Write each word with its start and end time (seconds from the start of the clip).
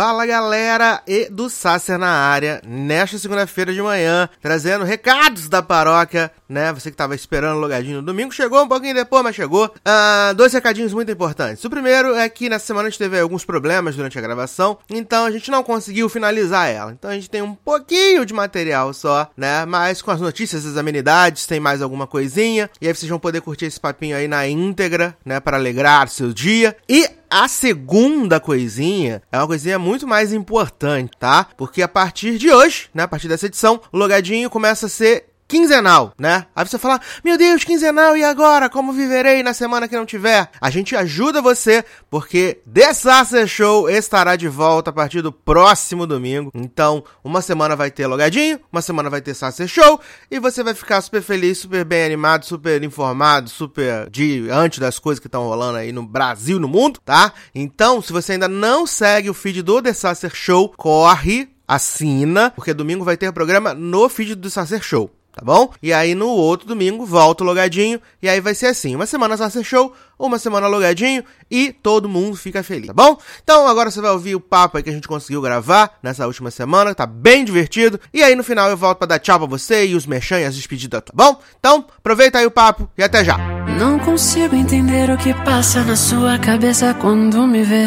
Fala 0.00 0.24
galera 0.24 1.02
e 1.08 1.28
do 1.28 1.50
Sácer 1.50 1.98
na 1.98 2.06
área, 2.08 2.62
nesta 2.64 3.18
segunda-feira 3.18 3.74
de 3.74 3.82
manhã, 3.82 4.28
trazendo 4.40 4.84
recados 4.84 5.48
da 5.48 5.60
paróquia, 5.60 6.30
né? 6.48 6.72
Você 6.72 6.92
que 6.92 6.96
tava 6.96 7.16
esperando 7.16 7.56
o 7.56 7.60
logadinho 7.60 7.96
no 7.96 8.06
domingo, 8.06 8.30
chegou 8.30 8.62
um 8.62 8.68
pouquinho 8.68 8.94
depois, 8.94 9.24
mas 9.24 9.34
chegou. 9.34 9.68
Ah, 9.84 10.32
dois 10.36 10.52
recadinhos 10.52 10.94
muito 10.94 11.10
importantes. 11.10 11.64
O 11.64 11.68
primeiro 11.68 12.14
é 12.14 12.28
que 12.28 12.48
nessa 12.48 12.66
semana 12.66 12.86
a 12.86 12.90
gente 12.90 13.00
teve 13.00 13.18
alguns 13.18 13.44
problemas 13.44 13.96
durante 13.96 14.16
a 14.16 14.22
gravação, 14.22 14.78
então 14.88 15.24
a 15.24 15.32
gente 15.32 15.50
não 15.50 15.64
conseguiu 15.64 16.08
finalizar 16.08 16.68
ela. 16.68 16.92
Então 16.92 17.10
a 17.10 17.14
gente 17.14 17.28
tem 17.28 17.42
um 17.42 17.52
pouquinho 17.52 18.24
de 18.24 18.32
material 18.32 18.94
só, 18.94 19.28
né? 19.36 19.64
Mas 19.64 20.00
com 20.00 20.12
as 20.12 20.20
notícias, 20.20 20.64
as 20.64 20.76
amenidades, 20.76 21.44
tem 21.44 21.58
mais 21.58 21.82
alguma 21.82 22.06
coisinha, 22.06 22.70
e 22.80 22.86
aí 22.86 22.94
vocês 22.94 23.10
vão 23.10 23.18
poder 23.18 23.40
curtir 23.40 23.64
esse 23.64 23.80
papinho 23.80 24.16
aí 24.16 24.28
na 24.28 24.46
íntegra, 24.46 25.16
né? 25.24 25.40
Para 25.40 25.56
alegrar 25.56 26.08
seu 26.08 26.32
dia. 26.32 26.76
E 26.88 27.18
a 27.30 27.48
segunda 27.48 28.40
coisinha 28.40 29.22
é 29.30 29.38
uma 29.38 29.46
coisinha 29.46 29.78
muito 29.78 30.06
mais 30.06 30.32
importante, 30.32 31.12
tá? 31.18 31.46
Porque 31.56 31.82
a 31.82 31.88
partir 31.88 32.38
de 32.38 32.50
hoje, 32.50 32.88
né, 32.94 33.02
a 33.02 33.08
partir 33.08 33.28
dessa 33.28 33.46
edição, 33.46 33.80
o 33.92 33.98
logadinho 33.98 34.50
começa 34.50 34.86
a 34.86 34.88
ser 34.88 35.27
quinzenal, 35.48 36.12
né? 36.18 36.46
Aí 36.54 36.66
você 36.66 36.78
fala, 36.78 37.00
meu 37.24 37.38
Deus, 37.38 37.64
quinzenal, 37.64 38.14
e 38.16 38.22
agora? 38.22 38.68
Como 38.68 38.92
viverei 38.92 39.42
na 39.42 39.54
semana 39.54 39.88
que 39.88 39.96
não 39.96 40.04
tiver? 40.04 40.50
A 40.60 40.68
gente 40.68 40.94
ajuda 40.94 41.40
você, 41.40 41.82
porque 42.10 42.60
Disaster 42.66 43.48
Show 43.48 43.88
estará 43.88 44.36
de 44.36 44.46
volta 44.46 44.90
a 44.90 44.92
partir 44.92 45.22
do 45.22 45.32
próximo 45.32 46.06
domingo. 46.06 46.50
Então, 46.54 47.02
uma 47.24 47.40
semana 47.40 47.74
vai 47.74 47.90
ter 47.90 48.06
logadinho, 48.06 48.60
uma 48.70 48.82
semana 48.82 49.08
vai 49.08 49.22
ter 49.22 49.32
Disaster 49.32 49.66
Show, 49.66 49.98
e 50.30 50.38
você 50.38 50.62
vai 50.62 50.74
ficar 50.74 51.00
super 51.00 51.22
feliz, 51.22 51.58
super 51.58 51.84
bem 51.84 52.04
animado, 52.04 52.44
super 52.44 52.82
informado, 52.84 53.48
super 53.48 54.08
diante 54.10 54.78
das 54.78 54.98
coisas 54.98 55.18
que 55.18 55.28
estão 55.28 55.44
rolando 55.44 55.78
aí 55.78 55.92
no 55.92 56.06
Brasil, 56.06 56.60
no 56.60 56.68
mundo, 56.68 57.00
tá? 57.02 57.32
Então, 57.54 58.02
se 58.02 58.12
você 58.12 58.32
ainda 58.32 58.48
não 58.48 58.86
segue 58.86 59.30
o 59.30 59.34
feed 59.34 59.62
do 59.62 59.80
Disaster 59.80 60.30
Show, 60.34 60.74
corre, 60.76 61.48
assina, 61.66 62.50
porque 62.50 62.74
domingo 62.74 63.04
vai 63.04 63.16
ter 63.16 63.32
programa 63.32 63.72
no 63.72 64.08
feed 64.08 64.34
do 64.34 64.50
Sacer 64.50 64.82
Show 64.82 65.17
tá 65.38 65.44
bom? 65.44 65.72
E 65.80 65.92
aí 65.92 66.16
no 66.16 66.28
outro 66.28 66.66
domingo 66.66 67.06
volta 67.06 67.44
o 67.44 67.46
logadinho 67.46 68.00
e 68.20 68.28
aí 68.28 68.40
vai 68.40 68.54
ser 68.54 68.66
assim, 68.66 68.96
uma 68.96 69.06
semana 69.06 69.36
Sacer 69.36 69.62
Show, 69.62 69.92
uma 70.18 70.38
semana 70.38 70.66
logadinho 70.66 71.22
e 71.50 71.72
todo 71.72 72.08
mundo 72.08 72.36
fica 72.36 72.62
feliz, 72.62 72.88
tá 72.88 72.92
bom? 72.92 73.18
Então 73.42 73.66
agora 73.68 73.90
você 73.90 74.00
vai 74.00 74.10
ouvir 74.10 74.34
o 74.34 74.40
papo 74.40 74.76
aí 74.76 74.82
que 74.82 74.90
a 74.90 74.92
gente 74.92 75.06
conseguiu 75.06 75.40
gravar 75.40 75.98
nessa 76.02 76.26
última 76.26 76.50
semana, 76.50 76.94
tá 76.94 77.06
bem 77.06 77.44
divertido. 77.44 78.00
E 78.12 78.22
aí 78.22 78.34
no 78.34 78.42
final 78.42 78.68
eu 78.68 78.76
volto 78.76 78.98
para 78.98 79.08
dar 79.08 79.18
tchau 79.18 79.38
pra 79.38 79.48
você 79.48 79.86
e 79.86 79.94
os 79.94 80.06
merchan 80.06 80.40
e 80.40 80.44
as 80.44 80.56
despedidas, 80.56 81.02
tá 81.02 81.12
bom? 81.14 81.40
Então 81.58 81.86
aproveita 81.96 82.38
aí 82.38 82.46
o 82.46 82.50
papo 82.50 82.88
e 82.98 83.02
até 83.02 83.24
já. 83.24 83.38
Não 83.78 83.98
consigo 83.98 84.56
entender 84.56 85.08
o 85.10 85.16
que 85.16 85.32
passa 85.44 85.82
na 85.84 85.94
sua 85.94 86.38
cabeça 86.38 86.94
quando 86.94 87.46
me 87.46 87.62
vê. 87.62 87.86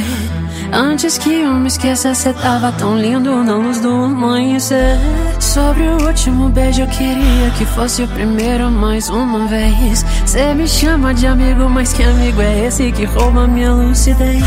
Antes 0.71 1.17
que 1.17 1.41
eu 1.41 1.53
me 1.53 1.67
esqueça, 1.67 2.13
cê 2.13 2.31
tava 2.31 2.71
tão 2.71 2.97
lindo 2.97 3.43
na 3.43 3.55
luz 3.55 3.81
do 3.81 3.89
amanhecer. 3.89 4.97
Sobre 5.37 5.83
o 5.83 6.07
último 6.07 6.47
beijo, 6.47 6.83
eu 6.83 6.87
queria 6.87 7.51
que 7.57 7.65
fosse 7.65 8.03
o 8.03 8.07
primeiro 8.07 8.71
mais 8.71 9.09
uma 9.09 9.47
vez. 9.47 10.05
Cê 10.25 10.53
me 10.53 10.65
chama 10.65 11.13
de 11.13 11.27
amigo, 11.27 11.69
mas 11.69 11.91
que 11.91 12.03
amigo 12.03 12.20
é 12.23 12.67
esse 12.67 12.91
que 12.91 13.05
rouba 13.05 13.47
minha 13.47 13.73
lucidez? 13.73 14.43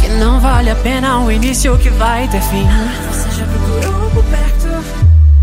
Que 0.00 0.08
não 0.10 0.38
vale 0.38 0.70
a 0.70 0.76
pena 0.76 1.20
o 1.20 1.32
início 1.32 1.76
que 1.78 1.88
vai 1.90 2.28
ter 2.28 2.40
fim. 2.42 2.66
Você 3.10 3.40
já 3.40 3.46
procurou 3.46 4.10
por 4.10 4.24
perto? 4.24 4.84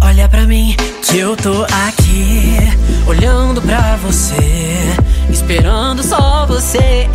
Olha 0.02 0.30
pra 0.30 0.46
mim, 0.46 0.76
que 1.04 1.18
eu 1.18 1.36
tô 1.36 1.64
aqui, 1.88 2.56
olhando 3.08 3.62
pra 3.62 3.98
você, 3.98 4.96
esperando 5.30 6.04
só 6.04 6.46
você. 6.46 7.08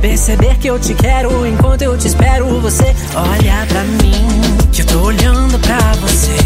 Perceber 0.00 0.56
que 0.56 0.68
eu 0.68 0.78
te 0.78 0.94
quero 0.94 1.46
enquanto 1.46 1.82
eu 1.82 1.96
te 1.96 2.08
espero. 2.08 2.60
Você 2.60 2.94
olha 3.14 3.66
pra 3.68 3.82
mim, 3.84 4.68
que 4.72 4.82
eu 4.82 4.86
tô 4.86 5.00
olhando 5.00 5.58
pra 5.60 5.78
você, 6.00 6.36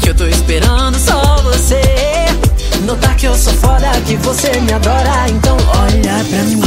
que 0.00 0.10
eu 0.10 0.14
tô 0.14 0.26
esperando 0.26 0.98
só 0.98 1.36
você. 1.42 2.25
Notar 2.84 3.16
que 3.16 3.26
eu 3.26 3.34
sou 3.34 3.52
foda, 3.54 3.90
que 4.06 4.16
você 4.16 4.60
me 4.60 4.72
adora. 4.72 5.28
Então 5.28 5.56
olha 5.56 6.24
pra 6.24 6.42
mim, 6.44 6.60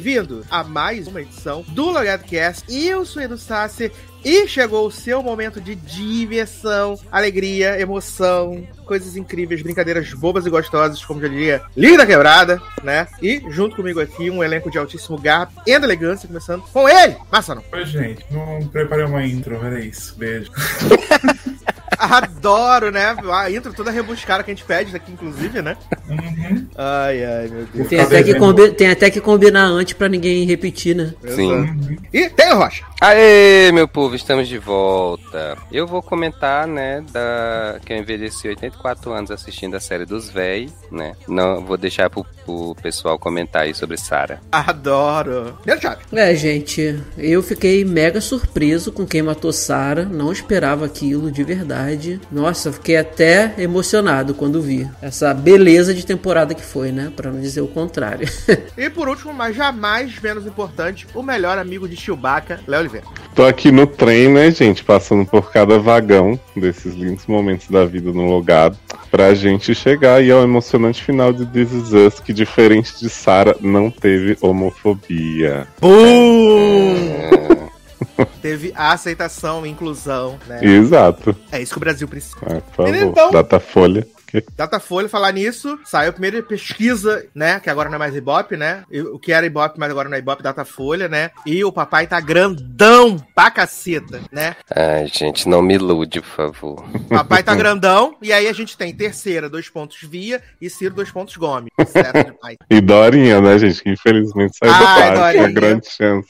Sejam 0.00 0.24
bem-vindos 0.24 0.46
a 0.50 0.64
mais 0.64 1.06
uma 1.06 1.20
edição 1.20 1.62
do 1.68 1.90
Logado 1.90 2.24
Cast. 2.24 2.64
Eu 2.74 3.04
sou 3.04 3.20
Edu 3.20 3.36
Sassi 3.36 3.92
e 4.24 4.48
chegou 4.48 4.86
o 4.86 4.90
seu 4.90 5.22
momento 5.22 5.60
de 5.60 5.74
diversão, 5.74 6.98
alegria, 7.12 7.78
emoção, 7.78 8.66
coisas 8.86 9.14
incríveis, 9.14 9.60
brincadeiras 9.60 10.12
bobas 10.14 10.46
e 10.46 10.50
gostosas, 10.50 11.04
como 11.04 11.20
já 11.20 11.28
diria, 11.28 11.62
linda 11.76 12.06
quebrada, 12.06 12.60
né? 12.82 13.08
E 13.20 13.42
junto 13.50 13.76
comigo 13.76 14.00
aqui 14.00 14.30
um 14.30 14.42
elenco 14.42 14.70
de 14.70 14.78
altíssimo 14.78 15.18
garbo 15.18 15.52
e 15.66 15.70
elegância, 15.70 16.26
começando 16.26 16.62
com 16.72 16.88
ele, 16.88 17.16
Massano. 17.30 17.62
Oi, 17.70 17.84
gente. 17.84 18.24
Não 18.30 18.66
preparei 18.68 19.04
uma 19.04 19.24
intro, 19.26 19.54
era 19.62 19.80
isso. 19.80 20.16
Beijo. 20.16 20.50
Adoro, 22.00 22.90
né? 22.90 23.14
A 23.32 23.50
intro 23.50 23.72
toda 23.72 23.90
rebuscada 23.90 24.42
que 24.42 24.50
a 24.50 24.54
gente 24.54 24.64
pede 24.64 24.94
aqui, 24.96 25.12
inclusive, 25.12 25.60
né? 25.62 25.76
Uhum. 26.08 26.66
Ai, 26.76 27.24
ai, 27.24 27.48
meu 27.48 27.66
Deus. 27.72 27.88
Tem 27.88 28.00
até, 28.00 28.22
que 28.22 28.34
combi- 28.34 28.70
tem 28.72 28.90
até 28.90 29.10
que 29.10 29.20
combinar 29.20 29.64
antes 29.66 29.92
pra 29.94 30.08
ninguém 30.08 30.44
repetir, 30.46 30.96
né? 30.96 31.12
Sim. 31.28 31.98
E 32.12 32.28
tem 32.30 32.52
o 32.52 32.56
Rocha. 32.56 32.84
Aê, 33.00 33.70
meu 33.72 33.86
povo, 33.88 34.14
estamos 34.14 34.46
de 34.48 34.58
volta. 34.58 35.56
Eu 35.72 35.86
vou 35.86 36.02
comentar, 36.02 36.66
né, 36.66 37.02
da 37.12 37.78
que 37.84 37.92
eu 37.92 37.96
envelheci 37.96 38.46
84 38.48 39.12
anos 39.12 39.30
assistindo 39.30 39.74
a 39.74 39.80
série 39.80 40.04
dos 40.04 40.28
véi, 40.28 40.68
né? 40.90 41.14
Não 41.28 41.64
vou 41.64 41.76
deixar 41.78 42.10
pro, 42.10 42.24
pro 42.44 42.74
pessoal 42.82 43.18
comentar 43.18 43.62
aí 43.62 43.74
sobre 43.74 43.96
Sarah. 43.96 44.40
Adoro. 44.52 45.54
Primeiro 45.62 45.80
chave. 45.80 46.00
É, 46.12 46.34
gente, 46.34 46.98
eu 47.16 47.42
fiquei 47.42 47.84
mega 47.84 48.20
surpreso 48.20 48.92
com 48.92 49.06
quem 49.06 49.22
matou 49.22 49.52
Sarah. 49.52 50.04
Não 50.04 50.30
esperava 50.32 50.84
aquilo 50.86 51.30
de 51.30 51.42
verdade. 51.44 51.89
Nossa, 52.30 52.68
eu 52.68 52.72
fiquei 52.72 52.96
até 52.96 53.54
emocionado 53.58 54.34
quando 54.34 54.60
vi 54.62 54.88
essa 55.02 55.32
beleza 55.34 55.94
de 55.94 56.04
temporada 56.04 56.54
que 56.54 56.64
foi, 56.64 56.92
né? 56.92 57.12
Pra 57.14 57.30
não 57.30 57.40
dizer 57.40 57.60
o 57.60 57.68
contrário. 57.68 58.28
E 58.76 58.88
por 58.88 59.08
último, 59.08 59.32
mas 59.32 59.54
jamais 59.54 60.18
menos 60.20 60.46
importante, 60.46 61.06
o 61.14 61.22
melhor 61.22 61.58
amigo 61.58 61.88
de 61.88 61.96
Chewbacca, 61.96 62.60
Léo 62.66 62.80
Oliveira. 62.80 63.06
Tô 63.34 63.44
aqui 63.44 63.70
no 63.70 63.86
trem, 63.86 64.28
né, 64.28 64.50
gente? 64.50 64.82
Passando 64.82 65.26
por 65.26 65.50
cada 65.50 65.78
vagão 65.78 66.38
desses 66.56 66.94
lindos 66.94 67.26
momentos 67.26 67.68
da 67.68 67.84
vida 67.84 68.10
no 68.12 68.26
logado. 68.26 68.78
Pra 69.10 69.34
gente 69.34 69.74
chegar 69.74 70.16
aí 70.16 70.30
ao 70.30 70.42
emocionante 70.42 71.02
final 71.02 71.32
de 71.32 71.44
This 71.46 71.72
Is 71.72 71.92
Us, 71.92 72.20
que 72.20 72.32
diferente 72.32 72.98
de 72.98 73.08
Sarah, 73.10 73.56
não 73.60 73.90
teve 73.90 74.38
homofobia. 74.40 75.66
Boom! 75.80 77.69
Teve 78.40 78.72
a 78.74 78.92
aceitação, 78.92 79.66
inclusão, 79.66 80.38
né? 80.46 80.60
Exato. 80.64 81.36
É 81.52 81.60
isso 81.60 81.72
que 81.72 81.78
o 81.78 81.80
Brasil 81.80 82.08
precisa. 82.08 82.36
Ah, 82.42 82.60
por 82.60 82.86
favor. 82.86 82.94
então. 82.94 83.30
Datafolha. 83.30 84.06
Datafolha, 84.56 85.08
falar 85.08 85.32
nisso, 85.32 85.78
saiu 85.84 86.10
a 86.10 86.12
primeira 86.12 86.42
pesquisa, 86.42 87.26
né? 87.34 87.60
Que 87.60 87.70
agora 87.70 87.88
não 87.88 87.96
é 87.96 87.98
mais 87.98 88.14
Ibope, 88.14 88.56
né? 88.56 88.84
O 89.12 89.18
que 89.18 89.32
era 89.32 89.46
Ibope, 89.46 89.78
mas 89.78 89.90
agora 89.90 90.08
não 90.08 90.16
é 90.16 90.20
Ibope, 90.20 90.42
Datafolha, 90.42 91.08
né? 91.08 91.30
E 91.46 91.64
o 91.64 91.72
papai 91.72 92.06
tá 92.06 92.20
grandão 92.20 93.16
pra 93.34 93.50
caceta, 93.50 94.20
né? 94.30 94.56
Ai, 94.74 95.06
gente, 95.08 95.48
não 95.48 95.62
me 95.62 95.74
ilude, 95.74 96.20
por 96.20 96.28
favor. 96.28 96.84
Papai 97.08 97.42
tá 97.42 97.54
grandão, 97.54 98.16
e 98.22 98.32
aí 98.32 98.46
a 98.48 98.52
gente 98.52 98.76
tem 98.76 98.94
terceira, 98.94 99.48
dois 99.48 99.68
pontos 99.68 99.98
Via, 100.02 100.42
e 100.60 100.70
Ciro, 100.70 100.94
dois 100.94 101.10
pontos 101.10 101.36
Gomes. 101.36 101.70
Certo 101.86 102.32
demais. 102.32 102.56
E 102.70 102.80
Dorinha, 102.80 103.40
né, 103.40 103.58
gente? 103.58 103.82
Que 103.82 103.90
infelizmente 103.90 104.56
saiu 104.56 104.72
Ai, 104.72 105.10
do 105.10 105.18
parque. 105.18 105.18
Dorinha. 105.18 105.42
Uma 105.42 105.52
grande 105.52 105.90
chance. 105.90 106.28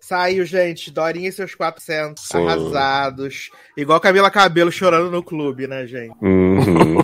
Saiu, 0.00 0.44
gente, 0.44 0.90
Dorinha 0.90 1.28
e 1.28 1.32
seus 1.32 1.54
400 1.54 2.22
Sim. 2.24 2.46
arrasados. 2.46 3.50
Igual 3.76 4.00
Camila 4.00 4.30
Cabelo 4.30 4.72
chorando 4.72 5.10
no 5.10 5.22
clube, 5.22 5.66
né, 5.66 5.86
gente? 5.86 6.14
Uhum. 6.20 6.98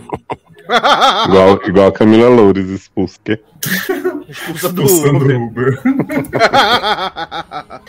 Igual, 1.27 1.61
igual 1.67 1.87
a 1.89 1.93
Camila 1.93 2.29
Loures 2.29 2.69
expulsa. 2.69 3.19
Que? 3.25 3.41
Expulsa 4.29 4.73
do 4.73 4.85
O 4.85 4.89
Sandro 4.89 5.37
Uber. 5.37 5.81
Uber. 5.83 5.83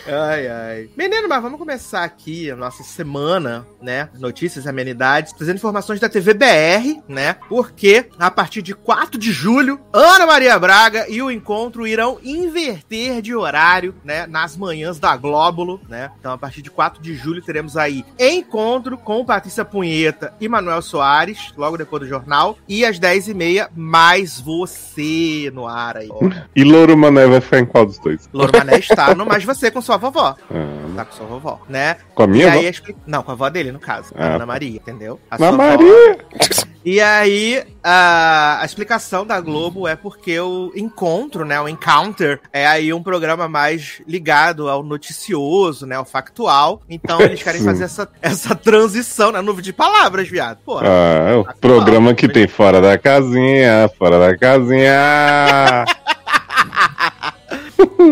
ai, 0.08 0.48
ai. 0.48 0.90
Menino, 0.96 1.28
mas 1.28 1.42
vamos 1.42 1.58
começar 1.58 2.02
aqui 2.02 2.50
a 2.50 2.56
nossa 2.56 2.82
semana, 2.82 3.66
né? 3.80 4.08
Notícias 4.18 4.64
e 4.64 4.68
amenidades, 4.68 5.32
trazendo 5.32 5.56
informações 5.56 6.00
da 6.00 6.08
TV 6.08 6.34
BR, 6.34 7.02
né? 7.06 7.36
Porque 7.48 8.06
a 8.18 8.30
partir 8.30 8.62
de 8.62 8.74
4 8.74 9.18
de 9.18 9.32
julho, 9.32 9.78
Ana 9.92 10.26
Maria 10.26 10.58
Braga 10.58 11.06
e 11.08 11.20
o 11.22 11.30
encontro 11.30 11.86
irão 11.86 12.18
inverter 12.24 13.20
de 13.20 13.34
horário, 13.34 13.94
né? 14.02 14.26
Nas 14.26 14.56
manhãs 14.56 14.98
da 14.98 15.16
Glóbulo, 15.16 15.80
né? 15.88 16.10
Então, 16.18 16.32
a 16.32 16.38
partir 16.38 16.62
de 16.62 16.70
4 16.70 17.02
de 17.02 17.14
julho, 17.14 17.42
teremos 17.42 17.76
aí 17.76 18.04
encontro 18.18 18.96
com 18.96 19.24
Patrícia 19.24 19.64
Punheta 19.64 20.34
e 20.40 20.48
Manuel 20.48 20.82
Soares, 20.82 21.52
logo 21.56 21.76
depois 21.76 22.02
do 22.02 22.08
jornal. 22.08 22.56
E 22.72 22.84
às 22.84 23.00
10h30, 23.00 23.68
mais 23.74 24.40
você 24.40 25.50
no 25.52 25.66
ar 25.66 25.96
aí. 25.96 26.08
E 26.54 26.62
Louro 26.62 26.96
Mané 26.96 27.26
vai 27.26 27.40
ficar 27.40 27.58
em 27.58 27.66
qual 27.66 27.84
dos 27.84 27.98
dois? 27.98 28.28
Louro 28.32 28.52
Mané 28.56 28.78
está 28.78 29.12
no 29.12 29.26
Mais 29.26 29.42
Você 29.42 29.72
com 29.72 29.80
sua 29.82 29.96
vovó. 29.96 30.36
Ah, 30.48 30.94
Tá 30.94 31.04
com 31.04 31.12
sua 31.16 31.26
vovó, 31.26 31.60
né? 31.68 31.96
com 32.14 32.22
a 32.22 32.26
minha 32.28 32.44
e 32.44 32.48
avó? 32.48 32.58
aí, 32.60 32.72
Não, 33.06 33.22
com 33.24 33.32
a 33.32 33.34
avó 33.34 33.48
dele, 33.50 33.72
no 33.72 33.80
caso. 33.80 34.12
Ah, 34.14 34.24
a 34.24 34.28
Ana 34.30 34.38
tá. 34.40 34.46
Maria, 34.46 34.76
entendeu? 34.76 35.18
A 35.28 35.34
Na 35.36 35.38
sua 35.38 35.48
avó- 35.48 35.56
Maria! 35.56 36.18
E 36.84 37.00
aí, 37.00 37.62
a, 37.84 38.60
a 38.62 38.64
explicação 38.64 39.26
da 39.26 39.40
Globo 39.40 39.86
é 39.86 39.94
porque 39.94 40.38
o 40.40 40.72
encontro, 40.74 41.44
né, 41.44 41.60
o 41.60 41.68
Encounter, 41.68 42.40
é 42.52 42.66
aí 42.66 42.92
um 42.92 43.02
programa 43.02 43.48
mais 43.48 44.00
ligado 44.06 44.68
ao 44.68 44.82
noticioso, 44.82 45.86
né, 45.86 45.96
ao 45.96 46.04
factual. 46.04 46.80
Então 46.88 47.20
eles 47.20 47.42
querem 47.44 47.60
Sim. 47.60 47.66
fazer 47.66 47.84
essa, 47.84 48.08
essa 48.22 48.54
transição 48.54 49.30
na 49.30 49.42
nuvem 49.42 49.62
de 49.62 49.72
palavras, 49.72 50.28
viado. 50.28 50.58
Porra. 50.64 50.86
Ah, 50.86 51.30
é 51.30 51.36
o 51.36 51.40
Atual. 51.40 51.56
programa 51.60 52.14
que 52.14 52.28
tem 52.28 52.48
fora 52.48 52.80
da 52.80 52.96
casinha, 52.96 53.90
fora 53.98 54.18
da 54.18 54.36
casinha. 54.36 55.84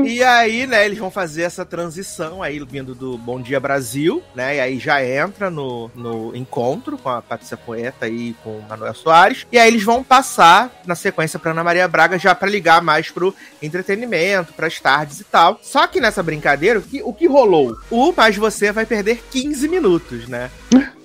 E 0.04 0.22
aí, 0.22 0.66
né, 0.66 0.84
eles 0.84 0.98
vão 0.98 1.10
fazer 1.10 1.42
essa 1.42 1.64
transição 1.64 2.42
aí, 2.42 2.58
vindo 2.64 2.94
do 2.94 3.16
Bom 3.18 3.40
Dia 3.40 3.60
Brasil, 3.60 4.22
né? 4.34 4.56
E 4.56 4.60
aí 4.60 4.78
já 4.78 5.04
entra 5.04 5.50
no, 5.50 5.90
no 5.94 6.34
encontro 6.34 6.96
com 6.98 7.08
a 7.08 7.22
Patrícia 7.22 7.56
Poeta 7.56 8.08
e 8.08 8.34
com 8.42 8.58
o 8.58 8.64
Manuel 8.68 8.94
Soares. 8.94 9.46
E 9.50 9.58
aí 9.58 9.68
eles 9.68 9.82
vão 9.82 10.02
passar 10.02 10.70
na 10.86 10.94
sequência 10.94 11.38
pra 11.38 11.50
Ana 11.52 11.64
Maria 11.64 11.88
Braga 11.88 12.18
já 12.18 12.34
pra 12.34 12.48
ligar 12.48 12.82
mais 12.82 13.10
pro 13.10 13.34
entretenimento, 13.62 14.52
pras 14.52 14.80
tardes 14.80 15.20
e 15.20 15.24
tal. 15.24 15.58
Só 15.62 15.86
que 15.86 16.00
nessa 16.00 16.22
brincadeira, 16.22 16.78
o 16.78 16.82
que, 16.82 17.02
o 17.02 17.12
que 17.12 17.26
rolou? 17.26 17.76
O 17.90 18.12
Mais 18.12 18.36
Você 18.36 18.72
vai 18.72 18.86
perder 18.86 19.22
15 19.30 19.68
minutos, 19.68 20.28
né? 20.28 20.50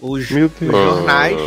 Os, 0.01 0.21
os 0.21 0.27
jornais 0.27 1.38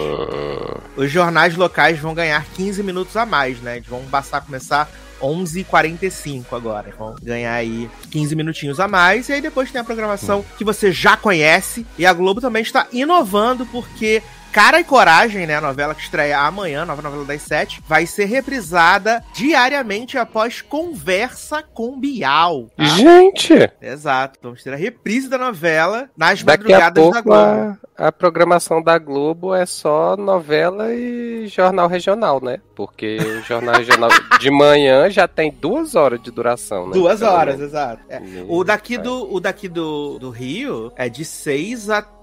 os 0.97 1.11
jornais 1.11 1.55
locais 1.55 1.99
vão 1.99 2.15
ganhar 2.15 2.45
15 2.55 2.83
minutos 2.83 3.17
a 3.17 3.27
mais, 3.27 3.61
né? 3.61 3.77
Eles 3.77 3.89
vão 3.89 4.03
passar 4.05 4.39
a 4.39 4.41
começar 4.41 4.91
11h45 5.21 6.45
agora. 6.53 6.93
Vão 6.97 7.15
ganhar 7.23 7.55
aí 7.55 7.91
15 8.11 8.35
minutinhos 8.35 8.81
a 8.81 8.89
mais. 8.89 9.29
E 9.29 9.35
aí 9.35 9.41
depois 9.41 9.71
tem 9.71 9.81
a 9.81 9.85
programação 9.85 10.45
que 10.57 10.65
você 10.65 10.93
já 10.93 11.17
conhece. 11.17 11.87
E 11.99 12.07
a 12.07 12.13
Globo 12.13 12.41
também 12.41 12.63
está 12.63 12.87
inovando 12.93 13.67
porque. 13.67 14.23
Cara 14.57 14.81
e 14.81 14.85
Coragem, 14.85 15.47
né? 15.47 15.57
A 15.57 15.61
novela 15.61 15.95
que 15.95 16.01
estreia 16.01 16.41
amanhã, 16.41 16.87
nova 16.87 17.03
novela 17.03 17.27
das 17.27 17.43
sete, 17.43 17.83
vai 17.87 18.07
ser 18.07 18.25
reprisada 18.25 19.23
diariamente 19.35 20.17
após 20.17 20.63
conversa 20.63 21.63
com 21.63 22.01
Bial. 22.01 22.71
tá? 22.75 22.83
Gente, 22.83 23.71
Exato. 23.83 24.39
Vamos 24.43 24.63
ter 24.63 24.73
a 24.73 24.77
reprise 24.77 25.29
da 25.29 25.37
novela 25.37 26.09
nas 26.17 26.43
daqui 26.43 26.73
a 26.73 26.81
madrugadas 26.81 27.05
da 27.05 27.11
pouco 27.13 27.29
Globo. 27.29 27.79
a, 27.99 28.09
a 28.09 28.11
programação 28.11 28.83
da 28.83 28.97
Globo 28.97 29.55
é 29.55 29.67
só 29.67 30.17
novela 30.17 30.91
e 30.91 31.47
jornal 31.49 31.87
regional, 31.87 32.43
né? 32.43 32.59
Porque 32.75 33.19
o 33.19 33.43
jornal 33.43 33.75
regional 33.75 34.09
de 34.41 34.51
manhã 34.51 35.11
já 35.11 35.29
tem 35.29 35.51
duas 35.53 35.95
horas 35.95 36.19
de 36.23 36.31
duração, 36.31 36.87
né? 36.87 36.95
Duas 36.95 37.21
horas, 37.21 37.61
exato. 37.61 38.03
É. 38.09 38.23
O 38.49 38.65
daqui 38.65 38.97
do, 38.97 39.35
o 39.35 39.39
daqui 39.39 39.69
do, 39.69 40.19
do 40.19 40.31
Rio 40.31 40.91
é 40.97 41.11
de 41.11 41.27
6 41.27 41.91
até. 41.91 42.16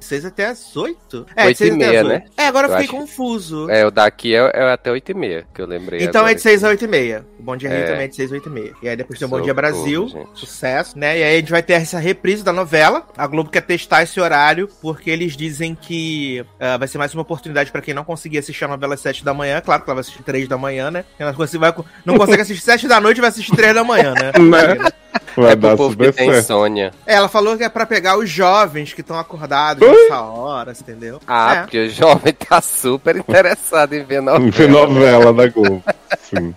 6 0.00 0.24
até 0.24 0.46
as 0.46 0.76
8? 0.76 1.26
É, 1.36 1.46
Oito 1.46 1.52
de 1.58 1.58
6 1.58 1.70
e 1.70 1.74
até 1.76 1.86
meia, 1.90 2.00
8. 2.04 2.08
né? 2.08 2.24
É, 2.36 2.46
agora 2.46 2.66
eu 2.66 2.72
Eu 2.72 2.78
fiquei 2.80 2.96
acho- 2.96 3.06
confuso. 3.06 3.70
É, 3.70 3.86
o 3.86 3.90
daqui 3.90 4.34
é, 4.34 4.50
é 4.54 4.72
até 4.72 4.90
8 4.90 5.10
e 5.10 5.14
meia, 5.14 5.46
que 5.54 5.60
eu 5.62 5.66
lembrei 5.66 6.02
Então 6.02 6.20
agora 6.22 6.32
é 6.32 6.34
de 6.34 6.42
6 6.42 6.64
a 6.64 6.68
8 6.68 6.84
e 6.84 6.88
meia. 6.88 7.24
O 7.38 7.42
Bom 7.42 7.56
Dia 7.56 7.68
Rio 7.68 7.78
É. 7.78 7.82
também 7.86 8.04
é 8.04 8.08
de 8.08 8.16
6 8.16 8.32
a 8.32 8.34
8 8.34 8.48
e 8.48 8.52
meia. 8.52 8.72
E 8.82 8.88
aí 8.88 8.96
depois 8.96 9.18
tem 9.18 9.26
o 9.26 9.28
Bom 9.28 9.40
Dia 9.40 9.54
Brasil, 9.54 10.08
gente. 10.08 10.28
sucesso, 10.34 10.98
né? 10.98 11.18
E 11.18 11.22
aí 11.22 11.34
a 11.36 11.38
gente 11.40 11.50
vai 11.50 11.62
ter 11.62 11.74
essa 11.74 11.98
reprise 11.98 12.42
da 12.42 12.52
novela. 12.52 13.06
A 13.16 13.26
Globo 13.26 13.50
quer 13.50 13.60
testar 13.62 14.02
esse 14.02 14.18
horário, 14.20 14.68
porque 14.82 15.10
eles 15.10 15.36
dizem 15.36 15.74
que 15.74 16.44
ah, 16.58 16.76
vai 16.76 16.88
ser 16.88 16.98
mais 16.98 17.12
uma 17.14 17.22
oportunidade 17.22 17.70
pra 17.70 17.80
quem 17.82 17.94
não 17.94 18.04
conseguir 18.04 18.38
assistir 18.38 18.64
a 18.64 18.68
novela 18.68 18.94
às 18.94 19.00
7 19.00 19.24
da 19.24 19.32
manhã. 19.34 19.60
Claro 19.60 19.82
que 19.82 19.88
ela 19.90 19.94
vai 19.96 20.00
assistir 20.00 20.22
3 20.22 20.48
da 20.48 20.56
manhã, 20.58 20.90
né? 20.90 21.04
Quem 21.16 21.26
não 21.26 21.34
consegue, 21.34 21.58
vai, 21.60 21.74
não 22.04 22.16
consegue 22.18 22.42
assistir 22.42 22.62
7 22.64 22.88
da 22.88 23.00
noite, 23.00 23.20
vai 23.20 23.30
assistir 23.30 23.54
3 23.54 23.74
da 23.74 23.84
manhã, 23.84 24.14
né? 24.14 24.32
Vai 25.36 25.52
É 25.52 25.56
pro 25.56 25.68
dar 25.68 25.76
povo 25.76 25.96
que 25.96 26.04
super 26.04 26.14
tem 26.14 26.26
certo. 26.30 26.44
insônia. 26.44 26.92
É, 27.06 27.14
Ela 27.14 27.28
falou 27.28 27.56
que 27.56 27.64
é 27.64 27.68
pra 27.68 27.86
pegar 27.86 28.16
os 28.18 28.28
jovens 28.30 28.92
que 28.92 29.00
estão 29.00 29.18
acordados 29.18 29.86
nessa 29.88 30.20
hora, 30.22 30.72
entendeu? 30.72 31.20
Ah, 31.26 31.54
É. 31.54 31.60
porque 31.62 31.78
o 31.86 31.90
jovem 31.90 32.32
tá 32.32 32.60
super 32.60 33.16
interessado 33.16 33.94
em 33.94 34.04
ver 34.04 34.20
novela. 34.22 34.50
Ver 34.50 34.68
novela 34.68 35.32
da 35.32 35.48
Globo. 35.48 35.82
Sim. 36.30 36.54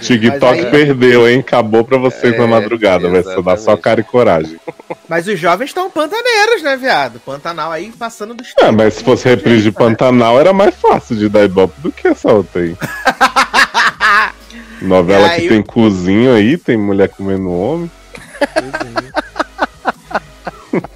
TikTok 0.00 0.40
Mas 0.40 0.64
aí- 0.64 0.70
perdeu, 0.70 1.28
hein? 1.28 1.40
Acabou 1.40 1.84
pra 1.84 1.98
vocês 1.98 2.34
É, 2.34 2.38
na 2.38 2.46
madrugada. 2.46 3.08
Vai 3.08 3.22
só 3.22 3.40
dar 3.42 3.56
só 3.58 3.76
cara 3.76 4.00
e 4.00 4.04
coragem. 4.04 4.58
Mas 5.08 5.26
os 5.26 5.38
jovens 5.38 5.66
estão 5.70 5.90
pantaneiros, 5.90 6.62
né, 6.62 6.76
viado? 6.76 7.18
Pantanal 7.20 7.72
aí 7.72 7.90
passando 7.90 8.32
dos 8.34 8.52
Ah, 8.60 8.70
mas 8.70 8.94
se 8.94 9.04
fosse 9.04 9.28
reprise 9.28 9.62
de? 9.64 9.72
Pantanal, 9.72 10.38
era 10.38 10.52
mais 10.52 10.74
fácil 10.76 11.16
de 11.16 11.28
dar 11.28 11.44
ibope 11.44 11.74
do 11.80 11.90
que 11.90 12.06
essa 12.08 12.32
outra 12.32 12.62
aí. 12.62 12.76
Novela 14.80 15.28
aí 15.28 15.42
que 15.42 15.48
tem 15.48 15.62
cozinho 15.62 16.34
aí, 16.34 16.56
tem 16.56 16.76
mulher 16.76 17.08
comendo 17.08 17.50
homem. 17.50 17.90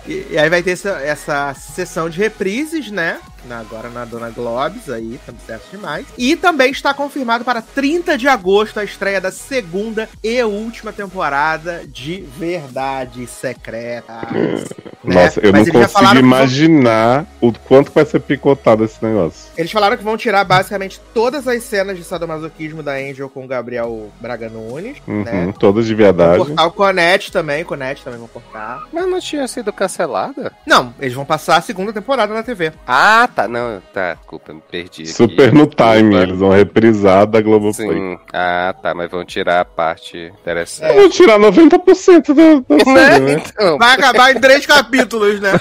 E, 0.06 0.26
e 0.30 0.38
aí 0.38 0.48
vai 0.48 0.62
ter 0.62 0.72
essa, 0.72 0.90
essa 1.02 1.54
sessão 1.54 2.08
de 2.08 2.18
reprises, 2.18 2.90
né? 2.90 3.18
Na- 3.48 3.60
agora 3.60 3.88
na 3.88 4.04
Dona 4.04 4.30
Globes, 4.30 4.88
aí, 4.88 5.18
tá 5.26 5.32
certo 5.46 5.70
demais. 5.70 6.06
E 6.16 6.36
também 6.36 6.70
está 6.70 6.92
confirmado 6.94 7.44
para 7.44 7.60
30 7.62 8.16
de 8.18 8.26
agosto 8.28 8.78
a 8.80 8.84
estreia 8.84 9.20
da 9.20 9.30
segunda 9.32 10.08
e 10.22 10.42
última 10.42 10.92
temporada 10.92 11.82
de 11.86 12.22
Verdades 12.38 13.30
Secretas. 13.30 14.14
né? 15.04 15.14
Nossa, 15.14 15.40
eu 15.40 15.52
Mas 15.52 15.66
não 15.66 15.72
consigo 15.74 15.98
que 15.98 16.04
vão- 16.04 16.16
imaginar 16.16 17.26
o 17.40 17.52
quanto 17.52 17.92
vai 17.92 18.04
ser 18.06 18.20
picotado 18.20 18.84
esse 18.84 19.04
negócio. 19.04 19.50
Eles 19.56 19.70
falaram 19.70 19.96
que 19.96 20.02
vão 20.04 20.16
tirar 20.16 20.44
basicamente 20.44 21.00
todas 21.12 21.46
as 21.46 21.62
cenas 21.62 21.96
de 21.98 22.04
sadomasoquismo 22.04 22.82
da 22.82 22.92
Angel 22.92 23.28
com 23.28 23.44
o 23.44 23.46
Gabriel 23.46 24.10
Braga 24.20 24.48
Nunes, 24.48 24.96
Uhum, 25.06 25.22
né? 25.24 25.52
Todas 25.58 25.86
de 25.86 25.94
Vão 25.94 26.04
verdade. 26.04 26.38
cortar 26.38 26.64
o 26.66 26.72
Conete 26.72 27.30
também, 27.30 27.62
o 27.62 27.66
Conete 27.66 28.02
também 28.02 28.18
vão 28.18 28.28
cortar. 28.28 28.84
Mas 28.92 29.06
não 29.06 29.20
tinha 29.20 29.46
sido 29.46 29.72
cancelada? 29.72 30.52
Não, 30.66 30.94
eles 30.98 31.14
vão 31.14 31.24
passar 31.24 31.56
a 31.56 31.60
segunda 31.60 31.92
temporada 31.92 32.32
na 32.32 32.42
TV. 32.42 32.72
Ah, 32.86 33.28
tá. 33.34 33.48
Não, 33.48 33.80
tá. 33.92 34.14
Desculpa, 34.14 34.52
me 34.52 34.62
perdi. 34.70 35.02
aqui. 35.02 35.06
Super 35.12 35.52
no 35.52 35.66
time, 35.66 36.14
eles 36.16 36.38
vão 36.38 36.50
reprisar 36.50 37.26
da 37.26 37.40
Globoplay. 37.40 37.88
Sim. 37.88 38.18
Ah, 38.32 38.74
tá. 38.82 38.94
Mas 38.94 39.10
vão 39.10 39.24
tirar 39.24 39.60
a 39.60 39.64
parte 39.64 40.16
É. 40.18 40.28
interessante. 40.28 40.94
Vão 40.94 41.08
tirar 41.10 41.38
90% 41.38 42.34
da, 42.34 42.76
da 42.76 42.84
série, 42.84 43.24
né? 43.24 43.42
Então, 43.46 43.78
Vai 43.78 43.94
acabar 43.94 44.34
em 44.34 44.40
três 44.40 44.64
capítulos, 44.66 45.40
né? 45.40 45.52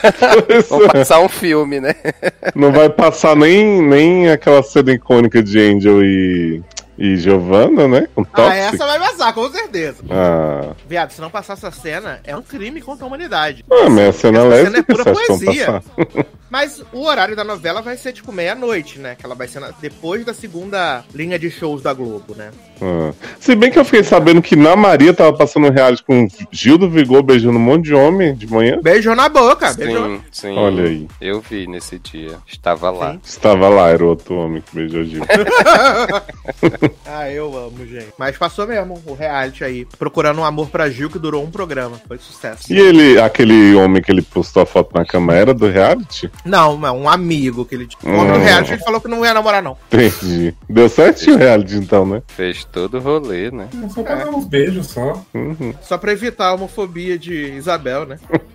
vão 0.69 0.87
passar 0.87 1.19
um 1.19 1.29
filme, 1.29 1.79
né? 1.79 1.95
Não 2.55 2.71
vai 2.71 2.89
passar 2.89 3.35
nem, 3.35 3.81
nem 3.81 4.29
aquela 4.29 4.61
cena 4.63 4.91
icônica 4.91 5.41
de 5.41 5.59
Angel 5.59 6.03
e, 6.03 6.61
e 7.05 7.17
Giovanna, 7.17 7.87
né? 7.87 8.07
Com 8.15 8.25
Ah, 8.33 8.55
essa 8.55 8.85
vai 8.85 8.97
passar, 8.99 9.33
com 9.33 9.49
certeza. 9.51 10.03
Ah, 10.09 10.73
Viado, 10.87 11.11
se 11.11 11.19
não 11.21 11.29
passar 11.29 11.53
essa 11.53 11.69
cena, 11.71 12.19
é 12.23 12.35
um 12.35 12.41
crime 12.41 12.81
contra 12.81 13.03
a 13.03 13.07
humanidade. 13.07 13.65
ah, 13.69 13.89
mas 13.89 14.07
a 14.07 14.13
cena 14.13 14.39
Essa 14.39 14.47
lésbica, 14.47 14.71
cena 14.71 14.77
é 14.79 14.83
pura 14.83 15.13
poesia. 15.13 15.83
Mas 16.53 16.83
o 16.93 17.03
horário 17.07 17.35
da 17.35 17.43
novela 17.43 17.81
vai 17.81 17.97
ser, 17.97 18.13
tipo, 18.13 18.31
meia-noite, 18.31 18.99
né? 18.99 19.15
Que 19.17 19.25
ela 19.25 19.33
vai 19.33 19.47
ser 19.47 19.59
na- 19.59 19.71
depois 19.81 20.23
da 20.23 20.35
segunda 20.35 21.03
linha 21.11 21.39
de 21.39 21.49
shows 21.49 21.81
da 21.81 21.91
Globo, 21.95 22.35
né? 22.35 22.51
Ah. 22.85 23.13
Se 23.39 23.55
bem 23.55 23.71
que 23.71 23.79
eu 23.79 23.85
fiquei 23.85 24.03
sabendo 24.03 24.41
que 24.41 24.55
na 24.55 24.75
Maria 24.75 25.13
tava 25.13 25.31
passando 25.31 25.67
um 25.67 25.71
reality 25.71 26.03
com 26.03 26.27
Gil 26.51 26.77
do 26.77 26.89
Vigor 26.89 27.23
beijando 27.23 27.57
um 27.57 27.61
monte 27.61 27.85
de 27.85 27.93
homem 27.93 28.35
de 28.35 28.45
manhã. 28.45 28.77
Beijou 28.81 29.15
na 29.15 29.29
boca, 29.29 29.73
beijou. 29.73 30.05
Sim, 30.05 30.21
sim. 30.31 30.57
Olha 30.57 30.83
aí. 30.83 31.07
Eu 31.21 31.39
vi 31.41 31.65
nesse 31.67 31.97
dia. 31.99 32.37
Estava 32.47 32.89
lá. 32.91 33.13
Sim. 33.13 33.19
Estava 33.23 33.69
lá, 33.69 33.89
era 33.89 34.03
o 34.03 34.09
outro 34.09 34.35
homem 34.35 34.61
que 34.61 34.75
beijou 34.75 35.03
Gil. 35.03 35.23
Ah, 37.05 37.29
eu 37.29 37.55
amo, 37.57 37.85
gente. 37.85 38.07
Mas 38.17 38.37
passou 38.37 38.65
mesmo 38.67 39.01
o 39.05 39.13
reality 39.13 39.63
aí. 39.63 39.85
Procurando 39.99 40.39
um 40.41 40.43
amor 40.43 40.69
pra 40.69 40.89
Gil, 40.89 41.09
que 41.09 41.19
durou 41.19 41.43
um 41.43 41.51
programa. 41.51 41.99
Foi 42.07 42.17
sucesso. 42.17 42.71
E 42.71 42.77
ele, 42.77 43.19
aquele 43.19 43.75
homem 43.75 44.01
que 44.01 44.11
ele 44.11 44.21
postou 44.21 44.63
a 44.63 44.65
foto 44.65 44.91
na 44.95 45.05
cama 45.05 45.33
era 45.33 45.53
do 45.53 45.67
reality? 45.69 46.29
Não, 46.45 46.85
é 46.85 46.91
um 46.91 47.07
amigo 47.07 47.65
que 47.65 47.75
ele. 47.75 47.87
O 48.03 48.09
homem 48.09 48.33
do 48.33 48.39
Hum. 48.39 48.43
reality 48.43 48.73
ele 48.73 48.83
falou 48.83 48.99
que 48.99 49.07
não 49.07 49.23
ia 49.25 49.33
namorar, 49.33 49.61
não. 49.61 49.77
Entendi. 49.91 50.53
Deu 50.69 50.89
certinho 50.89 51.35
o 51.35 51.39
reality 51.39 51.75
então, 51.75 52.05
né? 52.05 52.21
Fez 52.27 52.65
todo 52.73 52.97
o 52.97 52.99
rolê, 53.01 53.49
né? 53.51 53.69
Só 53.93 54.03
pra 54.03 54.15
dar 54.15 54.29
uns 54.29 54.45
beijos 54.45 54.87
só. 54.87 55.23
Uhum. 55.33 55.73
Só 55.81 55.97
pra 55.97 56.11
evitar 56.11 56.47
a 56.47 56.53
homofobia 56.55 57.17
de 57.17 57.53
Isabel, 57.53 58.05
né? 58.05 58.19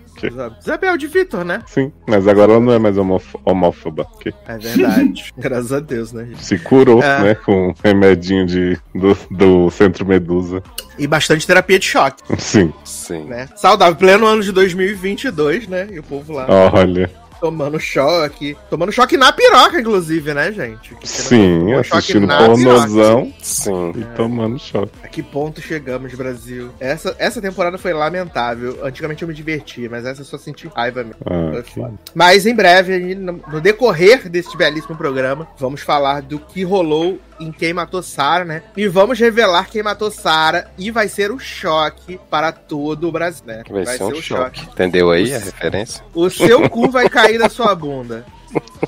Isabel 0.61 0.97
de 0.97 1.07
Vitor, 1.07 1.45
né? 1.45 1.63
Sim, 1.65 1.93
mas 2.05 2.27
agora 2.27 2.51
ela 2.51 2.59
não 2.59 2.73
é 2.73 2.77
mais 2.77 2.97
homof- 2.97 3.35
homófoba. 3.45 4.05
É 4.49 4.57
verdade. 4.57 5.31
Graças 5.39 5.71
a 5.71 5.79
Deus, 5.79 6.11
né? 6.11 6.25
gente? 6.25 6.43
Se 6.45 6.59
curou, 6.59 7.01
É. 7.01 7.21
né? 7.23 7.35
Com 7.35 7.69
um 7.69 7.73
remedinho 7.81 8.45
de, 8.45 8.77
do, 8.93 9.17
do 9.31 9.69
Centro 9.71 10.05
Medusa. 10.05 10.61
E 10.97 11.07
bastante 11.07 11.47
terapia 11.47 11.79
de 11.79 11.85
choque, 11.85 12.21
Sim, 12.37 12.73
Sim. 12.83 13.23
né? 13.23 13.47
Saudável, 13.55 13.95
pleno 13.95 14.25
ano 14.25 14.43
de 14.43 14.51
2022, 14.51 15.69
né? 15.69 15.87
E 15.89 15.99
o 15.99 16.03
povo 16.03 16.33
lá. 16.33 16.45
olha. 16.73 17.09
Tomando 17.39 17.79
choque. 17.79 18.57
Tomando 18.69 18.91
choque 18.91 19.17
na 19.17 19.31
piroca, 19.31 19.79
inclusive, 19.79 20.33
né, 20.33 20.51
gente? 20.51 20.95
Sim, 21.03 21.73
assistindo 21.73 22.27
pornozão 22.27 23.33
Sim. 23.41 23.91
e 23.95 24.03
tomando 24.15 24.59
choque. 24.59 24.91
A 25.03 25.07
que 25.07 25.23
ponto 25.23 25.61
chegamos, 25.61 26.13
Brasil? 26.13 26.71
Essa, 26.79 27.15
essa 27.17 27.41
temporada 27.41 27.77
foi 27.77 27.93
lamentável. 27.93 28.79
Antigamente 28.83 29.21
eu 29.21 29.27
me 29.27 29.33
divertia, 29.33 29.89
mas 29.89 30.05
essa 30.05 30.21
eu 30.21 30.25
só 30.25 30.37
senti 30.37 30.67
raiva 30.67 31.03
mesmo. 31.03 31.19
Ah. 31.25 31.91
Mas 32.13 32.45
em 32.45 32.55
breve, 32.55 33.15
no 33.15 33.61
decorrer 33.61 34.29
deste 34.29 34.57
belíssimo 34.57 34.95
programa, 34.95 35.47
vamos 35.57 35.81
falar 35.81 36.21
do 36.21 36.39
que 36.39 36.63
rolou 36.63 37.19
em 37.39 37.51
Quem 37.51 37.73
Matou 37.73 38.01
Sarah, 38.01 38.45
né? 38.45 38.63
E 38.75 38.87
vamos 38.87 39.19
revelar 39.19 39.69
quem 39.69 39.81
matou 39.81 40.11
Sarah 40.11 40.67
e 40.77 40.91
vai 40.91 41.07
ser 41.07 41.31
o 41.31 41.39
choque 41.39 42.19
para 42.29 42.51
todo 42.51 43.07
o 43.07 43.11
Brasil, 43.11 43.43
né? 43.45 43.63
Vai, 43.69 43.85
ser 43.85 44.03
um 44.03 44.09
o 44.09 44.21
choque. 44.21 44.61
Entendeu 44.61 45.11
aí 45.11 45.33
a 45.33 45.39
referência? 45.39 46.03
O 46.13 46.29
seu 46.29 46.69
cu 46.69 46.89
vai 46.89 47.09
cair 47.09 47.37
da 47.37 47.49
sua 47.49 47.73
bunda. 47.75 48.25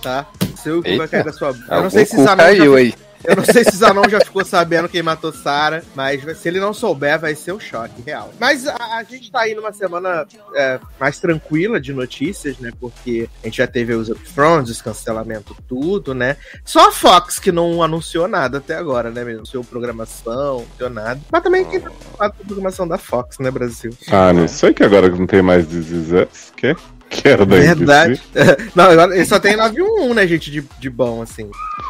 Tá? 0.02 0.26
O 0.54 0.58
seu 0.58 0.78
cu 0.78 0.90
vai 0.90 0.94
Eita. 0.94 1.08
cair 1.08 1.24
da 1.24 1.34
sua 1.34 1.54
bunda. 1.54 1.76
Eu 1.76 1.84
não 1.84 1.90
sei 1.90 2.06
se 2.06 2.24
já 2.24 2.36
caiu 2.36 2.76
aí. 2.76 2.94
Eu 3.24 3.36
não 3.36 3.46
sei 3.46 3.64
se 3.64 3.76
Zanon 3.76 4.08
já 4.10 4.20
ficou 4.20 4.44
sabendo 4.44 4.90
quem 4.90 5.02
matou 5.02 5.32
Sarah, 5.32 5.84
mas 5.96 6.22
se 6.38 6.48
ele 6.48 6.60
não 6.60 6.74
souber, 6.74 7.20
vai 7.20 7.36
ser 7.36 7.52
um 7.52 7.60
choque 7.60 8.02
real. 8.06 8.32
Mas 8.40 8.68
a, 8.68 8.76
a 8.98 9.04
gente 9.04 9.32
tá 9.32 9.42
aí 9.42 9.56
numa 9.56 9.72
semana 9.72 10.26
é, 10.56 10.80
mais 11.00 11.20
tranquila 11.20 11.80
de 11.80 11.94
notícias, 11.94 12.58
né? 12.60 12.72
Porque 12.80 13.30
a 13.42 13.48
gente 13.48 13.58
já 13.58 13.68
teve 13.68 13.94
os 13.94 14.10
upfronts, 14.10 14.72
os 14.72 14.82
cancelamentos, 14.82 15.56
tudo, 15.68 16.14
né? 16.14 16.38
Só 16.64 16.90
a 16.90 16.92
Fox 16.92 17.40
que 17.40 17.52
não 17.52 17.82
anunciou 17.84 18.28
nada 18.28 18.58
até 18.58 18.76
agora, 18.76 19.10
né? 19.10 19.24
Mesmo 19.24 19.42
anunciou 19.42 19.64
programação, 19.64 20.60
não 20.60 20.68
deu 20.78 20.90
nada. 20.90 21.20
Mas 21.32 21.44
também 21.44 21.66
quem 21.66 21.80
tá 21.80 21.90
com 21.90 22.24
a 22.24 22.30
programação 22.30 22.88
da 22.88 22.98
Fox, 22.98 23.40
né, 23.40 23.50
Brasil? 23.50 23.92
Ah, 24.12 24.34
não 24.34 24.48
sei 24.48 24.74
que 24.74 24.84
agora 24.84 25.10
não 25.10 25.28
tem 25.28 25.42
mais 25.42 25.66
This 25.68 26.54
que? 26.56 26.76
Que 27.12 27.28
era 27.28 27.46
da 27.46 27.58
Verdade. 27.58 28.22
NBC. 28.34 28.58
não, 28.74 28.86
agora 28.86 29.14
ele 29.16 29.26
só 29.26 29.38
tem 29.38 29.56
911, 29.58 30.14
né, 30.16 30.26
gente, 30.28 30.50
de, 30.50 30.64
de 30.80 30.90
bom, 30.90 31.22
assim. 31.22 31.50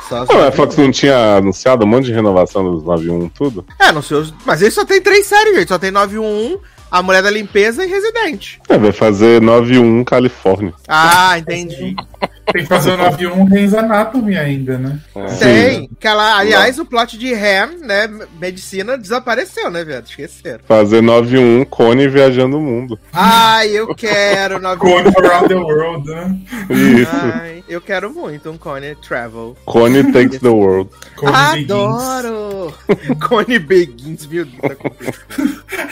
Só, 0.10 0.26
Ah, 0.30 0.48
a 0.48 0.52
Fox 0.52 0.76
não 0.76 0.90
tinha 0.92 1.38
anunciado 1.38 1.86
um 1.86 1.88
monte 1.88 2.06
de 2.06 2.12
renovação 2.12 2.64
dos 2.64 2.84
91 2.84 3.30
tudo? 3.30 3.64
É, 3.80 3.92
não 3.92 4.02
sei. 4.02 4.18
os- 4.18 4.34
Mas 4.46 4.62
ele 4.62 4.72
só 4.72 4.84
tem 4.84 5.00
três 5.00 5.28
séries, 5.28 5.56
gente. 5.56 5.70
Só 5.70 5.78
tem 5.78 5.92
911, 5.92 6.58
A 6.90 7.02
Mulher 7.04 7.22
da 7.22 7.30
Limpeza 7.30 7.86
e 7.86 7.88
Residente. 7.88 8.60
É, 8.68 8.78
vai 8.78 8.92
fazer 8.92 9.40
91 9.42 10.04
Califórnia. 10.04 10.74
Ah, 10.88 11.38
entendi. 11.38 11.96
Tem 12.52 12.64
que 12.64 12.68
fazer 12.68 12.92
o 12.92 12.98
91 12.98 13.46
Grey's 13.46 13.74
Anatomy 13.74 14.38
ainda, 14.38 14.78
né? 14.78 15.00
É. 15.16 15.26
Tem. 15.36 15.90
Que 16.00 16.08
ela, 16.08 16.38
aliás, 16.38 16.78
o 16.80 16.86
plot 16.86 17.18
de 17.18 17.34
Ham, 17.34 17.78
né? 17.82 18.10
Medicina 18.40 18.98
desapareceu, 18.98 19.70
né, 19.70 19.84
velho? 19.84 20.04
Esqueceram. 20.04 20.60
Fazer 20.68 21.02
91 21.02 21.66
Cone 21.66 22.08
viajando 22.08 22.58
o 22.58 22.62
mundo. 22.62 23.00
Ai, 23.14 23.70
eu 23.70 23.94
quero 23.96 24.60
911. 24.62 25.12
Going 25.14 25.26
around 25.28 25.48
the 25.48 25.56
world, 25.56 26.10
né? 26.10 26.38
Isso. 26.70 27.12
Ai, 27.34 27.64
eu 27.70 27.80
quero 27.82 28.12
muito 28.14 28.50
um 28.50 28.58
Cone 28.58 28.96
Travel. 28.96 29.56
Cone 29.66 30.12
takes 30.12 30.40
the 30.40 30.50
world. 30.50 30.90
Cone 31.16 31.32
Begins. 31.66 31.72
Adoro! 31.72 32.74
Cone 33.28 33.60
Begins, 33.60 34.26
meu 34.28 34.46
Deus. 34.46 34.62
tá. 34.62 34.92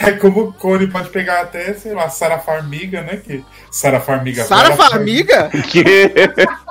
É 0.02 0.12
como 0.12 0.44
o 0.44 0.52
Cone 0.54 0.86
pode 0.86 1.10
pegar 1.10 1.42
até, 1.42 1.74
sei 1.74 1.92
lá, 1.92 2.08
Sara 2.08 2.38
Farmiga, 2.38 3.02
né? 3.02 3.20
Que 3.22 3.44
Sara 3.70 4.00
Farmiga. 4.00 4.44
Sara 4.44 4.74
Farmiga? 4.74 5.50
Que? 5.68 6.10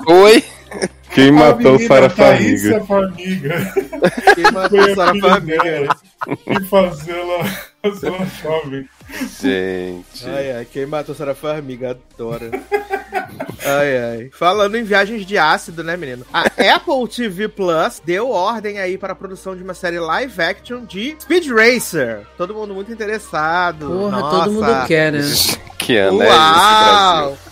Oi? 0.07 0.43
Quem 1.13 1.31
matou 1.31 1.79
Sarah 1.79 2.09
Thaísa 2.09 2.81
Farmiga? 2.81 3.65
Farmiga. 3.65 3.73
Quem 4.35 4.43
Foi 4.43 4.51
matou 4.51 4.79
a 4.79 4.95
Sara 4.95 5.19
Farmiga? 5.19 5.87
E 6.47 6.65
fazê-la 6.65 7.43
fazê-la 7.81 8.25
jovem. 8.41 8.89
Gente. 9.41 10.29
Ai, 10.29 10.51
ai, 10.51 10.67
quem 10.71 10.85
matou 10.85 11.15
Sarah 11.15 11.33
Farmiga, 11.33 11.97
adora. 12.13 12.51
Ai, 13.65 13.97
ai. 13.97 14.29
Falando 14.31 14.75
em 14.75 14.83
viagens 14.83 15.25
de 15.25 15.37
ácido, 15.37 15.83
né, 15.83 15.97
menino? 15.97 16.25
A 16.31 16.41
Apple 16.75 17.07
TV 17.13 17.47
Plus 17.47 18.01
deu 18.05 18.29
ordem 18.29 18.79
aí 18.79 18.97
para 18.97 19.13
a 19.13 19.15
produção 19.15 19.55
de 19.55 19.63
uma 19.63 19.73
série 19.73 19.99
live 19.99 20.41
action 20.41 20.85
de 20.85 21.15
Speed 21.19 21.47
Racer. 21.49 22.25
Todo 22.37 22.53
mundo 22.53 22.73
muito 22.73 22.91
interessado. 22.91 23.87
Porra, 23.87 24.19
Nossa. 24.19 24.37
todo 24.37 24.51
mundo 24.53 24.87
quer, 24.87 25.11
né? 25.11 25.21
Que 25.77 25.97
ano 25.97 26.21
é 26.21 26.27
esse, 26.27 26.35
Uau! 26.35 27.25
Brasil? 27.27 27.48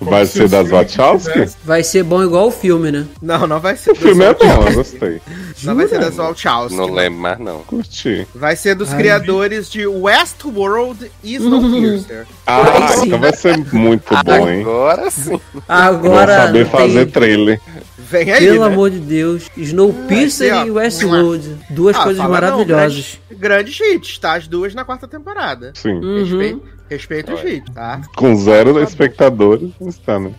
Vai 0.00 0.26
se 0.26 0.32
ser 0.38 0.48
das 0.48 0.68
Wachowski? 0.68 1.48
Vai 1.64 1.82
ser 1.82 2.02
bom 2.02 2.22
igual 2.22 2.48
o 2.48 2.50
filme, 2.50 2.90
né? 2.90 3.06
Não, 3.22 3.46
não 3.46 3.60
vai 3.60 3.76
ser 3.76 3.92
O 3.92 3.94
filme 3.94 4.24
é 4.24 4.34
bom, 4.34 4.66
eu 4.68 4.74
gostei. 4.74 5.20
Não 5.62 5.74
vai 5.74 5.88
ser 5.88 5.98
das 6.00 6.16
Wachowski. 6.16 6.76
Não 6.76 6.86
lembro 6.92 7.20
mais, 7.20 7.38
não. 7.38 7.58
Curti. 7.60 8.26
Vai 8.34 8.56
ser 8.56 8.74
dos 8.74 8.92
Ai. 8.92 8.98
criadores 8.98 9.70
de 9.70 9.86
Westworld 9.86 11.10
e 11.22 11.34
Snowpiercer. 11.36 12.26
Ah, 12.46 12.62
então 13.04 13.18
vai 13.18 13.32
ser 13.34 13.56
muito 13.72 14.14
bom, 14.24 14.48
hein? 14.48 14.60
Agora 14.62 15.10
sim. 15.10 15.40
Agora. 15.68 16.36
Vou 16.36 16.46
saber 16.46 16.64
tem- 16.68 16.80
fazer 16.80 17.06
trailer. 17.06 17.60
Vem 18.10 18.32
aí, 18.32 18.44
Pelo 18.46 18.60
né? 18.60 18.66
amor 18.66 18.90
de 18.90 18.98
Deus. 18.98 19.48
Snowpiercer 19.56 20.52
ó. 20.54 20.64
e 20.66 20.70
Westworld. 20.70 21.56
Duas 21.70 21.96
Ah, 21.96 22.02
coisas 22.02 22.22
fala 22.22 22.40
não, 22.40 22.48
maravilhosas. 22.56 23.18
Grandes 23.30 23.78
hits, 23.80 24.18
tá? 24.18 24.34
As 24.34 24.48
duas 24.48 24.74
na 24.74 24.84
quarta 24.84 25.06
temporada. 25.06 25.72
Sim. 25.74 25.92
Uhum. 25.94 26.18
Respeito, 26.24 26.62
respeito 26.90 27.32
os 27.34 27.44
hits, 27.44 27.72
tá? 27.74 28.00
Com 28.16 28.34
zero 28.36 28.82
espectadores, 28.82 29.70
está, 29.86 30.18
né? 30.18 30.32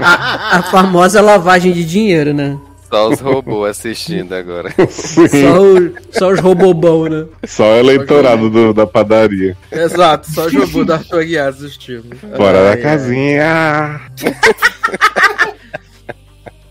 A 0.00 0.62
famosa 0.70 1.20
lavagem 1.20 1.72
de 1.72 1.84
dinheiro, 1.84 2.32
né? 2.32 2.56
Só 2.88 3.08
os 3.08 3.20
robôs 3.20 3.70
assistindo 3.70 4.34
agora. 4.34 4.68
Sim. 4.90 5.26
Só, 5.28 5.62
o- 5.62 5.92
só 6.12 6.30
os 6.32 6.40
robobão, 6.40 7.06
né? 7.08 7.24
Só 7.46 7.64
o 7.72 7.76
eleitorado 7.78 8.50
do- 8.50 8.74
da 8.74 8.86
padaria. 8.86 9.56
Exato, 9.72 10.30
só 10.30 10.46
jogou 10.48 10.84
da 10.84 10.96
Arthur 10.96 11.20
Aguiar 11.22 11.48
assistindo. 11.48 12.14
Fora 12.36 12.58
Ai, 12.58 12.64
da 12.64 12.70
ai. 12.72 12.76
casinha. 12.76 14.00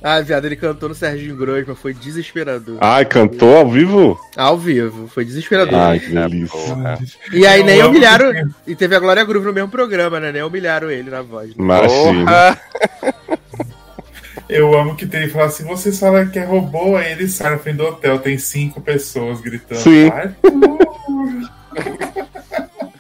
Ah, 0.03 0.19
viado, 0.19 0.45
ele 0.45 0.55
cantou 0.55 0.89
no 0.89 0.95
Serginho 0.95 1.35
Grosma, 1.35 1.75
foi 1.75 1.93
desesperador. 1.93 2.77
Ai, 2.81 3.05
cantou 3.05 3.55
ao 3.57 3.69
vivo? 3.69 4.19
Ao 4.35 4.57
vivo, 4.57 5.07
foi 5.07 5.23
desesperador. 5.23 5.77
Ai, 5.77 5.99
que 5.99 6.09
delícia. 6.09 6.97
e 7.31 7.45
aí 7.45 7.61
nem 7.63 7.83
humilharam. 7.83 8.31
E 8.65 8.75
teve 8.75 8.95
a 8.95 8.99
Glória 8.99 9.23
Groove 9.23 9.45
no 9.45 9.53
mesmo 9.53 9.69
programa, 9.69 10.19
né? 10.19 10.31
Nem 10.31 10.41
humilharam 10.41 10.89
ele 10.89 11.11
na 11.11 11.21
voz. 11.21 11.49
né? 11.49 11.55
Imagina. 11.59 12.25
Porra. 12.25 12.61
Eu 14.49 14.77
amo 14.77 14.95
que 14.95 15.05
tem 15.05 15.29
fala 15.29 15.45
assim: 15.45 15.63
você 15.63 15.91
fala 15.93 16.25
que 16.25 16.39
é 16.39 16.43
robô, 16.43 16.97
aí 16.97 17.11
ele 17.11 17.27
sai 17.29 17.51
na 17.51 17.57
frente 17.59 17.77
do 17.77 17.85
hotel, 17.85 18.19
tem 18.19 18.37
cinco 18.37 18.81
pessoas 18.81 19.39
gritando. 19.39 19.79
Sim. 19.79 20.11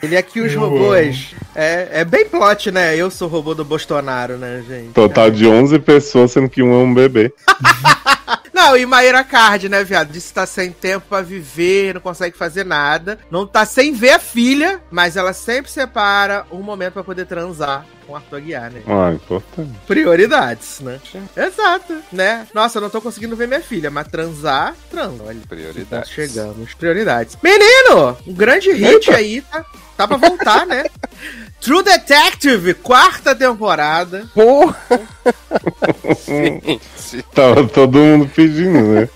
Ele 0.01 0.17
aqui, 0.17 0.41
os 0.41 0.53
Eu 0.53 0.59
robôs. 0.61 1.35
É, 1.55 1.87
é 2.01 2.05
bem 2.05 2.25
plot, 2.25 2.71
né? 2.71 2.95
Eu 2.95 3.11
sou 3.11 3.27
o 3.27 3.31
robô 3.31 3.53
do 3.53 3.63
Bolsonaro, 3.63 4.37
né, 4.37 4.63
gente? 4.67 4.93
Total 4.93 5.29
de 5.29 5.47
11 5.47 5.77
pessoas, 5.79 6.31
sendo 6.31 6.49
que 6.49 6.63
um 6.63 6.73
é 6.73 6.77
um 6.83 6.93
bebê. 6.93 7.31
Não, 8.53 8.77
e 8.77 8.85
Maíra 8.85 9.23
Card, 9.23 9.67
né, 9.67 9.83
viado? 9.83 10.11
Disse 10.11 10.27
que 10.27 10.33
tá 10.35 10.45
sem 10.45 10.71
tempo 10.71 11.07
pra 11.09 11.21
viver, 11.21 11.95
não 11.95 12.01
consegue 12.01 12.37
fazer 12.37 12.63
nada. 12.63 13.17
Não 13.31 13.47
tá 13.47 13.65
sem 13.65 13.91
ver 13.91 14.11
a 14.11 14.19
filha, 14.19 14.79
mas 14.91 15.17
ela 15.17 15.33
sempre 15.33 15.71
separa 15.71 16.45
um 16.51 16.61
momento 16.61 16.93
pra 16.93 17.03
poder 17.03 17.25
transar 17.25 17.85
com 18.05 18.15
Arthur 18.15 18.35
Aguiar, 18.37 18.71
né? 18.71 18.81
Ah, 18.85 19.13
importante. 19.13 19.71
Prioridades, 19.87 20.79
né? 20.79 20.99
Exato, 21.35 22.01
né? 22.11 22.45
Nossa, 22.53 22.77
eu 22.77 22.83
não 22.83 22.89
tô 22.89 23.01
conseguindo 23.01 23.35
ver 23.35 23.47
minha 23.47 23.61
filha, 23.61 23.89
mas 23.89 24.07
transar, 24.07 24.75
transa. 24.91 25.23
Olha, 25.25 25.39
Prioridades. 25.49 25.89
nós 25.89 26.09
chegamos. 26.09 26.73
Prioridades. 26.75 27.37
Menino, 27.41 28.15
um 28.27 28.33
grande 28.33 28.71
hit 28.73 29.09
aí, 29.09 29.41
tá? 29.41 29.65
Tá 30.01 30.07
pra 30.07 30.17
voltar, 30.17 30.65
né? 30.65 30.85
True 31.61 31.83
Detective, 31.83 32.73
quarta 32.73 33.35
temporada. 33.35 34.27
Porra. 34.33 34.75
Gente. 36.25 37.21
Tava 37.35 37.67
todo 37.67 37.99
mundo 37.99 38.27
pedindo, 38.35 38.81
né? 38.81 39.09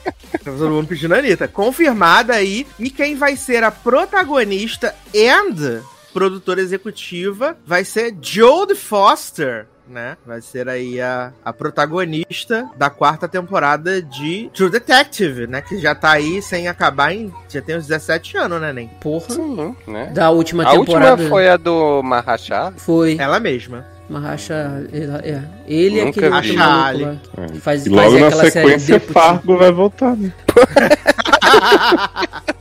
Tá 0.43 0.51
todo 0.51 0.69
mundo 0.69 0.87
pedindo 0.87 1.15
a 1.15 1.17
Anitta. 1.17 1.47
Confirmada 1.47 2.35
aí. 2.35 2.67
E 2.77 2.91
quem 2.91 3.15
vai 3.15 3.35
ser 3.35 3.63
a 3.63 3.71
protagonista 3.71 4.93
and 5.15 5.81
produtora 6.13 6.61
executiva 6.61 7.57
vai 7.65 7.83
ser 7.83 8.15
Jodie 8.21 8.75
Foster. 8.75 9.65
Né? 9.87 10.17
Vai 10.25 10.41
ser 10.41 10.67
aí 10.67 10.99
a, 10.99 11.31
a 11.43 11.53
protagonista 11.53 12.67
da 12.75 12.89
quarta 12.89 13.27
temporada 13.27 14.01
de 14.01 14.49
True 14.53 14.69
Detective, 14.71 15.45
né? 15.45 15.61
Que 15.61 15.79
já 15.79 15.93
tá 15.93 16.11
aí 16.11 16.41
sem 16.41 16.67
acabar 16.67 17.13
em. 17.13 17.31
Já 17.47 17.61
tem 17.61 17.77
uns 17.77 17.85
17 17.85 18.35
anos, 18.37 18.59
né, 18.59 18.73
nem? 18.73 18.87
Porra. 18.99 19.29
Sim, 19.29 19.75
né? 19.87 20.11
Da 20.13 20.31
última 20.31 20.63
A 20.63 20.71
temporada. 20.71 21.11
última 21.11 21.29
foi 21.29 21.47
a 21.49 21.55
do 21.55 22.01
Mahachar. 22.01 22.73
Foi. 22.77 23.15
Ela 23.19 23.39
mesma. 23.39 23.85
Mahacha. 24.09 24.87
É. 24.91 25.41
Ele 25.67 25.99
é 25.99 26.07
aquele 26.09 26.29
maluco 26.29 26.55
lá. 26.55 26.93
É. 27.37 27.45
Que 27.47 27.59
Faz, 27.59 27.85
E 27.85 27.89
logo 27.89 28.01
fazia 28.03 28.19
na 28.19 28.27
aquela 28.27 28.51
série 28.51 28.79
sequência. 28.79 28.99
Fargo 28.99 29.57
vai 29.57 29.71
voltar, 29.71 30.15
né? 30.15 30.31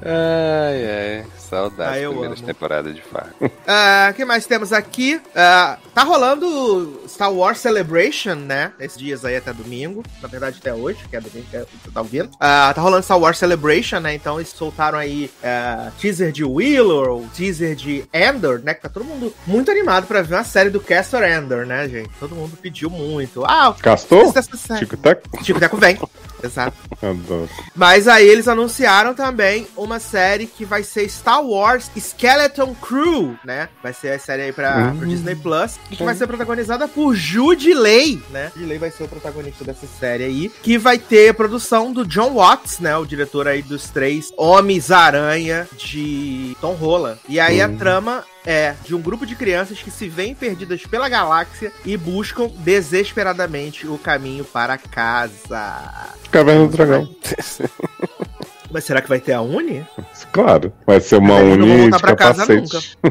Ai, 0.00 1.18
ai. 1.18 1.24
Saudades 1.48 1.94
Ah, 1.94 1.98
eu 1.98 2.10
primeiras 2.10 2.38
amo. 2.38 2.46
temporadas 2.46 2.94
de 2.94 3.02
Fargo. 3.02 3.34
O 3.40 4.14
que 4.14 4.24
mais 4.24 4.46
temos 4.46 4.72
aqui? 4.72 5.20
Ah, 5.34 5.78
tá 5.94 6.02
rolando 6.02 7.00
Star 7.08 7.32
Wars 7.32 7.58
Celebration, 7.58 8.34
né? 8.34 8.72
Esses 8.78 8.98
dias 8.98 9.24
aí 9.24 9.36
até 9.36 9.52
domingo. 9.52 10.02
Na 10.22 10.28
verdade, 10.28 10.58
até 10.60 10.72
hoje, 10.74 10.98
que 11.08 11.16
é 11.16 11.20
domingo 11.20 11.46
que 11.50 11.58
você 11.58 11.90
tá 11.92 12.00
ouvindo. 12.00 12.30
Ah, 12.40 12.72
tá 12.74 12.80
rolando 12.80 13.02
Star 13.04 13.18
Wars 13.18 13.38
Celebration, 13.38 14.00
né? 14.00 14.14
Então 14.14 14.38
eles 14.38 14.50
soltaram 14.50 14.98
aí 14.98 15.30
ah, 15.42 15.90
teaser 16.00 16.32
de 16.32 16.44
Willow, 16.44 17.26
teaser 17.34 17.74
de 17.74 18.04
Endor, 18.12 18.60
né? 18.62 18.74
Que 18.74 18.82
tá 18.82 18.88
todo 18.88 19.04
mundo 19.04 19.32
muito 19.46 19.70
animado 19.70 20.06
pra 20.06 20.22
ver 20.22 20.34
uma 20.36 20.44
série 20.44 20.70
do 20.70 20.80
Castor 20.80 21.22
Endor, 21.22 21.64
né, 21.66 21.88
gente? 21.88 22.10
Todo 22.20 22.34
mundo 22.34 22.56
pediu 22.60 22.90
muito. 22.90 23.44
Ah, 23.44 23.74
Castor? 23.80 24.20
assista 24.22 24.40
essa 24.40 24.56
série. 24.56 24.80
Tico 24.80 24.96
Tac? 24.96 25.22
Tico 25.42 25.60
Teco 25.60 25.76
vem. 25.76 25.98
Exato. 26.42 26.76
Adoro. 27.02 27.48
Mas 27.74 28.06
aí 28.06 28.26
eles 28.28 28.46
anunciaram 28.48 29.12
também 29.14 29.66
uma 29.76 29.98
série 29.98 30.46
que 30.46 30.64
vai 30.64 30.82
ser 30.84 31.08
Star 31.08 31.37
Wars 31.40 31.90
Skeleton 31.96 32.74
Crew, 32.74 33.38
né? 33.44 33.68
Vai 33.82 33.92
ser 33.92 34.12
a 34.12 34.18
série 34.18 34.42
aí 34.42 34.52
pra, 34.52 34.92
pro 34.96 35.06
Disney 35.06 35.34
Plus. 35.34 35.78
E 35.90 35.96
que 35.96 36.04
vai 36.04 36.14
ser 36.14 36.26
protagonizada 36.26 36.86
por 36.88 37.14
Jude 37.14 37.74
Lay, 37.74 38.22
né? 38.30 38.50
Jude 38.54 38.66
Lay 38.66 38.78
vai 38.78 38.90
ser 38.90 39.04
o 39.04 39.08
protagonista 39.08 39.64
dessa 39.64 39.86
série 39.86 40.24
aí. 40.24 40.52
Que 40.62 40.78
vai 40.78 40.98
ter 40.98 41.34
produção 41.34 41.92
do 41.92 42.06
John 42.06 42.34
Watts, 42.34 42.78
né? 42.78 42.96
O 42.96 43.04
diretor 43.04 43.48
aí 43.48 43.62
dos 43.62 43.88
três 43.90 44.32
Homens-Aranha 44.36 45.68
de 45.76 46.56
Tom 46.60 46.74
Holland. 46.74 47.18
E 47.28 47.38
aí 47.38 47.60
a 47.60 47.68
trama 47.68 48.24
é 48.46 48.74
de 48.84 48.94
um 48.94 49.00
grupo 49.00 49.26
de 49.26 49.36
crianças 49.36 49.82
que 49.82 49.90
se 49.90 50.08
veem 50.08 50.34
perdidas 50.34 50.82
pela 50.86 51.08
galáxia 51.08 51.72
e 51.84 51.96
buscam 51.96 52.48
desesperadamente 52.48 53.86
o 53.86 53.98
caminho 53.98 54.44
para 54.44 54.78
casa. 54.78 56.14
Caverna 56.30 56.66
do 56.66 56.72
Dragão. 56.72 57.08
Mas 58.70 58.84
será 58.84 59.00
que 59.00 59.08
vai 59.08 59.20
ter 59.20 59.32
a 59.32 59.40
Uni? 59.40 59.86
Claro. 60.32 60.72
Vai 60.86 61.00
ser 61.00 61.16
uma 61.16 61.28
não 61.28 61.36
vão 61.38 61.52
uni 61.52 61.80
voltar 61.82 61.96
de 61.96 62.02
pra 62.02 62.16
casa 62.16 62.46
capacete. 62.46 62.98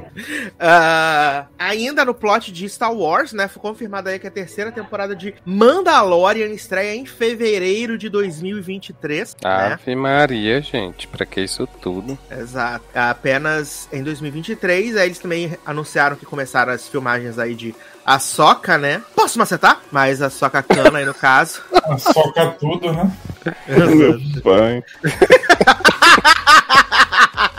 Ah, 0.59 1.45
ainda 1.57 2.03
no 2.03 2.13
plot 2.13 2.51
de 2.51 2.67
Star 2.67 2.93
Wars, 2.93 3.33
né? 3.33 3.47
Foi 3.47 3.61
confirmado 3.61 4.09
aí 4.09 4.19
que 4.19 4.27
a 4.27 4.31
terceira 4.31 4.71
temporada 4.71 5.15
de 5.15 5.33
Mandalorian 5.45 6.47
estreia 6.47 6.95
em 6.95 7.05
fevereiro 7.05 7.97
de 7.97 8.09
2023, 8.09 9.35
né? 9.43 9.49
Ave 9.49 9.95
Maria, 9.95 10.61
gente, 10.61 11.07
pra 11.07 11.25
que 11.25 11.41
isso 11.41 11.67
tudo? 11.81 12.17
Exato. 12.31 12.85
Apenas 12.93 13.87
em 13.91 14.03
2023. 14.03 14.97
Aí 14.97 15.07
eles 15.07 15.19
também 15.19 15.57
anunciaram 15.65 16.15
que 16.15 16.25
começaram 16.25 16.73
as 16.73 16.87
filmagens 16.87 17.37
aí 17.37 17.53
de 17.53 17.75
Ahsoka, 18.05 18.77
né? 18.77 19.03
Posso 19.27 19.39
macetar? 19.39 19.81
Mas 19.91 20.22
a 20.22 20.29
Soca 20.29 20.63
Cana 20.63 21.00
aí 21.00 21.05
no 21.05 21.13
caso. 21.13 21.62
Soca 22.00 22.46
tudo, 22.51 22.93
né? 22.93 23.12
Meu 23.67 24.41
pai. 24.41 24.81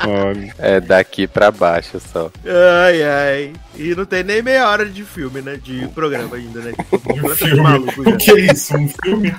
Olha. 0.08 0.54
É 0.58 0.80
daqui 0.80 1.26
pra 1.26 1.50
baixo 1.50 2.00
só. 2.00 2.30
Ai, 2.44 3.02
ai. 3.02 3.52
E 3.76 3.94
não 3.94 4.04
tem 4.04 4.24
nem 4.24 4.42
meia 4.42 4.68
hora 4.68 4.86
de 4.86 5.04
filme, 5.04 5.40
né? 5.40 5.58
De 5.62 5.86
programa 5.88 6.36
ainda, 6.36 6.60
né? 6.60 6.72
Um 6.92 6.98
completamente 6.98 7.36
filme. 7.36 7.62
maluco 7.62 8.04
já. 8.04 8.10
O 8.10 8.16
que 8.16 8.30
é 8.30 8.40
isso? 8.52 8.76
Um 8.76 8.88
filme? 8.88 9.34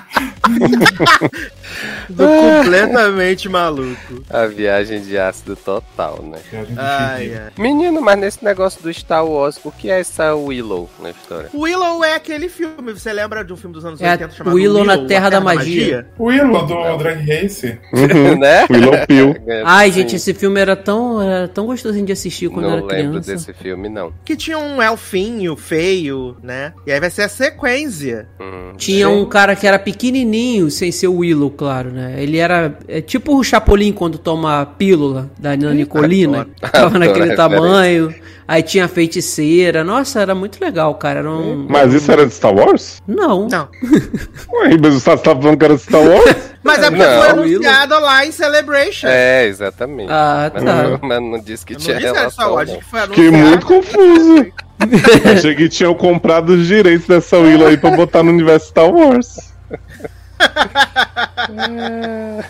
Tô 2.16 2.26
completamente 2.26 3.48
maluco. 3.48 4.24
A 4.28 4.46
viagem 4.46 5.02
de 5.02 5.18
ácido 5.18 5.56
total, 5.56 6.22
né? 6.22 6.38
Ai, 6.76 7.34
ai. 7.34 7.52
Menino, 7.58 8.00
mas 8.00 8.18
nesse 8.18 8.44
negócio 8.44 8.82
do 8.82 8.92
Star 8.92 9.24
Wars, 9.24 9.60
o 9.62 9.70
que 9.70 9.90
é 9.90 10.00
essa 10.00 10.34
Willow 10.34 10.88
na 11.00 11.10
história? 11.10 11.50
Willow 11.54 12.02
é 12.04 12.14
aquele 12.14 12.48
filme, 12.48 12.92
você 12.92 13.12
lembra 13.12 13.44
de 13.44 13.52
um 13.52 13.56
filme 13.56 13.74
dos 13.74 13.84
anos 13.84 14.00
É 14.00 14.08
a 14.08 14.12
80 14.12 14.34
chamado 14.34 14.54
Willow 14.54 14.84
na 14.84 14.94
A 14.94 15.06
Terra 15.06 15.30
da 15.30 15.40
Magia. 15.40 16.06
O 16.18 16.24
Willow 16.24 16.66
do 16.66 16.98
Drag 16.98 17.24
Race. 17.26 17.78
Uhum. 17.92 18.38
né? 18.40 18.66
Willow 18.70 19.06
Pill. 19.06 19.36
Ai, 19.64 19.90
Sim, 19.90 20.00
gente, 20.00 20.16
esse 20.16 20.34
filme 20.34 20.59
era 20.60 20.76
tão, 20.76 21.20
era 21.20 21.48
tão 21.48 21.66
gostosinho 21.66 22.06
de 22.06 22.12
assistir 22.12 22.48
quando 22.48 22.66
Não 22.66 22.72
era 22.72 22.80
lembro 22.84 23.20
criança. 23.20 23.32
desse 23.32 23.52
filme, 23.52 23.88
não. 23.88 24.12
Que 24.24 24.36
tinha 24.36 24.58
um 24.58 24.80
elfinho 24.82 25.56
feio, 25.56 26.36
né? 26.42 26.72
E 26.86 26.92
aí 26.92 27.00
vai 27.00 27.10
ser 27.10 27.22
a 27.22 27.28
sequência. 27.28 28.28
Hum, 28.40 28.72
Tinha 28.76 29.08
um 29.08 29.24
cara 29.24 29.56
que 29.56 29.66
era 29.66 29.78
pequenininho, 29.78 30.70
sem 30.70 30.92
ser 30.92 31.08
o 31.08 31.16
Willow, 31.18 31.50
claro, 31.50 31.90
né? 31.90 32.14
Ele 32.18 32.38
era 32.38 32.76
é, 32.86 33.00
tipo 33.00 33.36
o 33.36 33.42
Chapolin 33.44 33.92
quando 33.92 34.18
toma 34.18 34.60
a 34.60 34.66
pílula 34.66 35.30
da 35.38 35.56
Nani 35.56 35.84
Colina. 35.86 36.40
adoro. 36.42 36.72
Tava 36.72 36.98
naquele 37.00 37.34
tamanho. 37.34 38.14
Aí 38.46 38.62
tinha 38.64 38.86
a 38.86 38.88
feiticeira. 38.88 39.84
Nossa, 39.84 40.20
era 40.20 40.34
muito 40.34 40.60
legal, 40.60 40.94
cara. 40.96 41.20
Era 41.20 41.30
um... 41.30 41.66
Mas 41.68 41.94
isso 41.94 42.10
era 42.10 42.26
de 42.26 42.34
Star 42.34 42.52
Wars? 42.52 43.00
Não. 43.06 43.46
Não. 43.48 43.68
Ué, 44.52 44.76
mas 44.80 44.94
você 44.94 45.16
tava 45.16 45.40
falando 45.40 45.56
que 45.56 45.64
era 45.64 45.76
de 45.76 45.82
Star 45.82 46.02
Wars? 46.02 46.49
Mas 46.62 46.82
é 46.82 46.90
porque 46.90 47.02
Não, 47.02 47.20
foi 47.22 47.40
Willow. 47.40 47.68
anunciado 47.68 48.00
lá 48.00 48.26
em 48.26 48.32
Celebration. 48.32 49.06
É, 49.08 49.46
exatamente. 49.46 50.10
Ah, 50.12 50.50
mas, 50.52 50.62
tá. 50.64 50.82
não, 50.82 50.98
mas 51.02 51.22
não 51.22 51.40
disse 51.40 51.64
que 51.64 51.72
Eu 51.74 51.78
não 51.78 51.84
tinha 51.84 51.98
Star 52.00 52.14
relação, 52.14 52.56
não. 52.56 52.66
que 52.66 52.84
foi 52.84 53.00
Fiquei 53.02 53.30
muito 53.30 53.66
confuso. 53.66 54.46
Achei 55.36 55.54
que 55.54 55.68
tinham 55.68 55.94
comprado 55.94 56.50
os 56.50 56.66
direitos 56.66 57.06
dessa 57.06 57.38
Willow 57.38 57.68
aí 57.68 57.76
pra 57.76 57.90
botar 57.90 58.22
no 58.22 58.30
universo 58.30 58.68
Star 58.68 58.90
Wars. 58.90 59.50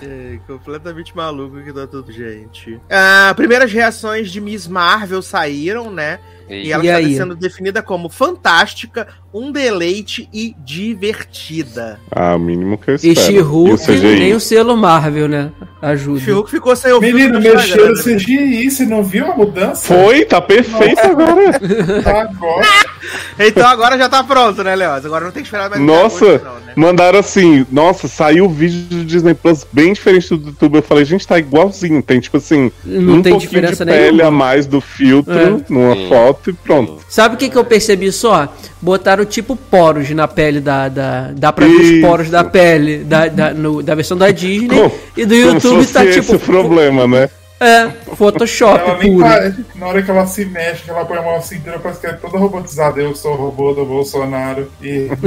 É, 0.02 0.38
completamente 0.46 1.16
maluco 1.16 1.62
que 1.62 1.72
tá 1.72 1.86
tudo, 1.86 2.12
gente. 2.12 2.80
Ah, 2.90 3.32
primeiras 3.34 3.72
reações 3.72 4.30
de 4.30 4.40
Miss 4.40 4.66
Marvel 4.66 5.22
saíram, 5.22 5.90
né? 5.90 6.20
E 6.50 6.66
E 6.68 6.72
ela 6.72 6.84
E 6.84 6.86
está 6.88 6.98
aí? 6.98 7.16
sendo 7.16 7.34
definida 7.36 7.82
como 7.82 8.08
fantástica, 8.08 9.06
um 9.32 9.52
deleite 9.52 10.28
e 10.32 10.54
divertida. 10.64 11.98
Ah, 12.10 12.34
o 12.34 12.38
mínimo 12.38 12.76
que 12.78 12.90
eu 12.90 12.94
E 12.94 12.96
espero. 13.12 13.20
She-Hulk, 13.26 13.70
E 13.70 13.74
o 13.74 13.78
CGI? 13.78 14.18
nem 14.18 14.34
o 14.34 14.40
selo 14.40 14.76
Marvel, 14.76 15.28
né? 15.28 15.50
Ajuda. 15.80 16.20
Fiuk 16.20 16.50
ficou 16.50 16.74
sem 16.76 16.98
Menino, 17.00 17.38
o 17.38 17.42
que 17.42 17.48
eu 17.48 17.54
mexeram 17.56 17.92
o? 17.92 18.02
CGI, 18.02 18.70
você 18.70 18.84
não 18.84 19.02
viu 19.02 19.30
a 19.30 19.34
mudança? 19.36 19.86
Foi, 19.94 20.24
tá 20.24 20.40
perfeito 20.40 21.00
agora. 21.00 21.60
Tá 22.02 22.22
agora. 22.22 22.66
Então 23.38 23.66
agora 23.66 23.96
já 23.96 24.08
tá 24.08 24.22
pronto, 24.22 24.62
né, 24.62 24.76
Leoz? 24.76 25.04
Agora 25.06 25.24
não 25.24 25.32
tem 25.32 25.42
que 25.42 25.46
esperar 25.48 25.70
mais 25.70 25.80
Nossa, 25.82 26.38
não, 26.38 26.54
né? 26.60 26.72
mandaram 26.76 27.18
assim, 27.18 27.66
nossa, 27.72 28.06
saiu 28.06 28.44
o 28.44 28.48
vídeo 28.48 28.98
do 28.98 29.04
Disney 29.04 29.32
Plus 29.32 29.66
bem 29.72 29.94
diferente 29.94 30.28
do 30.36 30.48
YouTube. 30.48 30.76
Eu 30.76 30.82
falei, 30.82 31.04
gente, 31.06 31.26
tá 31.26 31.38
igualzinho. 31.38 32.02
Tem 32.02 32.20
tipo 32.20 32.36
assim, 32.36 32.70
Não 32.84 33.14
um 33.14 33.22
tem 33.22 33.32
pouquinho 33.32 33.38
diferença 33.50 33.84
de 33.86 33.90
pele 33.90 34.18
nenhuma. 34.18 34.28
a 34.28 34.30
mais 34.30 34.66
do 34.66 34.80
filtro 34.82 35.32
É. 35.32 35.46
numa 35.72 35.94
Sim. 35.94 36.08
foto 36.10 36.39
e 36.46 36.52
pronto. 36.52 36.98
Sabe 37.08 37.34
o 37.34 37.38
que, 37.38 37.48
que 37.48 37.56
eu 37.56 37.64
percebi 37.64 38.10
só? 38.12 38.52
Botaram 38.80 39.24
tipo 39.24 39.54
poros 39.56 40.08
na 40.10 40.26
pele 40.28 40.60
da. 40.60 40.88
da 40.88 41.30
dá 41.34 41.52
pra 41.52 41.66
ver 41.66 41.74
os 41.74 42.00
poros 42.00 42.30
da 42.30 42.42
pele 42.44 42.98
da, 42.98 43.26
da, 43.28 43.52
no- 43.52 43.82
da 43.82 43.94
versão 43.94 44.16
da 44.16 44.30
Disney. 44.30 44.90
E 45.16 45.26
do 45.26 45.34
YouTube 45.34 45.84
tá 45.86 46.00
tipo. 46.06 46.18
esse 46.18 46.34
o 46.36 46.38
problema, 46.38 47.06
né? 47.06 47.28
É, 47.60 47.88
Photoshop 48.16 48.78
Ela 48.80 48.98
nem 48.98 49.12
puro. 49.12 49.24
pare- 49.24 49.54
Na 49.74 49.86
hora 49.88 50.02
que 50.02 50.10
ela 50.10 50.26
se 50.26 50.44
mexe, 50.46 50.84
que 50.84 50.90
ela 50.90 51.04
põe 51.04 51.18
a 51.18 51.22
mão 51.22 51.34
na 51.34 51.42
cintura, 51.42 51.78
parece 51.78 52.00
que 52.00 52.06
é 52.06 52.12
toda 52.14 52.38
robotizada. 52.38 53.00
Eu 53.00 53.14
sou 53.14 53.34
o 53.34 53.36
robô 53.36 53.72
do 53.74 53.84
Bolsonaro. 53.84 54.70
E. 54.82 55.08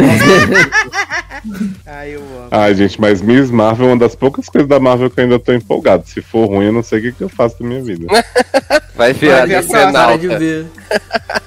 Ai, 1.85 2.15
eu 2.15 2.19
amo. 2.21 2.47
Ai, 2.51 2.73
gente, 2.73 2.99
mas 2.99 3.21
Miss 3.21 3.51
Marvel 3.51 3.87
é 3.87 3.91
uma 3.91 3.97
das 3.99 4.15
poucas 4.15 4.49
coisas 4.49 4.67
da 4.67 4.79
Marvel 4.79 5.09
que 5.09 5.19
eu 5.19 5.23
ainda 5.25 5.39
tô 5.39 5.53
empolgado. 5.53 6.07
Se 6.07 6.21
for 6.21 6.47
ruim, 6.47 6.65
eu 6.65 6.73
não 6.73 6.83
sei 6.83 6.99
o 6.99 7.01
que, 7.03 7.11
que 7.11 7.21
eu 7.23 7.29
faço 7.29 7.59
da 7.61 7.67
minha 7.67 7.83
vida. 7.83 8.07
Vai 8.95 9.13
virar 9.13 9.45
Vai 9.45 9.47
ver 9.47 9.55
a 9.55 9.63
próxima, 9.63 10.17
de 10.17 10.27
ver. 10.27 10.65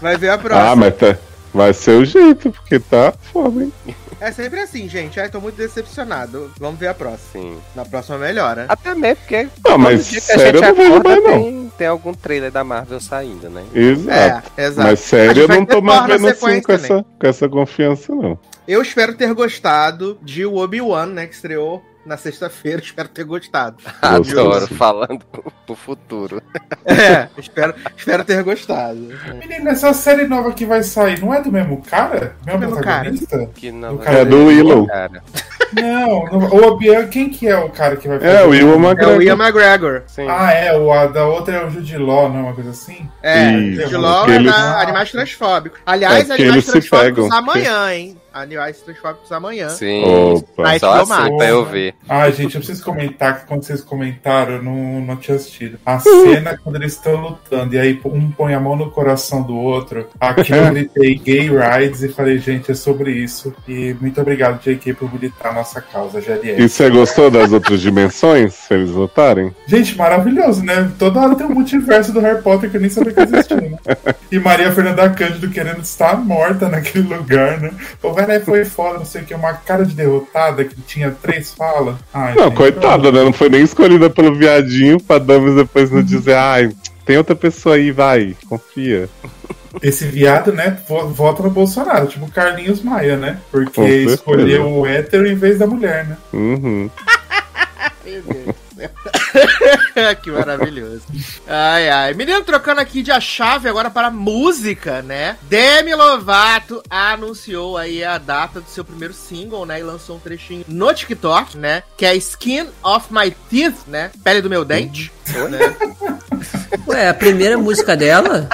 Vai 0.00 0.16
ver 0.16 0.28
a 0.30 0.38
próxima. 0.38 0.70
ah, 0.72 0.76
mas 0.76 0.96
tá, 0.96 1.16
vai 1.54 1.72
ser 1.72 1.92
o 1.92 2.04
jeito, 2.04 2.50
porque 2.50 2.78
tá 2.78 3.12
foda, 3.32 3.62
hein? 3.62 3.72
É 4.20 4.32
sempre 4.32 4.60
assim, 4.60 4.88
gente. 4.88 5.20
Ai, 5.20 5.28
tô 5.28 5.40
muito 5.40 5.56
decepcionado. 5.56 6.50
Vamos 6.58 6.80
ver 6.80 6.88
a 6.88 6.94
próxima. 6.94 7.18
Sim. 7.32 7.58
Na 7.74 7.84
próxima 7.84 8.16
melhora. 8.18 8.66
Até 8.68 8.94
mesmo 8.94 9.16
porque 9.16 9.42
Não, 9.42 9.50
todo 9.62 9.78
mas 9.78 10.06
sério 10.06 10.58
eu 10.58 10.62
não 10.62 10.74
vejo 10.74 11.02
mais, 11.02 11.22
não. 11.22 11.42
tem, 11.42 11.72
tem 11.76 11.86
algum 11.86 12.14
trailer 12.14 12.50
da 12.50 12.64
Marvel 12.64 13.00
saindo, 13.00 13.50
né? 13.50 13.64
Exato. 13.74 14.52
É, 14.56 14.64
exato. 14.64 14.88
Mas 14.88 15.00
sério, 15.00 15.42
eu 15.42 15.48
não 15.48 15.66
tô 15.66 15.82
mais 15.82 16.06
vendo 16.06 16.28
assim 16.28 16.62
com 16.62 16.72
essa, 16.72 17.04
com 17.18 17.26
essa 17.26 17.48
confiança, 17.48 18.14
não. 18.14 18.38
Eu 18.66 18.80
espero 18.82 19.14
ter 19.14 19.32
gostado 19.34 20.18
de 20.22 20.44
Obi-Wan, 20.46 21.06
né? 21.06 21.26
Que 21.26 21.34
estreou 21.34 21.84
na 22.06 22.16
sexta-feira. 22.16 22.80
Espero 22.82 23.08
ter 23.08 23.24
gostado. 23.24 23.76
Adoro, 24.00 24.66
falando 24.68 25.24
pro, 25.66 25.74
futuro. 25.74 26.42
É, 26.88 27.28
espero, 27.36 27.74
espero 27.96 28.24
ter 28.24 28.44
gostado. 28.44 29.08
Menino, 29.40 29.68
essa 29.68 29.92
série 29.92 30.24
nova 30.24 30.52
que 30.52 30.64
vai 30.64 30.84
sair 30.84 31.20
não 31.20 31.34
é 31.34 31.42
do 31.42 31.50
mesmo 31.50 31.82
cara? 31.82 32.36
Mesmo 32.46 32.60
Mesmo 32.60 32.76
protagonista? 32.76 33.50
Que 33.56 33.72
não 33.72 33.96
Do 33.96 34.02
cara 34.04 34.18
É 34.20 34.24
do 34.24 34.46
Willow. 34.46 34.86
Cara. 34.86 35.20
Não, 35.74 36.24
não, 36.26 36.48
o 36.48 36.64
Obi-Wan, 36.68 37.08
quem 37.08 37.28
que 37.28 37.48
é 37.48 37.56
o 37.58 37.68
cara 37.70 37.96
que 37.96 38.06
vai 38.06 38.20
fazer? 38.20 38.32
É, 38.36 38.44
o 38.44 38.50
Will 38.50 38.70
É 38.72 38.76
o 38.76 38.78
McGregor. 38.78 39.22
Ian 39.22 39.34
McGregor. 39.34 40.02
Sim. 40.06 40.26
Ah, 40.30 40.52
é, 40.52 40.78
o 40.78 40.92
a 40.92 41.06
da 41.06 41.26
outra 41.26 41.56
é 41.56 41.66
o 41.66 41.70
Jude 41.70 41.98
Law, 41.98 42.28
não 42.28 42.38
é 42.38 42.42
uma 42.44 42.54
coisa 42.54 42.70
assim? 42.70 43.08
É, 43.20 43.50
Isso, 43.58 43.88
de 43.88 43.96
LOL 43.96 44.18
porque 44.20 44.32
é 44.32 44.36
eles- 44.36 44.52
da 44.52 44.80
Animais 44.80 45.10
Transfóbicos. 45.10 45.80
Aliás, 45.84 46.30
É, 46.30 46.34
Animais 46.34 46.66
Transfóbicos 46.66 47.24
pegam. 47.24 47.36
amanhã, 47.38 47.92
hein? 47.92 48.16
Animais 48.36 48.80
Transfóbicos 48.82 49.32
amanhã. 49.32 49.70
Sim. 49.70 50.04
Opa. 50.04 50.62
Vai 50.62 50.78
Só 50.78 50.92
assim 50.92 51.36
pra 51.36 51.48
eu 51.48 51.64
ver. 51.64 51.94
Ai, 52.08 52.32
gente, 52.32 52.54
eu 52.54 52.60
preciso 52.60 52.84
comentar 52.84 53.40
que 53.40 53.46
quando 53.46 53.62
vocês 53.62 53.82
comentaram, 53.82 54.54
eu 54.54 54.62
não, 54.62 55.00
não 55.00 55.16
tinha 55.16 55.36
assistido. 55.36 55.78
A 55.84 55.98
cena 55.98 56.58
quando 56.62 56.76
eles 56.76 56.92
estão 56.92 57.16
lutando 57.16 57.74
e 57.74 57.78
aí 57.78 58.00
um 58.04 58.30
põe 58.30 58.54
a 58.54 58.60
mão 58.60 58.76
no 58.76 58.90
coração 58.90 59.42
do 59.42 59.56
outro. 59.56 60.06
Aqui 60.20 60.52
eu 60.52 60.70
gritei 60.70 61.14
gay 61.14 61.48
rides 61.48 62.02
e 62.02 62.08
falei, 62.08 62.38
gente, 62.38 62.70
é 62.70 62.74
sobre 62.74 63.10
isso. 63.12 63.54
E 63.66 63.94
muito 64.00 64.20
obrigado, 64.20 64.60
JK, 64.60 64.92
por 64.94 65.12
militar 65.12 65.50
a 65.50 65.54
nossa 65.54 65.80
causa, 65.80 66.20
GLS. 66.20 66.60
E 66.60 66.68
você 66.68 66.90
gostou 66.90 67.30
das 67.30 67.52
outras 67.52 67.80
dimensões, 67.80 68.52
se 68.54 68.74
eles 68.74 68.90
votarem? 68.90 69.54
Gente, 69.66 69.96
maravilhoso, 69.96 70.62
né? 70.62 70.92
Toda 70.98 71.20
hora 71.20 71.34
tem 71.34 71.46
um 71.46 71.54
multiverso 71.54 72.12
do 72.12 72.20
Harry 72.20 72.42
Potter 72.42 72.70
que 72.70 72.76
eu 72.76 72.80
nem 72.80 72.90
sabia 72.90 73.12
que 73.12 73.20
existia. 73.20 73.56
Né? 73.56 73.78
E 74.30 74.38
Maria 74.38 74.72
Fernanda 74.72 75.08
Cândido 75.10 75.48
querendo 75.48 75.80
estar 75.80 76.16
morta 76.16 76.68
naquele 76.68 77.14
lugar, 77.14 77.60
né? 77.60 77.72
O 78.26 78.28
velho 78.28 78.44
foi 78.44 78.64
foda, 78.64 78.98
não 78.98 79.04
sei 79.04 79.22
o 79.22 79.24
que, 79.24 79.34
uma 79.34 79.52
cara 79.54 79.84
de 79.84 79.94
derrotada 79.94 80.64
que 80.64 80.74
tinha 80.82 81.10
três 81.22 81.54
falas. 81.54 81.96
Ai, 82.12 82.34
Não, 82.34 82.44
gente, 82.48 82.56
coitada, 82.56 83.10
né? 83.12 83.22
Não 83.24 83.32
foi 83.32 83.48
nem 83.48 83.62
escolhida 83.62 84.10
pelo 84.10 84.34
viadinho 84.34 85.00
pra 85.00 85.18
Damas 85.18 85.54
depois 85.54 85.90
não 85.90 86.02
dizer, 86.02 86.34
ai, 86.34 86.70
tem 87.04 87.16
outra 87.18 87.34
pessoa 87.36 87.76
aí, 87.76 87.90
vai, 87.92 88.36
confia. 88.48 89.08
Esse 89.82 90.06
viado, 90.06 90.52
né, 90.52 90.78
vo- 90.88 91.08
vota 91.08 91.42
no 91.42 91.50
Bolsonaro, 91.50 92.06
tipo 92.06 92.30
Carlinhos 92.30 92.82
Maia, 92.82 93.16
né? 93.16 93.38
Porque 93.50 93.80
escolheu 93.80 94.66
o 94.70 94.86
hétero 94.86 95.26
em 95.26 95.34
vez 95.34 95.58
da 95.58 95.66
mulher, 95.66 96.06
né? 96.06 96.16
Uhum. 96.32 96.88
Meu 98.04 98.22
Deus. 98.22 98.54
que 100.22 100.30
maravilhoso. 100.30 101.02
Ai, 101.46 101.88
ai. 101.88 102.14
Menino, 102.14 102.42
trocando 102.42 102.80
aqui 102.80 103.02
de 103.02 103.10
a 103.10 103.20
chave 103.20 103.68
agora 103.68 103.90
para 103.90 104.10
música, 104.10 105.02
né? 105.02 105.36
Demi 105.42 105.94
Lovato 105.94 106.82
anunciou 106.88 107.76
aí 107.76 108.04
a 108.04 108.18
data 108.18 108.60
do 108.60 108.68
seu 108.68 108.84
primeiro 108.84 109.14
single, 109.14 109.66
né? 109.66 109.80
E 109.80 109.82
lançou 109.82 110.16
um 110.16 110.20
trechinho 110.20 110.64
no 110.68 110.92
TikTok, 110.92 111.56
né? 111.56 111.82
Que 111.96 112.06
é 112.06 112.14
Skin 112.16 112.68
of 112.82 113.12
My 113.12 113.30
Teeth, 113.50 113.86
né? 113.86 114.10
Pele 114.22 114.40
do 114.40 114.50
meu 114.50 114.64
dente. 114.64 115.12
né? 115.48 115.76
Ué, 116.86 117.08
a 117.08 117.14
primeira 117.14 117.58
música 117.58 117.96
dela? 117.96 118.48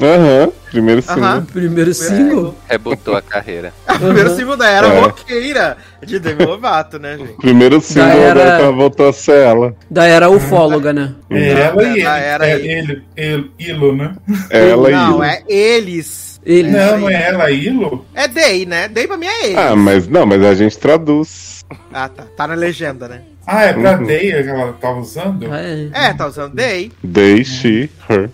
Aham, 0.00 0.52
primeiro 0.70 1.00
sim. 1.00 1.10
Aham. 1.12 1.44
Primeiro 1.50 1.94
single? 1.94 2.54
Rebutou 2.68 3.16
a 3.16 3.22
carreira. 3.22 3.72
O 3.88 3.98
primeiro 3.98 4.36
single 4.36 4.56
da 4.56 4.68
era 4.68 4.86
É. 4.88 5.00
roqueira 5.00 5.76
de 6.04 6.18
Demi 6.18 6.44
Lovato, 6.44 6.98
né, 6.98 7.16
gente? 7.16 7.32
Primeiro 7.38 7.80
single, 7.80 8.08
era- 8.10 8.30
agora 8.40 8.56
que 8.56 8.62
ela 8.62 8.72
voltou 8.72 9.08
a 9.08 9.12
ser 9.12 9.38
ela. 9.46 9.74
Da 9.90 10.04
era 10.06 10.28
ufóloga, 10.28 10.92
né? 10.92 11.14
É 11.30 11.48
ela 11.62 11.82
e 11.82 11.86
ele. 11.92 12.00
Ela 12.02 12.18
era 12.18 12.46
é 12.46 12.54
ele. 12.54 12.68
ele, 12.70 13.02
ele, 13.16 13.50
Ilo, 13.58 13.96
né? 13.96 14.14
Ela 14.50 14.90
não, 14.90 15.24
e 15.24 15.28
é 15.28 15.42
eles. 15.48 16.40
Ele. 16.44 16.70
Não, 16.70 16.98
não 17.00 17.10
é 17.10 17.28
ela, 17.28 17.50
Ilo? 17.50 18.04
É 18.14 18.28
Day, 18.28 18.66
né? 18.66 18.86
Day 18.88 19.06
pra 19.08 19.16
mim 19.16 19.26
é 19.26 19.46
ele. 19.46 19.56
Ah, 19.58 19.74
mas 19.74 20.06
não, 20.06 20.26
mas 20.26 20.44
a 20.44 20.54
gente 20.54 20.78
traduz. 20.78 21.64
Ah, 21.92 22.08
tá. 22.08 22.24
Tá 22.36 22.46
na 22.46 22.54
legenda, 22.54 23.08
né? 23.08 23.22
Ah, 23.46 23.62
é 23.64 23.72
pra 23.72 23.98
Uhum. 23.98 24.04
Deia 24.06 24.42
que 24.42 24.48
ela 24.48 24.72
tá 24.74 24.90
usando? 24.92 25.46
Ah, 25.50 25.60
é. 25.60 25.88
É, 25.92 26.12
tá 26.12 26.26
usando 26.26 26.54
Day. 26.54 26.92
They, 27.12 27.44
she, 27.44 27.88
her. 28.08 28.28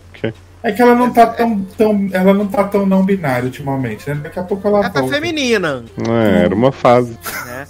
É 0.63 0.71
que 0.73 0.81
ela 0.81 0.95
não 0.95 1.13
tá 1.13 1.27
tão, 1.27 1.61
tão. 1.77 2.09
Ela 2.13 2.33
não 2.33 2.47
tá 2.47 2.65
tão 2.65 2.87
não 2.87 3.05
binária 3.05 3.45
ultimamente, 3.47 4.09
né? 4.09 4.21
Daqui 4.23 4.39
a 4.39 4.43
pouco 4.45 4.67
ela 4.69 4.79
Ela 4.79 4.91
tá 4.91 5.01
volta. 5.01 5.15
feminina. 5.17 5.85
É, 6.09 6.45
era 6.45 6.55
uma 6.55 6.71
fase. 6.71 7.19
né? 7.47 7.67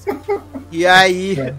E 0.70 0.86
aí. 0.86 1.54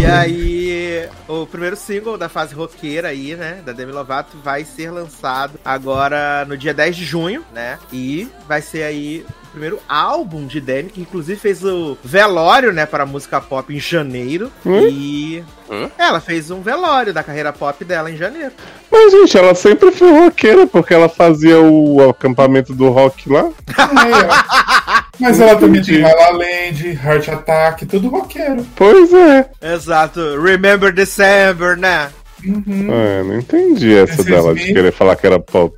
E 0.00 0.04
aí, 0.06 1.08
o 1.26 1.46
primeiro 1.46 1.76
single 1.76 2.18
da 2.18 2.28
fase 2.28 2.54
roqueira 2.54 3.08
aí, 3.08 3.34
né, 3.34 3.60
da 3.64 3.72
Demi 3.72 3.92
Lovato, 3.92 4.36
vai 4.42 4.64
ser 4.64 4.90
lançado 4.90 5.58
agora 5.64 6.44
no 6.46 6.56
dia 6.56 6.74
10 6.74 6.96
de 6.96 7.04
junho, 7.04 7.44
né? 7.52 7.78
E 7.92 8.28
vai 8.46 8.60
ser 8.60 8.82
aí 8.82 9.24
o 9.44 9.50
primeiro 9.50 9.78
álbum 9.88 10.46
de 10.46 10.60
Demi, 10.60 10.90
que 10.90 11.00
inclusive 11.00 11.38
fez 11.38 11.64
o 11.64 11.96
velório, 12.04 12.72
né, 12.72 12.84
para 12.86 13.04
a 13.04 13.06
música 13.06 13.40
pop 13.40 13.74
em 13.74 13.80
janeiro. 13.80 14.50
E 14.90 15.42
Hum? 15.70 15.90
ela 15.98 16.18
fez 16.20 16.50
um 16.50 16.62
velório 16.62 17.12
da 17.12 17.22
carreira 17.22 17.52
pop 17.52 17.84
dela 17.84 18.10
em 18.10 18.16
janeiro. 18.16 18.52
Mas, 18.90 19.12
gente, 19.12 19.36
ela 19.36 19.54
sempre 19.54 19.90
foi 19.92 20.10
roqueira, 20.10 20.66
porque 20.66 20.94
ela 20.94 21.08
fazia 21.10 21.60
o 21.60 22.08
acampamento 22.08 22.74
do 22.74 22.88
rock 22.88 23.28
lá. 23.30 23.50
É, 25.20 25.22
Mas 25.22 25.40
ela 25.40 25.56
também 25.56 25.82
tem 25.82 26.00
La 26.00 26.12
La 26.12 26.30
Land, 26.30 26.98
Heart 27.04 27.28
Attack, 27.28 27.86
tudo 27.86 28.08
roqueiro. 28.08 28.64
Pois 28.76 29.12
é. 29.12 29.50
Exato. 29.74 30.40
Remember 30.40 30.92
December, 30.92 31.76
né? 31.76 32.08
É, 32.44 33.22
não 33.24 33.38
entendi 33.38 33.96
essa 33.96 34.12
This 34.12 34.20
is 34.20 34.26
dela 34.26 34.54
de 34.54 34.72
querer 34.72 34.92
falar 34.92 35.16
que 35.16 35.26
era 35.26 35.40
pop. 35.40 35.76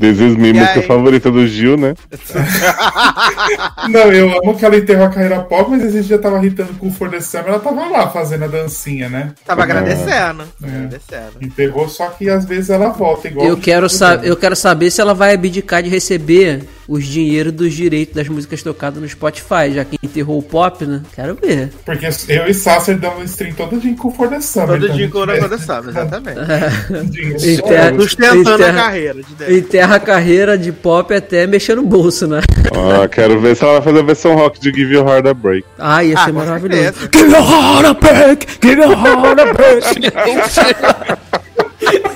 This 0.00 0.18
is 0.18 0.36
me, 0.36 0.52
música 0.52 0.80
aí? 0.80 0.86
favorita 0.86 1.30
do 1.30 1.46
Gil, 1.46 1.76
né? 1.76 1.94
Não, 3.88 4.12
eu 4.12 4.38
amo 4.38 4.56
que 4.56 4.64
ela 4.64 4.76
enterrou 4.76 5.04
a 5.04 5.10
carreira 5.10 5.40
pop, 5.40 5.70
mas 5.70 5.82
esse 5.84 6.02
dia 6.02 6.18
tava 6.18 6.38
irritando 6.38 6.72
com 6.74 6.88
o 6.88 6.90
For 6.90 7.10
the 7.10 7.20
Summer, 7.20 7.48
ela 7.48 7.58
tava 7.58 7.88
lá 7.88 8.08
fazendo 8.08 8.44
a 8.44 8.48
dancinha, 8.48 9.08
né? 9.08 9.32
Tava 9.44 9.62
agradecendo. 9.64 10.44
Agradecendo. 10.62 11.32
Enterrou, 11.40 11.88
só 11.88 12.08
que 12.08 12.30
às 12.30 12.46
vezes 12.46 12.70
ela 12.70 12.88
volta 12.88 13.28
igual. 13.28 13.46
Eu 13.46 13.56
quero, 13.56 13.88
sa 13.88 14.14
eu 14.22 14.36
quero 14.36 14.56
saber 14.56 14.90
se 14.90 15.00
ela 15.00 15.14
vai 15.14 15.34
abdicar 15.34 15.82
de 15.82 15.90
receber 15.90 16.64
os 16.88 17.04
dinheiros 17.06 17.52
dos 17.52 17.72
direitos 17.72 18.14
das 18.14 18.28
músicas 18.28 18.62
tocadas 18.62 19.00
no 19.00 19.08
Spotify, 19.08 19.72
já 19.74 19.84
que 19.84 19.98
enterrou 20.02 20.38
o 20.38 20.42
pop, 20.42 20.84
né? 20.84 21.00
Quero 21.14 21.34
ver. 21.40 21.70
Porque 21.84 22.06
eu 22.28 22.46
e 22.48 22.54
Sasser 22.54 22.98
damos 22.98 23.30
stream 23.30 23.54
todo 23.54 23.78
dia 23.78 23.94
com 23.96 24.08
o 24.08 24.10
For 24.10 24.28
the 24.28 24.40
Summer. 24.40 24.68
Todo 24.68 24.84
então 24.86 24.96
dia 24.96 25.06
a 25.06 25.10
com 25.10 25.18
o 25.18 25.26
gente 25.26 25.40
Nanda 25.40 25.58
Samba, 25.58 25.90
exatamente. 25.90 26.40
Enterra- 27.52 28.00
Sustentando 28.00 28.48
a 28.50 28.54
enterra- 28.54 28.72
carreira 28.82 29.14
de. 29.22 29.58
Enterra 29.58 29.94
a 29.96 30.00
carreira 30.00 30.58
de 30.58 30.72
pop 30.72 31.14
até 31.14 31.46
mexer 31.46 31.74
no 31.76 31.82
bolso, 31.82 32.26
né? 32.26 32.40
Ah, 32.74 33.06
quero 33.08 33.40
ver 33.40 33.56
se 33.56 33.62
ela 33.64 33.74
vai 33.74 33.82
fazer 33.82 33.98
a 33.98 34.02
versão 34.02 34.34
rock 34.34 34.60
de 34.60 34.70
Give 34.72 34.94
Your 34.94 35.06
Heart 35.08 35.26
a 35.26 35.34
Break. 35.34 35.66
Ah, 35.78 36.02
ia 36.04 36.16
Ah, 36.18 36.24
ser 36.24 36.32
com 36.32 36.38
maravilhoso. 36.38 36.92
Give 37.12 37.30
your 37.30 37.42
heart 37.42 37.86
a 37.86 37.94
break! 37.94 38.46
Give 38.60 38.80
your 38.82 38.94
heart 38.96 39.40
a 39.40 39.52
break! 39.52 39.82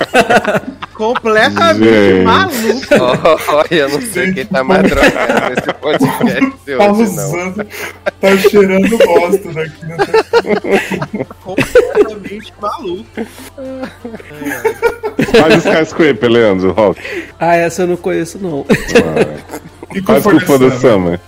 Completamente 0.95 1.85
Gente. 1.85 2.25
maluco. 2.25 3.43
Olha, 3.53 3.67
eu 3.71 3.89
não 3.91 4.01
sei 4.01 4.33
quem 4.33 4.47
tá 4.47 4.65
mais 4.65 4.83
drogado 4.89 5.51
nesse 5.55 5.73
podcast 5.75 6.53
de 6.65 6.77
Tá 6.77 6.91
hoje, 6.93 7.03
não. 7.17 7.29
usando, 7.29 7.67
tá 8.19 8.37
cheirando 8.39 8.99
bosta 8.99 9.53
daqui. 9.53 9.85
Né? 9.85 9.97
Completamente 11.43 12.53
maluco. 12.61 13.07
Faz 15.39 15.65
Skyscraper, 15.67 16.31
Leandro, 16.31 16.73
rock. 16.73 17.01
Ah, 17.39 17.57
essa 17.57 17.83
eu 17.83 17.89
não 17.89 17.97
conheço, 17.97 18.39
não. 18.41 18.65
E 19.95 20.01
com 20.01 20.13
o 20.15 20.21
Faz 20.23 20.39
the 20.39 20.47
For 20.47 20.59
the 20.59 20.71
Summer? 20.71 20.81
Summer. 20.81 21.21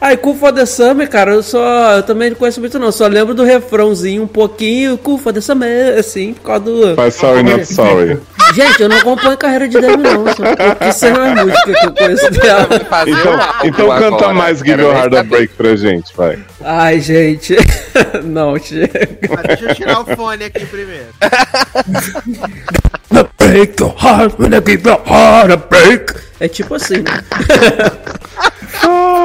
Aí, 0.00 0.16
Cool 0.16 0.36
for 0.36 0.52
the 0.52 0.66
Summer, 0.66 1.08
cara, 1.08 1.32
eu 1.32 1.42
só. 1.42 1.96
Eu 1.96 2.02
também 2.02 2.30
não 2.30 2.36
conheço 2.36 2.60
muito, 2.60 2.78
não. 2.78 2.92
Só 2.92 3.06
lembro 3.06 3.34
do 3.34 3.42
refrãozinho 3.42 4.22
um 4.22 4.26
pouquinho, 4.26 4.98
Cool 4.98 5.18
for 5.18 5.32
the 5.32 5.40
Summer, 5.40 5.98
assim, 5.98 6.34
por 6.34 6.42
causa 6.42 6.64
do. 6.64 6.94
Faz 6.94 7.14
Sorry 7.14 7.42
Not 7.42 7.66
Sorry. 7.66 8.18
Gente, 8.54 8.82
eu 8.82 8.88
não 8.88 8.98
acompanho 8.98 9.32
a 9.32 9.36
carreira 9.36 9.68
de 9.68 9.80
Demi, 9.80 10.02
não. 10.02 10.26
Só 10.26 10.44
pouquíssimas 10.54 11.44
músicas 11.44 11.80
que 11.80 11.86
eu 11.86 11.94
conheço 11.94 12.30
dela. 12.30 12.68
Então, 13.06 13.38
então 13.64 13.88
canta 13.88 14.06
agora, 14.06 14.34
mais 14.34 14.58
Give 14.58 14.80
Your 14.82 14.94
Heart 14.94 15.14
a. 15.14 15.22
Break 15.22 15.54
pra 15.54 15.74
gente, 15.74 16.14
vai. 16.16 16.38
Ai, 16.62 17.00
gente. 17.00 17.56
Não, 18.24 18.58
chega. 18.58 19.08
Mas 19.28 19.46
deixa 19.46 19.64
eu 19.64 19.74
tirar 19.74 20.00
o 20.00 20.16
fone 20.16 20.44
aqui 20.44 20.64
primeiro. 20.66 21.06
Break 23.38 23.80
your 23.80 23.94
heart 23.96 24.38
when 24.38 24.54
I 24.54 24.62
give 24.64 24.86
your 24.88 25.00
heart 25.06 25.50
a 25.50 25.56
break. 25.56 26.14
É 26.40 26.48
tipo 26.48 26.74
assim, 26.74 26.98
né? 26.98 27.22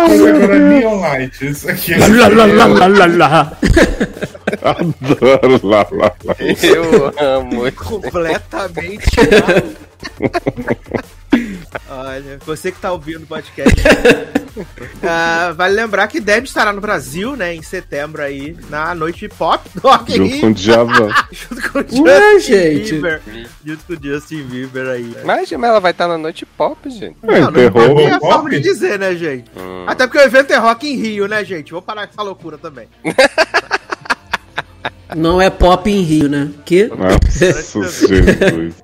Mas 0.08 0.22
agora 0.22 0.56
é 0.56 0.60
Neon 0.60 1.00
Light. 1.00 1.46
Isso 1.46 1.70
aqui 1.70 1.94
é 1.94 1.98
Lá, 1.98 2.28
lá, 2.28 2.46
lá, 2.46 2.66
lá, 2.66 2.88
lá, 2.88 3.06
lá. 3.06 3.58
Adoro 4.62 5.68
lá, 5.68 5.88
lá, 5.92 6.16
lá. 6.26 6.36
Eu 6.40 7.14
amo. 7.20 7.72
Completamente 7.74 9.10
maluco. 10.20 11.10
Olha, 11.90 12.40
você 12.46 12.72
que 12.72 12.80
tá 12.80 12.92
ouvindo 12.92 13.24
o 13.24 13.28
podcast. 13.28 13.76
ah, 15.04 15.54
vale 15.56 15.76
lembrar 15.76 16.08
que 16.08 16.20
Deb 16.20 16.46
estará 16.46 16.74
no 16.74 16.82
Brasil, 16.82 17.36
né, 17.36 17.54
em 17.54 17.62
setembro 17.62 18.22
aí, 18.22 18.56
na 18.70 18.94
noite 18.96 19.28
pop 19.30 19.68
do 19.76 19.82
Rock 19.82 20.16
Junto 20.16 20.32
Rio, 20.32 20.42
com 20.42 20.48
o 20.48 20.54
Djavan. 20.54 21.10
junto 21.32 21.70
com 21.72 21.80
o 21.80 22.04
Ué, 22.04 22.34
Justin 22.34 22.52
gente. 22.54 22.92
Bieber. 22.94 23.22
Junto 23.66 23.86
com 23.86 23.94
o 23.94 23.98
Justin 24.04 24.44
Bieber 24.44 24.88
aí. 24.88 25.16
Mas 25.24 25.52
mas 25.52 25.70
ela 25.70 25.80
vai 25.80 25.92
estar 25.92 26.08
na 26.08 26.18
noite 26.18 26.46
pop, 26.46 26.90
gente. 26.90 27.18
É, 27.24 27.40
Não, 27.40 27.52
não 27.52 27.64
enterrou. 27.64 28.00
é 28.00 28.12
a 28.12 28.20
Pop? 28.20 28.34
forma 28.34 28.50
de 28.50 28.60
dizer, 28.60 28.98
né, 29.00 29.16
gente? 29.16 29.50
Hum. 29.58 29.86
Até 29.88 30.06
porque 30.08 30.20
o 30.20 30.22
evento 30.22 30.52
é 30.52 30.58
Rock 30.58 30.88
in 30.88 30.96
Rio, 30.96 31.28
né, 31.28 31.44
gente? 31.44 31.72
Vou 31.72 31.82
parar 31.82 32.08
com 32.08 32.14
essa 32.14 32.22
loucura 32.22 32.58
também. 32.58 32.88
Não 35.16 35.42
é 35.42 35.50
pop 35.50 35.90
em 35.90 36.02
Rio, 36.02 36.30
né? 36.30 36.50
Que? 36.66 36.86
Nossa, 36.88 37.50
Jesus. 37.72 38.76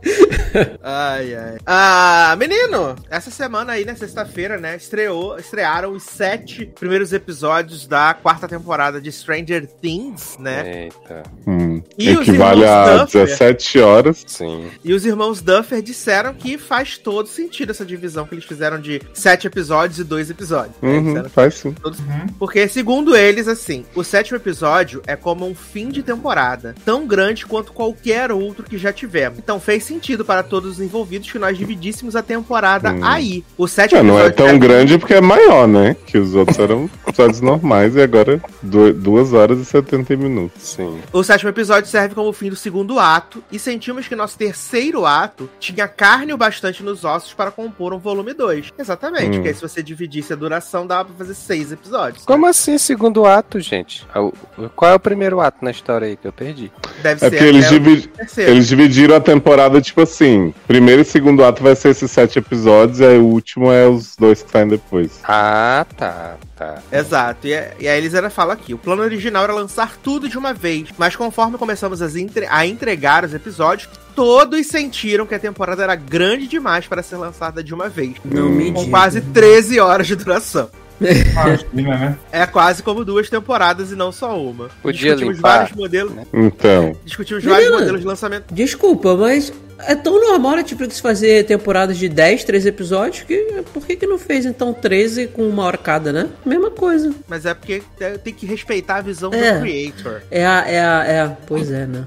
Ai, 0.83 1.35
ai. 1.35 1.57
Ah, 1.65 2.35
menino, 2.37 2.95
essa 3.09 3.29
semana 3.31 3.73
aí, 3.73 3.85
né, 3.85 3.95
sexta-feira, 3.95 4.57
né, 4.57 4.75
estreou, 4.75 5.37
estrearam 5.37 5.91
os 5.91 6.03
sete 6.03 6.65
primeiros 6.79 7.13
episódios 7.13 7.87
da 7.87 8.13
quarta 8.13 8.47
temporada 8.47 9.01
de 9.01 9.11
Stranger 9.11 9.67
Things, 9.81 10.37
né? 10.39 10.83
Eita. 10.85 11.23
Hum. 11.47 11.81
E 11.97 12.11
os 12.15 12.27
Equivale 12.27 12.61
irmãos 12.61 12.77
a 12.87 12.97
Duffer- 13.03 13.25
17 13.25 13.79
horas. 13.79 14.23
Sim. 14.27 14.69
E 14.83 14.93
os 14.93 15.05
irmãos 15.05 15.41
Duffer 15.41 15.81
disseram 15.81 16.33
que 16.33 16.57
faz 16.57 16.97
todo 16.97 17.27
sentido 17.27 17.71
essa 17.71 17.85
divisão 17.85 18.25
que 18.25 18.35
eles 18.35 18.45
fizeram 18.45 18.79
de 18.79 19.01
sete 19.13 19.47
episódios 19.47 19.99
e 19.99 20.03
dois 20.03 20.29
episódios. 20.29 20.75
né? 20.81 20.89
Uhum, 20.89 21.03
Disseram 21.05 21.29
faz 21.29 21.53
sim. 21.55 21.71
Todos- 21.73 21.99
Porque, 22.39 22.67
segundo 22.67 23.15
eles, 23.15 23.47
assim, 23.47 23.85
o 23.95 24.03
sétimo 24.03 24.37
episódio 24.37 25.01
é 25.07 25.15
como 25.15 25.45
um 25.47 25.55
fim 25.55 25.89
de 25.89 26.03
temporada, 26.03 26.75
tão 26.85 27.05
grande 27.07 27.45
quanto 27.45 27.73
qualquer 27.73 28.31
outro 28.31 28.63
que 28.63 28.77
já 28.77 28.91
tivemos. 28.93 29.39
Então 29.39 29.59
fez 29.59 29.83
sentido 29.83 30.23
para 30.25 30.43
todos 30.45 30.73
os 30.73 30.79
envolvidos 30.79 31.31
que 31.31 31.39
nós 31.39 31.57
dividíssemos 31.57 32.15
a 32.15 32.21
temporada 32.21 32.91
Hum. 32.91 32.99
aí. 33.03 33.43
O 33.57 33.67
sétimo 33.67 33.99
É, 33.99 34.03
não 34.03 34.19
é 34.19 34.29
tão 34.29 34.57
grande 34.57 34.97
porque 34.97 35.13
é 35.15 35.21
maior, 35.21 35.67
né? 35.67 35.95
Que 36.05 36.17
os 36.17 36.33
outros 36.35 36.57
eram 36.59 36.89
episódios 37.07 37.41
normais 37.41 37.95
e 37.95 38.01
agora 38.01 38.41
2 38.61 39.33
horas 39.33 39.59
e 39.59 39.65
70 39.65 40.15
minutos. 40.15 40.61
Sim. 40.61 40.99
O 41.11 41.23
sétimo 41.23 41.49
episódio 41.49 41.89
serve 41.89 42.15
como 42.15 42.29
o 42.29 42.33
fim 42.33 42.49
do 42.49 42.55
segundo 42.55 42.99
ato, 42.99 43.43
e 43.51 43.57
sentimos 43.59 44.07
que 44.07 44.15
nosso 44.15 44.37
terceiro 44.37 45.05
ato 45.05 45.49
tinha 45.59 45.87
carne 45.87 46.33
o 46.33 46.37
bastante 46.37 46.83
nos 46.83 47.03
ossos 47.03 47.33
para 47.33 47.51
compor 47.51 47.93
um 47.93 47.99
volume 47.99 48.33
2. 48.33 48.71
Exatamente, 48.77 49.29
Hum. 49.29 49.31
porque 49.33 49.49
aí 49.49 49.55
se 49.55 49.61
você 49.61 49.81
dividisse 49.81 50.33
a 50.33 50.35
duração, 50.35 50.85
dava 50.85 51.05
pra 51.05 51.15
fazer 51.17 51.33
seis 51.33 51.71
episódios. 51.71 52.25
Como 52.25 52.45
assim 52.45 52.77
segundo 52.77 53.25
ato, 53.25 53.59
gente? 53.59 54.05
O- 54.15 54.33
Qual 54.75 54.91
é 54.91 54.95
o 54.95 54.99
primeiro 54.99 55.39
ato 55.41 55.63
na 55.63 55.71
história 55.71 56.07
aí 56.07 56.15
que 56.17 56.27
eu 56.27 56.31
perdi? 56.33 56.71
Deve 57.01 57.25
É 57.25 57.29
porque 57.29 57.43
eles, 57.43 57.69
divi- 57.69 58.09
eles 58.37 58.67
dividiram 58.67 59.15
a 59.15 59.19
temporada, 59.19 59.79
tipo 59.81 60.01
assim: 60.01 60.24
primeiro 60.67 61.01
e 61.01 61.05
segundo 61.05 61.43
ato 61.43 61.61
vai 61.63 61.75
ser 61.75 61.89
esses 61.89 62.09
sete 62.11 62.39
episódios, 62.39 62.99
e 62.99 63.05
aí 63.05 63.17
o 63.17 63.25
último 63.25 63.71
é 63.71 63.87
os 63.87 64.15
dois 64.15 64.41
que 64.43 64.51
saem 64.51 64.67
depois. 64.67 65.19
Ah, 65.23 65.85
tá, 65.97 66.35
tá. 66.55 66.79
Exato, 66.91 67.47
e, 67.47 67.53
a- 67.55 67.71
e 67.79 67.87
a 67.87 67.97
Elisera 67.97 68.29
fala 68.29 68.53
aqui: 68.53 68.73
o 68.73 68.77
plano 68.77 69.01
original 69.01 69.43
era 69.43 69.53
lançar 69.53 69.95
tudo 70.03 70.27
de 70.29 70.37
uma 70.37 70.53
vez, 70.53 70.89
mas 70.97 71.15
conforme 71.15 71.57
começamos 71.57 72.01
as 72.01 72.15
entre- 72.15 72.47
a 72.49 72.65
entregar 72.65 73.23
os 73.25 73.33
episódios, 73.33 73.89
todos 74.15 74.65
sentiram 74.67 75.25
que 75.25 75.35
a 75.35 75.39
temporada 75.39 75.83
era 75.83 75.95
grande 75.95 76.47
demais 76.47 76.87
para 76.87 77.03
ser 77.03 77.17
lançada 77.17 77.63
de 77.63 77.73
uma 77.73 77.89
vez. 77.89 78.13
Não 78.23 78.49
me 78.49 78.71
Com 78.71 78.89
quase 78.89 79.21
13 79.21 79.79
horas 79.79 80.07
de 80.07 80.15
duração. 80.15 80.69
Imagina, 81.01 81.97
né? 81.97 82.17
É 82.31 82.45
quase 82.45 82.81
como 82.81 83.03
duas 83.03 83.29
temporadas 83.29 83.91
e 83.91 83.95
não 83.95 84.11
só 84.13 84.39
uma. 84.39 84.69
Podia 84.81 85.01
discutimos 85.11 85.35
limpar, 85.35 85.57
vários 85.59 85.75
modelos. 85.77 86.13
Então, 86.33 86.95
Discutimos 87.03 87.43
Menina. 87.43 87.59
vários 87.61 87.79
modelos 87.81 88.01
de 88.01 88.07
lançamento. 88.07 88.53
Desculpa, 88.53 89.15
mas 89.15 89.51
é 89.79 89.95
tão 89.95 90.19
normal 90.19 90.53
a 90.53 90.55
Netflix 90.57 90.99
fazer 90.99 91.45
temporadas 91.45 91.97
de 91.97 92.07
10, 92.07 92.43
13 92.43 92.69
episódios 92.69 93.23
que 93.23 93.63
por 93.73 93.85
que, 93.85 93.95
que 93.95 94.07
não 94.07 94.17
fez 94.17 94.45
então 94.45 94.73
13 94.73 95.27
com 95.27 95.47
uma 95.47 95.63
hora 95.63 95.77
cada, 95.77 96.11
né? 96.13 96.29
Mesma 96.45 96.71
coisa. 96.71 97.13
Mas 97.27 97.45
é 97.45 97.53
porque 97.53 97.81
é, 97.99 98.17
tem 98.17 98.33
que 98.33 98.45
respeitar 98.45 98.97
a 98.97 99.01
visão 99.01 99.33
É. 99.33 99.53
do 99.53 99.61
creator. 99.61 100.21
É 100.31 100.45
a, 100.45 100.65
é 100.67 100.79
a, 100.79 101.03
é 101.05 101.21
a. 101.21 101.29
Pois 101.45 101.71
é, 101.71 101.85
né? 101.85 102.05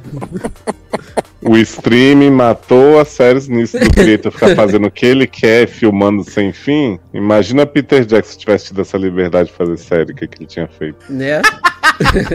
o 1.42 1.56
streaming 1.58 2.30
matou 2.30 2.98
as 2.98 3.08
séries 3.08 3.48
nisso 3.48 3.78
do 3.78 3.90
Creator 3.90 4.32
ficar 4.32 4.54
fazendo 4.56 4.86
o 4.86 4.90
que 4.90 5.06
ele 5.06 5.26
quer, 5.26 5.68
filmando 5.68 6.24
sem 6.24 6.52
fim. 6.52 6.98
Imagina 7.12 7.64
Peter 7.66 8.04
Jackson 8.04 8.32
se 8.32 8.38
tivesse 8.38 8.66
tido 8.68 8.80
essa 8.80 8.98
liberdade 8.98 9.50
de 9.50 9.54
fazer 9.54 9.76
série, 9.78 10.12
o 10.12 10.14
que, 10.14 10.26
que 10.26 10.38
ele 10.38 10.46
tinha 10.46 10.66
feito. 10.66 10.98
Né? 11.08 11.40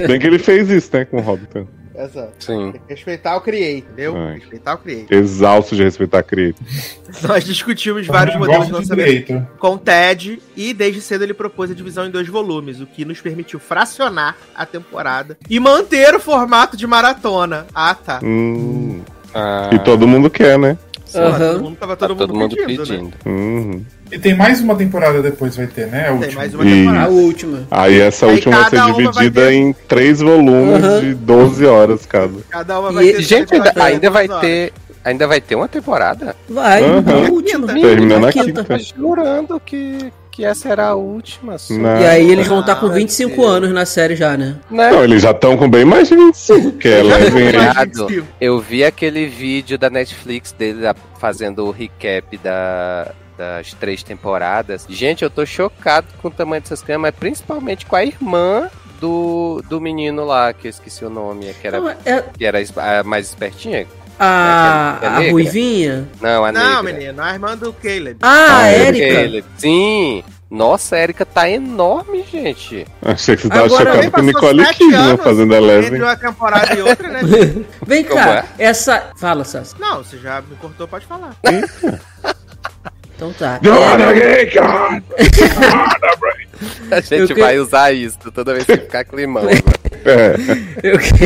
Bem 0.08 0.19
que 0.19 0.28
ele 0.28 0.39
fez 0.39 0.69
isso, 0.69 0.89
né, 0.93 1.06
com 1.06 1.17
o 1.17 1.22
Hobbit. 1.22 1.65
Exato. 1.95 2.34
Sim. 2.39 2.73
Respeitar 2.89 3.36
o 3.36 3.41
creator, 3.41 3.77
entendeu? 3.77 4.15
Ai. 4.17 4.36
Respeitar 4.39 4.73
o 4.73 4.77
creator. 4.79 5.17
Exausto 5.17 5.75
de 5.75 5.84
respeitar 5.84 6.23
Creator. 6.23 6.62
Nós 7.27 7.43
discutimos 7.43 8.08
vários 8.08 8.36
modelos 8.36 8.62
de 8.65 8.71
de 8.71 8.77
lançamento 8.79 9.06
direito. 9.08 9.47
com 9.60 9.75
o 9.75 9.77
Ted 9.77 10.41
e 10.56 10.73
desde 10.73 11.01
cedo 11.01 11.23
ele 11.23 11.34
propôs 11.34 11.69
a 11.69 11.73
divisão 11.73 12.06
em 12.06 12.10
dois 12.12 12.27
volumes, 12.27 12.82
o 12.82 12.88
que 12.88 13.06
nos 13.06 13.21
permitiu 13.21 13.60
fracionar 13.60 14.36
a 14.56 14.65
temporada 14.65 15.38
e 15.49 15.60
manter 15.60 16.15
o 16.15 16.19
formato 16.19 16.75
de 16.75 16.88
maratona. 16.88 17.67
Ah, 17.75 17.93
tá. 17.95 18.19
Hum, 18.23 19.01
Ah, 19.34 19.69
e 19.73 19.79
todo 19.79 20.08
mundo 20.08 20.29
quer, 20.29 20.58
né? 20.60 20.77
Aham. 21.15 21.51
todo 21.53 21.63
mundo, 21.63 21.75
tava 21.79 21.95
tá 21.95 22.08
todo, 22.08 22.17
todo 22.17 22.34
mundo 22.36 22.56
pedindo, 22.56 22.82
pedindo. 22.88 23.06
né? 23.06 23.12
Uhum. 23.25 23.86
E 24.13 24.19
tem 24.19 24.36
mais 24.36 24.62
uma 24.62 24.76
temporada 24.76 25.21
depois, 25.23 25.56
vai 25.58 25.65
ter, 25.65 25.88
né? 25.88 26.02
A 26.02 26.04
Tem 26.12 26.13
última. 26.19 26.36
mais 26.41 26.54
uma 26.54 26.63
E- 26.63 26.67
A 26.67 26.76
temporada. 26.86 27.12
última. 27.12 27.60
Aí 27.71 27.99
essa 27.99 28.26
Aí 28.28 28.32
última 28.36 28.62
vai 28.62 28.69
ser 28.69 28.76
uma 28.78 28.86
vai 28.93 28.93
dividida 29.04 29.41
ter- 29.41 29.54
em 29.54 29.73
três 29.88 30.19
volumes 30.19 30.84
Aham. 30.84 30.99
de 31.02 31.13
12 31.15 31.65
horas 31.65 32.06
cada. 32.06 32.34
Cada 32.49 32.80
uma 32.80 32.91
vai 32.91 33.06
E- 33.06 33.13
ter 33.13 33.21
Gente, 33.23 33.54
ainda, 33.56 33.65
temporada 33.65 33.89
de 33.89 33.93
ainda 33.95 34.10
vai 34.12 34.28
ter. 34.39 34.73
Ainda 35.04 35.28
vai 35.28 35.41
ter 35.41 35.56
uma 35.56 35.67
temporada? 35.67 36.36
Vai, 36.47 36.82
a 36.84 37.30
última. 37.32 37.67
Termina 37.67 38.15
a 38.15 38.19
na 38.19 38.32
quinta. 38.32 38.63
quinta. 38.63 38.80
Jurando 38.95 39.60
que, 39.60 40.13
que 40.32 40.45
essa 40.45 40.69
era 40.69 40.88
a 40.89 40.95
última. 40.95 41.56
E 41.99 42.06
aí 42.06 42.32
eles 42.32 42.47
vão 42.47 42.62
estar 42.62 42.76
com 42.76 42.86
Ah, 42.86 42.89
25 42.93 43.36
Deus. 43.36 43.47
anos 43.52 43.71
na 43.73 43.86
série 43.86 44.15
já, 44.15 44.38
né? 44.38 44.56
Né? 44.71 44.91
Não, 44.91 45.04
eles 45.04 45.21
já 45.23 45.32
estão 45.32 45.58
com 45.58 45.67
bem 45.69 45.84
mais 45.84 46.08
de 46.08 46.15
25, 46.15 46.71
que 46.73 46.88
é. 46.88 47.02
Eu 48.39 48.60
vi 48.62 48.84
aquele 48.84 49.26
vídeo 49.28 49.78
da 49.78 49.89
Netflix 49.89 50.52
dele 50.54 50.82
fazendo 51.19 51.65
o 51.65 51.71
recap 51.71 52.38
da, 52.38 53.12
das 53.43 53.73
três 53.73 54.01
temporadas. 54.03 54.86
Gente, 54.89 55.23
eu 55.23 55.29
tô 55.29 55.45
chocado 55.45 56.08
com 56.21 56.29
o 56.29 56.32
tamanho 56.32 56.62
dessas 56.62 56.82
crianças, 56.82 57.01
mas 57.01 57.15
principalmente 57.15 57.86
com 57.86 57.95
a 57.95 58.06
irmã 58.06 58.69
do, 59.01 59.62
do 59.69 59.82
menino 59.82 60.23
lá, 60.23 60.53
que 60.53 60.67
eu 60.67 60.69
esqueci 60.69 61.03
o 61.03 61.10
nome, 61.10 61.53
que 61.60 61.67
era, 61.67 61.79
Não, 61.79 61.89
é 61.89 62.23
que 62.38 62.45
era 62.45 62.60
a 62.77 63.03
mais 63.03 63.27
espertinha. 63.27 63.86
a, 64.17 64.99
É, 65.01 65.06
é 65.25 65.27
a? 65.27 65.32
Ruivinha. 65.32 66.08
Não, 66.21 66.45
a 66.45 66.51
Não, 66.51 66.84
negra. 66.84 66.99
menino, 66.99 67.21
a 67.21 67.34
irmã 67.34 67.58
do 67.58 67.73
Caleb. 67.73 68.17
Ah, 68.21 68.60
a 68.62 68.67
é 68.69 68.88
Erika. 68.88 69.47
Sim! 69.58 70.23
Nossa, 70.49 70.95
a 70.95 70.99
Erika 70.99 71.25
tá 71.25 71.49
enorme, 71.49 72.23
gente. 72.32 72.86
Achei 73.01 73.36
que 73.36 73.41
você 73.41 73.49
tava 73.49 73.65
Agora, 73.65 73.91
chocado 73.95 74.12
com 74.12 74.21
Nicole 74.21 74.65
Kidman 74.67 74.95
anos 74.99 75.23
fazendo 75.23 75.56
Entre 75.56 75.58
Eleven. 75.67 76.01
uma 76.03 76.15
temporada 76.15 76.75
e 76.75 76.82
outra, 76.84 77.08
né? 77.10 77.21
Vem 77.88 78.03
cá, 78.03 78.45
essa. 78.60 79.12
Fala, 79.17 79.43
Sassi. 79.43 79.73
Não, 79.79 80.03
você 80.03 80.17
já 80.19 80.41
me 80.41 80.56
cortou, 80.58 80.88
pode 80.88 81.08
falar. 81.08 81.36
Então 83.15 83.32
tá. 83.34 83.60
É. 83.63 83.67
A 86.95 87.02
gente 87.02 87.21
Eu 87.21 87.28
que- 87.28 87.41
vai 87.41 87.58
usar 87.60 87.91
isso 87.91 88.17
toda 88.34 88.54
vez 88.54 88.65
que 88.65 88.78
ficar 88.78 89.04
climão. 89.04 89.43
É. 89.49 89.56
eu, 90.84 90.97
que- 90.99 91.13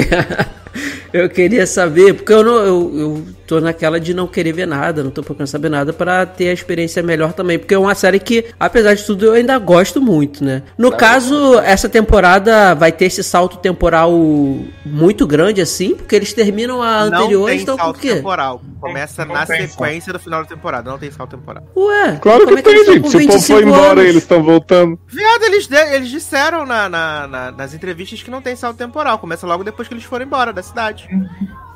eu 1.13 1.29
queria 1.29 1.65
saber, 1.67 2.13
porque 2.13 2.31
eu, 2.33 2.43
não, 2.43 2.55
eu, 2.57 2.91
eu 2.95 3.27
tô 3.45 3.59
naquela 3.59 3.99
de 3.99 4.13
não 4.13 4.27
querer 4.27 4.51
ver 4.53 4.65
nada, 4.67 5.03
não 5.03 5.11
tô 5.11 5.23
procurando 5.23 5.47
saber 5.47 5.69
nada 5.69 5.93
pra 5.93 6.25
ter 6.25 6.49
a 6.49 6.53
experiência 6.53 7.01
melhor 7.03 7.33
também, 7.33 7.57
porque 7.59 7.73
é 7.73 7.77
uma 7.79 7.95
série 7.95 8.19
que, 8.19 8.45
apesar 8.59 8.93
de 8.93 9.03
tudo, 9.03 9.25
eu 9.25 9.33
ainda 9.33 9.57
gosto 9.57 10.01
muito, 10.01 10.43
né? 10.43 10.63
No 10.77 10.91
caso, 10.91 11.59
essa 11.59 11.87
temporada 11.89 12.73
vai 12.75 12.91
ter 12.91 13.05
esse 13.05 13.23
salto 13.23 13.57
temporal 13.57 14.11
muito 14.85 15.25
grande 15.27 15.61
assim, 15.61 15.95
porque 15.95 16.15
eles 16.15 16.33
terminam 16.33 16.81
a 16.81 17.01
anterior, 17.03 17.39
não 17.41 17.45
tem 17.47 17.61
então 17.61 17.75
por 17.77 17.83
salto 17.83 17.99
quê? 17.99 18.15
temporal. 18.15 18.61
Começa 18.79 19.25
Não 19.25 19.33
na 19.33 19.45
sequência 19.45 20.13
do 20.13 20.19
final 20.19 20.43
da 20.43 20.47
temporada. 20.47 20.89
Não 20.91 20.99
tem 20.99 21.09
salto 21.09 21.31
temporal. 21.35 21.63
Ué, 21.75 22.19
Claro 22.21 22.45
que 22.45 22.53
é 22.53 22.57
que 22.57 22.61
tem, 22.61 22.85
gente. 22.85 23.09
Se 23.09 23.17
o 23.17 23.19
povo 23.27 23.33
25 23.33 23.41
foi 23.41 23.63
embora 23.63 23.91
anos? 23.93 24.03
e 24.03 24.07
eles 24.07 24.21
estão 24.23 24.43
voltando. 24.43 24.99
Viado, 25.07 25.43
eles, 25.45 25.67
eles 25.71 26.09
disseram 26.09 26.63
na, 26.65 26.87
na- 26.87 27.27
na- 27.27 27.51
nas 27.51 27.73
entrevistas 27.73 28.21
que 28.21 28.29
não 28.29 28.39
tem 28.41 28.55
salto 28.55 28.77
temporal. 28.77 29.17
Começa 29.17 29.47
logo 29.47 29.63
depois 29.63 29.87
que 29.87 29.95
eles 29.95 30.03
foram 30.03 30.25
embora 30.25 30.53
da 30.53 30.61
cidade. 30.61 30.96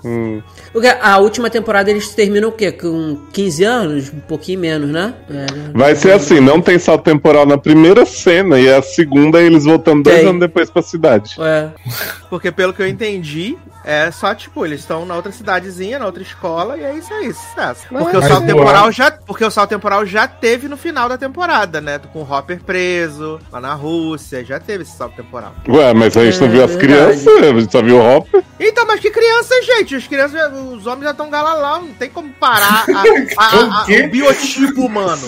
Hum. 0.04 0.42
Porque 0.74 0.88
a 0.88 1.18
última 1.20 1.50
temporada 1.50 1.92
eles 1.92 2.10
terminam 2.16 2.50
o 2.50 2.52
quê? 2.52 2.72
Com 2.72 3.18
15 3.32 3.64
anos? 3.64 4.10
Um 4.12 4.20
pouquinho 4.20 4.60
menos, 4.60 4.90
né? 4.90 5.14
É? 5.30 5.78
Vai 5.78 5.96
ser 5.96 6.14
assim, 6.14 6.40
não 6.40 6.60
tem 6.60 6.80
salto 6.80 7.04
temporal 7.04 7.46
na 7.46 7.58
primeira 7.58 8.04
cena 8.06 8.60
e 8.60 8.68
a 8.72 8.82
segunda 8.82 9.40
é 9.40 9.46
eles 9.46 9.66
voltando 9.66 10.04
dois 10.04 10.18
Tem. 10.18 10.28
anos 10.28 10.40
depois 10.40 10.70
pra 10.70 10.82
cidade. 10.82 11.36
É. 11.40 11.70
Porque 12.30 12.52
pelo 12.52 12.74
que 12.74 12.82
eu 12.82 12.88
entendi, 12.88 13.56
é 13.86 14.10
só 14.10 14.34
tipo, 14.34 14.66
eles 14.66 14.80
estão 14.80 15.06
na 15.06 15.16
outra 15.16 15.32
cidadezinha, 15.32 16.00
na 16.00 16.06
outra 16.08 16.24
escola, 16.24 16.78
e 16.78 16.84
é 16.84 16.96
isso 16.96 17.14
aí, 17.14 17.32
sucesso. 17.34 17.86
Porque 17.90 18.18
o 18.18 18.22
salto 18.22 18.46
temporal 18.48 18.92
já. 18.92 19.12
Porque 19.12 19.46
o 19.46 19.52
salto 19.52 19.70
temporal 19.70 20.06
já 20.06 20.28
teve 20.28 20.68
no 20.68 20.78
final 20.78 21.10
da 21.10 21.18
temporada, 21.18 21.80
né? 21.80 22.00
Com 22.12 22.22
o 22.24 22.32
Hopper 22.32 22.60
preso, 22.64 23.40
lá 23.52 23.60
na 23.62 23.74
Rússia, 23.76 24.44
já 24.44 24.60
teve 24.60 24.84
esse 24.84 24.98
salto 24.98 25.16
temporal. 25.16 25.54
Ué, 25.68 25.94
mas 25.94 26.18
a 26.18 26.26
gente 26.26 26.40
não 26.40 26.48
É 26.48 26.50
viu 26.52 26.64
as 26.64 26.76
verdade. 26.76 26.94
crianças, 26.94 27.44
a 27.44 27.60
gente 27.60 27.72
só 27.72 27.82
viu 27.84 27.98
o 27.98 28.18
Hopper. 28.18 28.44
Então, 28.64 28.86
mas 28.86 29.00
que 29.00 29.10
criança, 29.10 29.56
gente? 29.64 29.96
As 29.96 30.06
crianças, 30.08 30.40
os 30.54 30.86
homens 30.86 31.06
já 31.06 31.12
estão 31.12 31.30
galalão, 31.30 31.82
não 31.84 31.94
tem 31.94 32.10
como 32.10 32.30
parar 32.30 32.86
a- 32.88 33.04
a- 33.38 33.82
a- 33.82 34.06
O 34.06 34.08
biotipo 34.10 34.86
humano. 34.86 35.22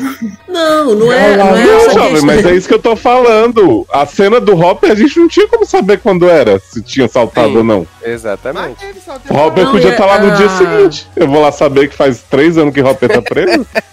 Não, 0.48 0.94
não 0.96 1.12
é, 1.12 1.36
não 1.38 1.56
é 1.58 1.64
Não, 1.66 1.78
essa 1.78 1.94
jovem, 1.94 2.10
questão. 2.12 2.26
mas 2.28 2.46
é 2.46 2.56
isso 2.56 2.68
que 2.68 2.74
eu 2.74 2.80
tô 2.80 2.96
falando. 2.96 3.86
A 3.92 4.06
cena 4.06 4.40
do 4.40 4.56
Hopper 4.58 4.92
a 4.92 4.96
gente 4.96 5.20
não 5.20 5.28
tinha 5.28 5.48
como 5.48 5.66
saber 5.66 6.00
quando 6.00 6.30
era, 6.30 6.60
se 6.60 6.82
tinha 6.82 7.08
saltado 7.08 7.50
Sim. 7.50 7.58
ou 7.58 7.64
não. 7.64 7.88
Mas 8.02 8.12
Exatamente. 8.12 8.76
teve 8.80 9.00
temporal. 9.00 9.48
Hopper 9.48 9.64
Não, 9.66 9.72
podia 9.72 9.90
estar 9.90 10.06
lá 10.06 10.20
no 10.20 10.36
dia 10.36 10.46
ah. 10.46 10.58
seguinte. 10.58 11.08
Eu 11.16 11.28
vou 11.28 11.42
lá 11.42 11.52
saber 11.52 11.90
que 11.90 11.96
faz 11.96 12.22
três 12.30 12.58
anos 12.58 12.74
que 12.74 12.82
o 12.82 12.88
Hopper 12.88 13.10
tá 13.10 13.22
preso. 13.22 13.66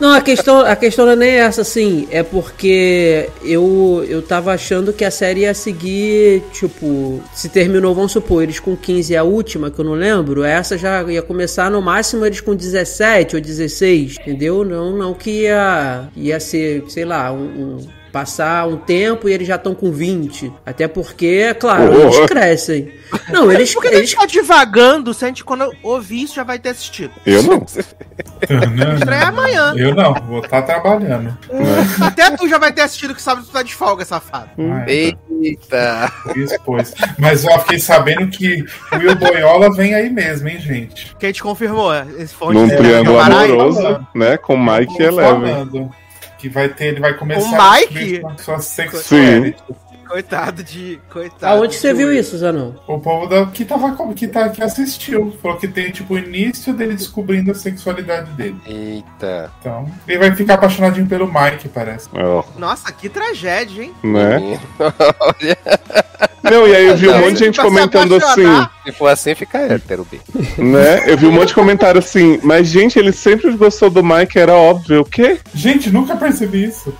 Não, 0.00 0.12
a 0.12 0.20
questão, 0.20 0.60
a 0.60 0.76
questão 0.76 1.06
não 1.06 1.12
é 1.12 1.16
nem 1.16 1.30
essa, 1.30 1.62
assim. 1.62 2.06
É 2.10 2.22
porque 2.22 3.28
eu, 3.42 4.04
eu 4.08 4.22
tava 4.22 4.52
achando 4.52 4.92
que 4.92 5.04
a 5.04 5.10
série 5.10 5.40
ia 5.40 5.54
seguir, 5.54 6.42
tipo, 6.52 7.22
se 7.34 7.48
terminou, 7.48 7.94
vamos 7.94 8.12
supor, 8.12 8.42
eles 8.42 8.60
com 8.60 8.76
15 8.76 9.14
é 9.14 9.18
a 9.18 9.22
última, 9.24 9.70
que 9.70 9.78
eu 9.78 9.84
não 9.84 9.94
lembro, 9.94 10.42
essa 10.44 10.76
já 10.76 11.02
ia 11.04 11.22
começar 11.22 11.70
no 11.70 11.80
máximo 11.80 12.24
eles 12.24 12.40
com 12.40 12.54
17 12.54 13.36
ou 13.36 13.42
16, 13.42 14.16
entendeu? 14.20 14.64
Não, 14.64 14.96
não 14.96 15.14
que 15.14 15.42
ia, 15.42 16.08
ia 16.16 16.40
ser, 16.40 16.84
sei 16.88 17.04
lá, 17.04 17.32
um. 17.32 17.44
um- 17.78 17.95
Passar 18.16 18.66
um 18.66 18.78
tempo 18.78 19.28
e 19.28 19.32
eles 19.34 19.46
já 19.46 19.56
estão 19.56 19.74
com 19.74 19.92
20. 19.92 20.50
Até 20.64 20.88
porque, 20.88 21.44
é 21.50 21.52
claro, 21.52 21.92
Oh. 21.94 22.00
eles 22.00 22.20
crescem. 22.20 22.90
Não, 23.28 23.52
eles. 23.52 23.74
Por 23.74 23.82
que 23.82 23.88
a 23.88 23.92
eles 23.92 24.08
gente 24.08 24.18
tá 24.18 24.24
divagando 24.24 25.12
se 25.12 25.22
a 25.22 25.28
gente, 25.28 25.44
quando 25.44 25.70
ouvir 25.82 26.22
isso, 26.22 26.34
já 26.34 26.42
vai 26.42 26.58
ter 26.58 26.70
assistido? 26.70 27.10
Eu 27.26 27.42
não. 27.42 27.58
Estreia 28.96 29.28
amanhã. 29.28 29.74
Eu 29.76 29.94
não, 29.94 30.14
vou 30.14 30.40
estar 30.40 30.62
trabalhando. 30.62 31.36
Até 32.00 32.30
tu 32.30 32.48
já 32.48 32.56
vai 32.56 32.72
ter 32.72 32.80
assistido 32.80 33.14
que 33.14 33.20
sabe 33.20 33.42
que 33.42 33.48
tu 33.48 33.52
tá 33.52 33.62
de 33.62 33.74
folga, 33.74 34.02
safado. 34.02 34.48
Ah, 34.58 34.84
Eita! 34.90 36.10
Expôs. 36.34 36.94
Mas 37.18 37.44
eu 37.44 37.58
fiquei 37.60 37.78
sabendo 37.78 38.28
que 38.28 38.64
o 38.92 38.96
Will 38.96 39.14
Boyola 39.16 39.70
vem 39.74 39.94
aí 39.94 40.08
mesmo, 40.08 40.48
hein, 40.48 40.58
gente? 40.58 41.14
Que 41.18 41.26
a 41.26 41.28
gente 41.28 41.42
confirmou. 41.42 41.92
Esse 42.18 42.34
fonte 42.34 42.54
Num 42.54 42.66
É, 42.70 42.76
triângulo 42.76 43.18
amoroso, 43.20 44.06
né? 44.14 44.38
Com 44.38 44.56
Mike 44.56 44.94
e 44.98 45.02
Eleven. 45.04 45.22
falando 45.52 45.90
Que 46.38 46.48
vai 46.48 46.68
ter, 46.68 46.86
ele 46.86 47.00
vai 47.00 47.14
começar 47.14 47.46
O 47.58 47.72
Mike? 47.72 48.20
com 48.20 48.28
a 48.28 48.36
sua 48.38 48.58
sexualidade. 48.60 49.56
Coitado 50.08 50.62
de. 50.62 51.00
Coitado. 51.10 51.46
Aonde 51.46 51.74
você 51.74 51.92
viu 51.92 52.12
isso, 52.12 52.38
Zanão? 52.38 52.76
O 52.86 52.98
povo 52.98 53.26
da, 53.26 53.46
que, 53.46 53.64
tava, 53.64 53.96
que, 54.14 54.28
tá, 54.28 54.48
que 54.48 54.62
assistiu 54.62 55.36
falou 55.42 55.56
que 55.58 55.68
tem 55.68 55.90
tipo 55.90 56.14
o 56.14 56.18
início 56.18 56.72
dele 56.72 56.94
descobrindo 56.94 57.50
a 57.50 57.54
sexualidade 57.54 58.30
dele. 58.32 58.56
Eita! 58.66 59.50
Então, 59.60 59.90
ele 60.06 60.18
vai 60.18 60.34
ficar 60.34 60.54
apaixonadinho 60.54 61.06
pelo 61.06 61.26
Mike, 61.26 61.68
parece. 61.68 62.08
Ó, 62.14 62.44
Nossa, 62.56 62.92
que 62.92 63.08
tragédia, 63.08 63.82
hein? 63.82 63.94
né? 64.02 64.38
Menino. 64.38 64.60
Não, 66.50 66.66
e 66.66 66.74
aí 66.74 66.86
eu 66.86 66.96
vi 66.96 67.08
um 67.08 67.18
monte 67.18 67.32
de 67.32 67.44
gente 67.46 67.56
se 67.56 67.62
comentando 67.62 68.16
assim. 68.16 68.44
Se 68.84 68.92
for 68.92 69.08
assim, 69.08 69.34
fica 69.34 69.58
hétero, 69.58 70.06
B. 70.10 70.20
né? 70.58 71.10
Eu 71.10 71.16
vi 71.16 71.26
um 71.26 71.32
monte 71.32 71.48
de 71.48 71.54
comentário 71.54 71.98
assim, 71.98 72.38
mas 72.42 72.68
gente, 72.68 72.98
ele 72.98 73.12
sempre 73.12 73.50
gostou 73.56 73.90
do 73.90 74.02
Mike, 74.02 74.38
era 74.38 74.54
óbvio. 74.54 75.00
O 75.00 75.04
quê? 75.04 75.38
Gente, 75.52 75.90
nunca 75.90 76.16
percebi 76.16 76.64
isso. 76.64 76.94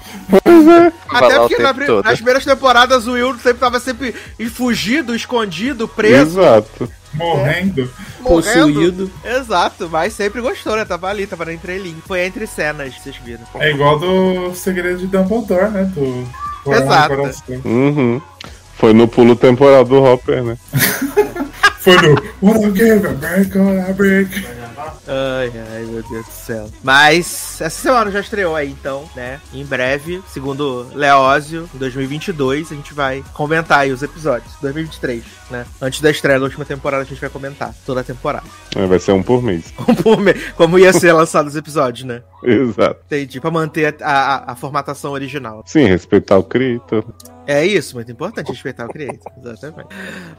Até 1.08 1.34
Falar 1.34 1.44
o 1.44 1.48
porque 1.48 1.62
na 1.62 2.02
nas 2.02 2.16
primeiras 2.16 2.44
temporadas 2.44 2.95
o 3.04 3.12
Will 3.12 3.34
sempre 3.38 3.58
tava 3.58 3.80
sempre 3.80 4.14
fugido, 4.50 5.14
escondido, 5.14 5.88
preso, 5.88 6.40
Exato. 6.40 6.90
Morrendo. 7.14 7.90
morrendo. 8.20 8.62
Possuído. 8.66 9.10
Exato, 9.24 9.88
mas 9.90 10.12
sempre 10.12 10.40
gostou, 10.40 10.76
né? 10.76 10.84
Tava 10.84 11.08
ali, 11.08 11.26
tava 11.26 11.46
na 11.46 11.52
entrelinha. 11.52 11.96
Foi 12.06 12.24
entre 12.24 12.46
cenas, 12.46 12.94
vocês 12.94 13.16
viram. 13.16 13.44
É 13.56 13.70
igual 13.70 13.98
do 13.98 14.54
Segredo 14.54 14.98
de 14.98 15.06
Dumbledore, 15.06 15.70
né? 15.70 15.84
Do 15.94 16.26
Exato. 16.72 17.14
Uhum. 17.64 18.20
Foi 18.74 18.92
no 18.92 19.08
pulo 19.08 19.34
temporal 19.34 19.84
do 19.84 20.02
Hopper, 20.02 20.42
né? 20.42 20.58
Foi 21.80 21.96
no 22.02 22.14
What 22.42 22.80
I 22.80 22.90
a 22.90 23.12
break, 23.12 23.56
what 23.56 23.90
I 23.90 23.92
break. 23.92 24.55
Ai, 25.06 25.52
ai, 25.72 25.84
meu 25.84 26.02
Deus 26.02 26.26
do 26.26 26.32
céu. 26.32 26.70
Mas 26.82 27.60
essa 27.60 27.82
semana 27.82 28.10
já 28.10 28.20
estreou 28.20 28.54
aí, 28.54 28.70
então, 28.70 29.08
né? 29.14 29.40
Em 29.52 29.64
breve, 29.64 30.22
segundo 30.32 30.88
Leózio, 30.94 31.68
em 31.74 31.78
2022, 31.78 32.72
a 32.72 32.74
gente 32.74 32.94
vai 32.94 33.24
comentar 33.32 33.80
aí 33.80 33.92
os 33.92 34.02
episódios. 34.02 34.52
2023, 34.60 35.24
né? 35.50 35.66
Antes 35.80 36.00
da 36.00 36.10
estreia 36.10 36.38
da 36.38 36.44
última 36.44 36.64
temporada, 36.64 37.02
a 37.02 37.06
gente 37.06 37.20
vai 37.20 37.30
comentar 37.30 37.74
toda 37.84 38.00
a 38.00 38.04
temporada. 38.04 38.46
É, 38.74 38.86
Vai 38.86 38.98
ser 38.98 39.12
um 39.12 39.22
por 39.22 39.42
mês. 39.42 39.72
Como, 40.02 40.26
como 40.56 40.78
ia 40.78 40.92
ser 40.92 41.12
lançado 41.12 41.46
os 41.46 41.56
episódios, 41.56 42.04
né? 42.04 42.22
Exato. 42.42 43.00
Entendi. 43.06 43.40
Pra 43.40 43.50
manter 43.50 43.96
a, 44.02 44.10
a, 44.10 44.52
a 44.52 44.56
formatação 44.56 45.12
original. 45.12 45.62
Sim, 45.66 45.84
respeitar 45.84 46.36
o 46.38 46.44
Creator. 46.44 47.04
É 47.46 47.64
isso, 47.64 47.94
muito 47.94 48.10
importante 48.10 48.50
respeitar 48.50 48.86
o 48.86 48.88
Creator. 48.88 49.32
Exatamente. 49.38 49.88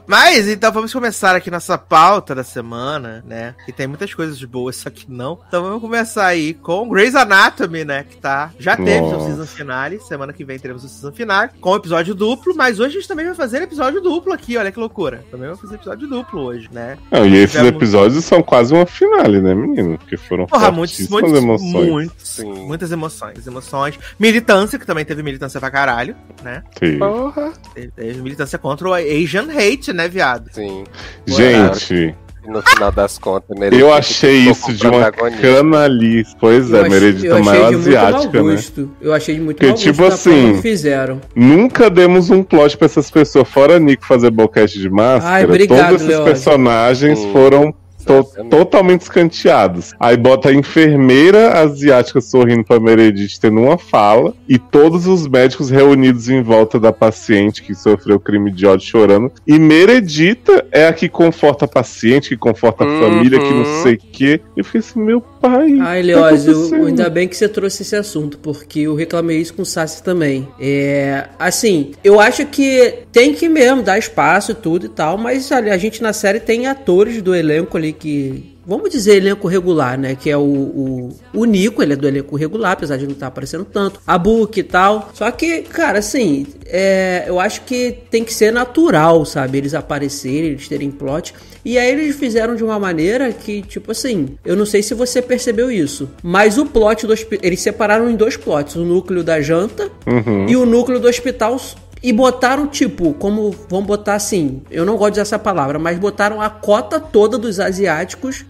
Mas, 0.06 0.46
então, 0.46 0.70
vamos 0.70 0.92
começar 0.92 1.34
aqui 1.34 1.50
nossa 1.50 1.78
pauta 1.78 2.34
da 2.34 2.44
semana, 2.44 3.24
né? 3.26 3.54
Que 3.64 3.72
tem 3.72 3.86
muitas 3.86 4.12
coisas 4.12 4.42
boas, 4.44 4.76
só 4.76 4.90
que 4.90 5.10
não. 5.10 5.38
Então 5.48 5.62
vamos 5.62 5.80
começar 5.80 6.26
aí 6.26 6.52
com 6.52 6.88
Grey's 6.88 7.14
Anatomy, 7.14 7.84
né? 7.84 8.04
Que 8.04 8.16
tá. 8.18 8.52
Já 8.58 8.76
teve 8.76 9.00
o 9.00 9.20
season 9.24 9.46
finale. 9.46 10.00
Semana 10.00 10.32
que 10.32 10.44
vem 10.44 10.58
teremos 10.58 10.84
o 10.84 10.88
season 10.88 11.12
finale. 11.12 11.50
Com 11.60 11.74
episódio 11.76 12.14
duplo, 12.14 12.54
mas 12.54 12.78
hoje 12.78 12.96
a 12.96 13.00
gente 13.00 13.08
também 13.08 13.26
vai 13.26 13.34
fazer 13.34 13.62
episódio 13.62 14.00
duplo 14.00 14.32
aqui, 14.32 14.56
olha 14.58 14.70
que 14.70 14.78
loucura. 14.78 14.97
Também 15.30 15.46
vamos 15.46 15.60
fazer 15.60 15.76
episódio 15.76 16.08
duplo 16.08 16.40
hoje, 16.42 16.68
né? 16.72 16.98
Não, 17.10 17.24
e 17.26 17.36
esses 17.36 17.52
Tivemos- 17.52 17.72
episódios 17.76 18.24
são 18.24 18.42
quase 18.42 18.74
uma 18.74 18.84
finale, 18.86 19.40
né, 19.40 19.54
menino? 19.54 19.96
Porque 19.98 20.16
foram 20.16 20.46
Porra, 20.46 20.70
muitos, 20.72 21.08
muitos, 21.08 21.32
emoções. 21.32 21.88
muitos, 21.88 22.28
Sim. 22.28 22.52
muitas 22.66 22.90
emoções, 22.92 23.46
emoções. 23.46 23.98
Militância, 24.18 24.78
que 24.78 24.86
também 24.86 25.04
teve 25.04 25.22
militância 25.22 25.60
pra 25.60 25.70
caralho, 25.70 26.16
né? 26.42 26.62
Sim. 26.78 26.98
Porra! 26.98 27.52
Teve, 27.74 27.88
teve 27.92 28.20
militância 28.22 28.58
contra 28.58 28.88
o 28.88 28.94
Asian 28.94 29.46
Hate, 29.50 29.92
né, 29.92 30.08
viado? 30.08 30.50
Sim. 30.52 30.84
Gente, 31.26 31.94
E 31.94 32.14
no 32.48 32.62
final 32.62 32.90
das 32.90 33.18
contas, 33.18 33.56
né? 33.58 33.68
eu 33.72 33.92
achei 33.92 34.38
isso 34.38 34.72
de 34.72 34.86
uma 34.86 35.10
canalice. 35.10 36.34
Pois 36.40 36.72
é, 36.72 36.80
eu 36.80 36.90
Meredith 36.90 37.20
de 37.20 37.28
muito 37.28 37.50
asiática, 37.50 38.42
né? 38.42 38.58
Eu 39.00 39.12
achei 39.12 39.34
de 39.34 39.40
muito 39.40 39.58
Porque, 39.58 39.66
mau 39.66 39.74
gosto 39.74 39.84
tipo 39.84 40.02
da 40.02 40.14
assim, 40.14 40.30
forma 40.30 40.54
que 40.54 40.62
fizeram. 40.62 41.20
Nunca 41.34 41.90
demos 41.90 42.30
um 42.30 42.42
plot 42.42 42.76
pra 42.76 42.86
essas 42.86 43.10
pessoas, 43.10 43.48
fora 43.48 43.78
Nico 43.78 44.06
fazer 44.06 44.30
boquete 44.30 44.78
de 44.78 44.88
máscara. 44.88 45.34
Ai, 45.34 45.44
obrigado, 45.44 45.90
todos 45.90 46.02
esses 46.02 46.20
personagens 46.20 47.18
Sim. 47.18 47.32
foram 47.32 47.74
to- 48.08 48.18
Exatamente. 48.20 48.50
totalmente 48.50 49.00
escanteados. 49.02 49.94
Aí 50.00 50.16
bota 50.16 50.48
a 50.48 50.52
enfermeira 50.54 51.60
asiática 51.60 52.20
sorrindo 52.20 52.64
pra 52.64 52.80
Meredith 52.80 53.38
tendo 53.40 53.60
uma 53.60 53.78
fala 53.78 54.34
e 54.48 54.58
todos 54.58 55.06
os 55.06 55.26
médicos 55.28 55.70
reunidos 55.70 56.28
em 56.28 56.42
volta 56.42 56.80
da 56.80 56.92
paciente 56.92 57.62
que 57.62 57.74
sofreu 57.74 58.18
crime 58.18 58.50
de 58.50 58.66
ódio 58.66 58.86
chorando. 58.86 59.30
E 59.46 59.58
Meredita 59.58 60.66
é 60.72 60.86
a 60.86 60.92
que 60.92 61.08
conforta 61.08 61.64
a 61.64 61.68
paciente, 61.68 62.30
que 62.30 62.36
conforta 62.36 62.84
a 62.84 62.86
Uhum. 62.86 63.00
família, 63.00 63.38
que 63.38 63.52
não 63.52 63.82
sei 63.82 63.94
o 63.94 63.98
quê. 63.98 64.40
E 64.56 64.60
eu 64.60 64.64
fiquei 64.64 64.80
assim, 64.80 65.00
meu 65.00 65.20
pai. 65.20 65.78
Ai, 65.80 66.02
que 66.02 66.12
tá 66.12 66.76
ainda 66.86 67.10
bem 67.10 67.28
que 67.28 67.36
você 67.36 67.48
trouxe 67.48 67.82
esse 67.82 67.94
assunto, 67.96 68.38
porque 68.38 68.80
eu 68.80 68.94
reclamei 68.94 69.38
isso 69.38 69.54
com 69.54 69.62
o 69.62 69.66
Sassi 69.66 70.02
também. 70.02 70.48
É, 70.60 71.24
assim, 71.38 71.92
eu 72.02 72.20
acho 72.20 72.46
que 72.46 72.94
tem 73.12 73.34
que 73.34 73.48
mesmo 73.48 73.82
dar 73.82 73.98
espaço 73.98 74.52
e 74.52 74.54
tudo 74.54 74.86
e 74.86 74.88
tal, 74.88 75.16
mas 75.18 75.50
a 75.52 75.76
gente 75.76 76.02
na 76.02 76.12
série 76.12 76.40
tem 76.40 76.66
atores 76.66 77.20
do 77.22 77.34
elenco 77.34 77.76
ali 77.76 77.92
que. 77.98 78.56
Vamos 78.66 78.90
dizer 78.90 79.16
elenco 79.16 79.48
regular, 79.48 79.98
né? 79.98 80.14
Que 80.14 80.28
é 80.30 80.36
o, 80.36 80.42
o, 80.42 81.16
o 81.32 81.44
Nico, 81.46 81.82
ele 81.82 81.94
é 81.94 81.96
do 81.96 82.06
elenco 82.06 82.36
regular, 82.36 82.72
apesar 82.72 82.98
de 82.98 83.06
não 83.06 83.12
estar 83.12 83.28
aparecendo 83.28 83.64
tanto. 83.64 83.98
A 84.06 84.18
Book 84.18 84.60
e 84.60 84.62
tal. 84.62 85.10
Só 85.14 85.30
que, 85.30 85.62
cara, 85.62 85.98
assim, 86.00 86.46
é, 86.66 87.24
eu 87.26 87.40
acho 87.40 87.62
que 87.62 87.96
tem 88.10 88.22
que 88.22 88.32
ser 88.34 88.52
natural, 88.52 89.24
sabe? 89.24 89.56
Eles 89.58 89.72
aparecerem, 89.72 90.50
eles 90.50 90.68
terem 90.68 90.90
plot. 90.90 91.34
E 91.64 91.78
aí 91.78 91.90
eles 91.90 92.16
fizeram 92.16 92.54
de 92.54 92.62
uma 92.62 92.78
maneira 92.78 93.32
que, 93.32 93.62
tipo 93.62 93.90
assim, 93.90 94.36
eu 94.44 94.54
não 94.54 94.66
sei 94.66 94.82
se 94.82 94.92
você 94.94 95.20
percebeu 95.22 95.70
isso, 95.70 96.08
mas 96.22 96.58
o 96.58 96.66
plot 96.66 97.06
do 97.06 97.12
hospital. 97.14 97.40
Eles 97.42 97.60
separaram 97.60 98.10
em 98.10 98.16
dois 98.16 98.36
plots: 98.36 98.76
o 98.76 98.84
núcleo 98.84 99.24
da 99.24 99.40
janta 99.40 99.90
Uhum. 100.06 100.46
e 100.48 100.56
o 100.56 100.66
núcleo 100.66 101.00
do 101.00 101.08
hospital. 101.08 101.58
E 102.02 102.12
botaram, 102.12 102.66
tipo, 102.66 103.12
como. 103.14 103.54
Vamos 103.68 103.86
botar 103.86 104.14
assim. 104.14 104.62
Eu 104.70 104.84
não 104.84 104.96
gosto 104.96 105.14
de 105.14 105.20
usar 105.20 105.22
essa 105.22 105.38
palavra, 105.38 105.78
mas 105.78 105.98
botaram 105.98 106.40
a 106.40 106.48
cota 106.48 107.00
toda 107.00 107.36
dos 107.36 107.58
asiáticos 107.60 108.44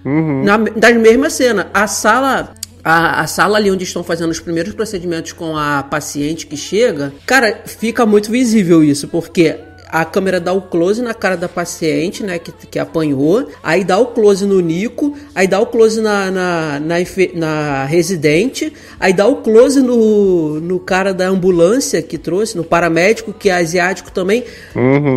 na, 0.45 0.57
das 0.57 0.97
mesmas 0.97 1.33
cenas. 1.33 1.67
A 1.73 1.87
sala. 1.87 2.55
A, 2.85 3.21
a 3.21 3.27
sala 3.27 3.59
ali 3.59 3.71
onde 3.71 3.85
estão 3.85 4.05
fazendo 4.05 4.31
os 4.31 4.41
primeiros 4.41 4.73
procedimentos 4.73 5.33
com 5.33 5.57
a 5.57 5.83
paciente 5.83 6.47
que 6.47 6.57
chega, 6.57 7.13
cara, 7.27 7.63
fica 7.67 8.07
muito 8.07 8.31
visível 8.31 8.83
isso, 8.83 9.09
porque 9.09 9.59
a 9.89 10.05
câmera 10.05 10.41
dá 10.41 10.53
o 10.53 10.63
close 10.63 11.03
na 11.03 11.15
cara 11.15 11.37
da 11.37 11.49
paciente, 11.49 12.23
né, 12.23 12.39
que, 12.39 12.53
que 12.53 12.79
apanhou, 12.79 13.49
aí 13.63 13.85
dá 13.85 13.99
o 13.99 14.07
close 14.07 14.45
no 14.45 14.61
Nico, 14.61 15.17
aí 15.35 15.47
dá 15.47 15.61
o 15.61 15.67
close 15.67 16.01
na, 16.01 16.31
na, 16.31 16.81
na, 16.81 16.97
na 17.35 17.85
residente, 17.85 18.73
aí 19.01 19.13
dá 19.13 19.27
o 19.27 19.37
close 19.37 19.81
no, 19.81 20.61
no 20.61 20.79
cara 20.79 21.13
da 21.13 21.29
ambulância 21.29 22.03
que 22.03 22.19
trouxe, 22.19 22.57
no 22.57 22.65
paramédico, 22.65 23.33
que 23.33 23.49
é 23.49 23.55
asiático 23.55 24.11
também. 24.13 24.45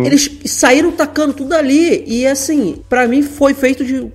Eles 0.04 0.30
saíram 0.44 0.92
tacando 0.92 1.34
tudo 1.34 1.54
ali, 1.54 2.04
e 2.06 2.26
assim, 2.26 2.82
pra 2.88 3.06
mim 3.06 3.22
foi 3.22 3.54
feito 3.54 3.84
de. 3.84 4.10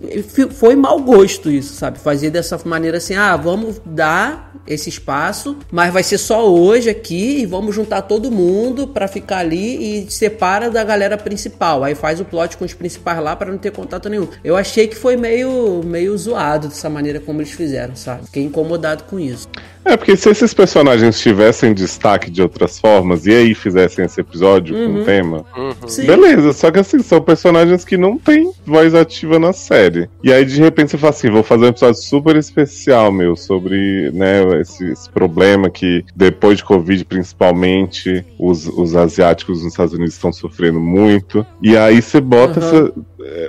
Foi 0.51 0.75
mau 0.75 0.99
gosto 0.99 1.49
isso, 1.49 1.73
sabe? 1.73 1.99
Fazer 1.99 2.29
dessa 2.29 2.59
maneira 2.65 2.97
assim, 2.97 3.15
ah, 3.15 3.35
vamos 3.35 3.79
dar 3.85 4.53
esse 4.67 4.89
espaço, 4.89 5.57
mas 5.71 5.93
vai 5.93 6.03
ser 6.03 6.17
só 6.17 6.49
hoje 6.49 6.89
aqui 6.89 7.41
e 7.41 7.45
vamos 7.45 7.73
juntar 7.73 8.01
todo 8.01 8.29
mundo 8.29 8.87
pra 8.87 9.07
ficar 9.07 9.37
ali 9.37 10.01
e 10.01 10.11
separa 10.47 10.69
da 10.69 10.83
galera 10.83 11.17
principal. 11.17 11.83
Aí 11.83 11.93
faz 11.93 12.21
o 12.21 12.25
plot 12.25 12.55
com 12.55 12.63
os 12.63 12.73
principais 12.73 13.19
lá 13.19 13.35
pra 13.35 13.51
não 13.51 13.57
ter 13.57 13.71
contato 13.71 14.07
nenhum. 14.07 14.27
Eu 14.43 14.55
achei 14.55 14.87
que 14.87 14.95
foi 14.95 15.17
meio 15.17 15.81
meio 15.83 16.17
zoado 16.17 16.69
dessa 16.69 16.89
maneira 16.89 17.19
como 17.19 17.41
eles 17.41 17.51
fizeram, 17.51 17.95
sabe? 17.95 18.25
Fiquei 18.25 18.43
incomodado 18.43 19.03
com 19.03 19.19
isso. 19.19 19.47
É, 19.87 19.95
porque 19.95 20.17
se 20.17 20.29
esses 20.29 20.53
personagens 20.53 21.17
tivessem 21.17 21.73
destaque 21.73 22.29
de 22.29 22.41
outras 22.41 22.77
formas 22.77 23.25
e 23.25 23.31
aí 23.33 23.55
fizessem 23.55 24.03
esse 24.03 24.19
episódio 24.19 24.75
com 24.75 24.99
o 24.99 25.05
tema, 25.05 25.45
Sim. 25.87 26.05
beleza. 26.05 26.51
Só 26.51 26.69
que 26.69 26.79
assim, 26.79 27.01
são 27.01 27.21
personagens 27.21 27.85
que 27.85 27.95
não 27.95 28.17
têm 28.17 28.51
voz 28.65 28.93
ativa 28.93 29.39
na 29.39 29.53
série. 29.53 30.09
E 30.21 30.33
aí 30.33 30.43
de 30.43 30.59
repente 30.59 30.91
você 30.91 30.97
fala 30.97 31.11
assim: 31.11 31.29
vou 31.29 31.41
fazer 31.41 31.65
um 31.65 31.69
episódio 31.69 32.01
super 32.01 32.35
especial, 32.35 33.13
meu, 33.13 33.37
sobre 33.37 34.11
né, 34.11 34.59
esse, 34.59 34.91
esse 34.91 35.09
problema 35.09 35.69
que 35.69 36.03
depois 36.13 36.57
de 36.57 36.65
Covid, 36.65 37.05
principalmente, 37.05 38.25
os, 38.37 38.67
os 38.67 38.93
asiáticos 38.93 39.63
nos 39.63 39.71
Estados 39.71 39.93
Unidos 39.93 40.15
estão 40.15 40.33
sofrendo 40.37 40.79
muito. 40.79 41.45
E 41.61 41.75
aí 41.77 42.01
você 42.01 42.21
bota 42.21 42.59
Uhum. 42.59 42.65
essa- 42.65 42.93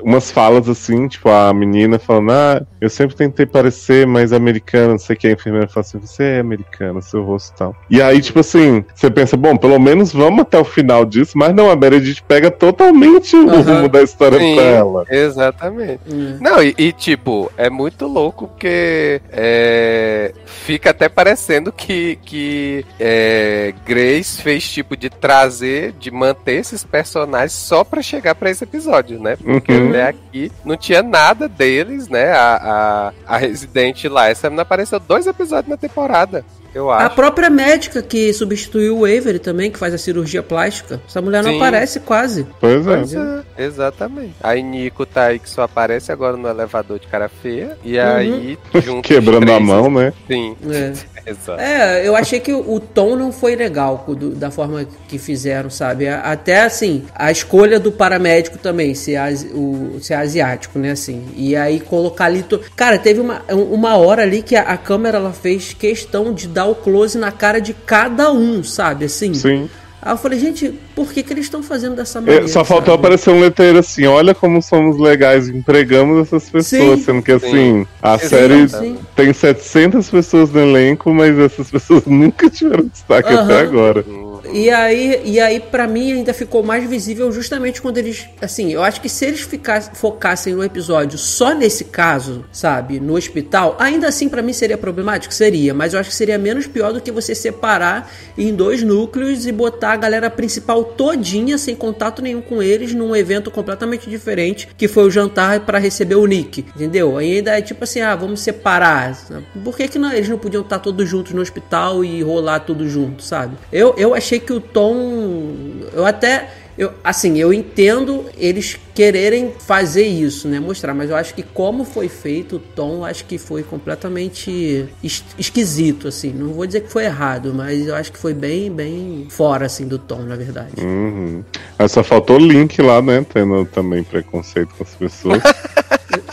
umas 0.03 0.31
falas 0.31 0.69
assim, 0.69 1.09
tipo, 1.09 1.29
a 1.29 1.53
menina 1.53 1.99
falando, 1.99 2.33
ah, 2.33 2.63
eu 2.81 2.89
sempre 2.89 3.17
tentei 3.17 3.47
parecer 3.47 4.07
mais 4.07 4.33
americana, 4.33 4.93
não 4.93 4.99
sei 4.99 5.17
o 5.17 5.19
que, 5.19 5.27
a 5.27 5.33
enfermeira 5.33 5.69
fala 5.69 5.87
assim, 5.87 5.99
você 5.99 6.23
é 6.23 6.41
americana, 6.41 7.01
seu 7.01 7.23
rosto 7.23 7.55
e 7.55 7.59
tal. 7.59 7.77
E 7.91 8.03
aí, 8.03 8.21
tipo 8.21 8.41
assim, 8.41 8.85
você 8.95 9.11
pensa, 9.11 9.37
bom, 9.37 9.57
pelo 9.57 9.79
menos 9.79 10.13
vamos 10.13 10.41
até 10.41 10.59
o 10.59 10.65
final 10.65 11.05
disso, 11.05 11.33
mas 11.37 11.55
não, 11.55 11.71
a 11.71 11.77
Meredith 11.77 12.23
pega 12.27 12.51
totalmente 12.51 13.37
o 13.37 13.49
Aham. 13.49 13.63
rumo 13.63 13.89
da 13.89 14.03
história 14.03 14.39
Sim, 14.39 14.55
pra 14.55 14.65
ela. 14.65 15.05
Exatamente. 15.11 16.01
Hum. 16.11 16.39
Não, 16.41 16.63
e, 16.63 16.75
e, 16.79 16.93
tipo, 16.93 17.51
é 17.57 17.69
muito 17.71 18.07
louco 18.07 18.49
porque 18.49 19.21
é, 19.31 20.33
fica 20.45 20.91
até 20.91 21.09
parecendo 21.09 21.73
que, 21.73 22.19
que 22.25 22.85
é, 22.99 23.75
Grace 23.87 24.43
fez 24.43 24.69
tipo 24.69 24.97
de 24.97 25.11
trazer, 25.11 25.93
de 25.93 26.11
manter 26.11 26.61
esses 26.61 26.85
personagens 26.85 27.53
só 27.53 27.85
pra 27.85 28.03
chegar 28.03 28.35
pra 28.35 28.51
esse 28.51 28.65
episódio, 28.65 29.21
né? 29.21 29.37
Porque 29.37 29.68
Uhum. 29.69 29.91
até 29.91 30.09
aqui 30.09 30.51
não 30.65 30.77
tinha 30.77 31.03
nada 31.03 31.49
deles, 31.49 32.09
né? 32.09 32.33
A, 32.33 33.13
a, 33.27 33.35
a 33.35 33.37
residente 33.37 34.09
lá, 34.09 34.29
essa 34.29 34.49
menina 34.49 34.63
apareceu 34.63 34.99
dois 34.99 35.27
episódios 35.27 35.69
na 35.69 35.77
temporada, 35.77 36.45
eu 36.79 36.91
A 36.91 37.07
acho. 37.07 37.15
própria 37.17 37.51
médica 37.51 38.01
que 38.03 38.33
substituiu 38.33 38.99
o 38.99 39.05
Avery 39.05 39.39
também, 39.39 39.71
que 39.71 39.79
faz 39.79 39.93
a 39.95 39.99
cirurgia 39.99 40.43
plástica. 40.43 41.01
Essa 41.09 41.21
mulher 41.21 41.43
não 41.43 41.51
Sim. 41.53 41.57
aparece 41.59 42.01
quase. 42.01 42.47
Pois 42.61 42.87
é. 42.87 42.97
Pois 42.97 43.15
é, 43.15 43.43
exatamente. 43.59 44.35
Aí 44.43 44.63
Nico 44.63 45.05
tá 45.07 45.25
aí 45.25 45.39
que 45.39 45.49
só 45.49 45.63
aparece 45.63 46.11
agora 46.13 46.37
no 46.37 46.49
elevador 46.49 46.99
de 46.99 47.07
cara 47.07 47.29
feia. 47.29 47.77
E 47.85 47.99
Uhum. 47.99 48.05
aí, 48.15 48.59
junto 48.83 49.03
Quebrando 49.03 49.51
a 49.53 49.61
mão, 49.61 49.91
né? 49.91 50.13
Sim, 50.27 50.57
É. 50.71 50.93
exato. 51.31 51.61
É, 51.61 52.07
eu 52.07 52.15
achei 52.17 52.41
que 52.41 52.53
o 52.53 52.81
tom 52.81 53.17
não 53.17 53.31
foi 53.33 53.55
legal 53.57 54.05
do- 54.09 54.31
da 54.35 54.51
forma 54.51 54.87
que 55.09 55.19
fizeram, 55.19 55.69
sabe? 55.71 56.09
A- 56.09 56.21
Até 56.21 56.63
assim, 56.63 57.05
a 57.15 57.31
escolha 57.31 57.79
do 57.81 57.91
paramédico 57.93 58.57
também, 58.59 58.95
ser, 58.95 59.17
asi- 59.17 59.49
o, 59.49 59.99
ser 60.01 60.15
asiático, 60.15 60.79
né? 60.79 60.93
Assim, 60.93 61.27
e 61.37 61.55
aí 61.57 61.81
colocar 61.81 62.27
ali. 62.27 62.43
To... 62.43 62.61
Cara, 62.77 62.99
teve 62.99 63.21
uma, 63.21 63.43
uma 63.51 63.97
hora 63.97 64.23
ali 64.23 64.43
que 64.43 64.55
a, 64.57 64.63
a 64.63 64.77
câmera 64.77 65.19
ela 65.19 65.33
fez 65.33 65.75
questão 65.75 66.33
de 66.33 66.47
dar 66.49 66.67
o 66.69 66.75
close 66.75 67.19
na 67.19 67.33
cara 67.33 67.61
de 67.61 67.73
cada 67.75 68.33
um, 68.33 68.63
sabe? 68.63 69.07
Assim. 69.07 69.35
Sim. 69.35 69.69
Aí 70.01 70.13
eu 70.13 70.17
falei, 70.17 70.39
gente, 70.39 70.73
por 70.95 71.13
que, 71.13 71.25
que 71.25 71.33
eles 71.33 71.47
estão 71.47 71.61
fazendo 71.61 71.97
dessa 71.97 72.19
É, 72.21 72.23
maneira? 72.23 72.47
só 72.49 72.65
faltou 72.65 72.95
sabe? 72.95 73.01
aparecer 73.05 73.31
um 73.31 73.41
letreiro 73.41 73.79
assim, 73.81 74.07
olha 74.07 74.33
como 74.33 74.63
somos 74.63 74.97
legais, 74.97 75.49
empregamos 75.49 76.21
essas 76.27 76.49
pessoas, 76.49 77.01
Sim. 77.01 77.05
sendo 77.05 77.23
que 77.23 77.33
assim, 77.33 77.85
a 78.01 78.17
Sim, 78.17 78.29
série 78.29 78.69
sim. 78.69 78.99
tem 79.17 79.33
700 79.33 80.09
pessoas 80.09 80.51
no 80.53 80.61
elenco, 80.61 81.13
mas 81.13 81.37
essas 81.37 81.69
pessoas 81.69 82.05
nunca 82.07 82.49
tiveram 82.49 82.85
destaque 82.87 83.33
Aham. 83.33 83.43
até 83.45 83.59
agora. 83.61 84.05
E 84.53 84.71
aí, 84.71 85.21
e 85.25 85.41
aí 85.41 85.61
para 85.61 85.87
mim 85.87 86.13
ainda 86.13 86.33
ficou 86.33 86.63
mais 86.63 86.89
visível 86.89 87.31
justamente 87.31 87.83
quando 87.83 87.99
eles, 87.99 88.27
assim, 88.41 88.73
eu 88.73 88.83
acho 88.83 89.01
que 89.01 89.09
se 89.09 89.27
eles 89.27 89.41
ficassem, 89.41 89.95
focassem 89.95 90.55
no 90.55 90.65
episódio 90.65 91.19
só 91.19 91.55
nesse 91.55 91.85
caso, 91.85 92.45
sabe, 92.53 93.01
no 93.01 93.17
hospital, 93.17 93.77
ainda 93.79 94.09
assim 94.09 94.29
pra 94.29 94.43
mim 94.43 94.53
seria 94.53 94.79
problemático, 94.79 95.33
seria, 95.35 95.75
mas 95.75 95.93
eu 95.93 96.01
acho 96.01 96.11
que 96.11 96.17
seria 96.17 96.39
menos 96.39 96.67
pior 96.67 96.93
do 96.93 97.01
que 97.01 97.13
você 97.13 97.35
separar 97.35 98.11
em 98.37 98.55
dois 98.55 98.83
núcleos 98.83 99.47
e 99.47 99.53
botar 99.53 99.93
a 99.93 99.97
galera 99.97 100.31
principal 100.31 100.85
todinha 100.85 101.59
sem 101.59 101.75
contato 101.75 102.23
nenhum 102.23 102.41
com 102.41 102.63
eles 102.63 102.95
num 102.95 103.15
evento 103.15 103.51
completamente 103.51 104.09
diferente, 104.09 104.69
que 104.77 104.89
foi 104.89 105.05
o 105.05 105.11
jantar 105.11 105.61
pra 105.61 105.79
receber 105.79 106.15
o 106.15 106.27
Nick, 106.27 106.65
entendeu? 106.75 107.19
Aí 107.19 107.39
ainda 107.39 107.59
é 107.59 107.63
tipo 107.63 107.85
assim, 107.85 108.01
ah, 108.01 108.15
vamos 108.15 108.41
separar. 108.41 109.17
Por 109.63 109.77
que 109.77 109.89
que 109.89 109.99
não, 109.99 110.13
eles 110.13 110.29
não 110.29 110.39
podiam 110.39 110.63
estar 110.63 110.79
todos 110.79 111.09
juntos 111.09 111.33
no 111.33 111.41
hospital 111.41 112.05
e 112.05 112.23
rolar 112.23 112.61
tudo 112.61 112.89
junto, 112.89 113.23
sabe? 113.23 113.57
Eu, 113.73 113.95
eu 113.97 114.15
achei 114.15 114.38
que 114.41 114.53
o 114.53 114.61
tom. 114.61 115.55
Eu 115.93 116.05
até. 116.07 116.51
Eu, 116.77 116.93
assim, 117.03 117.37
eu 117.37 117.53
entendo 117.53 118.27
eles 118.37 118.79
quererem 118.95 119.53
fazer 119.59 120.07
isso, 120.07 120.47
né? 120.47 120.61
Mostrar, 120.61 120.95
mas 120.95 121.11
eu 121.11 121.17
acho 121.17 121.35
que 121.35 121.43
como 121.43 121.85
foi 121.85 122.09
feito 122.09 122.55
o 122.55 122.59
tom, 122.61 123.05
acho 123.05 123.25
que 123.25 123.37
foi 123.37 123.65
completamente 123.65 124.87
es- 125.03 125.25
esquisito, 125.37 126.07
assim. 126.07 126.33
Não 126.33 126.53
vou 126.53 126.65
dizer 126.65 126.83
que 126.83 126.93
foi 126.93 127.05
errado, 127.05 127.53
mas 127.53 127.89
eu 127.89 127.97
acho 127.97 128.13
que 128.13 128.19
foi 128.19 128.33
bem, 128.33 128.71
bem 128.71 129.27
fora, 129.29 129.67
assim, 129.67 129.89
do 129.89 129.99
tom, 129.99 130.23
na 130.23 130.37
verdade. 130.37 130.81
Uhum. 130.81 131.43
Mas 131.77 131.91
só 131.91 132.05
faltou 132.05 132.37
o 132.37 132.47
link 132.47 132.81
lá, 132.81 133.03
né? 133.03 133.27
Tendo 133.35 133.65
também 133.65 134.05
preconceito 134.05 134.73
com 134.79 134.85
as 134.85 134.95
pessoas. 134.95 135.43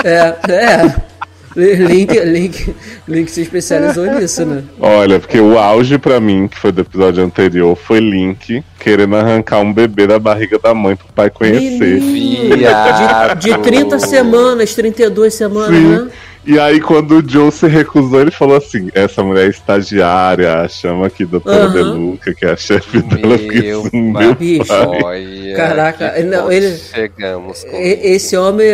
É, 0.03 0.51
é. 0.51 0.95
Link, 1.56 2.20
Link, 2.20 2.76
Link 3.08 3.32
se 3.32 3.41
especializou 3.41 4.06
nisso, 4.06 4.45
né? 4.45 4.64
Olha, 4.80 5.20
porque 5.20 5.39
o 5.39 5.58
auge 5.58 5.97
pra 5.97 6.20
mim, 6.20 6.47
que 6.47 6.58
foi 6.58 6.72
do 6.72 6.82
episódio 6.82 7.24
anterior, 7.24 7.76
foi 7.76 7.99
Link 7.99 8.64
querendo 8.78 9.16
arrancar 9.16 9.62
um 9.62 9.74
bebê 9.74 10.06
da 10.06 10.20
barriga 10.20 10.60
da 10.60 10.74
mãe 10.74 10.95
pro 10.95 11.08
pai 11.16 11.30
conhecer. 11.30 11.99
De, 13.39 13.49
de 13.49 13.58
30 13.58 13.99
semanas, 13.99 14.76
32 14.76 15.34
semanas, 15.34 15.76
Sim. 15.76 15.88
né? 15.88 16.08
E 16.46 16.60
aí, 16.60 16.80
quando 16.80 17.20
o 17.20 17.28
Joe 17.30 17.52
se 17.52 17.68
recusou, 17.68 18.22
ele 18.22 18.32
falou 18.32 18.58
assim: 18.58 18.89
essa 18.93 19.24
mulher 19.24 19.48
é 19.48 19.50
estagiária, 19.50 20.68
chama 20.70 21.08
aqui 21.08 21.26
doutora 21.26 21.66
Aham. 21.66 21.74
Deluca, 21.74 22.34
que 22.34 22.46
é 22.46 22.52
a 22.52 22.56
chefe 22.58 23.02
dela. 23.02 23.38
Meu 23.38 23.82
assim, 23.82 24.02
meu 24.02 24.14
pai. 24.14 24.36
Bicho. 24.36 24.66
pai. 24.66 25.02
Olha, 25.04 25.56
Caraca, 25.56 26.10
que 26.12 26.24
não, 26.24 26.52
ele- 26.52 26.76
chegamos 26.78 27.64
com 27.64 27.78
Esse 27.78 28.38
homem, 28.38 28.68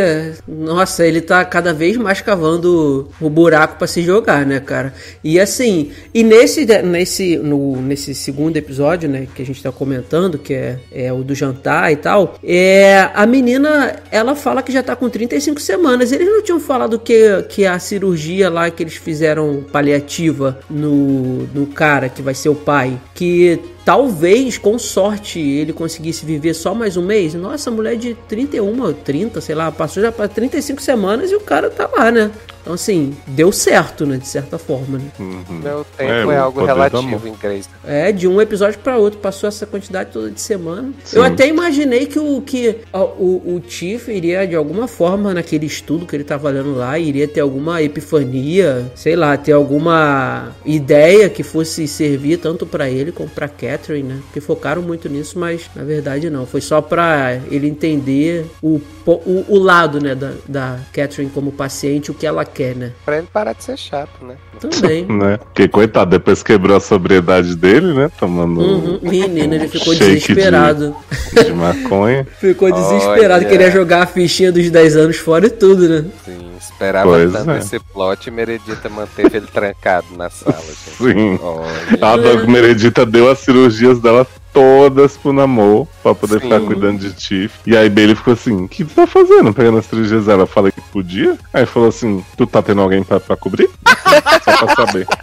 nossa, 0.48 1.06
ele 1.06 1.22
tá 1.22 1.44
cada 1.46 1.74
vez 1.74 1.96
mais 1.98 2.22
cavando 2.22 3.10
o 3.20 3.30
buraco 3.30 3.78
pra 3.78 3.88
se 3.88 4.02
jogar, 4.02 4.46
né, 4.46 4.60
cara? 4.60 4.94
E 5.24 5.40
assim, 5.40 5.92
e 6.14 6.24
nesse 6.24 6.66
nesse 6.84 7.38
no, 7.38 7.82
nesse 7.82 8.14
segundo 8.14 8.58
episódio, 8.58 9.08
né, 9.10 9.28
que 9.34 9.42
a 9.42 9.46
gente 9.46 9.62
tá 9.62 9.72
comentando, 9.72 10.38
que 10.38 10.54
é, 10.54 10.78
é 10.92 11.14
o 11.14 11.24
do 11.24 11.34
jantar 11.34 11.92
e 11.92 11.96
tal, 11.96 12.36
é 12.44 13.10
a 13.14 13.26
menina, 13.26 13.96
ela 14.12 14.36
fala 14.36 14.62
que 14.62 14.72
já 14.72 14.84
tá 14.84 14.96
com 14.96 15.10
35 15.10 15.62
semanas. 15.62 16.12
Eles 16.12 16.28
não 16.28 16.42
tinham 16.42 16.60
falado 16.60 17.00
que 17.00 17.44
que 17.50 17.61
a 17.66 17.80
cirurgia 17.80 18.50
lá 18.50 18.70
que 18.70 18.84
eles 18.84 18.96
fizeram 18.96 19.64
paliativa 19.72 20.60
no 20.70 21.48
no 21.54 21.68
cara 21.68 22.10
que 22.10 22.22
vai 22.22 22.34
ser 22.34 22.50
o 22.50 22.56
pai, 22.56 23.00
que 23.14 23.60
Talvez, 23.92 24.58
com 24.58 24.80
sorte, 24.80 25.38
ele 25.38 25.74
conseguisse 25.74 26.26
viver 26.26 26.54
só 26.54 26.74
mais 26.74 26.96
um 26.96 27.06
mês. 27.06 27.34
Nossa, 27.34 27.70
mulher 27.70 27.98
de 27.98 28.14
31 28.14 28.82
ou 28.82 28.94
30, 28.94 29.42
sei 29.42 29.54
lá, 29.54 29.70
passou 29.70 30.02
já 30.02 30.10
para 30.14 30.30
35 30.30 30.82
semanas 30.82 31.30
e 31.30 31.36
o 31.36 31.42
cara 31.42 31.70
tá 31.70 31.90
lá, 31.92 32.10
né? 32.10 32.32
Então, 32.62 32.74
assim, 32.74 33.16
deu 33.26 33.52
certo, 33.52 34.06
né? 34.06 34.18
De 34.18 34.28
certa 34.28 34.58
forma, 34.58 35.00
né? 35.00 35.06
Meu 35.18 35.86
tempo 35.98 36.12
É, 36.12 36.22
é, 36.22 36.26
o 36.26 36.44
algo 36.44 36.64
relativo 36.64 37.28
em 37.28 37.32
inglês. 37.32 37.68
É, 37.84 38.12
de 38.12 38.28
um 38.28 38.40
episódio 38.40 38.80
para 38.80 38.98
outro, 38.98 39.20
passou 39.20 39.48
essa 39.48 39.66
quantidade 39.66 40.12
toda 40.12 40.30
de 40.30 40.40
semana. 40.40 40.94
Eu 41.12 41.24
até 41.24 41.48
imaginei 41.48 42.06
que 42.06 42.20
o 42.20 42.40
que 42.42 42.78
ó, 42.94 43.06
o, 43.18 43.56
o 43.56 43.60
Tiff 43.60 44.12
iria, 44.12 44.46
de 44.46 44.56
alguma 44.56 44.88
forma, 44.88 45.34
naquele 45.34 45.66
estudo 45.66 46.06
que 46.06 46.16
ele 46.16 46.24
tava 46.24 46.50
lendo 46.50 46.76
lá, 46.76 46.98
iria 47.00 47.28
ter 47.28 47.40
alguma 47.40 47.82
epifania, 47.82 48.92
sei 48.96 49.16
lá, 49.16 49.36
ter 49.36 49.54
alguma 49.54 50.52
ideia 50.64 51.30
que 51.30 51.42
fosse 51.42 51.88
servir 51.88 52.38
tanto 52.38 52.66
para 52.68 52.88
ele 52.88 53.12
como 53.12 53.30
pra 53.30 53.48
Catherine, 53.82 54.08
né? 54.08 54.20
Porque 54.26 54.40
focaram 54.40 54.82
muito 54.82 55.10
nisso, 55.10 55.38
mas 55.40 55.70
na 55.76 55.84
verdade 55.84 56.30
não. 56.30 56.46
Foi 56.46 56.62
só 56.62 56.82
pra 56.82 57.40
ele 57.50 57.68
entender 57.68 58.46
o, 58.62 58.80
o, 59.06 59.46
o 59.50 59.58
lado, 59.60 60.00
né, 60.00 60.14
da, 60.14 60.32
da 60.48 60.80
Catherine 60.94 61.32
como 61.34 61.52
paciente, 61.52 62.12
o 62.12 62.14
que 62.14 62.26
ela 62.26 62.46
quer, 62.46 62.76
né? 62.76 62.92
Pra 63.04 63.18
ele 63.18 63.28
parar 63.32 63.54
de 63.54 63.64
ser 63.64 63.78
chato, 63.78 64.24
né? 64.24 64.36
Também. 64.60 65.06
Né? 65.22 65.38
Porque, 65.38 65.68
coitado, 65.68 66.12
depois 66.12 66.42
quebrou 66.44 66.76
a 66.78 66.80
sobriedade 66.80 67.56
dele, 67.56 67.94
né? 67.94 68.10
Tomando 68.20 68.62
Uhum. 68.62 69.00
Menino, 69.02 69.56
ele 69.56 69.68
ficou 69.68 69.94
Shake 69.94 70.06
de- 70.06 70.20
desesperado. 70.20 70.96
de 71.34 71.52
maconha. 71.54 72.26
Ficou 72.40 72.72
desesperado, 72.72 73.42
Olha. 73.46 73.50
queria 73.50 73.72
jogar 73.72 74.04
a 74.04 74.06
fichinha 74.06 74.52
dos 74.52 74.70
10 74.70 74.96
anos 74.96 75.18
fora 75.18 75.48
e 75.48 75.50
tudo, 75.50 75.88
né? 75.88 76.06
Sim, 76.26 76.51
esperava 76.62 77.10
Pois 77.10 77.32
tanto 77.32 77.52
é. 77.52 77.60
esse 77.60 77.80
plot 77.80 78.28
e 78.28 78.32
Meredita 78.32 78.90
manteve 78.90 79.38
ele 79.38 79.48
trancado 79.48 80.08
na 80.16 80.30
sala, 80.30 80.62
gente. 80.62 80.98
Sim. 80.98 81.40
Olha. 81.42 82.14
A 82.14 82.18
Doug 82.18 82.48
Meredita 82.48 83.06
deu 83.06 83.30
as 83.30 83.40
cirurgias 83.40 84.00
dela 84.00 84.26
todas 84.54 85.18
pro 85.18 85.34
namoro 85.34 85.88
pra 86.04 86.14
poder 86.14 86.36
Sim. 86.36 86.42
ficar 86.42 86.60
cuidando 86.62 87.00
de 87.00 87.14
Tiff. 87.14 87.60
E 87.66 87.76
aí 87.76 87.90
Bailey 87.90 88.16
ficou 88.16 88.34
assim: 88.34 88.66
O 88.66 88.68
que 88.68 88.84
tu 88.84 88.94
tá 88.94 89.08
fazendo 89.08 89.54
pegando 89.54 89.78
as 89.78 89.86
cirurgias 89.86 90.26
dela? 90.26 90.44
Eu 90.44 90.48
falei 90.48 90.72
que 90.72 90.82
podia. 90.82 91.38
Aí 91.54 91.66
falou 91.66 91.90
assim: 91.90 92.24
Tu 92.38 92.46
tá 92.46 92.62
tendo 92.62 92.82
alguém 92.82 93.04
pra, 93.04 93.20
pra 93.20 93.36
cobrir? 93.36 93.70
Só 94.44 94.66
pra 94.66 94.86
saber. 94.86 95.08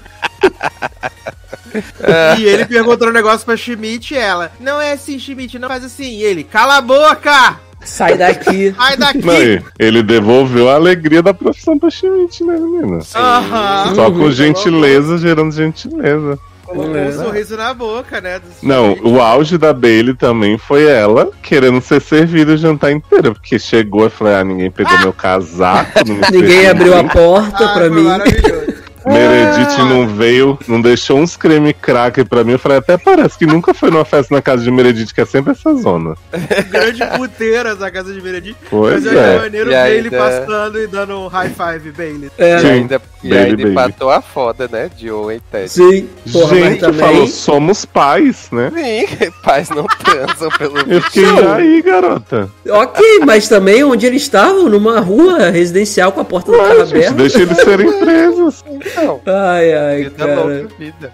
E 2.39 2.45
ele 2.45 2.65
perguntou 2.65 3.09
um 3.09 3.13
negócio 3.13 3.45
pra 3.45 3.57
Schmidt 3.57 4.15
e 4.15 4.17
ela. 4.17 4.51
Não 4.59 4.81
é 4.81 4.93
assim, 4.93 5.19
Schmidt, 5.19 5.59
não 5.59 5.69
faz 5.69 5.85
assim. 5.85 6.11
E 6.11 6.23
ele, 6.23 6.43
cala 6.43 6.79
a 6.79 6.81
boca! 6.81 7.61
Sai 7.85 8.17
daqui. 8.19 8.75
Sai 8.77 8.97
daqui! 8.97 9.25
Não, 9.25 9.35
ele 9.79 10.03
devolveu 10.03 10.69
a 10.69 10.75
alegria 10.75 11.23
da 11.23 11.33
profissão 11.33 11.79
pra 11.79 11.91
Schmidt, 11.91 12.43
né, 12.45 12.55
menina? 12.59 12.99
Aham. 13.15 13.95
Só 13.95 14.09
Uhum. 14.09 14.19
com 14.19 14.31
gentileza 14.31 15.17
gerando 15.19 15.53
gentileza. 15.53 16.39
Colocou 16.67 16.95
um 17.01 17.13
sorriso 17.13 17.57
na 17.57 17.73
boca, 17.73 18.21
né? 18.21 18.43
Não, 18.63 18.93
o 19.03 19.23
auge 19.23 19.57
da 19.57 19.73
Bailey 19.73 20.13
também 20.15 20.59
foi 20.59 20.85
ela 20.85 21.31
querendo 21.43 21.81
ser 21.81 21.99
servida 22.03 22.53
o 22.53 22.57
jantar 22.59 22.93
inteiro. 22.93 23.33
Porque 23.33 23.59
chegou 23.59 24.07
e 24.07 24.11
falou: 24.11 24.35
Ah, 24.35 24.45
ninguém 24.45 24.71
pegou 24.71 24.99
meu 24.99 25.13
casaco. 25.15 25.91
Ninguém 26.31 26.61
serviu." 26.65 26.71
abriu 26.71 26.99
a 26.99 27.05
porta 27.05 27.65
Ah, 27.65 27.73
pra 27.73 27.89
mim. 27.89 28.03
maravilhoso. 28.03 28.68
Meredith 29.13 29.79
não 29.79 30.07
veio, 30.07 30.59
não 30.69 30.81
deixou 30.81 31.19
uns 31.19 31.37
creme 31.37 31.73
cracker 31.73 32.27
pra 32.27 32.45
mim. 32.45 32.53
Eu 32.53 32.59
falei, 32.59 32.79
até 32.79 32.97
parece 32.97 33.39
que 33.39 33.47
nunca 33.47 33.73
foi 33.75 33.91
numa 33.91 34.05
festa 34.05 34.35
na 34.35 34.43
casa 34.43 34.63
de 34.63 34.71
Meredith, 34.71 35.13
que 35.15 35.21
é 35.21 35.25
sempre 35.25 35.53
essa 35.53 35.75
zona. 35.77 36.15
Grande 36.71 37.05
puteira 37.17 37.71
essa 37.71 37.91
casa 37.91 38.13
de 38.13 38.21
Meredith. 38.21 38.57
Pois 38.71 39.05
Mas 39.05 39.07
achei 39.17 39.19
é. 39.35 39.39
maneiro 39.39 39.71
E 39.71 39.75
ver 39.75 39.97
ele 39.97 40.11
passando 40.11 40.81
e 40.81 40.87
dando 40.87 41.19
um 41.19 41.27
high 41.29 41.51
five, 41.51 41.91
Bailey. 41.93 42.31
É, 42.39 42.57
E 42.57 42.61
Sim. 42.61 42.67
ainda, 42.69 43.01
e 43.23 43.29
Baby, 43.29 43.41
ainda 43.43 43.63
empatou 43.63 44.11
a 44.11 44.21
foda, 44.21 44.69
né? 44.71 44.91
De 44.97 45.11
Owen 45.11 45.39
e 45.39 45.41
Ted. 45.41 45.69
sim. 45.71 46.09
Porra, 46.33 46.55
Gente, 46.57 46.81
também. 46.81 47.01
falou, 47.01 47.27
somos 47.27 47.85
pais, 47.85 48.49
né? 48.53 48.71
Sim, 48.75 49.31
pais 49.43 49.69
não 49.71 49.87
transam 49.87 50.51
pelo 50.59 50.79
Eu 50.81 51.01
fiquei 51.03 51.23
Não. 51.25 51.53
aí, 51.55 51.83
garota. 51.83 52.49
Ok, 52.69 53.21
mas 53.27 53.49
também 53.49 53.83
onde 53.85 54.07
eles 54.07 54.23
estavam, 54.23 54.69
numa 54.69 55.01
rua 55.01 55.51
residencial 55.51 56.13
com 56.13 56.21
a 56.21 56.25
porta 56.25 56.53
do 56.53 56.59
carro 56.59 56.83
aberta. 56.83 57.13
deixa 57.15 57.41
eles 57.43 57.57
serem 57.59 57.99
presos. 57.99 58.65
Ai, 59.27 59.73
ai, 59.73 59.97
vida 60.05 60.11
cara. 60.27 60.35
louca, 60.45 60.69
vida. 60.79 61.13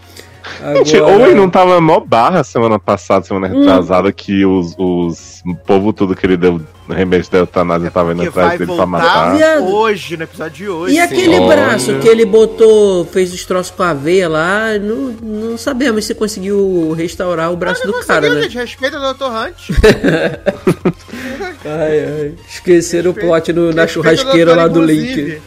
Gente, 0.85 0.97
Agora- 0.99 1.15
Owen 1.17 1.35
não 1.35 1.49
tava 1.49 1.81
mó 1.81 2.01
barra 2.01 2.45
semana 2.45 2.79
passada, 2.79 3.25
semana 3.25 3.49
Hum. 3.49 3.61
retrasada, 3.61 4.13
que 4.13 4.45
os, 4.45 4.75
os 4.79 5.43
o 5.47 5.55
povo 5.55 5.91
tudo 5.91 6.15
que 6.15 6.27
ele 6.27 6.37
deu 6.37 6.61
remédio 6.89 7.31
da 7.31 7.39
eutanásia 7.39 7.91
tava 7.91 8.13
indo 8.13 8.23
atrás 8.29 8.59
dele 8.59 8.75
pra 8.77 8.85
matar. 8.85 9.37
Viado. 9.37 9.65
hoje, 9.75 10.19
no 10.19 10.25
episódio 10.25 10.53
de 10.55 10.69
hoje. 10.69 10.95
E 10.97 11.01
aquele 11.01 11.39
Olha. 11.39 11.47
braço 11.57 11.99
que 11.99 12.07
ele 12.07 12.27
botou, 12.27 13.07
fez 13.07 13.33
os 13.33 13.43
troços 13.47 13.71
com 13.75 13.83
a 13.83 13.95
veia 13.95 14.29
lá, 14.29 14.79
não, 14.79 15.15
não 15.23 15.57
sabemos 15.59 16.05
se 16.05 16.15
conseguiu 16.15 16.93
restaurar 16.95 17.51
o 17.51 17.57
braço 17.57 17.87
do 17.87 17.95
cara, 18.05 18.29
né? 18.29 18.43
gente, 18.43 18.59
respeita 18.59 18.99
o 18.99 19.15
Dr. 19.15 19.25
Hunt. 19.25 19.71
Ai, 21.67 22.05
ai. 22.05 22.35
Esqueceram 22.47 23.13
o 23.13 23.15
plot 23.15 23.51
no- 23.53 23.73
na 23.73 23.83
Respeita 23.83 23.89
churrasqueira 23.89 24.55
lá 24.55 24.67
do 24.69 24.83
inclusive. 24.83 25.41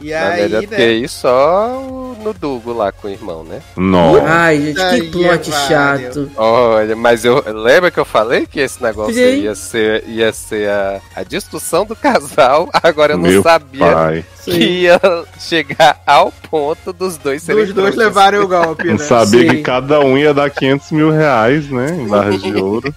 E 0.00 0.10
Mas 0.12 0.22
aí, 0.22 0.42
melhor 0.42 0.62
né? 0.68 0.84
isso, 0.92 1.20
só 1.20 2.14
no 2.22 2.32
Dugo 2.34 2.72
lá 2.72 2.90
com 2.92 3.06
o 3.06 3.10
irmão, 3.10 3.44
né? 3.44 3.60
Nossa. 3.76 4.22
Ai, 4.26 4.60
gente, 4.60 5.00
que 5.00 5.10
plot 5.10 5.50
é 5.50 5.68
chato. 5.68 6.30
Olha, 6.36 6.96
mas 6.96 7.24
eu 7.24 7.42
lembra 7.46 7.90
que 7.90 7.98
eu 7.98 8.04
falei 8.04 8.46
que 8.46 8.60
esse 8.60 8.82
negócio 8.82 9.14
Sim. 9.14 9.42
ia 9.42 9.54
ser, 9.54 10.04
ia 10.08 10.32
ser 10.32 10.68
a, 10.68 11.00
a 11.16 11.22
discussão 11.22 11.84
do 11.86 11.94
casal. 11.96 12.68
Agora 12.82 13.14
eu 13.14 13.18
não 13.18 13.28
Meu 13.30 13.42
sabia 13.42 13.86
pai. 13.86 14.24
que 14.44 14.50
ia 14.82 15.00
chegar 15.38 16.00
ao 16.06 16.32
ponto 16.50 16.92
dos 16.92 17.16
dois 17.16 17.42
serem 17.42 17.62
Os 17.64 17.72
dois 17.72 17.94
levarem 17.94 18.40
o 18.40 18.48
golpe, 18.48 18.84
Não 18.88 18.92
né? 18.94 18.98
sabia 18.98 19.42
Sim. 19.42 19.48
que 19.48 19.62
cada 19.62 20.00
um 20.00 20.18
ia 20.18 20.34
dar 20.34 20.50
500 20.50 20.90
mil 20.92 21.10
reais, 21.10 21.68
né? 21.70 21.90
Em 21.98 22.06
barras 22.08 22.42
de 22.42 22.54
ouro. 22.60 22.92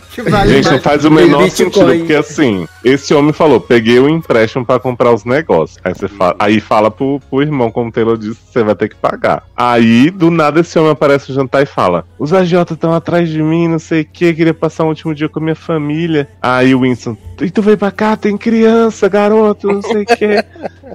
Que 0.00 0.22
vale 0.22 0.54
Gente, 0.54 0.70
não 0.70 0.80
faz 0.80 1.04
o 1.04 1.10
menor 1.10 1.44
Bitcoin. 1.44 1.70
sentido, 1.72 1.98
porque 1.98 2.14
assim, 2.14 2.66
esse 2.84 3.14
homem 3.14 3.32
falou, 3.32 3.60
peguei 3.60 3.98
o 3.98 4.08
empréstimo 4.08 4.64
pra 4.64 4.78
comprar 4.78 5.12
os 5.12 5.24
negócios. 5.24 5.78
Aí 5.84 5.94
você 5.94 6.08
fala, 6.08 6.36
aí 6.38 6.60
fala 6.60 6.90
pro, 6.90 7.20
pro 7.30 7.42
irmão, 7.42 7.70
como 7.70 7.88
o 7.88 7.92
Taylor 7.92 8.16
disse, 8.16 8.38
você 8.50 8.62
vai 8.62 8.74
ter 8.74 8.88
que 8.88 8.96
pagar. 8.96 9.44
Aí, 9.56 10.10
do 10.10 10.30
nada, 10.30 10.60
esse 10.60 10.78
homem 10.78 10.92
aparece 10.92 11.30
no 11.30 11.34
jantar 11.34 11.62
e 11.62 11.66
fala: 11.66 12.04
Os 12.18 12.32
agiotas 12.32 12.76
estão 12.76 12.92
atrás 12.92 13.28
de 13.28 13.42
mim, 13.42 13.68
não 13.68 13.78
sei 13.78 14.02
o 14.02 14.04
que, 14.04 14.34
queria 14.34 14.54
passar 14.54 14.84
um 14.84 14.88
último 14.88 15.14
dia 15.14 15.28
com 15.28 15.38
a 15.38 15.42
minha 15.42 15.54
família. 15.54 16.28
Aí 16.42 16.74
o 16.74 16.80
Winston, 16.80 17.16
e 17.40 17.50
tu 17.50 17.62
veio 17.62 17.78
pra 17.78 17.90
cá, 17.90 18.16
tem 18.16 18.36
criança, 18.36 19.08
garoto, 19.08 19.72
não 19.72 19.82
sei 19.82 20.02
o 20.02 20.06
que. 20.06 20.44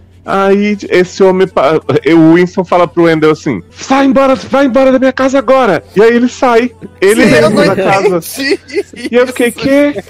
Aí 0.26 0.78
esse 0.89 1.21
homem, 1.21 1.47
o 2.15 2.34
Winston 2.36 2.63
fala 2.63 2.88
pro 2.88 3.03
Wendell 3.03 3.32
assim: 3.32 3.61
sai 3.71 4.05
embora, 4.05 4.36
vai 4.36 4.65
embora 4.65 4.91
da 4.91 4.99
minha 4.99 5.11
casa 5.11 5.38
agora. 5.38 5.84
E 5.95 6.01
aí 6.01 6.15
ele 6.15 6.30
sai, 6.30 6.71
ele 7.01 7.26
Sim, 7.26 7.41
não 7.41 7.53
da 7.53 7.76
casa. 7.76 8.19
E 8.95 9.15
eu 9.15 9.28
fiquei, 9.28 9.51
quê? 9.51 10.03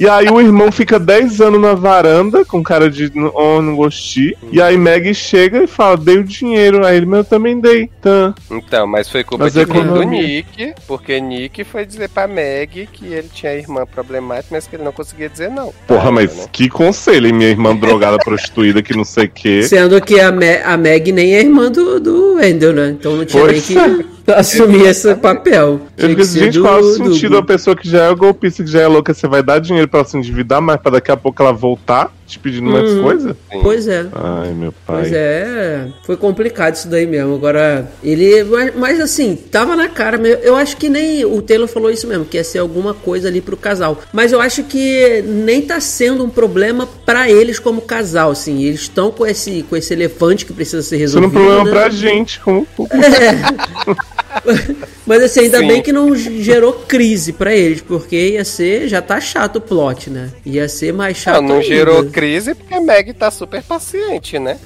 E 0.00 0.08
aí 0.08 0.28
o 0.28 0.40
irmão 0.40 0.72
fica 0.72 0.98
10 0.98 1.40
anos 1.40 1.60
na 1.60 1.74
varanda, 1.74 2.44
com 2.44 2.62
cara 2.62 2.90
de 2.90 3.10
oh, 3.34 3.60
não 3.62 3.76
gostei. 3.76 4.34
E 4.50 4.60
aí 4.60 4.76
Meg 4.76 5.12
chega 5.14 5.62
e 5.62 5.66
fala, 5.66 5.96
dei 5.96 6.18
o 6.18 6.24
dinheiro. 6.24 6.84
Aí 6.84 6.96
ele, 6.96 7.06
mas 7.06 7.18
eu 7.18 7.24
também 7.24 7.60
dei. 7.60 7.88
Tá. 8.00 8.34
Então, 8.50 8.86
mas 8.86 9.08
foi 9.08 9.22
culpa 9.22 9.44
Mas 9.44 9.52
de 9.52 9.60
é 9.60 9.66
quem? 9.66 9.84
do. 9.84 10.02
Nick, 10.02 10.74
porque 10.86 11.20
Nick 11.20 11.62
foi 11.64 11.84
dizer 11.86 12.08
pra 12.08 12.26
Meg 12.26 12.88
que 12.92 13.06
ele 13.06 13.28
tinha 13.32 13.54
irmã 13.54 13.84
problemática, 13.86 14.48
mas 14.50 14.66
que 14.66 14.76
ele 14.76 14.82
não 14.84 14.92
conseguia 14.92 15.28
dizer 15.28 15.50
não. 15.50 15.72
Porra, 15.86 16.08
Ah, 16.08 16.12
mas 16.12 16.36
né? 16.36 16.44
que 16.50 16.68
conselho, 16.68 17.26
hein? 17.26 17.32
Minha 17.32 17.50
irmã 17.50 17.74
drogada, 17.76 18.18
prostituída, 18.24 18.82
que 18.82 18.96
não 18.96 19.04
sei 19.04 19.26
o 19.26 19.30
quê. 19.30 19.62
Sendo 19.62 20.00
que 20.00 20.18
a, 20.20 20.32
Me 20.32 20.56
a 20.64 20.76
Meg 20.76 21.12
nem 21.12 21.34
é 21.34 21.40
irmã 21.40 21.70
do, 21.70 22.00
do 22.00 22.34
Wendell, 22.36 22.72
né? 22.72 22.88
Então 22.98 23.16
não 23.16 23.24
tinha 23.24 23.42
Pois 23.42 23.68
nem 23.70 23.98
que 23.98 24.06
assumir 24.36 24.86
esse 24.86 25.14
papel. 25.16 25.80
Eu 25.96 26.06
Tinha 26.06 26.16
que 26.16 26.22
digo, 26.22 26.44
gente, 26.44 26.54
do- 26.58 26.62
qual 26.62 26.74
é 26.76 26.78
o 26.78 26.82
do 26.82 26.92
sentido 26.94 27.30
Gu. 27.30 27.40
da 27.40 27.42
pessoa 27.46 27.76
que 27.76 27.88
já 27.88 28.04
é 28.04 28.14
golpista, 28.14 28.62
que 28.62 28.70
já 28.70 28.80
é 28.82 28.86
louca? 28.86 29.12
Você 29.14 29.26
vai 29.26 29.42
dar 29.42 29.58
dinheiro 29.58 29.88
pra 29.88 30.00
ela 30.00 30.08
se 30.08 30.16
endividar, 30.16 30.60
mas 30.60 30.76
pra 30.80 30.92
daqui 30.92 31.10
a 31.10 31.16
pouco 31.16 31.42
ela 31.42 31.52
voltar 31.52 32.10
te 32.32 32.38
pedindo 32.38 32.70
mais 32.70 32.90
Uhum. 32.90 33.02
coisa? 33.02 33.36
Pois 33.62 33.88
é. 33.88 34.06
Ai, 34.12 34.52
meu 34.52 34.72
pai. 34.86 35.02
Pois 35.02 35.12
é, 35.12 35.88
foi 36.04 36.16
complicado 36.16 36.74
isso 36.74 36.88
daí 36.88 37.06
mesmo. 37.06 37.34
Agora, 37.34 37.90
ele. 38.02 38.44
Mas, 38.44 38.74
mas, 38.76 39.00
assim, 39.00 39.36
tava 39.36 39.76
na 39.76 39.88
cara 39.88 40.18
mesmo. 40.18 40.42
Eu 40.42 40.56
acho 40.56 40.76
que 40.76 40.88
nem. 40.88 41.24
O 41.24 41.40
Taylor 41.42 41.68
falou 41.68 41.90
isso 41.90 42.06
mesmo, 42.06 42.24
que 42.24 42.36
ia 42.36 42.44
ser 42.44 42.58
alguma 42.58 42.94
coisa 42.94 43.28
ali 43.28 43.40
pro 43.40 43.56
casal. 43.56 44.00
Mas 44.12 44.32
eu 44.32 44.40
acho 44.40 44.64
que 44.64 45.22
nem 45.26 45.62
tá 45.62 45.80
sendo 45.80 46.24
um 46.24 46.30
problema 46.30 46.88
pra 47.06 47.30
eles 47.30 47.58
como 47.58 47.80
casal, 47.82 48.30
assim. 48.30 48.62
Eles 48.64 48.80
estão 48.82 49.10
com 49.10 49.26
esse, 49.26 49.64
com 49.68 49.76
esse 49.76 49.92
elefante 49.92 50.44
que 50.46 50.52
precisa 50.52 50.82
ser 50.82 51.00
Isso 51.00 51.16
não 51.20 51.24
é 51.24 51.28
resolvido. 51.28 51.28
um 51.28 51.62
problema 51.62 51.64
né? 51.64 51.70
pra 51.70 51.88
gente, 51.90 52.40
como 52.40 52.66
Mas 55.06 55.22
assim, 55.22 55.40
ainda 55.40 55.58
Sim. 55.58 55.66
bem 55.68 55.82
que 55.82 55.92
não 55.92 56.14
gerou 56.14 56.72
crise 56.72 57.32
pra 57.32 57.54
eles, 57.54 57.80
porque 57.80 58.16
ia 58.30 58.44
ser. 58.44 58.88
Já 58.88 59.02
tá 59.02 59.20
chato 59.20 59.56
o 59.56 59.60
plot, 59.60 60.08
né? 60.10 60.30
Ia 60.46 60.68
ser 60.68 60.92
mais 60.92 61.16
chato. 61.16 61.40
Não, 61.42 61.48
não 61.48 61.54
ainda. 61.56 61.66
gerou 61.66 62.04
crise 62.04 62.10
porque 62.54 62.74
a 62.74 62.80
Meg 62.80 63.12
tá 63.14 63.30
super 63.30 63.62
paciente, 63.62 64.38
né? 64.38 64.58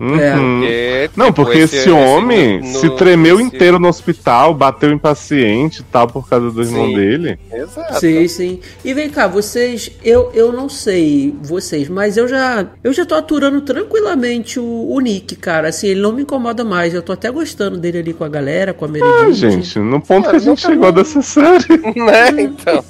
Uhum. 0.00 0.08
Porque, 0.10 1.10
Não, 1.16 1.26
tipo, 1.26 1.44
porque 1.44 1.58
esse, 1.58 1.88
homem 1.88 2.60
no- 2.60 2.80
se 2.80 2.90
tremeu 2.96 3.36
esse- 3.36 3.44
inteiro 3.44 3.78
no 3.78 3.86
hospital, 3.86 4.52
bateu 4.52 4.90
impaciente 4.90 5.82
e 5.82 5.84
tal 5.84 6.08
por 6.08 6.28
causa 6.28 6.50
do 6.50 6.62
irmão 6.62 6.88
Sim. 6.88 6.94
dele. 6.96 7.38
Exato. 7.52 8.00
Sim, 8.00 8.26
sim. 8.26 8.60
E 8.84 8.92
vem 8.92 9.08
cá, 9.08 9.28
vocês, 9.28 9.92
eu, 10.04 10.32
eu 10.34 10.52
não 10.52 10.68
sei 10.68 11.32
vocês, 11.40 11.88
mas 11.88 12.16
eu 12.16 12.26
já 12.26 12.66
eu 12.82 12.92
já 12.92 13.06
tô 13.06 13.14
aturando 13.14 13.60
tranquilamente 13.60 14.58
o, 14.58 14.64
o 14.90 14.98
Nick, 14.98 15.36
cara. 15.36 15.68
Assim, 15.68 15.86
ele 15.86 16.00
não 16.00 16.10
me 16.12 16.22
incomoda 16.22 16.64
mais. 16.64 16.92
Eu 16.92 17.00
tô 17.00 17.12
até 17.12 17.30
gostando 17.30 17.78
dele 17.78 17.98
ali 17.98 18.12
com 18.12 18.24
a 18.24 18.28
galera, 18.28 18.74
com 18.74 18.86
a 18.86 18.88
Meredith. 18.88 19.14
Ah, 19.28 19.30
gente, 19.30 19.78
no 19.78 20.00
ponto 20.00 20.26
Ah, 20.26 20.30
que 20.30 20.36
a 20.36 20.40
gente 20.40 20.60
chegou 20.60 20.90
dessa 20.90 21.22
série. 21.22 21.64
Né? 21.94 22.30
Então. 22.42 22.84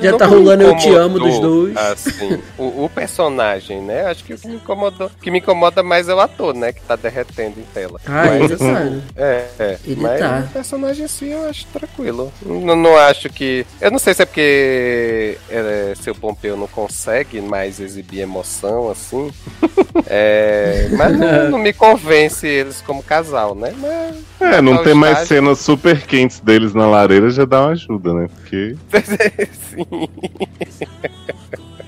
Já 0.00 0.16
tá 0.16 0.26
rolando 0.26 0.62
Eu 0.62 0.76
Te 0.76 0.94
Amo 0.94 1.18
dos 1.18 1.38
dois. 1.40 1.76
Assim, 1.76 2.40
o, 2.56 2.84
o 2.84 2.90
personagem, 2.92 3.82
né? 3.82 4.06
Acho 4.06 4.24
que 4.24 4.34
o 4.34 4.38
que 4.38 4.48
me 4.48 4.56
incomodou. 4.56 5.08
O 5.08 5.22
que 5.22 5.30
me 5.30 5.38
incomoda 5.38 5.82
mais 5.82 6.08
é 6.08 6.14
o 6.14 6.20
ator, 6.20 6.54
né? 6.54 6.72
Que 6.72 6.80
tá 6.80 6.96
derretendo 6.96 7.60
em 7.60 7.64
tela. 7.74 8.00
Ah, 8.06 8.24
Mas, 8.26 8.50
ele 8.50 8.56
tá. 8.56 8.92
É, 9.16 9.44
é. 9.58 9.78
Ele 9.84 10.00
mas 10.00 10.20
tá. 10.20 10.44
o 10.48 10.52
personagem 10.52 11.04
assim 11.04 11.32
eu 11.32 11.48
acho 11.48 11.66
tranquilo. 11.66 12.32
Não, 12.44 12.76
não 12.76 12.96
acho 12.96 13.28
que. 13.28 13.66
Eu 13.80 13.90
não 13.90 13.98
sei 13.98 14.14
se 14.14 14.22
é 14.22 14.26
porque 14.26 15.38
é, 15.50 15.94
seu 16.00 16.14
Pompeu 16.14 16.56
não 16.56 16.66
consegue 16.66 17.40
mais 17.40 17.80
exibir 17.80 18.20
emoção 18.20 18.90
assim. 18.90 19.30
É, 20.06 20.88
mas 20.92 21.18
não, 21.18 21.50
não 21.50 21.58
me 21.58 21.72
convence 21.72 22.46
eles 22.46 22.80
como 22.82 23.02
casal, 23.02 23.54
né? 23.54 23.74
Mas, 23.78 24.16
É, 24.40 24.60
não 24.60 24.82
ter 24.82 24.94
mais 24.94 25.26
cenas 25.28 25.58
super 25.58 26.02
quentes 26.06 26.40
deles 26.40 26.74
na 26.74 26.86
lareira 26.86 27.30
já 27.30 27.44
dá 27.44 27.62
uma 27.62 27.72
ajuda, 27.72 28.14
né? 28.14 28.28
Porque. 28.34 28.76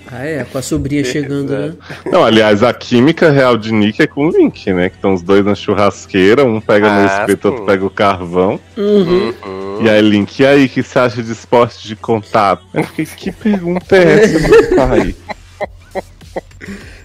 Ah, 0.09 0.25
é, 0.25 0.45
com 0.45 0.57
a 0.57 0.63
sobrinha 0.63 1.05
chegando, 1.05 1.51
né? 1.51 1.75
Não, 2.11 2.25
aliás, 2.25 2.63
a 2.63 2.73
química 2.73 3.29
real 3.31 3.57
de 3.57 3.73
Nick 3.73 4.01
é 4.01 4.07
com 4.07 4.29
o 4.29 4.31
Link, 4.31 4.73
né? 4.73 4.89
Que 4.89 4.95
estão 4.95 5.13
os 5.13 5.21
dois 5.21 5.45
na 5.45 5.55
churrasqueira, 5.55 6.45
um 6.45 6.61
pega 6.61 6.89
no 6.89 7.01
Ah, 7.01 7.21
espeto, 7.21 7.43
sim. 7.43 7.49
outro 7.49 7.67
pega 7.67 7.85
o 7.85 7.91
carvão. 7.91 8.61
Uhum. 8.77 9.35
Uhum. 9.45 9.83
E 9.85 9.91
aí, 9.91 10.01
Link, 10.01 10.39
e 10.39 10.47
aí, 10.47 10.67
o 10.67 10.69
que 10.69 10.83
você 10.83 10.99
acha 11.01 11.23
de 11.23 11.33
esporte 11.33 11.87
de 11.89 11.97
contato? 11.97 12.63
Eu 12.73 12.85
fiquei, 12.85 13.05
que 13.05 13.33
pergunta 13.33 13.97
é 13.97 14.23
essa, 14.23 14.39
meu 14.49 14.77
pai? 14.77 15.15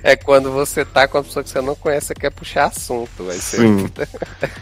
É 0.04 0.16
quando 0.16 0.52
você 0.52 0.84
tá 0.84 1.08
com 1.08 1.18
a 1.18 1.24
pessoa 1.24 1.43
que 1.43 1.49
você 1.49 1.62
não 1.62 1.76
conhece, 1.76 2.08
você 2.08 2.14
quer 2.16 2.32
puxar 2.32 2.66
assunto. 2.66 3.30
Aí 3.30 3.39
você- 3.39 3.58
Sim. 3.58 3.89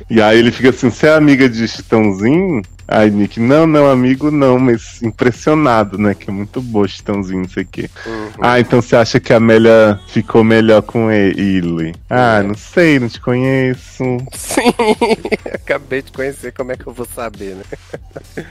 E 0.09 0.21
aí 0.21 0.37
ele 0.37 0.51
fica 0.51 0.69
assim, 0.69 0.89
você 0.89 1.07
é 1.07 1.13
amiga 1.13 1.47
de 1.49 1.67
Chitãozinho? 1.67 2.61
Aí 2.91 3.11
Nick, 3.11 3.39
não, 3.39 3.67
não, 3.67 3.85
amigo 3.89 4.31
não, 4.31 4.57
mas 4.57 4.99
impressionado, 5.03 5.95
né? 5.99 6.15
Que 6.15 6.31
é 6.31 6.33
muito 6.33 6.59
bom 6.59 6.87
Chitãozinho, 6.87 7.41
não 7.43 7.49
sei 7.49 7.61
o 7.61 7.67
quê. 7.67 7.87
Uhum. 8.03 8.29
Ah, 8.41 8.59
então 8.59 8.81
você 8.81 8.95
acha 8.95 9.19
que 9.19 9.31
a 9.31 9.37
Amélia 9.37 9.99
ficou 10.07 10.43
melhor 10.43 10.81
com 10.81 11.11
ele? 11.11 11.93
Ah, 12.09 12.41
não 12.41 12.55
sei, 12.55 12.97
não 12.99 13.07
te 13.07 13.21
conheço. 13.21 14.03
Sim, 14.33 14.73
acabei 15.53 16.01
de 16.01 16.11
conhecer, 16.11 16.51
como 16.51 16.71
é 16.71 16.75
que 16.77 16.87
eu 16.87 16.91
vou 16.93 17.05
saber, 17.05 17.55
né? 17.57 17.63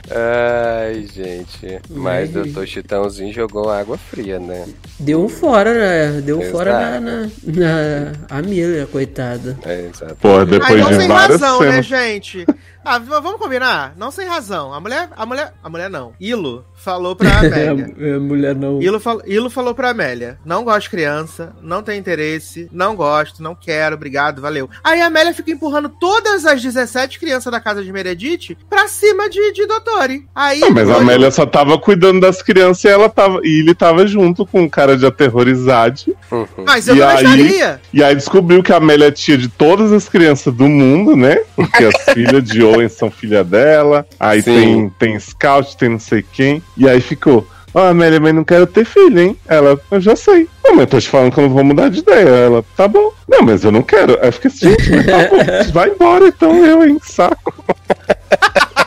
Ai, 0.09 1.05
gente. 1.13 1.81
Mas 1.89 2.33
Ai. 2.35 2.43
Doutor 2.43 2.65
Chitãozinho 2.65 3.33
jogou 3.33 3.69
água 3.69 3.97
fria, 3.97 4.39
né? 4.39 4.65
Deu 4.97 5.21
um 5.23 5.27
fora, 5.29 5.73
né? 5.73 6.21
Deu 6.21 6.37
um 6.37 6.41
Exato. 6.41 6.57
fora 6.57 6.78
na, 6.79 6.99
na, 6.99 7.29
na 7.45 8.11
Amelia, 8.29 8.87
coitada. 8.91 9.57
É, 9.65 9.87
exato. 9.93 10.15
Pô, 10.21 10.39
Aí 10.39 10.45
depois 10.45 10.79
não 10.81 10.89
de 10.91 10.97
tem 10.97 11.07
várias 11.07 11.41
razão, 11.41 11.59
né, 11.61 11.69
cenas. 11.71 11.85
gente? 11.85 12.45
Ah, 12.89 12.99
vamos 12.99 13.39
combinar? 13.39 13.93
Não 13.97 14.09
sem 14.09 14.27
razão. 14.27 14.73
A 14.73 14.79
mulher, 14.79 15.09
a 15.15 15.25
mulher, 15.25 15.53
a 15.63 15.69
mulher 15.69 15.89
não. 15.89 16.13
Ilo 16.19 16.65
falou 16.75 17.15
pra 17.15 17.29
Amélia. 17.39 17.93
É, 17.99 18.09
é, 18.09 18.17
mulher 18.17 18.55
não. 18.55 18.81
Ilo, 18.81 18.99
fal, 18.99 19.21
Ilo 19.25 19.49
falou 19.49 19.75
pra 19.75 19.89
Amélia: 19.91 20.39
não 20.43 20.63
gosto 20.63 20.83
de 20.83 20.89
criança, 20.89 21.53
não 21.61 21.83
tem 21.83 21.99
interesse, 21.99 22.67
não 22.71 22.95
gosto, 22.95 23.43
não 23.43 23.53
quero, 23.53 23.95
obrigado, 23.95 24.41
valeu. 24.41 24.69
Aí 24.83 25.01
a 25.01 25.05
Amélia 25.07 25.33
fica 25.33 25.51
empurrando 25.51 25.89
todas 25.89 26.45
as 26.45 26.61
17 26.61 27.19
crianças 27.19 27.51
da 27.51 27.59
casa 27.59 27.83
de 27.83 27.91
Meredith 27.91 28.57
pra 28.69 28.87
cima 28.87 29.29
de, 29.29 29.51
de 29.53 29.67
Dottori. 29.67 30.25
Aí. 30.33 30.61
Ah, 30.63 30.69
mas 30.71 30.89
a 30.89 30.93
hoje- 30.93 31.01
Amélia 31.01 31.31
só 31.31 31.45
tava 31.45 31.77
cuidando 31.77 32.19
das 32.21 32.41
crianças 32.41 32.83
e 32.85 32.87
ela 32.87 33.07
tava. 33.09 33.39
E 33.43 33.59
ele 33.59 33.75
tava 33.75 34.07
junto 34.07 34.45
com 34.45 34.61
um 34.61 34.69
cara 34.69 34.97
de 34.97 35.05
aterrorizade. 35.05 36.15
Uhum. 36.31 36.47
Mas 36.65 36.87
eu 36.87 36.95
E 36.95 36.99
não 36.99 37.07
aí-. 37.07 37.77
E 37.93 38.03
aí 38.03 38.15
descobriu 38.15 38.63
que 38.63 38.71
a 38.73 38.77
Amélia 38.77 39.05
é 39.07 39.11
tia 39.11 39.37
de 39.37 39.47
todas 39.47 39.91
as 39.91 40.07
crianças 40.09 40.53
do 40.53 40.67
mundo, 40.67 41.15
né? 41.15 41.37
Porque 41.55 41.83
as 41.85 41.95
filhas 42.13 42.43
de 42.43 42.63
Owen 42.79 42.89
são 42.89 43.11
filha 43.11 43.43
dela. 43.43 44.05
Aí 44.19 44.41
Sim. 44.41 44.53
tem, 44.53 44.89
tem 45.11 45.19
Scout, 45.19 45.77
tem 45.77 45.89
não 45.89 45.99
sei 45.99 46.23
quem. 46.23 46.63
E 46.77 46.87
aí 46.87 47.01
ficou. 47.01 47.47
Ó, 47.73 47.87
Amélia, 47.87 48.19
mas 48.19 48.33
não 48.33 48.43
quero 48.43 48.65
ter 48.65 48.83
filho, 48.83 49.19
hein? 49.19 49.37
Ela, 49.47 49.79
eu 49.91 50.01
já 50.01 50.15
sei. 50.15 50.47
Não, 50.63 50.71
mas 50.71 50.81
eu 50.81 50.87
tô 50.87 50.99
te 50.99 51.09
falando 51.09 51.31
que 51.31 51.39
eu 51.39 51.43
não 51.43 51.49
vou 51.51 51.63
mudar 51.63 51.89
de 51.89 51.99
ideia. 51.99 52.27
Ela, 52.27 52.65
tá 52.75 52.87
bom. 52.87 53.11
Não, 53.27 53.43
mas 53.43 53.63
eu 53.63 53.71
não 53.71 53.83
quero. 53.83 54.17
Aí 54.21 54.31
fiquei 54.31 54.49
assim, 54.49 54.69
gente, 54.71 54.89
mas 54.89 55.05
tá 55.05 55.17
bom. 55.29 55.37
Vai 55.71 55.89
embora 55.89 56.27
então, 56.27 56.65
eu, 56.65 56.83
hein? 56.83 56.97
Saco. 57.03 57.53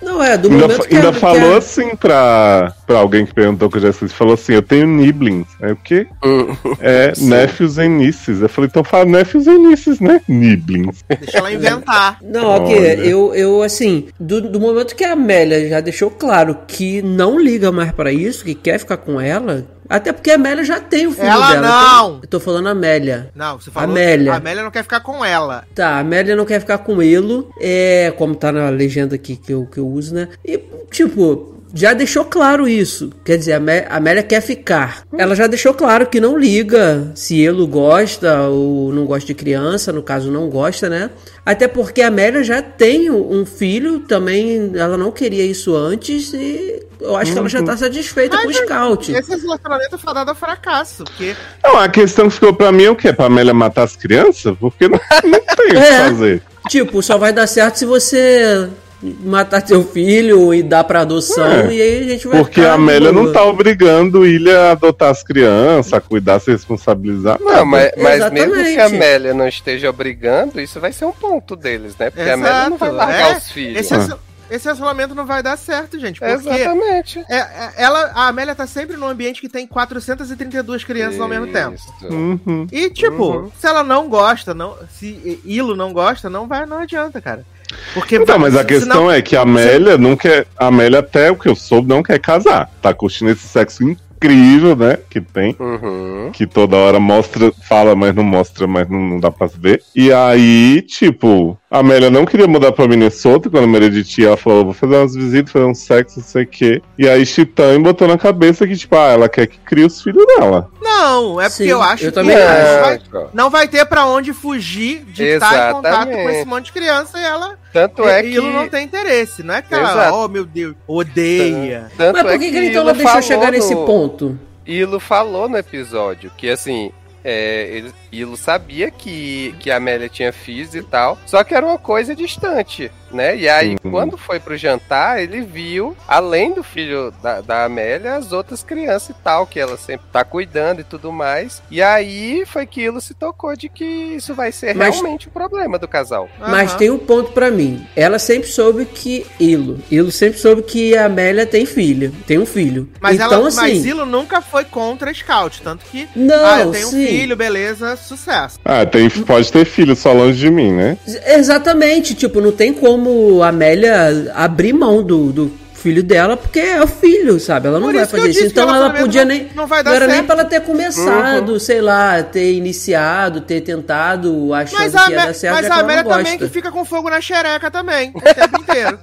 Não, 0.00 0.22
é, 0.22 0.38
do 0.38 0.48
Ainda, 0.48 0.62
momento 0.68 0.88
que 0.88 0.94
ainda 0.96 1.08
a- 1.10 1.12
que 1.12 1.18
falou 1.18 1.54
a- 1.54 1.58
assim 1.58 1.94
pra, 1.96 2.72
pra 2.86 2.98
alguém 2.98 3.26
que 3.26 3.34
perguntou 3.34 3.68
que 3.70 3.76
eu 3.78 3.82
já 3.82 3.88
assisti, 3.90 4.16
falou 4.16 4.34
assim, 4.34 4.54
eu 4.54 4.62
tenho 4.62 4.86
Niblings. 4.86 5.48
Aí 5.60 5.72
o 5.72 5.76
quê? 5.76 6.06
É, 6.80 7.12
nephews 7.18 7.78
and 7.78 7.88
nieces. 7.90 8.40
Eu 8.40 8.48
falei, 8.48 8.68
então 8.68 8.82
fala 8.84 9.04
nephews 9.04 9.46
and 9.46 9.58
nieces, 9.58 10.00
né? 10.00 10.20
Niblings. 10.28 11.04
Deixa 11.20 11.38
ela 11.38 11.52
inventar. 11.52 12.18
Não, 12.22 12.46
ok, 12.46 13.00
eu, 13.04 13.34
eu 13.34 13.62
assim, 13.62 14.08
do, 14.18 14.40
do 14.40 14.58
momento 14.60 14.94
que 14.96 15.04
a 15.04 15.12
Amélia 15.12 15.68
já 15.68 15.80
deixou 15.80 16.10
claro 16.10 16.56
que 16.66 17.02
não 17.02 17.38
liga 17.38 17.70
mais 17.70 17.92
pra 17.92 18.12
isso, 18.12 18.44
que 18.44 18.54
quer 18.54 18.78
ficar 18.78 18.96
com 18.96 19.20
ela, 19.20 19.64
até 19.88 20.12
porque 20.12 20.30
a 20.30 20.34
Amélia 20.36 20.64
já 20.64 20.80
tem 20.80 21.06
o 21.06 21.12
filho 21.12 21.26
Ela 21.26 21.52
dela. 21.52 21.68
não! 21.68 22.06
Eu 22.08 22.12
tô, 22.14 22.24
eu 22.24 22.28
tô 22.30 22.40
falando 22.40 22.68
Amélia. 22.68 23.30
Não, 23.34 23.58
você 23.60 23.70
falou. 23.70 23.90
Amélia. 23.90 24.32
A 24.32 24.36
Amélia 24.36 24.62
não 24.62 24.70
quer 24.70 24.82
ficar 24.82 25.00
com 25.00 25.24
ela. 25.24 25.64
Tá, 25.74 25.90
a 25.90 25.98
Amélia 26.00 26.34
não 26.34 26.44
quer 26.46 26.60
ficar 26.60 26.78
com 26.78 27.02
ele, 27.02 27.46
é, 27.60 28.12
como 28.16 28.34
tá 28.34 28.50
na 28.50 28.70
legenda 28.70 29.14
aqui 29.14 29.36
que 29.36 29.52
eu, 29.52 29.66
que 29.66 29.78
eu 29.78 29.81
uso, 29.86 30.14
né? 30.14 30.28
E, 30.44 30.58
tipo, 30.90 31.52
já 31.74 31.94
deixou 31.94 32.24
claro 32.24 32.68
isso. 32.68 33.10
Quer 33.24 33.38
dizer, 33.38 33.54
a 33.54 33.56
Amé- 33.56 33.86
a 33.88 33.96
Amélia 33.96 34.22
quer 34.22 34.40
ficar. 34.42 35.04
Ela 35.16 35.34
já 35.34 35.46
deixou 35.46 35.72
claro 35.72 36.06
que 36.06 36.20
não 36.20 36.36
liga 36.38 37.10
se 37.14 37.40
ele 37.40 37.66
gosta 37.66 38.42
ou 38.48 38.92
não 38.92 39.06
gosta 39.06 39.26
de 39.26 39.34
criança, 39.34 39.90
no 39.92 40.02
caso 40.02 40.30
não 40.30 40.48
gosta, 40.50 40.88
né? 40.90 41.10
Até 41.46 41.66
porque 41.66 42.02
a 42.02 42.08
Amélia 42.08 42.44
já 42.44 42.60
tem 42.62 43.10
um 43.10 43.44
filho, 43.46 44.00
também 44.00 44.70
ela 44.74 44.96
não 44.98 45.10
queria 45.10 45.44
isso 45.46 45.74
antes 45.74 46.32
e 46.34 46.82
eu 47.00 47.16
acho 47.16 47.32
que 47.32 47.38
ela 47.38 47.48
já 47.48 47.62
tá 47.62 47.76
satisfeita 47.76 48.36
com 48.40 48.48
o 48.48 48.52
Scout. 48.54 49.10
Esse 49.12 49.34
relacionamento 49.36 49.94
é 49.94 49.98
fadado 49.98 50.30
ao 50.30 50.36
fracasso. 50.36 51.02
Porque 51.04 51.34
Não, 51.64 51.78
a 51.78 51.88
questão 51.88 52.28
que 52.28 52.34
ficou 52.34 52.52
pra 52.54 52.70
mim 52.70 52.84
é 52.84 52.90
o 52.90 52.94
quê? 52.94 53.12
Pra 53.14 53.26
Amélia 53.26 53.52
matar 53.54 53.84
as 53.84 53.96
crianças? 53.96 54.54
Porque 54.60 54.86
não, 54.88 55.00
não 55.24 55.40
tem 55.40 55.66
o 55.68 55.70
que 55.70 55.76
É. 55.78 56.04
fazer. 56.08 56.42
Tipo, 56.68 57.02
só 57.02 57.18
vai 57.18 57.32
dar 57.32 57.48
certo 57.48 57.76
se 57.76 57.84
você 57.84 58.68
matar 59.02 59.66
seu 59.66 59.84
filho 59.84 60.54
e 60.54 60.62
dar 60.62 60.84
pra 60.84 61.00
adoção 61.00 61.44
É, 61.46 61.72
e 61.74 61.82
aí 61.82 61.98
a 62.04 62.08
gente 62.08 62.28
vai 62.28 62.38
Porque 62.38 62.60
a 62.60 62.74
Amélia 62.74 63.10
não 63.12 63.32
tá 63.32 63.44
obrigando 63.44 64.20
o 64.20 64.26
Ilha 64.26 64.60
a 64.60 64.70
adotar 64.72 65.10
as 65.10 65.22
crianças, 65.22 65.92
a 65.92 66.00
cuidar, 66.00 66.38
se 66.40 66.50
responsabilizar. 66.52 67.38
Não, 67.40 67.50
nada. 67.50 67.64
mas, 67.64 67.90
mas 67.98 68.32
mesmo 68.32 68.54
que 68.54 68.78
a 68.78 68.86
Amélia 68.86 69.34
não 69.34 69.48
esteja 69.48 69.90
obrigando, 69.90 70.60
isso 70.60 70.78
vai 70.80 70.92
ser 70.92 71.04
um 71.04 71.12
ponto 71.12 71.56
deles, 71.56 71.96
né? 71.98 72.10
Porque 72.10 72.28
a 72.28 72.34
Amélia 72.34 72.68
não 72.70 72.76
vai 72.78 72.88
Exato, 72.90 73.06
largar 73.06 73.32
é. 73.32 73.36
os 73.38 73.50
filhos. 73.50 73.78
esse, 73.80 73.94
esse 73.94 74.14
esse 74.50 74.66
relacionamento 74.66 75.14
não 75.14 75.24
vai 75.24 75.42
dar 75.42 75.56
certo, 75.56 75.98
gente. 75.98 76.20
Porque 76.20 76.34
Exatamente. 76.34 77.24
é- 77.30 77.36
é- 77.38 77.72
ela, 77.78 78.12
a 78.14 78.28
Amélia 78.28 78.54
tá 78.54 78.66
sempre 78.66 78.98
num 78.98 79.08
ambiente 79.08 79.40
que 79.40 79.48
tem 79.48 79.66
432 79.66 80.84
crianças 80.84 81.18
ao 81.18 81.26
mesmo 81.26 81.46
tempo. 81.46 81.74
Isso. 81.74 81.90
Uhum. 82.12 82.66
E, 82.70 82.90
tipo, 82.90 83.24
Uhum. 83.32 83.50
se 83.58 83.66
ela 83.66 83.82
não 83.82 84.10
gosta, 84.10 84.52
não, 84.52 84.76
se 84.90 85.40
Ilo 85.44 85.74
não 85.74 85.90
gosta, 85.92 86.28
não 86.28 86.46
vai, 86.46 86.66
não 86.66 86.78
adianta, 86.80 87.18
cara. 87.18 87.46
Porque 87.94 88.16
Então, 88.16 88.38
mas 88.38 88.56
a 88.56 88.64
questão 88.64 88.96
senão- 88.96 89.10
é 89.10 89.20
que 89.22 89.36
a 89.36 89.42
Amélia 89.42 89.96
não 89.98 90.16
quer. 90.16 90.46
A 90.56 90.66
Amélia, 90.66 91.00
até 91.00 91.30
o 91.30 91.36
que 91.36 91.48
eu 91.48 91.54
soube, 91.54 91.88
não 91.88 92.02
quer 92.02 92.18
casar. 92.18 92.70
Tá 92.80 92.92
curtindo 92.94 93.30
esse 93.30 93.46
sexo 93.46 93.82
incrível, 93.82 94.76
né? 94.76 94.98
Que 95.10 95.20
tem. 95.20 95.56
Uhum. 95.58 96.30
Que 96.32 96.46
toda 96.46 96.76
hora 96.76 97.00
mostra, 97.00 97.52
fala, 97.68 97.94
mas 97.96 98.14
não 98.14 98.22
mostra, 98.22 98.66
mas 98.66 98.88
não, 98.88 99.00
não 99.00 99.20
dá 99.20 99.30
pra 99.30 99.48
ver. 99.48 99.82
E 99.94 100.12
aí, 100.12 100.82
tipo, 100.82 101.58
a 101.72 101.78
Amélia 101.78 102.10
não 102.10 102.26
queria 102.26 102.46
mudar 102.46 102.70
pra 102.72 102.86
Minnesota 102.86 103.48
quando 103.48 103.64
a 103.64 103.66
Meredith 103.66 104.18
ia, 104.20 104.28
ela 104.28 104.36
falou, 104.36 104.66
vou 104.66 104.74
fazer 104.74 104.94
umas 104.96 105.14
visitas, 105.14 105.50
fazer 105.50 105.64
um 105.64 105.74
sexo, 105.74 106.18
não 106.20 106.26
sei 106.26 106.42
o 106.42 106.46
quê. 106.46 106.82
E 106.98 107.08
aí 107.08 107.24
Chitãe 107.24 107.80
botou 107.80 108.06
na 108.06 108.18
cabeça 108.18 108.66
que, 108.66 108.76
tipo, 108.76 108.94
ah, 108.94 109.08
ela 109.12 109.28
quer 109.28 109.46
que 109.46 109.58
crie 109.58 109.84
os 109.86 110.02
filhos 110.02 110.24
dela. 110.26 110.70
Não, 110.82 111.40
é 111.40 111.44
porque 111.48 111.64
Sim, 111.64 111.70
eu 111.70 111.82
acho 111.82 112.04
eu 112.04 112.08
que 112.10 112.14
também 112.14 112.36
acho. 112.36 113.10
vai, 113.10 113.26
Não, 113.32 113.48
vai 113.48 113.66
ter 113.66 113.84
pra 113.86 114.04
onde 114.04 114.32
fugir 114.34 115.02
de 115.06 115.24
estar 115.24 115.70
em 115.70 115.72
contato 115.72 115.94
com 115.94 116.12
Exatamente. 116.12 116.36
esse 116.36 116.44
monte 116.46 116.64
de 116.66 116.72
criança 116.72 117.18
e 117.18 117.22
ela. 117.24 117.58
Tanto 117.72 118.06
é 118.06 118.20
e 118.20 118.22
que. 118.30 118.34
Ilo 118.36 118.52
não 118.52 118.68
tem 118.68 118.84
interesse. 118.84 119.42
Não 119.42 119.54
é 119.54 119.62
que 119.62 119.72
ela, 119.74 119.90
Exato. 119.90 120.14
oh 120.16 120.28
meu 120.28 120.44
Deus, 120.44 120.74
odeia. 120.86 121.90
Tanto 121.96 122.12
Mas 122.14 122.22
por 122.22 122.32
é 122.32 122.38
que, 122.38 122.50
que 122.50 122.56
ele 122.56 122.66
então 122.68 122.84
não 122.84 122.92
deixou 122.92 123.22
chegar 123.22 123.50
nesse 123.50 123.74
no- 123.74 123.86
ponto? 123.86 124.38
Ilo 124.66 125.00
falou 125.00 125.48
no 125.48 125.56
episódio 125.56 126.30
que 126.36 126.48
assim. 126.50 126.92
É, 127.24 127.68
ele, 127.70 127.92
Ilo 128.12 128.36
sabia 128.36 128.90
que, 128.90 129.54
que 129.58 129.70
a 129.70 129.76
Amélia 129.76 130.08
tinha 130.08 130.32
filhos 130.32 130.74
e 130.74 130.82
tal, 130.82 131.18
só 131.26 131.42
que 131.42 131.54
era 131.54 131.64
uma 131.66 131.78
coisa 131.78 132.14
distante, 132.14 132.90
né? 133.10 133.36
E 133.36 133.48
aí, 133.48 133.76
Uhum. 133.82 133.90
quando 133.90 134.16
foi 134.18 134.38
pro 134.38 134.56
jantar, 134.56 135.22
ele 135.22 135.40
viu, 135.40 135.96
além 136.06 136.52
do 136.52 136.62
filho 136.62 137.12
da, 137.22 137.40
da 137.40 137.64
Amélia, 137.64 138.16
as 138.16 138.32
outras 138.32 138.62
crianças 138.62 139.10
e 139.10 139.14
tal, 139.14 139.46
que 139.46 139.58
ela 139.58 139.76
sempre 139.76 140.06
tá 140.12 140.24
cuidando 140.24 140.80
e 140.80 140.84
tudo 140.84 141.10
mais. 141.10 141.62
E 141.70 141.80
aí 141.82 142.44
foi 142.46 142.66
que 142.66 142.82
Ilo 142.82 143.00
se 143.00 143.14
tocou 143.14 143.56
de 143.56 143.68
que 143.68 143.84
isso 143.84 144.34
vai 144.34 144.52
ser 144.52 144.74
Mas- 144.74 144.94
realmente 144.94 145.28
o 145.28 145.30
problema 145.30 145.78
do 145.78 145.88
casal. 145.88 146.28
Mas 146.38 146.70
Aham. 146.70 146.78
tem 146.78 146.90
um 146.90 146.98
ponto 146.98 147.32
pra 147.32 147.50
mim. 147.50 147.86
Ela 147.96 148.18
sempre 148.18 148.48
soube 148.48 148.84
que 148.84 149.26
Ilo. 149.40 149.80
Ilo 149.90 150.10
sempre 150.12 150.38
soube 150.38 150.62
que 150.62 150.96
a 150.96 151.06
Amélia 151.06 151.46
tem 151.46 151.64
filha. 151.64 152.12
Tem 152.26 152.38
um 152.38 152.46
filho. 152.46 152.90
Mas, 153.00 153.14
então, 153.16 153.32
ela, 153.32 153.48
assim. 153.48 153.56
mas 153.60 153.84
Ilo 153.86 154.04
nunca 154.04 154.40
foi 154.42 154.64
contra 154.64 155.12
Scout, 155.14 155.62
tanto 155.62 155.84
que. 155.86 156.08
Não, 156.14 156.44
ah, 156.46 156.60
eu 156.60 156.70
tenho 156.72 156.88
sim. 156.88 157.02
um 157.04 157.06
filho, 157.06 157.36
beleza, 157.36 157.96
sucesso. 158.02 158.58
Ah, 158.64 158.84
tem, 158.84 159.08
pode 159.10 159.50
ter 159.52 159.64
filho 159.64 159.94
só 159.96 160.12
longe 160.12 160.38
de 160.38 160.50
mim, 160.50 160.72
né? 160.72 160.96
Exatamente, 161.26 162.14
tipo, 162.14 162.40
não 162.40 162.52
tem 162.52 162.72
como 162.72 163.42
a 163.42 163.48
Amélia 163.48 164.30
abrir 164.34 164.72
mão 164.72 165.02
do, 165.02 165.32
do 165.32 165.52
filho 165.74 166.02
dela, 166.02 166.36
porque 166.36 166.60
é 166.60 166.80
o 166.82 166.86
filho, 166.86 167.40
sabe? 167.40 167.66
Ela 167.66 167.80
não 167.80 167.88
Por 167.88 167.96
vai 167.96 168.06
fazer 168.06 168.28
isso. 168.30 168.44
Então 168.46 168.62
ela 168.64 168.72
relacionamento 168.74 169.04
podia 169.04 169.24
nem. 169.24 169.48
não 169.54 169.66
vai 169.66 169.82
dar 169.82 169.90
não 169.90 169.96
era 169.96 170.06
nem 170.06 170.14
certo. 170.16 170.26
pra 170.26 170.34
ela 170.36 170.44
ter 170.44 170.60
começado, 170.60 171.52
Uhum. 171.54 171.58
sei 171.58 171.80
lá, 171.80 172.22
ter 172.22 172.52
iniciado, 172.54 173.40
ter 173.40 173.60
tentado, 173.62 174.54
achando 174.54 174.78
Mas 174.80 174.92
que 175.04 175.10
ia 175.10 175.16
dar 175.26 175.34
certo, 175.34 175.54
mas 175.56 175.66
já 175.66 175.72
a 175.72 175.74
ela 175.78 175.82
Amélia 175.82 176.04
também 176.04 176.38
que 176.38 176.48
fica 176.48 176.70
com 176.70 176.84
fogo 176.84 177.10
na 177.10 177.20
xereca 177.20 177.68
também, 177.70 178.12
o 178.14 178.20
tempo 178.20 178.60
inteiro. 178.62 178.98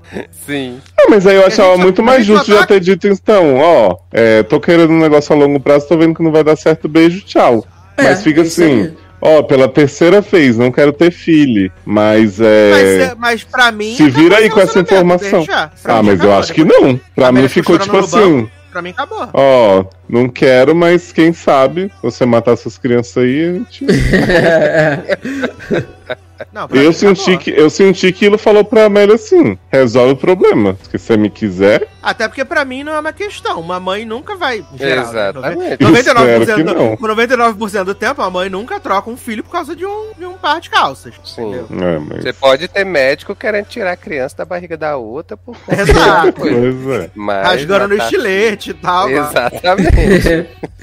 Sim. 0.46 0.80
Ah, 0.98 1.06
mas 1.08 1.26
aí 1.26 1.36
eu 1.36 1.46
achava 1.46 1.76
muito 1.76 2.02
mais 2.02 2.24
justo 2.24 2.50
já 2.52 2.66
ter 2.66 2.80
dito, 2.80 3.06
então, 3.06 3.56
ó, 3.56 3.96
é, 4.12 4.42
tô 4.42 4.60
querendo 4.60 4.92
um 4.92 5.00
negócio 5.00 5.34
a 5.34 5.38
longo 5.38 5.60
prazo, 5.60 5.88
tô 5.88 5.96
vendo 5.96 6.14
que 6.14 6.22
não 6.22 6.32
vai 6.32 6.44
dar 6.44 6.56
certo, 6.56 6.88
beijo, 6.88 7.22
tchau. 7.24 7.64
É, 7.96 8.04
mas 8.04 8.22
fica 8.22 8.40
é 8.40 8.44
assim, 8.44 8.82
aí. 8.82 8.92
ó, 9.20 9.42
pela 9.42 9.68
terceira 9.68 10.20
vez, 10.20 10.56
não 10.56 10.72
quero 10.72 10.92
ter 10.92 11.10
filho, 11.10 11.70
mas 11.84 12.38
Mas, 12.38 12.40
é... 12.40 13.02
é- 13.02 13.14
mas 13.16 13.44
pra 13.44 13.70
mim. 13.72 13.94
Se 13.94 14.08
vira 14.08 14.36
acabou 14.36 14.44
aí 14.44 14.50
com 14.50 14.60
essa 14.60 14.80
informação. 14.80 15.44
Ah, 15.84 16.02
mas 16.02 16.22
eu 16.22 16.32
acho 16.32 16.52
que 16.52 16.64
não. 16.64 16.98
Pra 17.14 17.32
mim 17.32 17.48
ficou 17.48 17.78
tipo 17.78 17.96
assim. 17.98 18.48
Pra 18.70 18.80
mim 18.80 18.90
acabou. 18.90 19.28
ó, 19.34 19.84
não 20.08 20.28
quero, 20.30 20.74
mas 20.74 21.12
quem 21.12 21.34
sabe 21.34 21.92
você 22.02 22.24
matar 22.24 22.52
essas 22.52 22.78
crianças 22.78 23.22
aí, 23.22 23.48
a 23.48 23.52
gente... 23.52 23.84
Não, 26.52 26.68
pra 26.68 26.76
Eu 26.78 26.88
mim 26.88 26.92
senti, 26.92 27.36
que, 27.38 27.50
eu 27.50 27.70
senti 27.70 28.12
que 28.12 28.24
ele 28.26 28.36
falou 28.36 28.62
pra 28.64 28.84
Amélia 28.84 29.14
assim: 29.14 29.58
resolve 29.70 30.12
o 30.12 30.16
problema. 30.16 30.76
Se 30.90 30.98
você 30.98 31.16
me 31.16 31.30
quiser, 31.30 31.88
Até 32.02 32.28
porque 32.28 32.44
pra 32.44 32.64
mim 32.64 32.84
não 32.84 32.92
é 32.92 33.00
uma 33.00 33.12
questão. 33.12 33.58
Uma 33.60 33.80
mãe 33.80 34.04
nunca 34.04 34.36
vai. 34.36 34.62
Geral, 34.76 35.04
né? 35.12 35.30
Exatamente. 35.30 35.84
99%, 35.84 36.40
Espero 36.40 36.56
que 36.56 36.62
do, 36.64 36.74
não. 36.74 36.96
por 36.96 37.10
99% 37.10 37.84
do 37.84 37.94
tempo, 37.94 38.20
a 38.22 38.28
mãe 38.30 38.50
nunca 38.50 38.78
troca 38.78 39.08
um 39.08 39.16
filho 39.16 39.42
por 39.42 39.50
causa 39.50 39.74
de 39.74 39.86
um, 39.86 40.10
de 40.18 40.26
um 40.26 40.34
par 40.34 40.60
de 40.60 40.68
calças. 40.68 41.14
Sim. 41.24 41.42
entendeu? 41.54 41.66
é, 41.88 41.98
mas. 41.98 42.22
Você 42.22 42.32
pode 42.34 42.68
ter 42.68 42.84
médico 42.84 43.34
querendo 43.34 43.66
tirar 43.66 43.92
a 43.92 43.96
criança 43.96 44.36
da 44.36 44.44
barriga 44.44 44.76
da 44.76 44.96
outra 44.96 45.36
por 45.36 45.56
conta 45.56 45.80
Exato. 45.82 46.26
de 46.26 46.32
coisa. 46.32 46.94
É. 47.04 47.10
Mas 47.14 47.46
Rasgando 47.46 47.88
no 47.88 47.94
matar- 47.96 48.04
estilete 48.04 48.70
e 48.70 48.74
tal. 48.74 49.08
Exatamente. 49.08 50.46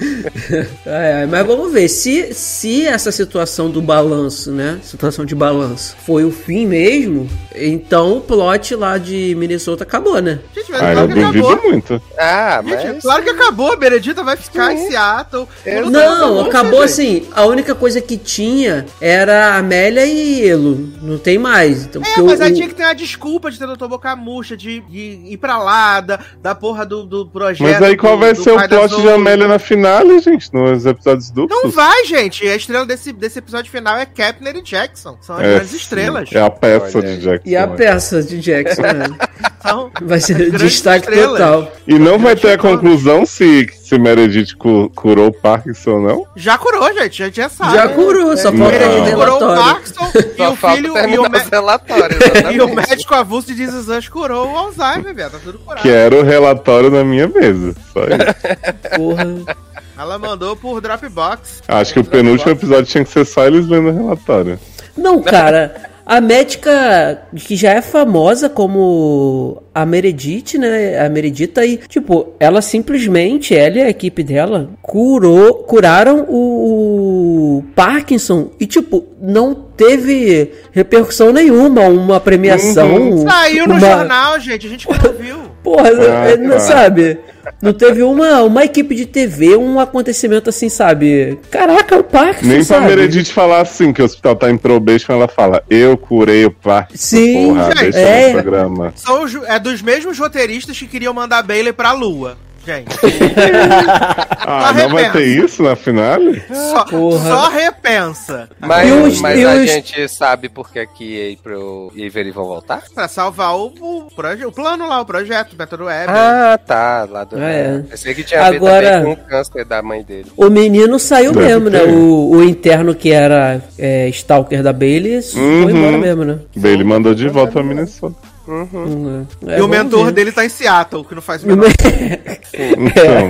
É, 0.86 1.26
mas 1.26 1.46
vamos 1.46 1.72
ver, 1.72 1.86
se, 1.88 2.32
se 2.32 2.86
essa 2.86 3.12
situação 3.12 3.70
do 3.70 3.82
balanço, 3.82 4.50
né? 4.50 4.78
Situação 4.82 5.24
de 5.26 5.34
balanço 5.34 5.59
foi 6.04 6.24
o 6.24 6.30
fim 6.30 6.66
mesmo, 6.66 7.28
então 7.54 8.16
o 8.16 8.20
plot 8.20 8.74
lá 8.74 8.98
de 8.98 9.34
Minnesota 9.36 9.84
acabou, 9.84 10.20
né? 10.20 10.40
Gente, 10.54 10.70
mas 10.70 10.80
Ah, 10.82 10.88
eu 10.90 10.94
claro 10.94 11.08
que 11.08 11.14
duvido 11.20 11.48
acabou. 11.48 11.70
muito. 11.70 12.02
Ah, 12.18 12.62
Gente, 12.64 12.86
mas. 12.86 13.02
claro 13.02 13.22
que 13.22 13.30
acabou. 13.30 13.72
A 13.72 13.76
Benedita 13.76 14.22
vai 14.22 14.36
ficar 14.36 14.72
em 14.72 14.88
Seattle. 14.88 15.46
Quando 15.64 15.90
Não, 15.90 16.40
acabou, 16.44 16.82
assim. 16.82 17.26
A 17.32 17.44
única 17.46 17.74
coisa 17.74 18.00
que 18.00 18.16
tinha 18.16 18.86
era 19.00 19.56
Amélia 19.56 20.06
e 20.06 20.48
Elo. 20.48 20.90
Não 21.02 21.18
tem 21.18 21.38
mais. 21.38 21.84
Então, 21.84 22.02
É, 22.02 22.20
mas 22.22 22.40
o- 22.40 22.42
aí 22.42 22.52
o- 22.52 22.54
tinha 22.54 22.68
que 22.68 22.74
ter 22.74 22.84
uma 22.84 22.94
desculpa 22.94 23.50
de 23.50 23.58
ter 23.58 23.66
doutor 23.66 23.88
Boca 23.88 24.14
Murcha, 24.16 24.56
de, 24.56 24.80
de 24.80 25.20
ir 25.26 25.36
pra 25.38 25.58
lá, 25.58 26.00
da, 26.00 26.20
da 26.42 26.54
porra 26.54 26.84
do, 26.86 27.04
do 27.04 27.26
projeto. 27.26 27.68
Mas 27.70 27.82
aí 27.82 27.96
qual 27.96 28.14
do- 28.14 28.20
vai 28.20 28.32
do 28.34 28.42
ser 28.42 28.52
o 28.52 28.68
plot 28.68 28.96
de. 29.00 29.08
Amélia 29.10 29.48
na 29.48 29.58
finale, 29.58 30.18
gente? 30.20 30.52
Nos 30.54 30.86
episódios 30.86 31.30
duplos? 31.30 31.62
Não 31.64 31.70
vai, 31.70 32.04
gente. 32.04 32.46
A 32.46 32.54
estrela 32.56 32.86
desse, 32.86 33.12
desse 33.12 33.38
episódio 33.40 33.70
final 33.70 33.96
é 33.98 34.06
Kepner 34.06 34.56
e 34.56 34.62
Jackson. 34.62 35.18
São 35.20 35.36
as 35.36 35.42
É, 35.42 35.49
grandes 35.54 35.70
sim. 35.70 35.76
estrelas. 35.76 36.28
É 36.32 36.40
a 36.40 36.50
peça 36.50 36.98
Olha 36.98 37.08
de 37.16 37.22
Jackson. 37.22 37.48
E 37.50 37.56
a 37.56 37.66
peça 37.68 38.22
de 38.22 38.38
Jackson, 38.40 38.82
né? 38.82 39.06
São 39.62 39.90
Vai 40.02 40.20
ser 40.20 40.50
destaque 40.52 41.04
estrelas. 41.10 41.32
total. 41.38 41.72
E 41.86 41.98
não 41.98 42.18
vai 42.18 42.34
ter 42.34 42.52
a 42.52 42.58
conclusão 42.58 43.26
se, 43.26 43.68
se 43.82 43.98
Meredith 43.98 44.56
cu- 44.56 44.90
curou 44.94 45.28
o 45.28 45.32
Parkinson 45.32 45.90
ou 45.90 46.00
não? 46.00 46.26
Já 46.34 46.56
curou, 46.56 46.90
gente. 46.94 47.18
Já, 47.18 47.28
já 47.28 47.48
sabe. 47.50 47.74
Já 47.74 47.88
curou, 47.88 48.34
só 48.38 48.50
Não. 48.50 48.58
falta 48.70 48.76
o 48.76 48.78
Meredith 48.80 49.14
curou 49.14 49.36
o 49.36 49.38
relatório. 49.38 49.62
Parkinson 49.62 50.10
e 50.14 50.36
Só 50.36 50.50
o 50.52 50.56
filho 50.56 50.86
e 50.98 51.18
o, 51.18 51.22
me- 51.30 51.38
relatórios. 51.50 52.20
e 52.52 52.60
o 52.60 52.74
médico 52.74 53.14
avulso 53.14 53.48
de 53.48 53.56
Jesus 53.58 53.88
Us 53.88 54.08
curou 54.08 54.50
o 54.50 54.56
Alzheimer, 54.56 55.14
velho. 55.14 55.30
Tá 55.30 55.38
tudo 55.44 55.58
curado. 55.58 55.82
Quero 55.82 56.20
o 56.20 56.22
relatório 56.22 56.90
na 56.90 57.04
minha 57.04 57.28
mesa. 57.28 57.74
Só 57.92 58.00
isso. 58.04 58.56
Porra. 58.96 59.56
Ela 59.98 60.18
mandou 60.18 60.56
por 60.56 60.80
Dropbox. 60.80 61.62
Acho 61.68 61.92
que 61.92 62.00
o 62.00 62.04
penúltimo 62.04 62.52
episódio 62.52 62.86
tinha 62.86 63.04
que 63.04 63.10
ser 63.10 63.26
só 63.26 63.44
eles 63.46 63.68
lendo 63.68 63.90
o 63.90 63.92
relatório. 63.92 64.58
Não, 64.96 65.20
cara. 65.22 65.88
A 66.06 66.20
médica 66.20 67.22
que 67.36 67.54
já 67.54 67.70
é 67.74 67.80
famosa 67.80 68.48
como 68.48 69.62
a 69.72 69.86
Meredith, 69.86 70.58
né? 70.58 70.98
A 70.98 71.08
Meredita 71.08 71.64
e, 71.64 71.76
tipo, 71.76 72.30
ela 72.40 72.60
simplesmente, 72.60 73.54
ela 73.54 73.76
e 73.76 73.82
a 73.82 73.88
equipe 73.90 74.24
dela, 74.24 74.70
curou, 74.82 75.54
curaram 75.62 76.26
o, 76.28 77.58
o 77.58 77.64
Parkinson 77.76 78.50
e, 78.58 78.66
tipo, 78.66 79.04
não 79.22 79.54
teve 79.54 80.50
repercussão 80.72 81.32
nenhuma, 81.32 81.82
uma 81.82 82.18
premiação. 82.18 82.92
Uhum. 82.96 83.28
Saiu 83.28 83.68
no 83.68 83.74
uma- 83.74 83.80
jornal, 83.80 84.40
gente. 84.40 84.66
A 84.66 84.70
gente 84.70 84.88
viu. 85.20 85.38
Porra, 85.62 85.88
Ah, 85.90 86.30
é, 86.30 86.36
não 86.36 86.52
tá. 86.54 86.60
sabe? 86.60 87.18
Não 87.60 87.72
teve 87.72 88.02
uma, 88.02 88.42
uma 88.42 88.64
equipe 88.64 88.94
de 88.94 89.06
TV, 89.06 89.56
um 89.56 89.78
acontecimento 89.80 90.48
assim, 90.50 90.68
sabe? 90.68 91.38
Caraca, 91.50 91.98
o 91.98 92.04
Parkinson, 92.04 92.46
Nem 92.52 92.64
pra? 92.64 92.80
Meredith 92.80 93.32
falar 93.32 93.60
assim, 93.60 93.92
que 93.92 94.00
o 94.00 94.04
hospital 94.04 94.36
tá 94.36 94.50
em 94.50 94.56
probation, 94.56 95.12
ela 95.12 95.28
fala, 95.28 95.62
eu 95.68 95.96
curei 95.96 96.44
o 96.44 96.50
Parkinson, 96.50 96.96
Sim, 97.16 97.48
porra, 97.54 97.72
é. 97.94 98.32
programa. 98.32 98.92
São 98.96 99.24
os- 99.24 99.34
é 99.46 99.58
dos 99.58 99.82
mesmos 99.82 100.18
roteiristas 100.18 100.78
que 100.78 100.86
queriam 100.86 101.12
mandar 101.14 101.42
Bailey 101.42 101.72
pra 101.72 101.92
lua. 101.92 102.36
Gente, 102.64 102.88
Ah, 104.42 104.72
não 104.74 104.90
vai 104.90 105.10
ter 105.12 105.24
isso 105.24 105.62
na 105.62 105.74
finale? 105.76 106.42
só, 106.52 106.84
Porra. 106.84 107.28
só 107.28 107.48
repensa. 107.48 108.48
Mas, 108.58 108.88
E 108.88 108.92
os- 108.92 109.20
mas 109.20 109.38
e 109.38 109.44
a 109.44 109.54
os- 109.54 109.70
gente 109.70 110.08
sabe 110.08 110.48
por 110.48 110.70
que 110.70 110.78
aqui 110.78 111.30
e 111.32 111.36
pro 111.36 111.90
Iveri 111.94 112.30
vão 112.30 112.44
voltar? 112.44 112.82
Pra 112.94 113.08
salvar 113.08 113.54
o, 113.56 113.72
o, 113.80 114.08
o 114.46 114.52
plano 114.52 114.86
lá, 114.88 115.00
o 115.00 115.04
projeto, 115.06 115.52
o 115.54 115.56
método 115.56 115.84
web. 115.84 116.06
Ah, 116.08 116.58
tá. 116.64 117.06
Lá 117.10 117.24
do. 117.24 117.38
É. 117.38 117.78
Pensei 117.88 118.14
que 118.14 118.24
tinha 118.24 118.42
a 118.46 118.50
ver 118.50 118.56
Agora- 118.56 118.90
também 119.00 119.16
com 119.16 119.22
o 119.22 119.24
câncer 119.26 119.64
da 119.64 119.82
mãe 119.82 120.02
dele. 120.02 120.26
O 120.36 120.50
menino 120.50 120.98
saiu 120.98 121.32
Deve 121.32 121.46
mesmo, 121.46 121.70
né? 121.70 121.78
ter. 121.80 121.88
O, 121.88 122.30
o 122.36 122.42
interno 122.44 122.94
que 122.94 123.10
era 123.10 123.60
é, 123.78 124.08
Stalker 124.08 124.62
da 124.62 124.72
Bailey 124.72 125.22
foi 125.22 125.40
Uhum. 125.40 125.70
embora 125.70 125.98
mesmo, 125.98 126.24
né? 126.24 126.38
Ele 126.62 126.84
mandou 126.84 127.14
de 127.14 127.28
volta 127.28 127.52
pra 127.52 127.62
Minnesota. 127.62 128.16
Hum, 128.50 129.26
é, 129.46 129.58
e 129.58 129.62
o 129.62 129.68
mentor 129.68 130.06
ver. 130.06 130.12
dele 130.12 130.32
tá 130.32 130.44
em 130.44 130.48
Seattle, 130.48 131.04
que 131.04 131.14
não 131.14 131.22
faz 131.22 131.42
o 131.42 131.46
o 131.46 131.48
menor 131.50 131.68
me- 131.68 132.20
Então, 132.52 133.28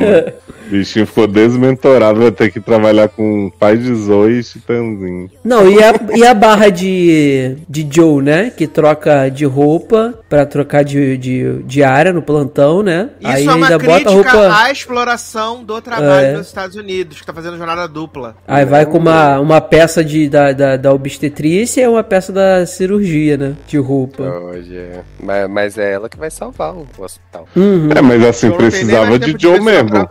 o 0.66 0.71
bichinho 0.71 1.07
ficou 1.07 1.27
desmentorado, 1.27 2.21
vai 2.21 2.31
ter 2.31 2.51
que 2.51 2.61
trabalhar 2.61 3.09
com 3.09 3.47
o 3.47 3.51
pai 3.51 3.77
de 3.77 3.93
Zoe 3.95 4.39
e 4.39 4.43
Titãzinho. 4.43 5.31
Não, 5.45 5.68
e 5.68 5.83
a, 5.83 5.93
e 6.16 6.25
a 6.25 6.33
barra 6.33 6.71
de, 6.71 7.57
de 7.68 7.87
Joe, 7.91 8.23
né? 8.23 8.51
Que 8.57 8.66
troca 8.66 9.29
de 9.29 9.45
roupa 9.45 10.14
pra 10.29 10.47
trocar 10.47 10.85
de, 10.85 11.16
de, 11.18 11.62
de 11.64 11.83
área 11.83 12.12
no 12.12 12.23
plantão, 12.23 12.83
né? 12.83 13.11
Isso 13.21 13.51
é 13.51 13.55
uma 13.55 13.79
crítica 13.79 14.57
à 14.57 14.71
exploração 14.71 15.62
do 15.64 15.81
trabalho 15.83 16.27
É. 16.27 16.33
nos 16.37 16.47
Estados 16.47 16.77
Unidos, 16.77 17.21
que 17.21 17.27
tá 17.27 17.33
fazendo 17.35 17.59
jornada 17.59 17.87
dupla. 17.87 18.37
Aí 18.47 18.64
vai 18.64 18.87
com 18.87 18.99
uma, 18.99 19.39
uma 19.41 19.61
peça 19.61 20.03
de, 20.05 20.29
da, 20.29 20.53
da, 20.53 20.77
da 20.77 20.93
obstetrícia 20.93 21.83
e 21.83 21.87
uma 21.89 22.03
peça 22.05 22.33
da 22.33 22.64
cirurgia, 22.64 23.37
né? 23.37 23.55
De 23.66 23.77
roupa. 23.77 24.25
É. 24.71 25.01
Mas, 25.23 25.49
mas 25.51 25.79
é 25.79 25.93
ela 25.93 26.09
que 26.09 26.17
vai 26.17 26.31
salvar 26.31 26.75
o 26.75 26.87
hospital. 26.99 27.47
Uhum. 27.55 27.91
É, 27.95 28.01
mas 28.01 28.25
assim, 28.25 28.51
precisava 28.51 29.19
de 29.19 29.35
Joe 29.39 29.61
mesmo. 29.61 30.09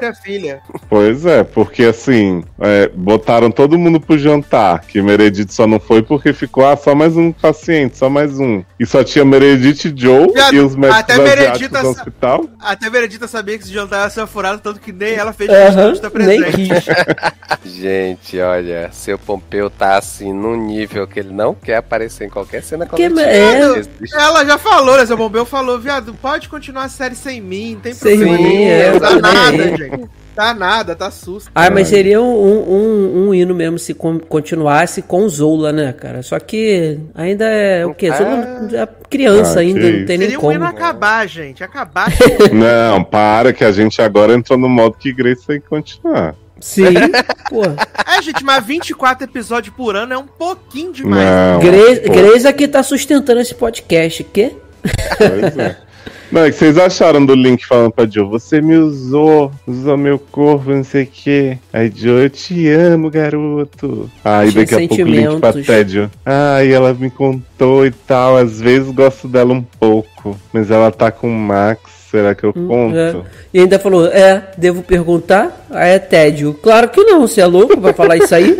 Pois 0.89 1.25
é, 1.25 1.43
porque 1.43 1.83
assim, 1.83 2.43
é, 2.59 2.89
botaram 2.93 3.49
todo 3.51 3.77
mundo 3.77 3.99
pro 3.99 4.17
jantar, 4.17 4.81
que 4.81 5.01
Meredith 5.01 5.51
só 5.51 5.65
não 5.65 5.79
foi 5.79 6.01
porque 6.01 6.33
ficou, 6.33 6.65
ah, 6.67 6.75
só 6.75 6.93
mais 6.93 7.15
um 7.17 7.31
paciente, 7.31 7.97
só 7.97 8.09
mais 8.09 8.39
um. 8.39 8.63
E 8.79 8.85
só 8.85 9.03
tinha 9.03 9.25
Meredith 9.25 9.85
e 9.85 9.93
Joe 9.95 10.31
e 10.51 10.59
os 10.59 10.75
médicos 10.75 10.99
até 10.99 11.13
asiáticos 11.13 11.39
Meredita 11.39 11.77
do 11.79 11.83
sa- 11.83 11.89
hospital. 11.89 12.45
Até 12.59 12.85
a 12.87 12.89
Veredita 12.89 13.27
sabia 13.27 13.57
que 13.57 13.63
esse 13.63 13.73
jantar 13.73 14.03
ia 14.03 14.09
ser 14.09 14.27
furado, 14.27 14.59
tanto 14.61 14.79
que 14.79 14.91
nem 14.91 15.13
ela 15.15 15.33
fez 15.33 15.49
questão 15.49 15.93
de 15.93 16.09
presente. 16.09 16.51
quis. 16.51 16.85
Gente, 17.79 18.39
olha, 18.39 18.89
seu 18.91 19.17
Pompeu 19.17 19.69
tá 19.69 19.97
assim 19.97 20.31
num 20.33 20.55
nível 20.55 21.07
que 21.07 21.19
ele 21.19 21.31
não 21.33 21.53
quer 21.53 21.77
aparecer 21.77 22.25
em 22.25 22.29
qualquer 22.29 22.63
cena 22.63 22.85
Que 22.85 23.03
é- 23.03 23.59
Existe. 23.77 24.15
Ela 24.15 24.45
já 24.45 24.57
falou, 24.57 24.88
né? 24.97 25.05
Seu 25.05 25.17
Bombeu 25.17 25.45
falou, 25.45 25.79
viado, 25.79 26.13
pode 26.21 26.47
continuar 26.49 26.83
a 26.85 26.89
série 26.89 27.15
sem 27.15 27.41
mim, 27.41 27.73
não 27.75 27.81
tem 27.81 27.93
Sem 27.93 28.17
problema. 28.17 28.37
mim, 28.37 28.43
nenhum, 28.43 28.69
é, 28.69 28.91
não 28.91 28.99
dá 28.99 29.11
eu 29.11 29.21
nada, 29.21 29.77
gente. 29.77 30.09
Tá 30.35 30.53
nada, 30.53 30.95
tá 30.95 31.11
sus. 31.11 31.47
Ah, 31.53 31.69
mas 31.69 31.89
seria 31.89 32.21
um, 32.21 32.33
um, 32.33 33.27
um 33.27 33.33
hino 33.33 33.53
mesmo 33.53 33.77
se 33.77 33.93
con- 33.93 34.19
continuasse 34.19 35.01
com 35.01 35.27
Zola, 35.27 35.73
né, 35.73 35.91
cara? 35.91 36.21
Só 36.23 36.39
que 36.39 36.97
ainda 37.13 37.43
é 37.45 37.85
o 37.85 37.93
quê? 37.93 38.09
Zola 38.09 38.69
é 38.71 38.87
criança 39.09 39.59
Ah, 39.59 39.61
ainda, 39.63 39.81
que 39.81 39.91
não 39.99 40.05
tem 40.05 40.17
nem 40.17 40.27
Seria 40.27 40.37
um 40.37 40.41
como. 40.41 40.53
hino 40.53 40.65
acabar, 40.65 41.27
gente. 41.27 41.61
Acabar. 41.61 42.07
Não, 42.53 43.03
para, 43.03 43.51
que 43.51 43.65
a 43.65 43.71
gente 43.73 44.01
agora 44.01 44.33
entrou 44.33 44.57
no 44.57 44.69
modo 44.69 44.95
que 44.97 45.11
Grace 45.11 45.45
tem 45.45 45.59
que 45.59 45.67
continuar. 45.67 46.35
Sim, 46.61 46.83
pô. 47.49 47.63
é, 47.65 48.21
gente, 48.21 48.43
mas 48.43 48.63
24 48.65 49.25
episódios 49.25 49.73
por 49.75 49.95
ano 49.97 50.13
é 50.13 50.17
um 50.17 50.27
pouquinho 50.27 50.93
demais. 50.93 51.25
Não, 51.25 51.59
Gre 51.59 51.99
pô, 52.01 52.13
Grey's 52.13 52.45
aqui 52.45 52.65
tá 52.67 52.81
sustentando 52.81 53.41
esse 53.41 53.55
podcast, 53.55 54.23
quê? 54.25 54.53
Pois 55.17 55.57
é. 55.57 55.77
Não, 56.31 56.43
é 56.43 56.51
que 56.51 56.57
vocês 56.57 56.77
acharam 56.77 57.25
do 57.25 57.33
link 57.33 57.65
falando 57.65 57.91
pra 57.91 58.05
Joe, 58.05 58.27
você 58.29 58.61
me 58.61 58.75
usou, 58.75 59.51
usou 59.65 59.97
meu 59.97 60.19
corpo, 60.19 60.69
não 60.69 60.83
sei 60.83 61.03
o 61.03 61.07
quê. 61.07 61.57
Aí 61.73 61.91
Joe, 61.93 62.23
eu 62.23 62.29
te 62.29 62.69
amo, 62.69 63.09
garoto. 63.09 64.09
Aí 64.23 64.51
daqui 64.51 64.75
a 64.75 64.77
pouco 64.77 64.95
o 64.95 65.07
link 65.07 65.39
pra. 65.39 65.53
Tédio. 65.53 66.09
Ai, 66.23 66.71
ela 66.71 66.93
me 66.93 67.09
contou 67.09 67.83
e 67.85 67.91
tal, 67.91 68.37
às 68.37 68.61
vezes 68.61 68.91
gosto 68.91 69.27
dela 69.27 69.53
um 69.53 69.63
pouco, 69.63 70.37
mas 70.53 70.69
ela 70.69 70.91
tá 70.91 71.11
com 71.11 71.27
o 71.27 71.35
Max, 71.35 71.81
será 72.09 72.33
que 72.35 72.43
eu 72.43 72.53
conto? 72.53 72.95
É. 72.97 73.15
E 73.53 73.59
ainda 73.59 73.77
falou, 73.79 74.05
é, 74.07 74.43
devo 74.57 74.81
perguntar? 74.83 75.65
Aí 75.69 75.91
é 75.91 75.99
tédio. 75.99 76.53
Claro 76.61 76.89
que 76.89 77.03
não, 77.03 77.21
você 77.27 77.41
é 77.41 77.45
louco 77.45 77.79
pra 77.79 77.93
falar 77.93 78.17
isso 78.17 78.33
aí? 78.33 78.57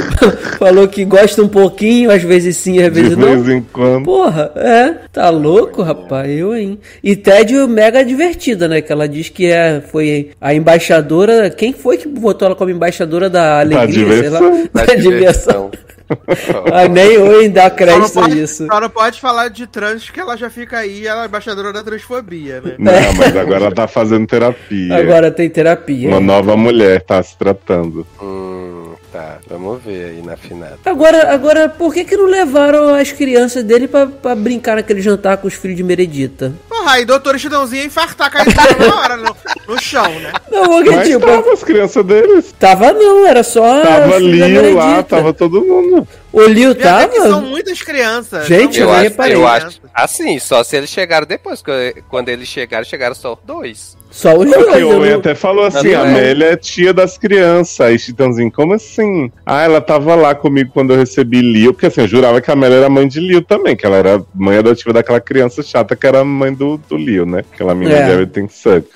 falou 0.58 0.86
que 0.88 1.04
gosta 1.04 1.42
um 1.42 1.48
pouquinho, 1.48 2.10
às 2.10 2.22
vezes 2.22 2.56
sim, 2.56 2.78
às 2.78 2.92
De 2.92 3.00
vezes 3.00 3.16
não. 3.16 3.42
vez 3.42 3.48
em 3.48 3.66
quando. 3.72 4.04
Porra, 4.04 4.52
é, 4.56 4.94
tá 5.12 5.30
louco, 5.30 5.82
rapaz, 5.82 6.30
eu, 6.30 6.54
hein? 6.54 6.78
E 7.02 7.16
Tédio 7.16 7.66
mega 7.68 8.04
divertida, 8.04 8.68
né? 8.68 8.80
Que 8.80 8.92
ela 8.92 9.08
diz 9.08 9.28
que 9.28 9.46
é, 9.46 9.80
foi 9.80 10.30
a 10.40 10.52
embaixadora. 10.54 11.50
Quem 11.50 11.72
foi 11.72 11.96
que 11.96 12.08
botou 12.08 12.46
ela 12.46 12.54
como 12.54 12.70
embaixadora 12.70 13.28
da 13.30 13.60
alegria? 13.60 13.88
sei 13.88 14.28
lá? 14.28 14.38
diversão. 14.40 14.68
Da 14.72 14.84
Da 14.84 14.94
diversão. 14.94 15.70
diversão. 15.70 15.70
Ah, 16.72 16.88
nem 16.88 17.12
eu 17.12 17.40
hein, 17.42 17.50
dá 17.50 17.70
crédito 17.70 18.18
a 18.18 18.22
pode, 18.22 18.40
isso. 18.42 18.66
só 18.66 18.80
não 18.80 18.90
pode 18.90 19.20
falar 19.20 19.48
de 19.48 19.66
trans, 19.66 20.10
que 20.10 20.20
ela 20.20 20.36
já 20.36 20.50
fica 20.50 20.78
aí, 20.78 21.06
ela 21.06 21.24
é 21.24 21.26
embaixadora 21.26 21.72
da 21.72 21.82
transfobia, 21.82 22.60
né? 22.60 22.74
Não, 22.78 23.12
mas 23.16 23.36
agora 23.36 23.66
ela 23.66 23.74
tá 23.74 23.86
fazendo 23.86 24.26
terapia. 24.26 24.96
Agora 24.96 25.30
tem 25.30 25.48
terapia. 25.48 26.08
Uma 26.08 26.20
nova 26.20 26.56
mulher 26.56 27.02
tá 27.02 27.22
se 27.22 27.36
tratando. 27.36 28.06
Hum, 28.20 28.94
tá. 29.12 29.38
Vamos 29.48 29.82
ver 29.82 30.10
aí 30.10 30.22
na 30.22 30.36
final. 30.36 30.70
Agora, 30.84 31.32
agora, 31.32 31.68
por 31.68 31.92
que 31.92 32.04
que 32.04 32.16
não 32.16 32.26
levaram 32.26 32.94
as 32.94 33.12
crianças 33.12 33.64
dele 33.64 33.88
pra, 33.88 34.06
pra 34.06 34.34
brincar 34.34 34.76
naquele 34.76 35.00
jantar 35.00 35.38
com 35.38 35.48
os 35.48 35.54
filhos 35.54 35.76
de 35.76 35.82
Meredita? 35.82 36.52
Porra, 36.80 36.92
aí 36.92 37.04
doutor 37.04 37.36
Estudãozinho 37.36 37.82
ia 37.82 37.86
infartar 37.86 38.30
caindo 38.30 38.88
na 38.88 39.00
hora 39.00 39.16
no, 39.16 39.36
no 39.68 39.78
chão, 39.78 40.08
né? 40.20 40.32
Não, 40.50 40.64
porque, 40.64 40.90
Mas 40.90 41.08
tipo, 41.08 41.26
tava 41.26 41.52
as 41.52 41.62
crianças 41.62 42.04
deles. 42.06 42.54
tava 42.58 42.92
não, 42.94 43.26
era 43.26 43.42
só... 43.42 43.82
Tava 43.82 44.16
a 44.16 44.18
filha 44.18 44.48
da 44.48 44.48
Lio 44.48 44.74
lá, 44.74 45.02
tava 45.02 45.34
todo 45.34 45.60
mundo. 45.60 46.08
O 46.32 46.42
Liu 46.44 46.74
que 46.74 46.82
são 46.82 47.08
tava? 47.08 47.40
muitas 47.40 47.82
crianças. 47.82 48.46
Gente, 48.46 48.78
eu 48.78 48.86
Eu, 48.86 48.92
acho, 48.92 49.02
reparei. 49.02 49.34
eu 49.34 49.46
acho. 49.46 49.80
Assim, 49.92 50.38
só 50.38 50.62
se 50.62 50.76
eles 50.76 50.88
chegaram 50.90 51.26
depois. 51.26 51.62
Quando 52.08 52.28
eles 52.28 52.46
chegaram, 52.48 52.84
chegaram 52.84 53.14
só 53.14 53.36
dois. 53.44 53.96
Só 54.10 54.36
os 54.36 54.50
dois. 54.50 54.82
O 54.82 54.88
Owen 54.98 55.10
não- 55.12 55.18
até 55.18 55.34
falou 55.34 55.64
assim, 55.64 55.92
Não, 55.92 56.00
a. 56.00 56.04
Amélia 56.04 56.46
é 56.52 56.56
tia 56.56 56.92
das 56.92 57.16
crianças. 57.18 57.80
Aí 57.80 57.98
Chitãozinho, 57.98 58.50
como 58.50 58.74
assim? 58.74 59.30
Ah, 59.46 59.62
ela 59.62 59.80
tava 59.80 60.14
lá 60.14 60.34
comigo 60.34 60.70
quando 60.72 60.92
eu 60.92 60.98
recebi 60.98 61.40
Lio, 61.40 61.72
porque 61.72 61.86
assim, 61.86 62.00
eu 62.02 62.08
jurava 62.08 62.40
que 62.40 62.50
a 62.50 62.54
Amélia 62.54 62.76
era 62.76 62.88
mãe 62.88 63.06
de 63.08 63.20
Lio 63.20 63.42
também, 63.42 63.76
que 63.76 63.84
ela 63.86 63.96
era 63.96 64.22
mãe 64.34 64.58
adotiva 64.58 64.92
daquela 64.92 65.20
criança 65.20 65.62
chata 65.62 65.94
que 65.96 66.06
era 66.06 66.24
mãe 66.24 66.52
do, 66.52 66.76
do 66.88 66.96
Lio, 66.96 67.24
né? 67.26 67.44
Aquela 67.52 67.74
menina 67.74 67.98
É. 67.98 68.04
de 68.06 68.10
Everything 68.12 68.48
Suck. 68.48 68.86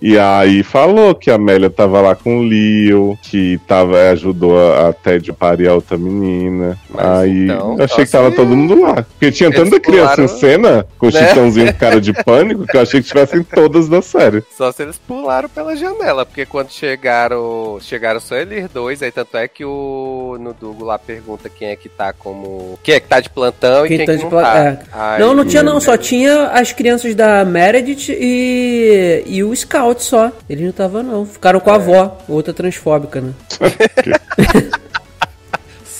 E 0.00 0.18
aí 0.18 0.62
falou 0.62 1.14
que 1.14 1.30
a 1.30 1.34
Amélia 1.36 1.70
tava 1.70 2.00
lá 2.00 2.14
com 2.14 2.38
o 2.40 2.44
Lio, 2.44 3.16
que 3.22 3.58
tava, 3.68 4.10
ajudou 4.10 4.58
a, 4.58 4.88
a 4.88 4.92
Ted 4.92 5.30
a 5.30 5.34
parir 5.34 5.68
a 5.68 5.74
outra 5.74 5.96
menina. 5.96 6.75
Mas 6.88 7.04
aí 7.06 7.44
então, 7.44 7.76
eu 7.78 7.84
achei 7.84 8.04
que 8.04 8.10
tava 8.10 8.30
se- 8.30 8.36
todo 8.36 8.48
mundo 8.56 8.80
lá. 8.80 8.94
Porque 9.02 9.30
tinha 9.32 9.50
tanta 9.50 9.78
criança 9.80 10.12
em 10.22 10.26
pularam, 10.26 10.38
cena, 10.38 10.86
com 10.98 11.08
o 11.08 11.10
né? 11.10 11.28
Chitãozinho 11.28 11.72
com 11.72 11.78
cara 11.78 12.00
de 12.00 12.12
pânico, 12.12 12.66
que 12.66 12.76
eu 12.76 12.80
achei 12.80 13.02
que 13.02 13.08
tivessem 13.08 13.42
todas 13.54 13.88
da 13.88 14.00
série. 14.00 14.42
Só 14.56 14.70
se 14.72 14.82
eles 14.82 14.96
pularam 14.98 15.48
pela 15.48 15.74
janela, 15.76 16.24
porque 16.24 16.46
quando 16.46 16.70
chegaram, 16.70 17.78
chegaram 17.80 18.20
só 18.20 18.36
eles 18.36 18.68
dois, 18.70 19.02
aí 19.02 19.10
tanto 19.10 19.36
é 19.36 19.48
que 19.48 19.64
o 19.64 20.36
no 20.40 20.52
Dugo 20.54 20.84
lá 20.84 20.98
pergunta 20.98 21.48
quem 21.48 21.68
é 21.68 21.76
que 21.76 21.88
tá 21.88 22.12
como, 22.12 22.78
quem 22.82 22.94
é 22.94 23.00
que 23.00 23.08
tá 23.08 23.20
de 23.20 23.28
plantão 23.30 23.86
Quem 23.86 23.94
e 23.94 23.96
quem 23.98 24.06
tá 24.06 24.12
que 24.12 24.18
de 24.18 24.24
não 24.24 24.30
pla- 24.30 24.42
tá. 24.42 25.16
é. 25.16 25.18
Não, 25.18 25.34
não 25.34 25.44
tinha 25.44 25.62
não, 25.62 25.80
só 25.80 25.96
tinha 25.96 26.46
as 26.48 26.72
crianças 26.72 27.14
da 27.14 27.44
Meredith 27.44 28.08
e, 28.10 29.22
e 29.26 29.42
o 29.44 29.54
Scout 29.54 30.02
só. 30.02 30.30
Eles 30.48 30.62
não 30.62 30.70
estavam 30.70 31.02
não, 31.02 31.26
ficaram 31.26 31.58
É. 31.58 31.60
com 31.60 31.70
a 31.70 31.74
avó, 31.74 32.18
outra 32.28 32.52
transfóbica, 32.54 33.20
né? 33.20 33.32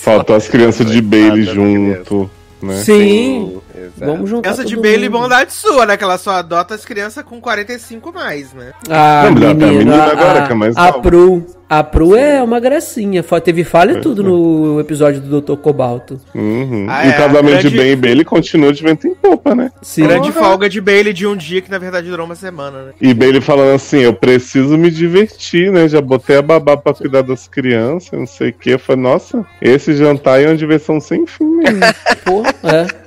Faltou 0.06 0.36
as 0.36 0.46
crianças 0.46 0.88
de 0.88 1.02
Bailey 1.02 1.42
junto, 1.42 2.30
né? 2.62 2.76
Sim, 2.76 3.60
exato. 3.74 4.12
vamos 4.12 4.30
juntar 4.30 4.52
Criança 4.52 4.64
de 4.64 4.76
Bailey, 4.76 5.08
mundo. 5.08 5.22
bondade 5.22 5.52
sua, 5.52 5.84
né? 5.84 5.96
Que 5.96 6.04
ela 6.04 6.16
só 6.16 6.30
adota 6.30 6.76
as 6.76 6.84
crianças 6.84 7.24
com 7.24 7.40
45 7.40 8.12
mais, 8.12 8.52
né? 8.52 8.72
A 8.88 9.24
Não, 9.28 9.34
tá 9.34 9.48
menina, 9.50 9.66
menina 9.66 10.04
a, 10.04 10.12
agora, 10.12 10.46
que 10.46 10.52
é 10.52 10.54
mais 10.54 10.76
a 10.76 10.84
nova. 10.92 11.02
Pru, 11.02 11.44
a 11.68 11.82
Pru 11.82 12.14
é 12.14 12.42
uma 12.42 12.60
gracinha, 12.60 13.24
teve 13.42 13.64
falha 13.64 13.92
e 13.98 14.00
tudo 14.00 14.22
no 14.22 14.78
episódio 14.78 15.20
do 15.20 15.40
Dr. 15.40 15.56
Cobalto. 15.56 16.20
Uhum. 16.34 16.86
Ah, 16.88 17.04
e 17.04 17.10
é, 17.10 17.10
o 17.10 17.16
casamento 17.16 17.48
grande- 17.50 17.70
de 17.70 17.76
Ben 17.76 17.90
e 17.92 17.96
Bailey 17.96 18.24
continua 18.24 18.72
de 18.72 18.82
vento 18.82 19.06
em 19.08 19.14
popa, 19.14 19.54
né? 19.54 19.70
Sim. 19.82 20.04
Grande 20.04 20.30
folga 20.32 20.68
de 20.68 20.80
Bailey 20.80 21.12
de 21.12 21.26
um 21.26 21.36
dia 21.36 21.60
que 21.60 21.70
na 21.70 21.78
verdade 21.78 22.08
durou 22.08 22.24
uma 22.24 22.34
semana, 22.36 22.82
né? 22.84 22.92
E 23.00 23.12
Bailey 23.12 23.40
falando 23.40 23.74
assim, 23.74 23.98
eu 23.98 24.12
preciso 24.14 24.78
me 24.78 24.90
divertir, 24.90 25.72
né? 25.72 25.88
Já 25.88 26.00
botei 26.00 26.36
a 26.36 26.42
babá 26.42 26.76
pra 26.76 26.94
cuidar 26.94 27.22
das 27.22 27.48
crianças, 27.48 28.18
não 28.18 28.26
sei 28.26 28.50
o 28.50 28.52
que. 28.52 28.70
Eu 28.70 28.78
falei, 28.78 29.02
nossa, 29.02 29.44
esse 29.60 29.94
jantar 29.94 30.40
é 30.40 30.46
uma 30.46 30.56
diversão 30.56 31.00
sem 31.00 31.26
fim 31.26 31.44
mesmo. 31.44 31.80
Pô, 32.24 32.42
é. 32.68 33.05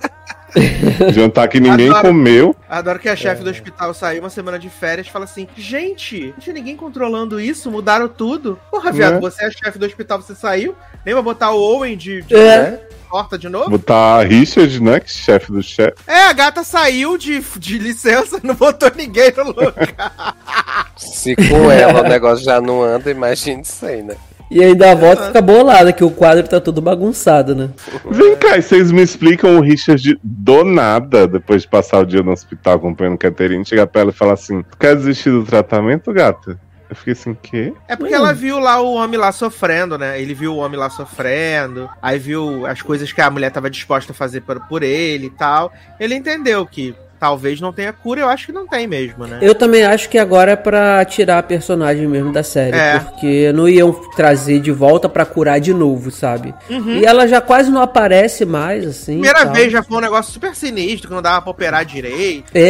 jantar 1.13 1.47
que 1.47 1.59
ninguém 1.59 1.89
Adoro. 1.89 2.07
comeu. 2.07 2.55
Adoro 2.69 2.99
que 2.99 3.09
a 3.09 3.15
chefe 3.15 3.43
do 3.43 3.49
hospital 3.49 3.93
saiu 3.93 4.21
uma 4.21 4.29
semana 4.29 4.57
de 4.59 4.69
férias 4.69 5.07
e 5.07 5.11
fala 5.11 5.25
assim: 5.25 5.47
Gente, 5.55 6.27
não 6.35 6.39
tinha 6.39 6.53
ninguém 6.53 6.75
controlando 6.75 7.39
isso, 7.39 7.69
mudaram 7.71 8.07
tudo. 8.07 8.59
Porra, 8.71 8.91
viado, 8.91 9.13
Né? 9.15 9.19
você 9.21 9.45
é 9.45 9.51
chefe 9.51 9.77
do 9.77 9.85
hospital, 9.85 10.21
você 10.21 10.35
saiu? 10.35 10.75
Nem 11.05 11.13
vai 11.13 11.23
botar 11.23 11.51
o 11.51 11.59
Owen 11.61 11.95
de, 11.97 12.21
de 12.23 12.35
É. 12.35 12.61
né, 12.71 12.79
porta 13.09 13.37
de 13.37 13.49
novo? 13.49 13.69
Botar 13.69 14.19
a 14.19 14.23
Richard, 14.23 14.81
né? 14.81 14.99
Que 14.99 15.07
é 15.07 15.13
chefe 15.13 15.51
do 15.51 15.61
chefe. 15.63 15.95
É, 16.07 16.23
a 16.25 16.33
gata 16.33 16.63
saiu 16.63 17.17
de, 17.17 17.39
de 17.57 17.77
licença, 17.77 18.39
não 18.43 18.55
botou 18.55 18.91
ninguém 18.95 19.31
no 19.37 19.45
lugar. 19.45 20.85
Se 20.97 21.35
com 21.35 21.71
ela 21.71 22.01
o 22.01 22.09
negócio 22.09 22.43
já 22.43 22.59
não 22.59 22.83
anda, 22.83 23.09
imagine 23.09 23.63
sem, 23.65 24.03
né? 24.03 24.15
E 24.49 24.63
ainda 24.63 24.91
a 24.91 24.95
volta 24.95 25.27
fica 25.27 25.41
bolada, 25.41 25.93
que 25.93 26.03
o 26.03 26.09
quadro 26.09 26.47
tá 26.47 26.59
todo 26.59 26.81
bagunçado, 26.81 27.53
né? 27.53 27.69
Vem 28.09 28.35
cá, 28.35 28.57
e 28.57 28.61
vocês 28.61 28.91
me 28.91 29.01
explicam 29.01 29.57
o 29.57 29.61
Richard 29.61 30.19
do 30.23 30.63
nada, 30.63 31.27
depois 31.27 31.61
de 31.61 31.67
passar 31.67 31.99
o 31.99 32.05
dia 32.05 32.23
no 32.23 32.31
hospital 32.31 32.75
acompanhando 32.75 33.17
Catherine, 33.17 33.65
chegar 33.65 33.85
pra 33.85 34.01
ela 34.01 34.09
e 34.09 34.13
falar 34.13 34.33
assim: 34.33 34.63
Tu 34.63 34.77
quer 34.77 34.95
desistir 34.95 35.29
do 35.29 35.43
tratamento, 35.43 36.11
gata? 36.11 36.59
Eu 36.89 36.95
fiquei 36.95 37.13
assim, 37.13 37.37
quê? 37.39 37.71
É 37.87 37.95
porque 37.95 38.15
ela 38.15 38.33
viu 38.33 38.57
lá 38.57 38.81
o 38.81 38.95
homem 38.95 39.19
lá 39.19 39.31
sofrendo, 39.31 39.95
né? 39.95 40.19
Ele 40.19 40.33
viu 40.33 40.55
o 40.55 40.57
homem 40.57 40.79
lá 40.79 40.89
sofrendo, 40.89 41.87
aí 42.01 42.17
viu 42.17 42.65
as 42.65 42.81
coisas 42.81 43.13
que 43.13 43.21
a 43.21 43.29
mulher 43.29 43.51
tava 43.51 43.69
disposta 43.69 44.11
a 44.11 44.15
fazer 44.15 44.41
por, 44.41 44.59
por 44.61 44.81
ele 44.81 45.27
e 45.27 45.29
tal. 45.29 45.71
Ele 45.99 46.15
entendeu 46.15 46.65
que 46.65 46.95
talvez 47.19 47.59
não 47.59 47.73
tenha 47.73 47.91
cura, 47.91 48.21
eu 48.21 48.29
acho 48.29 48.45
que 48.47 48.51
não 48.51 48.65
tem 48.67 48.87
mesmo, 48.87 49.27
né? 49.27 49.39
Eu 49.41 49.53
também 49.53 49.83
acho 49.83 50.07
que 50.09 50.17
agora 50.17 50.51
é 50.51 50.55
pra 50.55 51.03
tirar 51.05 51.39
a 51.39 51.43
personagem 51.43 52.07
mesmo 52.07 52.31
da 52.31 52.43
série, 52.43 52.77
É. 52.77 52.99
porque 52.99 53.51
não 53.53 53.67
iam 53.67 53.91
trazer 54.15 54.59
de 54.59 54.71
volta 54.71 55.09
pra 55.09 55.25
curar 55.25 55.59
de 55.59 55.73
novo, 55.73 56.11
sabe? 56.11 56.53
Uhum. 56.69 56.97
E 56.97 57.05
ela 57.05 57.27
já 57.27 57.41
quase 57.41 57.69
não 57.69 57.81
aparece 57.81 58.45
mais, 58.45 58.85
assim. 58.87 59.19
Primeira 59.19 59.45
vez 59.45 59.71
já 59.71 59.83
foi 59.83 59.97
um 59.97 60.01
negócio 60.01 60.31
super 60.31 60.55
sinistro, 60.55 61.07
que 61.09 61.13
não 61.13 61.21
dava 61.21 61.41
pra 61.41 61.51
operar 61.51 61.83
direito, 61.85 62.51
É, 62.55 62.61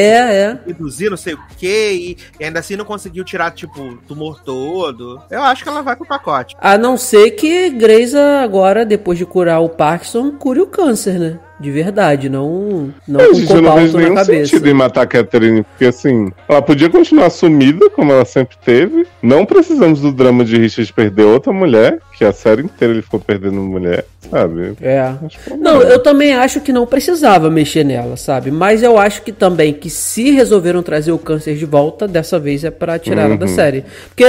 é. 0.51 0.57
reduzir 0.65 1.09
não 1.09 1.17
sei 1.17 1.33
o 1.35 1.39
quê, 1.57 1.91
e, 1.93 2.17
e 2.39 2.45
ainda 2.45 2.59
assim 2.59 2.75
não 2.75 2.85
conseguiu 2.85 3.23
tirar, 3.23 3.51
tipo, 3.51 3.79
o 3.81 3.97
tumor 3.97 4.41
todo. 4.43 5.21
Eu 5.29 5.43
acho 5.43 5.63
que 5.63 5.69
ela 5.69 5.81
vai 5.81 5.95
pro 5.95 6.05
pacote. 6.07 6.55
A 6.59 6.77
não 6.77 6.97
ser 6.97 7.31
que 7.31 7.69
Greysa 7.69 8.41
agora, 8.41 8.85
depois 8.85 9.17
de 9.17 9.25
curar 9.25 9.59
o 9.61 9.69
Parkinson, 9.69 10.31
cure 10.31 10.61
o 10.61 10.67
câncer, 10.67 11.19
né? 11.19 11.39
De 11.59 11.69
verdade, 11.71 12.29
não, 12.29 12.93
não 13.05 13.19
com 13.27 13.33
gente 13.33 13.51
eu 13.53 13.61
não 13.61 13.75
vejo 13.75 13.97
nenhum 13.97 14.17
sentido 14.23 14.69
em 14.69 14.73
matar 14.73 15.01
a 15.01 15.05
Catherine, 15.05 15.63
porque 15.63 15.85
assim, 15.85 16.31
ela 16.47 16.61
podia 16.61 16.89
continuar 16.89 17.29
sumida, 17.29 17.89
como 17.89 18.13
ela 18.13 18.23
sempre 18.23 18.55
teve. 18.63 19.05
Não 19.21 19.45
precisamos 19.45 19.99
do 19.99 20.11
drama 20.11 20.45
de 20.45 20.57
Richard 20.57 20.91
perder 20.93 21.23
outra 21.23 21.51
mulher, 21.51 21.99
que 22.17 22.23
a 22.23 22.31
série 22.31 22.61
inteira 22.63 22.93
ele 22.93 23.01
ficou 23.01 23.19
perdendo 23.19 23.55
mulher, 23.57 24.05
sabe? 24.31 24.73
É. 24.81 25.13
Que 25.27 25.53
Não, 25.57 25.81
eu 25.81 25.99
também 25.99 26.33
acho 26.33 26.61
que 26.61 26.71
não 26.71 26.85
precisava 26.85 27.49
mexer 27.49 27.83
nela, 27.83 28.15
sabe? 28.15 28.51
Mas 28.51 28.81
eu 28.81 28.97
acho 28.97 29.21
que 29.21 29.31
também 29.33 29.73
que 29.73 29.89
se 29.89 30.31
resolveram 30.31 30.81
trazer 30.81 31.11
o 31.11 31.17
câncer 31.17 31.55
de 31.55 31.65
volta, 31.65 32.07
dessa 32.07 32.39
vez 32.39 32.63
é 32.63 32.71
pra 32.71 32.97
tirar 32.97 33.23
ela 33.23 33.35
da 33.37 33.45
Uhum. 33.45 33.55
série. 33.55 33.83
Porque, 34.07 34.23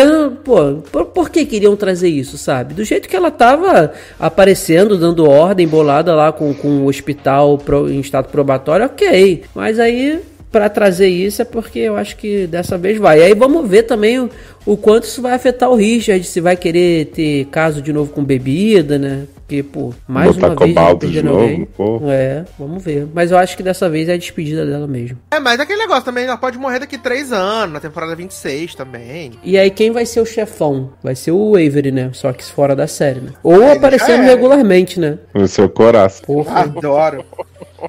pô, 0.45 0.75
por, 0.91 1.05
por 1.07 1.31
que 1.31 1.45
queriam 1.45 1.77
trazer 1.77 2.09
isso, 2.09 2.37
sabe? 2.37 2.75
Do 2.75 2.83
jeito 2.85 3.09
que 3.09 3.15
ela 3.15 3.31
tava 3.31 3.93
aparecendo, 4.19 4.99
dando 4.99 5.29
ordem, 5.29 5.69
bolada 5.69 6.13
lá 6.15 6.33
com, 6.33 6.53
com 6.53 6.79
o 6.83 6.87
hospital 6.87 7.20
pro- 7.59 7.91
em 7.91 8.01
estado 8.01 8.29
probatório, 8.29 8.87
ok. 8.87 9.45
Mas 9.55 9.79
aí. 9.79 10.21
Pra 10.51 10.69
trazer 10.69 11.09
isso 11.09 11.43
é 11.43 11.45
porque 11.45 11.79
eu 11.79 11.97
acho 11.97 12.17
que 12.17 12.47
dessa 12.47 12.77
vez 12.77 12.99
vai. 12.99 13.21
E 13.21 13.23
aí 13.23 13.35
vamos 13.35 13.69
ver 13.69 13.85
também 13.85 14.19
o, 14.19 14.29
o 14.67 14.77
quanto 14.77 15.05
isso 15.05 15.23
vai 15.23 15.33
afetar 15.33 15.71
o 15.71 15.77
Richard, 15.77 16.25
se 16.25 16.41
vai 16.41 16.57
querer 16.57 17.07
ter 17.07 17.47
caso 17.47 17.81
de 17.81 17.93
novo 17.93 18.13
com 18.13 18.25
bebida, 18.25 18.99
né? 18.99 19.27
Porque, 19.51 19.65
pô, 19.65 19.93
mais 20.07 20.37
Botar 20.37 20.65
uma 20.65 20.95
vez 20.95 21.13
de 21.13 21.23
novo, 21.25 21.41
alguém. 21.41 21.65
pô. 21.65 22.01
É, 22.05 22.45
vamos 22.57 22.85
ver. 22.85 23.09
Mas 23.13 23.33
eu 23.33 23.39
acho 23.39 23.57
que 23.57 23.65
dessa 23.65 23.89
vez 23.89 24.09
é 24.09 24.13
a 24.13 24.17
despedida 24.17 24.65
dela 24.65 24.87
mesmo. 24.87 25.19
É, 25.29 25.41
mas 25.41 25.59
aquele 25.59 25.81
negócio 25.81 26.05
também, 26.05 26.25
ela 26.25 26.37
pode 26.37 26.57
morrer 26.57 26.79
daqui 26.79 26.97
três 26.97 27.33
anos, 27.33 27.73
na 27.73 27.81
temporada 27.81 28.15
26 28.15 28.77
também. 28.77 29.33
E 29.43 29.59
aí 29.59 29.69
quem 29.69 29.91
vai 29.91 30.07
ser 30.07 30.21
o 30.21 30.27
chefão? 30.27 30.91
Vai 31.03 31.17
ser 31.17 31.33
o 31.33 31.57
Avery, 31.57 31.91
né? 31.91 32.11
Só 32.13 32.33
que 32.33 32.45
fora 32.45 32.77
da 32.77 32.87
série, 32.87 33.21
né? 33.21 33.33
Ou 33.43 33.73
aparecendo 33.73 34.23
é. 34.23 34.27
regularmente, 34.27 35.01
né? 35.01 35.19
O 35.35 35.47
seu 35.49 35.69
coração. 35.69 36.25
Porra, 36.25 36.61
Adoro. 36.61 37.25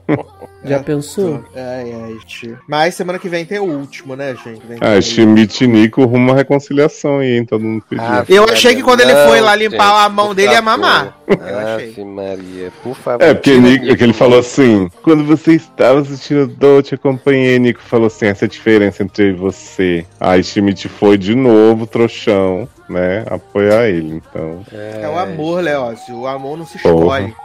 já 0.64 0.80
pensou? 0.80 1.44
Ai, 1.56 1.92
ai, 1.94 2.18
tio. 2.26 2.58
Mas 2.68 2.96
semana 2.96 3.18
que 3.18 3.28
vem 3.30 3.46
tem 3.46 3.60
o 3.60 3.64
último, 3.66 4.16
né, 4.16 4.36
gente? 4.44 4.62
Vem 4.68 4.78
Ah, 4.80 5.02
Schmidt 5.02 5.64
e 5.64 5.68
Nico 5.68 6.06
rumo 6.06 6.32
à 6.32 6.36
reconciliação 6.36 7.20
aí, 7.20 7.38
hein? 7.38 7.46
Todo 7.46 7.64
mundo 7.64 7.84
pediu. 7.90 8.06
Ah, 8.06 8.24
Eu 8.30 8.44
achei 8.46 8.76
que 8.76 8.84
quando 8.84 9.02
ele 9.02 9.14
Não, 9.14 9.28
foi 9.28 9.42
lá 9.42 9.56
limpar 9.56 9.90
gente, 9.96 10.06
a 10.06 10.10
mão 10.10 10.36
dele 10.36 10.54
ia 10.54 10.62
mamar. 10.62 11.18
Eu 11.28 11.58
achei. 11.60 12.06
Maria, 12.06 12.72
por 12.84 12.96
favor. 12.96 13.24
É, 13.24 13.34
porque 13.34 13.58
Nico, 13.58 13.86
Nico 13.86 13.98
que 13.98 14.04
ele 14.04 14.14
falou 14.14 14.40
assim: 14.40 14.90
quando 15.02 15.24
você 15.26 15.54
estava 15.54 16.02
assistindo 16.02 16.46
dor, 16.48 16.84
te 16.84 16.96
acompanhei. 16.96 17.58
Nico 17.60 17.82
falou 17.82 18.08
assim: 18.08 18.26
essa 18.28 18.46
é 18.46 18.48
a 18.48 18.50
diferença 18.50 19.04
entre 19.04 19.24
eu 19.26 19.30
e 19.30 19.34
você. 19.34 20.06
Aí 20.20 20.44
Schmidt 20.44 20.88
foi 20.90 21.18
de 21.18 21.34
novo, 21.36 21.88
trouxão, 21.88 22.68
né? 22.90 23.24
Apoiar 23.28 23.88
ele. 23.88 24.16
Então, 24.16 24.64
É 24.72 25.08
o 25.08 25.18
amor, 25.18 25.62
Leócio. 25.64 26.16
O 26.16 26.28
amor 26.28 26.58
não 26.58 26.66
se 26.66 26.78
Porra. 26.80 26.96
escolhe. 27.20 27.36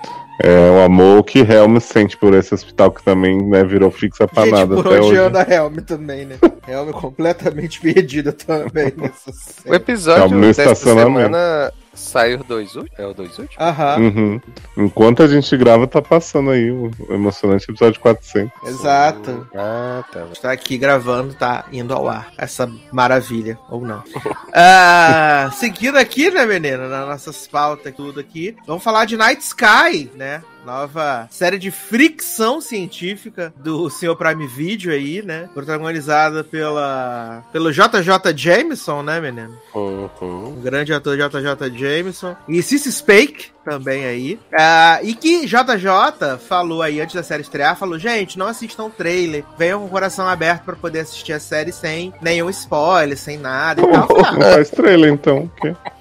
É 0.42 0.70
o 0.70 0.82
amor 0.82 1.22
que 1.24 1.38
Helm 1.40 1.78
sente 1.78 2.16
por 2.16 2.34
esse 2.34 2.52
hospital 2.54 2.90
que 2.90 3.02
também 3.02 3.38
né, 3.48 3.64
virou 3.64 3.90
fixa 3.90 4.26
pra 4.28 4.44
Gente, 4.44 4.52
nada 4.54 4.74
por 4.74 4.86
até 4.86 4.96
onde 4.96 5.06
hoje. 5.08 5.16
anda 5.18 5.46
Helm 5.48 5.76
também, 5.76 6.26
né? 6.26 6.36
Helm 6.68 6.90
completamente 6.92 7.80
perdida 7.82 8.32
também 8.32 8.92
nessa 8.96 9.30
O 9.30 9.32
série. 9.32 9.76
episódio 9.76 10.20
Calma, 10.20 10.36
no 10.36 10.42
dessa 10.42 10.74
semana 10.74 11.72
saiu 11.96 12.44
dois 12.44 12.74
últimos? 12.76 12.98
É 12.98 13.06
o 13.06 13.12
dois 13.14 13.30
últimos? 13.38 13.56
Aham, 13.58 13.96
Uhum. 13.98 14.40
Enquanto 14.76 15.22
a 15.22 15.26
gente 15.28 15.56
grava, 15.56 15.86
tá 15.86 16.00
passando 16.02 16.50
aí 16.50 16.70
o 16.70 16.90
emocionante 17.10 17.64
episódio 17.70 18.00
400. 18.00 18.52
exato. 18.68 19.48
Ah, 19.54 20.04
tá. 20.12 20.26
Está 20.32 20.52
aqui 20.52 20.76
gravando, 20.78 21.34
tá 21.34 21.64
indo 21.72 21.92
ao 21.94 22.08
ar. 22.08 22.28
Essa 22.38 22.70
maravilha, 22.92 23.58
ou 23.70 23.80
não. 23.80 24.02
Ah, 24.58 25.50
seguindo 25.54 25.96
aqui, 25.98 26.30
né, 26.30 26.46
menina, 26.46 26.88
nas 26.88 27.06
nossas 27.06 27.46
pautas, 27.46 27.94
tudo 27.94 28.18
aqui. 28.20 28.56
Vamos 28.66 28.82
falar 28.82 29.04
de 29.04 29.16
Night 29.16 29.42
Sky, 29.42 30.10
né? 30.14 30.42
Nova 30.66 31.28
série 31.30 31.60
de 31.60 31.70
fricção 31.70 32.60
científica 32.60 33.54
do 33.56 33.88
Senhor 33.88 34.16
Prime 34.16 34.48
Video 34.48 34.92
aí, 34.92 35.22
né? 35.22 35.48
Protagonizada 35.54 36.42
pela 36.42 37.44
pelo 37.52 37.70
JJ 37.70 38.34
Jameson, 38.34 39.00
né, 39.04 39.20
menino? 39.20 39.56
Uhum. 39.72 40.48
O 40.48 40.60
grande 40.60 40.92
ator 40.92 41.16
JJ 41.16 41.72
Jameson. 41.72 42.34
E 42.48 42.60
Cissy 42.64 42.90
Spake 42.90 43.52
também 43.64 44.06
aí. 44.06 44.40
Ah, 44.52 44.98
e 45.04 45.14
que 45.14 45.46
JJ 45.46 46.38
falou 46.48 46.82
aí 46.82 47.00
antes 47.00 47.14
da 47.14 47.22
série 47.22 47.42
estrear, 47.42 47.76
falou, 47.76 47.96
gente, 47.96 48.36
não 48.36 48.48
assistam 48.48 48.86
o 48.86 48.90
trailer. 48.90 49.44
Venham 49.56 49.78
com 49.80 49.86
o 49.86 49.90
coração 49.90 50.26
aberto 50.26 50.64
pra 50.64 50.74
poder 50.74 51.00
assistir 51.00 51.32
a 51.32 51.40
série 51.40 51.70
sem 51.70 52.12
nenhum 52.20 52.50
spoiler, 52.50 53.16
sem 53.16 53.38
nada 53.38 53.82
e 53.82 53.86
tal. 53.86 54.08
Faz 54.34 54.70
trailer 54.70 55.12
então. 55.12 55.48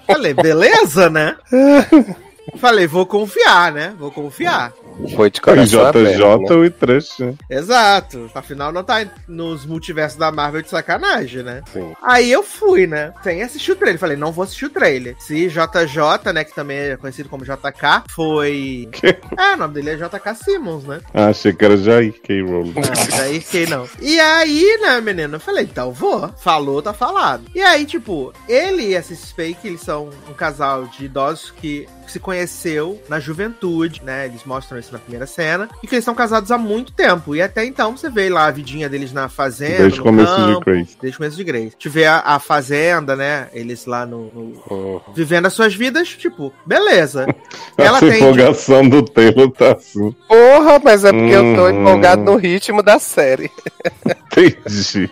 Falei, 0.08 0.34
beleza, 0.34 1.08
né? 1.08 1.36
Falei, 2.58 2.86
vou 2.86 3.06
confiar, 3.06 3.72
né? 3.72 3.94
Vou 3.98 4.10
confiar. 4.10 4.72
Foi 5.14 5.30
de 5.30 5.40
coração 5.40 5.90
JJ 5.92 6.22
aberto, 6.22 6.58
né? 6.58 6.66
e 6.66 6.70
Trush, 6.70 7.18
né? 7.18 7.34
Exato. 7.50 8.30
Afinal, 8.34 8.72
não 8.72 8.82
tá 8.82 9.04
nos 9.28 9.66
multiversos 9.66 10.18
da 10.18 10.32
Marvel 10.32 10.62
de 10.62 10.70
sacanagem, 10.70 11.42
né? 11.42 11.62
Sim. 11.72 11.92
Aí 12.02 12.30
eu 12.32 12.42
fui, 12.42 12.86
né? 12.86 13.12
Sem 13.22 13.42
assistir 13.42 13.72
o 13.72 13.76
trailer. 13.76 14.00
Falei, 14.00 14.16
não 14.16 14.32
vou 14.32 14.42
assistir 14.42 14.66
o 14.66 14.70
trailer. 14.70 15.14
Se 15.18 15.48
JJ, 15.48 16.32
né? 16.32 16.44
Que 16.44 16.54
também 16.54 16.78
é 16.78 16.96
conhecido 16.96 17.28
como 17.28 17.44
JK, 17.44 18.04
foi. 18.10 18.88
Que? 18.96 19.08
É, 19.38 19.54
o 19.54 19.56
nome 19.58 19.74
dele 19.74 19.90
é 19.90 19.96
JK 19.96 20.34
Simmons, 20.42 20.84
né? 20.84 21.00
Ah, 21.12 21.26
achei 21.26 21.52
que 21.52 21.64
era 21.64 21.76
Jair 21.76 22.14
K. 22.22 22.40
Rowling. 22.40 22.74
Não, 22.74 23.18
daí 23.18 23.40
que 23.40 23.66
não. 23.66 23.86
E 24.00 24.18
aí, 24.18 24.78
né, 24.80 25.00
menino? 25.00 25.36
Eu 25.36 25.40
falei, 25.40 25.64
então 25.64 25.92
vou. 25.92 26.30
Falou, 26.38 26.80
tá 26.80 26.94
falado. 26.94 27.44
E 27.54 27.60
aí, 27.60 27.84
tipo, 27.84 28.32
ele 28.48 28.88
e 28.88 28.96
a 28.96 29.02
Cissy 29.02 29.26
Spake, 29.26 29.66
eles 29.66 29.82
são 29.82 30.10
um 30.30 30.32
casal 30.32 30.86
de 30.86 31.04
idosos 31.04 31.50
que 31.50 31.86
se 32.12 32.20
conheceu 32.20 33.00
na 33.08 33.18
juventude, 33.20 34.02
né? 34.04 34.26
Eles 34.26 34.44
mostram 34.44 34.78
isso 34.78 34.92
na 34.92 34.98
primeira 34.98 35.26
cena. 35.26 35.68
E 35.82 35.86
que 35.86 35.94
eles 35.94 36.04
são 36.04 36.14
casados 36.14 36.50
há 36.50 36.58
muito 36.58 36.92
tempo. 36.92 37.34
E 37.34 37.42
até 37.42 37.64
então 37.64 37.96
você 37.96 38.08
vê 38.08 38.28
lá 38.28 38.46
a 38.46 38.50
vidinha 38.50 38.88
deles 38.88 39.12
na 39.12 39.28
fazenda. 39.28 39.78
Desde 39.82 40.00
o 40.00 40.02
começo 40.02 40.34
de 40.34 40.52
campo, 40.54 40.64
Grace. 40.64 40.96
Desde 41.00 41.16
o 41.16 41.18
começo 41.18 41.36
de 41.36 41.44
Grace. 41.44 41.76
Tiver 41.78 42.06
a, 42.06 42.20
a 42.24 42.38
fazenda, 42.38 43.14
né? 43.16 43.48
Eles 43.52 43.86
lá 43.86 44.04
no, 44.06 44.24
no- 44.32 44.62
Uhum. 44.70 45.00
Vivendo 45.14 45.46
as 45.46 45.52
suas 45.52 45.74
vidas, 45.74 46.08
tipo, 46.08 46.52
beleza. 46.64 47.26
Ela 47.78 47.98
Essa 47.98 48.06
tem. 48.08 48.16
empolgação 48.16 48.88
do 48.88 49.02
Taylor 49.02 49.50
tá 49.50 49.72
assim. 49.72 50.14
Porra, 50.28 50.80
mas 50.82 51.04
é 51.04 51.12
porque 51.12 51.32
eu 51.34 51.54
tô 51.54 51.66
Hum. 51.66 51.80
empolgado 51.80 52.22
no 52.22 52.36
ritmo 52.36 52.82
da 52.82 52.98
série. 52.98 53.50
Entendi. 54.32 55.10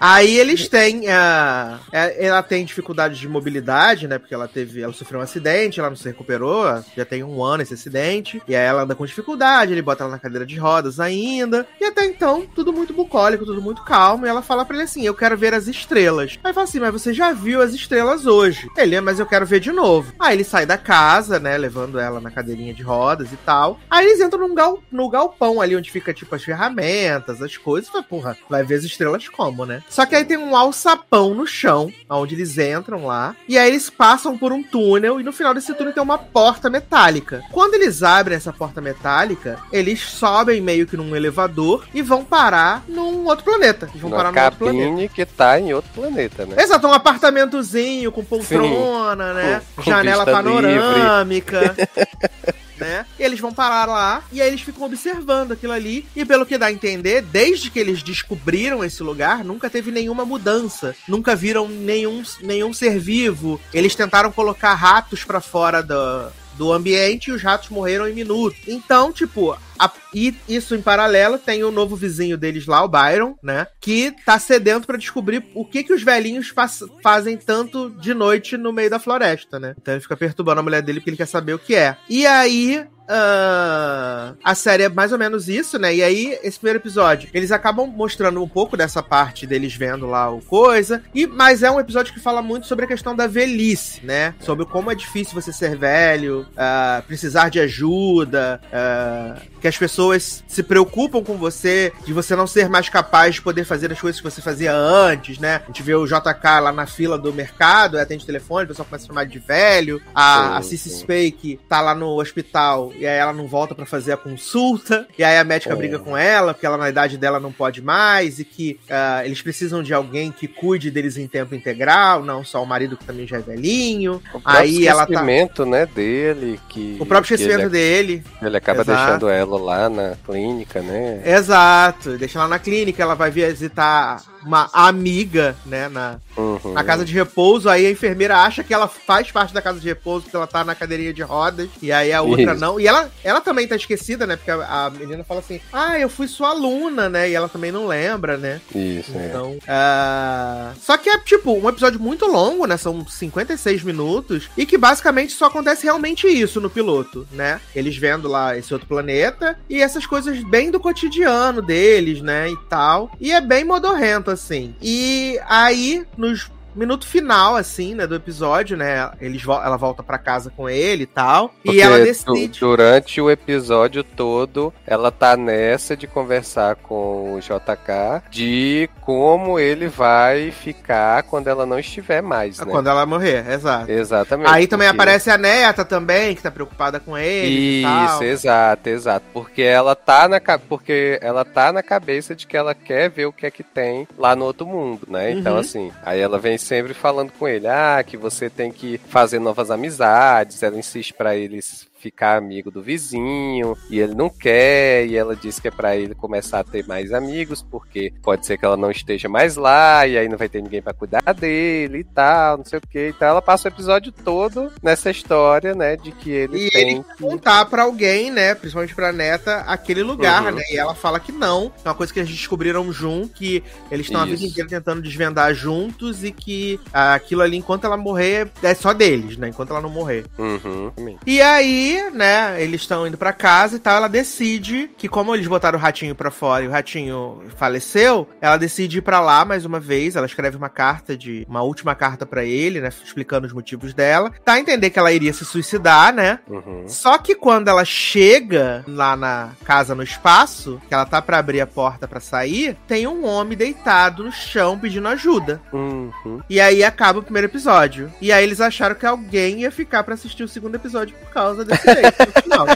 Aí 0.00 0.38
eles 0.38 0.66
têm. 0.68 1.08
ah, 1.10 1.78
é, 1.92 2.26
ela 2.26 2.42
tem 2.42 2.64
dificuldades 2.64 3.18
de 3.18 3.28
mobilidade, 3.28 4.08
né? 4.08 4.18
Porque 4.18 4.32
ela 4.34 4.48
teve. 4.48 4.80
Ela 4.80 4.92
sofreu 4.94 5.20
um 5.20 5.22
acidente, 5.22 5.78
ela 5.78 5.90
não 5.90 5.96
se 5.96 6.08
recuperou. 6.08 6.64
Já 6.96 7.04
tem 7.04 7.22
um 7.22 7.42
ano 7.44 7.62
esse 7.62 7.74
acidente. 7.74 8.42
E 8.48 8.56
aí 8.56 8.64
ela 8.64 8.82
anda 8.82 8.94
com 8.94 9.04
dificuldade, 9.04 9.72
ele 9.72 9.82
bota 9.82 10.02
ela 10.04 10.12
na 10.12 10.18
cadeira 10.18 10.46
de 10.46 10.56
rodas 10.56 10.98
ainda. 10.98 11.66
E 11.78 11.84
até 11.84 12.06
então, 12.06 12.46
tudo 12.54 12.72
muito 12.72 12.94
bucólico, 12.94 13.44
tudo 13.44 13.60
muito 13.60 13.82
calmo. 13.84 14.24
E 14.24 14.28
ela 14.28 14.40
fala 14.40 14.64
pra 14.64 14.74
ele 14.76 14.84
assim: 14.84 15.04
Eu 15.04 15.14
quero 15.14 15.36
ver 15.36 15.52
as 15.52 15.68
estrelas. 15.68 16.38
Aí 16.42 16.52
fala 16.54 16.64
assim: 16.64 16.80
Mas 16.80 16.92
você 16.92 17.12
já 17.12 17.32
viu 17.32 17.60
as 17.60 17.74
estrelas 17.74 18.24
hoje? 18.26 18.68
Ele, 18.78 18.94
"É, 18.96 19.00
mas 19.00 19.18
eu 19.20 19.26
quero 19.26 19.44
ver 19.44 19.60
de 19.60 19.70
novo. 19.70 20.12
Aí 20.18 20.34
ele 20.34 20.44
sai 20.44 20.64
da 20.64 20.78
casa, 20.78 21.38
né? 21.38 21.58
Levando 21.58 21.98
ela 21.98 22.20
na 22.20 22.30
cadeirinha 22.30 22.72
de 22.72 22.82
rodas 22.82 23.30
e 23.32 23.36
tal. 23.36 23.78
Aí 23.90 24.06
eles 24.06 24.20
entram 24.20 24.40
num 24.48 24.54
gal, 24.54 24.82
no 24.90 25.10
galpão 25.10 25.60
ali 25.60 25.76
onde 25.76 25.90
fica, 25.90 26.14
tipo, 26.14 26.34
as 26.34 26.42
ferramentas, 26.42 27.42
as 27.42 27.56
coisas. 27.58 27.90
Fala, 27.90 28.02
Porra, 28.02 28.36
vai 28.48 28.62
ver 28.64 28.76
as 28.76 28.84
estrelas 28.84 29.28
como, 29.28 29.66
né? 29.66 29.82
Só 29.90 30.06
que 30.06 30.14
aí 30.14 30.24
tem 30.24 30.36
um 30.36 30.54
alçapão 30.56 31.34
no 31.34 31.46
chão, 31.46 31.92
onde 32.08 32.34
eles 32.36 32.56
entram 32.56 33.06
lá. 33.06 33.34
E 33.48 33.58
aí 33.58 33.68
eles 33.68 33.90
passam 33.90 34.38
por 34.38 34.52
um 34.52 34.62
túnel. 34.62 35.20
E 35.20 35.24
no 35.24 35.32
final 35.32 35.52
desse 35.52 35.74
túnel 35.74 35.92
tem 35.92 36.02
uma 36.02 36.16
porta 36.16 36.70
metálica. 36.70 37.42
Quando 37.50 37.74
eles 37.74 38.02
abrem 38.02 38.36
essa 38.36 38.52
porta 38.52 38.80
metálica, 38.80 39.58
eles 39.72 40.00
sobem 40.00 40.60
meio 40.60 40.86
que 40.86 40.96
num 40.96 41.14
elevador 41.16 41.84
e 41.92 42.02
vão 42.02 42.24
parar 42.24 42.84
num 42.88 43.26
outro 43.26 43.44
planeta. 43.44 43.86
Eles 43.90 44.00
vão 44.00 44.10
Uma 44.10 44.16
parar 44.16 44.32
num 44.32 44.44
outro 44.44 44.58
planeta. 44.58 45.12
que 45.14 45.26
tá 45.26 45.58
em 45.58 45.74
outro 45.74 45.90
planeta, 45.92 46.46
né? 46.46 46.54
Exato, 46.62 46.86
um 46.86 46.92
apartamentozinho 46.92 48.12
com 48.12 48.24
poltrona, 48.24 49.34
né? 49.34 49.62
Com- 49.74 49.82
com 49.82 49.90
Janela 49.90 50.24
panorâmica. 50.24 51.74
Né? 52.80 53.06
Eles 53.18 53.40
vão 53.40 53.52
parar 53.52 53.86
lá 53.86 54.22
e 54.32 54.40
aí 54.40 54.48
eles 54.48 54.62
ficam 54.62 54.84
observando 54.84 55.52
aquilo 55.52 55.72
ali. 55.72 56.06
E 56.14 56.24
pelo 56.24 56.46
que 56.46 56.58
dá 56.58 56.66
a 56.66 56.72
entender, 56.72 57.22
desde 57.22 57.70
que 57.70 57.78
eles 57.78 58.02
descobriram 58.02 58.84
esse 58.84 59.02
lugar, 59.02 59.44
nunca 59.44 59.68
teve 59.68 59.90
nenhuma 59.90 60.24
mudança. 60.24 60.94
Nunca 61.06 61.36
viram 61.36 61.68
nenhum, 61.68 62.22
nenhum 62.42 62.72
ser 62.72 62.98
vivo. 62.98 63.60
Eles 63.72 63.94
tentaram 63.94 64.32
colocar 64.32 64.74
ratos 64.74 65.24
pra 65.24 65.40
fora 65.40 65.82
do, 65.82 66.30
do 66.56 66.72
ambiente 66.72 67.28
e 67.28 67.32
os 67.32 67.42
ratos 67.42 67.68
morreram 67.70 68.08
em 68.08 68.14
minutos. 68.14 68.60
Então, 68.66 69.12
tipo, 69.12 69.56
a- 69.80 69.92
e 70.14 70.34
isso 70.48 70.74
em 70.74 70.82
paralelo 70.82 71.38
tem 71.38 71.64
o 71.64 71.70
novo 71.70 71.96
vizinho 71.96 72.36
deles 72.36 72.66
lá, 72.66 72.82
o 72.84 72.88
Byron, 72.88 73.34
né? 73.42 73.66
Que 73.80 74.14
tá 74.24 74.38
sedento 74.38 74.86
pra 74.86 74.96
descobrir 74.96 75.44
o 75.54 75.64
que 75.64 75.82
que 75.84 75.92
os 75.92 76.02
velhinhos 76.02 76.48
faz- 76.48 76.84
fazem 77.02 77.36
tanto 77.36 77.90
de 77.90 78.12
noite 78.14 78.56
no 78.56 78.72
meio 78.72 78.90
da 78.90 78.98
floresta, 78.98 79.58
né? 79.58 79.74
Então 79.80 79.94
ele 79.94 80.00
fica 80.02 80.16
perturbando 80.16 80.60
a 80.60 80.62
mulher 80.62 80.82
dele 80.82 81.00
porque 81.00 81.10
ele 81.10 81.16
quer 81.16 81.26
saber 81.26 81.54
o 81.54 81.58
que 81.58 81.74
é. 81.74 81.96
E 82.08 82.26
aí. 82.26 82.84
ah, 83.12 84.34
a 84.44 84.54
série 84.54 84.84
é 84.84 84.88
mais 84.88 85.10
ou 85.12 85.18
menos 85.18 85.48
isso, 85.48 85.78
né? 85.80 85.92
E 85.92 86.00
aí, 86.02 86.38
esse 86.44 86.58
primeiro 86.58 86.78
episódio, 86.78 87.28
eles 87.34 87.50
acabam 87.50 87.86
mostrando 87.88 88.40
um 88.42 88.48
pouco 88.48 88.76
dessa 88.76 89.02
parte 89.02 89.46
deles 89.48 89.74
vendo 89.74 90.06
lá 90.06 90.30
o 90.30 90.40
coisa. 90.40 91.02
E, 91.14 91.26
mas 91.26 91.62
é 91.64 91.70
um 91.70 91.80
episódio 91.80 92.14
que 92.14 92.20
fala 92.20 92.40
muito 92.40 92.68
sobre 92.68 92.84
a 92.84 92.88
questão 92.88 93.14
da 93.16 93.26
velhice, 93.26 94.04
né? 94.06 94.34
Sobre 94.40 94.64
como 94.64 94.90
é 94.90 94.94
difícil 94.94 95.34
você 95.34 95.52
ser 95.52 95.76
velho, 95.76 96.46
ah, 96.56 97.02
precisar 97.06 97.48
de 97.48 97.58
ajuda, 97.58 98.60
ah, 98.72 99.40
que 99.60 99.66
as 99.70 99.78
pessoas 99.78 100.44
se 100.46 100.62
preocupam 100.62 101.22
com 101.22 101.36
você, 101.36 101.92
de 102.04 102.12
você 102.12 102.36
não 102.36 102.46
ser 102.46 102.68
mais 102.68 102.88
capaz 102.88 103.36
de 103.36 103.42
poder 103.42 103.64
fazer 103.64 103.90
as 103.90 104.00
coisas 104.00 104.20
que 104.20 104.28
você 104.30 104.42
fazia 104.42 104.74
antes, 104.74 105.38
né? 105.38 105.62
A 105.64 105.66
gente 105.68 105.82
vê 105.82 105.94
o 105.94 106.06
JK 106.06 106.60
lá 106.62 106.72
na 106.72 106.86
fila 106.86 107.16
do 107.16 107.32
mercado, 107.32 107.96
aí 107.96 108.02
atende 108.02 108.24
o 108.24 108.26
telefone, 108.26 108.64
o 108.64 108.68
pessoal 108.68 108.86
começa 108.86 109.04
a 109.04 109.08
chamar 109.08 109.24
de 109.24 109.38
velho. 109.38 110.00
A, 110.14 110.58
a 110.58 110.62
Cissy. 110.62 110.90
Spake 110.90 111.58
tá 111.68 111.80
lá 111.80 111.94
no 111.94 112.20
hospital 112.20 112.92
e 112.98 113.06
aí 113.06 113.16
ela 113.16 113.32
não 113.32 113.46
volta 113.46 113.74
pra 113.74 113.86
fazer 113.86 114.12
a 114.12 114.16
consulta, 114.16 115.06
e 115.16 115.22
aí 115.24 115.38
a 115.38 115.44
médica 115.44 115.72
É. 115.72 115.76
briga 115.76 115.98
com 115.98 116.16
ela, 116.16 116.52
porque 116.52 116.66
ela 116.66 116.76
na 116.76 116.88
idade 116.88 117.16
dela 117.16 117.38
não 117.38 117.52
pode 117.52 117.80
mais, 117.80 118.38
e 118.38 118.44
que 118.44 118.78
ah, 118.90 119.22
eles 119.24 119.40
precisam 119.40 119.82
de 119.82 119.94
alguém 119.94 120.32
que 120.32 120.48
cuide 120.48 120.90
deles 120.90 121.16
em 121.16 121.26
tempo 121.28 121.54
integral, 121.54 122.24
não 122.24 122.44
só 122.44 122.62
o 122.62 122.66
marido 122.66 122.96
que 122.96 123.04
também 123.04 123.26
já 123.26 123.36
é 123.38 123.40
velhinho. 123.40 124.20
O 124.34 124.40
Aí 124.44 124.86
ela 124.86 125.06
tá. 125.06 125.12
esquecimento, 125.12 125.64
né, 125.64 125.86
dele, 125.86 126.58
que... 126.68 126.96
O 126.98 127.06
próprio 127.06 127.28
que 127.28 127.34
esquecimento 127.34 127.74
ele, 127.74 128.16
dele. 128.18 128.24
ele 128.42 128.56
acaba 128.56 128.82
Exato. 128.82 128.98
deixando 128.98 129.28
ela 129.28 129.58
lá 129.60 129.88
na 129.88 130.16
clínica, 130.26 130.80
né? 130.82 131.22
Exato. 131.24 132.16
Deixa 132.18 132.38
ela 132.38 132.48
na 132.48 132.58
clínica, 132.58 133.02
ela 133.02 133.14
vai 133.14 133.30
visitar 133.30 134.22
uma 134.44 134.70
amiga, 134.72 135.54
né, 135.66 135.88
na, 135.88 136.16
Uhum. 136.36 136.72
na 136.72 136.82
casa 136.82 137.04
de 137.04 137.12
repouso. 137.12 137.68
Aí 137.68 137.84
a 137.86 137.90
enfermeira 137.90 138.38
acha 138.38 138.64
que 138.64 138.72
ela 138.72 138.88
faz 138.88 139.30
parte 139.30 139.52
da 139.52 139.60
casa 139.60 139.78
de 139.78 139.86
repouso 139.86 140.22
porque 140.24 140.36
ela 140.36 140.46
tá 140.46 140.64
na 140.64 140.74
cadeirinha 140.74 141.12
de 141.12 141.22
rodas. 141.22 141.68
E 141.82 141.92
aí 141.92 142.12
a 142.12 142.22
outra 142.22 142.52
Isso. 142.52 142.60
não. 142.60 142.80
E 142.80 142.86
ela, 142.86 143.10
ela 143.22 143.40
também 143.40 143.66
tá 143.68 143.76
esquecida, 143.76 144.26
né? 144.26 144.36
Porque 144.36 144.50
a, 144.50 144.86
a 144.86 144.90
menina 144.90 145.22
fala 145.24 145.40
assim: 145.40 145.60
Ah, 145.72 145.98
eu 145.98 146.08
fui 146.08 146.26
sua 146.26 146.50
aluna, 146.50 147.08
né? 147.08 147.28
E 147.28 147.34
ela 147.34 147.48
também 147.48 147.70
não 147.70 147.86
lembra, 147.86 148.36
né? 148.38 148.60
Isso, 148.74 149.12
é. 149.16 149.26
Então. 149.26 149.58
ah, 149.68 150.72
Só 150.80 150.96
que 150.96 151.10
é, 151.10 151.18
tipo, 151.18 151.52
um 151.52 151.68
episódio 151.68 152.00
muito 152.00 152.26
longo, 152.26 152.66
né? 152.66 152.76
São 152.76 153.06
56 153.06 153.82
minutos. 153.82 154.48
E 154.56 154.64
que 154.64 154.78
basicamente 154.78 155.32
só 155.32 155.46
acontece 155.46 155.84
realmente 155.84 156.26
isso 156.26 156.60
no 156.60 156.70
piloto, 156.70 157.26
né? 157.32 157.60
Eles 157.74 157.96
vendo 157.96 158.28
lá 158.28 158.56
esse 158.56 158.72
outro 158.72 158.88
planeta 158.88 159.49
e 159.68 159.80
essas 159.80 160.06
coisas 160.06 160.42
bem 160.44 160.70
do 160.70 160.80
cotidiano 160.80 161.62
deles, 161.62 162.20
né? 162.20 162.48
E 162.48 162.56
tal. 162.68 163.10
E 163.20 163.32
é 163.32 163.40
bem 163.40 163.64
modorrento, 163.64 164.30
assim. 164.30 164.74
E 164.80 165.38
aí, 165.46 166.04
nos. 166.16 166.50
Minuto 166.74 167.06
final, 167.06 167.56
assim, 167.56 167.94
né, 167.94 168.06
do 168.06 168.14
episódio, 168.14 168.76
né? 168.76 169.10
Eles, 169.20 169.42
vo- 169.42 169.52
ela 169.62 169.76
volta 169.76 170.02
pra 170.02 170.18
casa 170.18 170.52
com 170.56 170.68
ele 170.68 171.02
e 171.04 171.06
tal. 171.06 171.48
Porque 171.64 171.78
e 171.78 171.80
ela 171.82 171.98
decide. 171.98 172.60
durante 172.60 173.20
o 173.20 173.30
episódio 173.30 174.02
todo, 174.04 174.72
ela 174.86 175.10
tá 175.10 175.36
nessa 175.36 175.96
de 175.96 176.06
conversar 176.06 176.76
com 176.76 177.34
o 177.34 177.40
JK 177.40 178.22
de 178.30 178.88
como 179.00 179.58
ele 179.58 179.88
vai 179.88 180.50
ficar 180.50 181.22
quando 181.24 181.48
ela 181.48 181.66
não 181.66 181.78
estiver 181.78 182.22
mais, 182.22 182.58
né? 182.58 182.66
Quando 182.70 182.88
ela 182.88 183.04
morrer, 183.06 183.44
exato. 183.50 183.90
Exatamente. 183.90 184.50
Aí 184.50 184.66
também 184.66 184.88
porque- 184.88 185.02
aparece 185.02 185.30
a 185.30 185.38
neta 185.38 185.84
também, 185.84 186.34
que 186.34 186.42
tá 186.42 186.50
preocupada 186.50 187.00
com 187.00 187.16
ele. 187.18 187.48
e 187.50 187.82
Isso, 188.06 188.24
exato, 188.24 188.88
exato. 188.88 189.26
Porque 189.32 189.62
ela 189.62 189.94
tá 189.94 190.28
na 190.28 190.40
porque 190.68 191.18
ela 191.22 191.44
tá 191.44 191.72
na 191.72 191.82
cabeça 191.82 192.34
de 192.34 192.46
que 192.46 192.56
ela 192.56 192.74
quer 192.74 193.08
ver 193.10 193.26
o 193.26 193.32
que 193.32 193.46
é 193.46 193.50
que 193.50 193.62
tem 193.62 194.06
lá 194.18 194.34
no 194.34 194.44
outro 194.44 194.66
mundo, 194.66 195.02
né? 195.08 195.30
Então 195.32 195.54
Uhum. 195.54 195.58
assim, 195.60 195.92
aí 196.04 196.20
ela 196.20 196.38
vem 196.38 196.58
sempre 196.60 196.94
falando 196.94 197.32
com 197.32 197.48
ele, 197.48 197.66
ah, 197.66 198.02
que 198.06 198.16
você 198.16 198.48
tem 198.48 198.70
que 198.70 198.98
fazer 199.08 199.38
novas 199.38 199.70
amizades. 199.70 200.62
Ela 200.62 200.78
insiste 200.78 201.12
pra 201.12 201.34
eles 201.36 201.89
ficar 202.00 202.36
amigo 202.36 202.70
do 202.70 202.82
vizinho 202.82 203.76
e 203.90 204.00
ele 204.00 204.14
não 204.14 204.30
quer, 204.30 205.06
e 205.06 205.16
ela 205.16 205.36
diz 205.36 205.60
que 205.60 205.68
é 205.68 205.70
pra 205.70 205.96
ele 205.96 206.14
começar 206.14 206.60
a 206.60 206.64
ter 206.64 206.86
mais 206.86 207.12
amigos, 207.12 207.62
porque 207.62 208.12
pode 208.22 208.46
ser 208.46 208.56
que 208.56 208.64
ela 208.64 208.76
não 208.76 208.90
esteja 208.90 209.28
mais 209.28 209.56
lá, 209.56 210.06
e 210.06 210.16
aí 210.16 210.28
não 210.28 210.38
vai 210.38 210.48
ter 210.48 210.62
ninguém 210.62 210.80
pra 210.80 210.94
cuidar 210.94 211.22
dele 211.34 211.98
e 211.98 212.04
tal, 212.04 212.58
não 212.58 212.64
sei 212.64 212.78
o 212.78 212.82
que. 212.82 213.08
Então 213.08 213.28
ela 213.28 213.42
passa 213.42 213.68
o 213.68 213.70
episódio 213.70 214.10
todo 214.12 214.72
nessa 214.82 215.10
história, 215.10 215.74
né, 215.74 215.96
de 215.96 216.10
que 216.12 216.30
ele 216.30 216.66
E 216.66 216.70
tem 216.70 216.90
ele 216.90 217.04
contar 217.20 217.66
pra 217.66 217.82
alguém, 217.82 218.30
né, 218.30 218.54
principalmente 218.54 218.94
pra 218.94 219.12
neta, 219.12 219.58
aquele 219.66 220.02
lugar, 220.02 220.44
Uhum. 220.46 220.52
né? 220.52 220.62
E 220.70 220.78
ela 220.78 220.94
fala 220.94 221.20
que 221.20 221.32
não. 221.32 221.70
É 221.84 221.88
uma 221.88 221.94
coisa 221.94 222.12
que 222.12 222.18
eles 222.18 222.30
descobriram 222.30 222.90
junto, 222.92 223.34
que 223.34 223.62
eles 223.90 224.06
estão 224.06 224.20
a 224.20 224.24
vida 224.24 224.42
inteira 224.44 224.68
tentando 224.68 225.02
desvendar 225.02 225.52
juntos 225.54 226.24
e 226.24 226.30
que 226.32 226.80
ah, 226.92 227.14
aquilo 227.14 227.42
ali, 227.42 227.56
enquanto 227.56 227.84
ela 227.84 227.96
morrer, 227.96 228.48
é 228.62 228.74
só 228.74 228.92
deles, 228.92 229.36
né? 229.36 229.48
Enquanto 229.48 229.70
ela 229.70 229.80
não 229.80 229.90
morrer. 229.90 230.24
Uhum. 230.38 230.90
E 231.26 231.40
aí, 231.42 231.89
né, 232.12 232.62
eles 232.62 232.82
estão 232.82 233.06
indo 233.06 233.18
pra 233.18 233.32
casa 233.32 233.76
e 233.76 233.78
tal, 233.78 233.96
ela 233.96 234.08
decide 234.08 234.90
que 234.96 235.08
como 235.08 235.34
eles 235.34 235.46
botaram 235.46 235.78
o 235.78 235.82
ratinho 235.82 236.14
pra 236.14 236.30
fora 236.30 236.64
e 236.64 236.68
o 236.68 236.70
ratinho 236.70 237.42
faleceu, 237.56 238.28
ela 238.40 238.56
decide 238.56 238.98
ir 238.98 239.02
pra 239.02 239.20
lá 239.20 239.44
mais 239.44 239.64
uma 239.64 239.80
vez, 239.80 240.16
ela 240.16 240.26
escreve 240.26 240.56
uma 240.56 240.68
carta 240.68 241.16
de 241.16 241.46
uma 241.48 241.62
última 241.62 241.94
carta 241.94 242.24
pra 242.26 242.44
ele, 242.44 242.80
né, 242.80 242.90
explicando 243.04 243.46
os 243.46 243.52
motivos 243.52 243.94
dela. 243.94 244.32
Tá 244.44 244.54
a 244.54 244.60
entender 244.60 244.90
que 244.90 244.98
ela 244.98 245.12
iria 245.12 245.32
se 245.32 245.44
suicidar, 245.44 246.14
né? 246.14 246.40
Uhum. 246.48 246.84
Só 246.86 247.18
que 247.18 247.34
quando 247.34 247.68
ela 247.68 247.84
chega 247.84 248.84
lá 248.86 249.16
na 249.16 249.50
casa 249.64 249.94
no 249.94 250.02
espaço, 250.02 250.80
que 250.88 250.94
ela 250.94 251.06
tá 251.06 251.20
pra 251.20 251.38
abrir 251.38 251.60
a 251.60 251.66
porta 251.66 252.06
pra 252.06 252.20
sair, 252.20 252.76
tem 252.86 253.06
um 253.06 253.24
homem 253.26 253.56
deitado 253.56 254.24
no 254.24 254.32
chão 254.32 254.78
pedindo 254.78 255.08
ajuda. 255.08 255.60
Uhum. 255.72 256.40
E 256.48 256.60
aí 256.60 256.82
acaba 256.84 257.18
o 257.18 257.22
primeiro 257.22 257.46
episódio. 257.46 258.12
E 258.20 258.32
aí 258.32 258.44
eles 258.44 258.60
acharam 258.60 258.94
que 258.94 259.06
alguém 259.06 259.60
ia 259.60 259.70
ficar 259.70 260.02
pra 260.02 260.14
assistir 260.14 260.42
o 260.42 260.48
segundo 260.48 260.74
episódio 260.74 261.16
por 261.16 261.30
causa 261.30 261.64
desse 261.64 261.79
leite 261.86 262.18
no 262.18 262.42
final. 262.42 262.66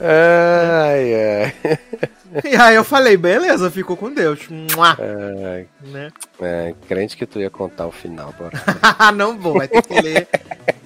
Ai, 0.00 1.14
ai. 1.14 1.78
E 2.44 2.54
aí 2.54 2.74
eu 2.74 2.84
falei, 2.84 3.16
beleza, 3.16 3.70
ficou 3.70 3.96
com 3.96 4.12
Deus. 4.12 4.46
Mua, 4.50 4.98
ai. 4.98 5.66
né? 5.80 6.10
É, 6.40 6.74
crente 6.86 7.16
que 7.16 7.24
tu 7.24 7.40
ia 7.40 7.48
contar 7.48 7.86
o 7.86 7.90
final, 7.90 8.34
bora. 8.38 8.52
Não 9.16 9.38
vou, 9.38 9.54
vai 9.54 9.68
ter 9.68 9.80
que 9.80 10.00
ler. 10.00 10.28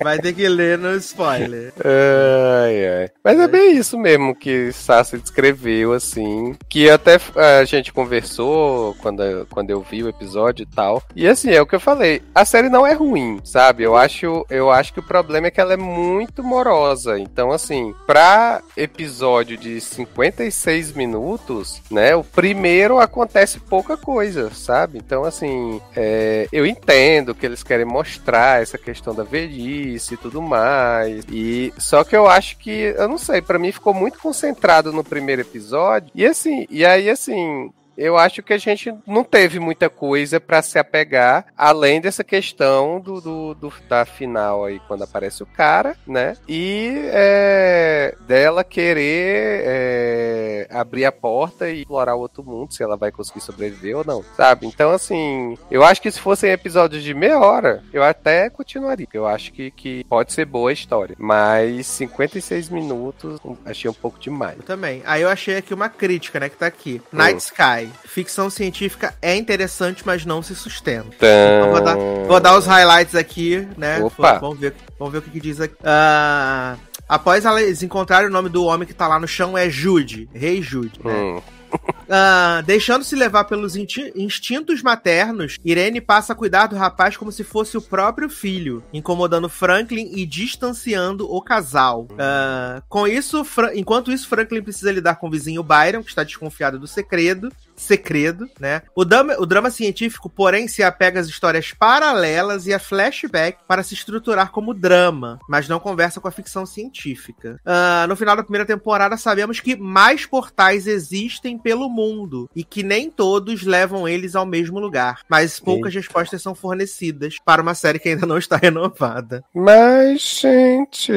Vai 0.03 0.19
ter 0.19 0.33
que 0.33 0.49
ler 0.49 0.79
no 0.79 0.95
spoiler. 0.97 1.73
Ai, 1.85 2.87
ai. 2.87 3.09
Mas 3.23 3.39
é 3.39 3.47
bem 3.47 3.77
isso 3.77 3.99
mesmo 3.99 4.35
que 4.35 4.73
Sassi 4.73 5.19
descreveu, 5.19 5.93
assim. 5.93 6.55
Que 6.69 6.89
até 6.89 7.21
a 7.61 7.65
gente 7.65 7.93
conversou 7.93 8.95
quando, 9.01 9.47
quando 9.51 9.71
eu 9.71 9.83
vi 9.83 10.03
o 10.03 10.09
episódio 10.09 10.63
e 10.63 10.67
tal. 10.67 11.03
E 11.15 11.29
assim, 11.29 11.51
é 11.51 11.61
o 11.61 11.67
que 11.67 11.75
eu 11.75 11.81
falei. 11.81 12.23
A 12.35 12.47
série 12.47 12.71
não 12.71 12.87
é 12.87 12.95
ruim, 12.95 13.41
sabe? 13.45 13.83
Eu 13.83 13.95
acho, 13.95 14.47
eu 14.49 14.71
acho 14.71 14.95
que 14.95 15.01
o 15.01 15.07
problema 15.07 15.49
é 15.49 15.51
que 15.51 15.61
ela 15.61 15.75
é 15.75 15.77
muito 15.77 16.43
morosa. 16.43 17.19
Então, 17.19 17.53
assim, 17.53 17.95
pra 18.07 18.63
episódio 18.77 19.57
de 19.59 19.81
56 19.81 20.93
minutos, 20.93 21.83
né? 21.91 22.17
O 22.17 22.25
primeiro 22.25 22.99
acontece 22.99 23.61
pouca 23.61 23.99
coisa, 23.99 24.51
sabe? 24.55 24.99
Então, 24.99 25.25
assim, 25.25 25.81
é, 25.95 26.49
eu 26.51 26.65
entendo 26.65 27.35
que 27.35 27.45
eles 27.45 27.63
querem 27.63 27.85
mostrar 27.85 28.63
essa 28.63 28.79
questão 28.79 29.15
da 29.15 29.25
velhice 29.25 29.90
e 29.95 30.17
tudo 30.17 30.41
mais. 30.43 31.25
E 31.31 31.73
só 31.79 32.05
que 32.05 32.17
eu 32.17 32.29
acho 32.29 32.57
que, 32.59 32.71
eu 32.71 33.09
não 33.09 33.19
sei, 33.19 33.41
pra 33.41 33.59
mim 33.59 33.73
ficou 33.73 33.95
muito 33.95 34.19
concentrado 34.19 34.93
no 34.93 35.05
primeiro 35.05 35.43
episódio. 35.43 36.11
E 36.15 36.25
assim, 36.25 36.67
e 36.71 36.85
aí 36.85 37.09
assim, 37.11 37.73
eu 38.01 38.17
acho 38.17 38.43
que 38.43 38.53
a 38.53 38.59
gente 38.59 38.93
não 39.07 39.23
teve 39.23 39.59
muita 39.61 39.89
coisa 39.91 40.41
pra 40.41 40.63
se 40.63 40.79
apegar, 40.79 41.47
além 41.57 42.01
dessa 42.01 42.25
questão 42.25 42.99
do, 43.01 43.21
do, 43.21 43.55
do- 43.55 43.73
da 43.89 44.05
final 44.05 44.65
aí, 44.65 44.81
quando 44.89 45.05
aparece 45.05 45.43
o 45.43 45.47
cara, 45.47 45.97
né? 46.07 46.37
E 46.49 46.93
é, 47.13 48.15
dela 48.27 48.65
querer 48.65 49.63
é, 49.65 50.67
abrir 50.71 51.05
a 51.05 51.13
porta 51.13 51.69
e 51.69 51.81
explorar 51.81 52.15
o 52.15 52.21
outro 52.21 52.43
mundo, 52.43 52.73
se 52.73 52.83
ela 52.83 52.97
vai 52.97 53.11
conseguir 53.13 53.41
sobreviver 53.41 53.97
ou 53.97 54.05
não, 54.05 54.25
sabe? 54.37 54.67
Então, 54.67 54.91
assim, 54.91 55.57
eu 55.71 55.83
acho 55.85 56.01
que 56.01 56.11
se 56.11 56.21
fossem 56.21 56.51
episódios 56.51 57.03
de 57.03 57.15
meia 57.15 57.39
hora, 57.39 57.83
eu 57.93 58.03
até 58.03 58.49
continuaria. 58.51 59.07
Eu 59.13 59.27
acho 59.27 59.53
que, 59.53 59.71
que 59.71 60.05
pode 60.05 60.33
ser 60.33 60.45
boa 60.45 60.71
a 60.71 60.73
história. 60.73 61.15
Mas 61.19 61.87
56 61.87 62.69
minutos, 62.69 63.39
achei 63.65 63.91
um 63.91 63.95
pouco 63.95 64.19
demais. 64.19 64.57
Eu 64.59 64.65
também. 64.65 65.03
Aí 65.05 65.23
eu 65.23 65.29
achei 65.29 65.57
aqui 65.57 65.75
uma 65.75 65.89
crítica, 65.89 66.41
né, 66.41 66.49
que 66.49 66.57
tá 66.57 66.67
aqui. 66.67 67.01
Night 67.13 67.39
Sky. 67.43 67.90
Ficção 68.05 68.49
científica 68.51 69.15
é 69.23 69.37
interessante, 69.37 70.03
mas 70.05 70.25
não 70.25 70.43
se 70.43 70.55
sustenta. 70.55 71.09
Então, 71.17 71.71
vou, 71.71 71.81
dar, 71.83 71.97
vou 72.27 72.41
dar 72.41 72.57
os 72.59 72.67
highlights 72.67 73.15
aqui, 73.15 73.67
né? 73.77 74.01
Opa. 74.01 74.39
Vamos 74.39 74.59
ver, 74.59 74.75
vamos 74.99 75.13
ver 75.13 75.19
o 75.19 75.23
que, 75.23 75.31
que 75.31 75.41
diz 75.41 75.61
aqui. 75.61 75.75
Ah, 75.85 76.77
após 77.09 77.45
eles 77.45 77.83
encontrarem 77.83 78.29
o 78.29 78.33
nome 78.33 78.49
do 78.49 78.65
homem 78.65 78.87
que 78.87 78.95
tá 78.95 79.07
lá 79.09 79.19
no 79.21 79.29
chão, 79.29 79.57
é 79.57 79.69
Jude. 79.71 80.29
Rei 80.35 80.61
Jude, 80.63 81.01
né? 81.05 81.13
Hum. 81.13 81.41
Ah, 82.13 82.61
Deixando-se 82.67 83.15
levar 83.15 83.45
pelos 83.45 83.77
instintos 83.77 84.83
maternos, 84.83 85.57
Irene 85.65 86.01
passa 86.01 86.33
a 86.33 86.37
cuidar 86.37 86.67
do 86.67 86.75
rapaz 86.75 87.17
como 87.17 87.31
se 87.31 87.45
fosse 87.45 87.77
o 87.77 87.81
próprio 87.83 88.29
filho, 88.29 88.83
incomodando 88.93 89.49
Franklin 89.49 90.11
e 90.17 90.27
distanciando 90.27 91.33
o 91.33 91.41
casal. 91.41 92.09
Ah, 92.19 92.83
com 92.89 93.07
isso, 93.07 93.45
Fra- 93.45 93.77
enquanto 93.77 94.11
isso, 94.11 94.27
Franklin 94.29 94.61
precisa 94.61 94.91
lidar 94.91 95.15
com 95.17 95.29
o 95.29 95.31
vizinho 95.31 95.63
Byron, 95.63 96.03
que 96.03 96.09
está 96.09 96.25
desconfiado 96.25 96.81
do 96.81 96.89
segredo. 96.89 97.53
Segredo, 97.81 98.49
né? 98.61 98.83
O 98.95 99.05
drama, 99.07 99.37
o 99.39 99.47
drama 99.47 99.71
científico, 99.71 100.29
porém, 100.29 100.69
se 100.69 100.83
apega 100.83 101.19
às 101.19 101.29
histórias 101.29 101.73
paralelas 101.73 102.67
e 102.67 102.75
a 102.75 102.79
flashback 102.79 103.59
para 103.67 103.83
se 103.83 103.95
estruturar 103.95 104.51
como 104.51 104.75
drama, 104.75 105.39
mas 105.49 105.67
não 105.67 105.81
conversa 105.81 106.21
com 106.21 106.29
a 106.29 106.31
ficção 106.31 106.67
científica. 106.67 107.59
Ah, 107.65 108.05
no 108.07 108.17
final 108.17 108.37
da 108.37 108.43
primeira 108.43 108.67
temporada, 108.67 109.17
sabemos 109.17 109.61
que 109.61 109.77
mais 109.77 110.27
portais 110.27 110.87
existem 110.87 111.59
pelo 111.59 111.89
mundo 111.89 112.51
e 112.55 112.63
que 112.63 112.83
nem 112.83 113.11
todos 113.11 113.63
levam 113.63 114.07
eles 114.07 114.37
ao 114.37 114.45
mesmo 114.45 114.79
lugar, 114.79 115.23
mas 115.29 115.59
poucas 115.59 115.95
respostas 115.95 116.43
são 116.43 116.55
fornecidas 116.55 117.37
para 117.45 117.63
uma 117.63 117.75
série 117.75 117.99
que 117.99 118.11
ainda 118.11 118.27
não 118.27 118.37
está 118.37 118.57
renovada. 118.63 119.43
Mas, 119.55 120.21
gente. 120.21 121.13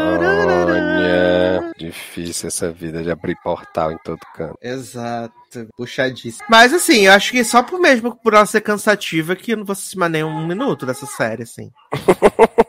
Olha, 0.00 1.67
difícil 1.78 2.48
essa 2.48 2.70
vida 2.72 3.02
de 3.02 3.10
abrir 3.10 3.36
portal 3.42 3.92
em 3.92 3.98
todo 4.04 4.20
canto. 4.34 4.58
Exato, 4.60 5.32
puxadíssimo. 5.76 6.46
Mas 6.50 6.72
assim, 6.74 7.06
eu 7.06 7.12
acho 7.12 7.30
que 7.30 7.44
só 7.44 7.62
por 7.62 7.80
mesmo 7.80 8.14
por 8.16 8.34
ela 8.34 8.46
ser 8.46 8.60
cansativa 8.60 9.36
que 9.36 9.52
eu 9.52 9.58
não 9.58 9.64
vou 9.64 9.72
assistir 9.72 9.96
mais 9.96 10.12
nem 10.12 10.24
um 10.24 10.46
minuto 10.46 10.84
dessa 10.84 11.06
série, 11.06 11.44
assim. 11.44 11.70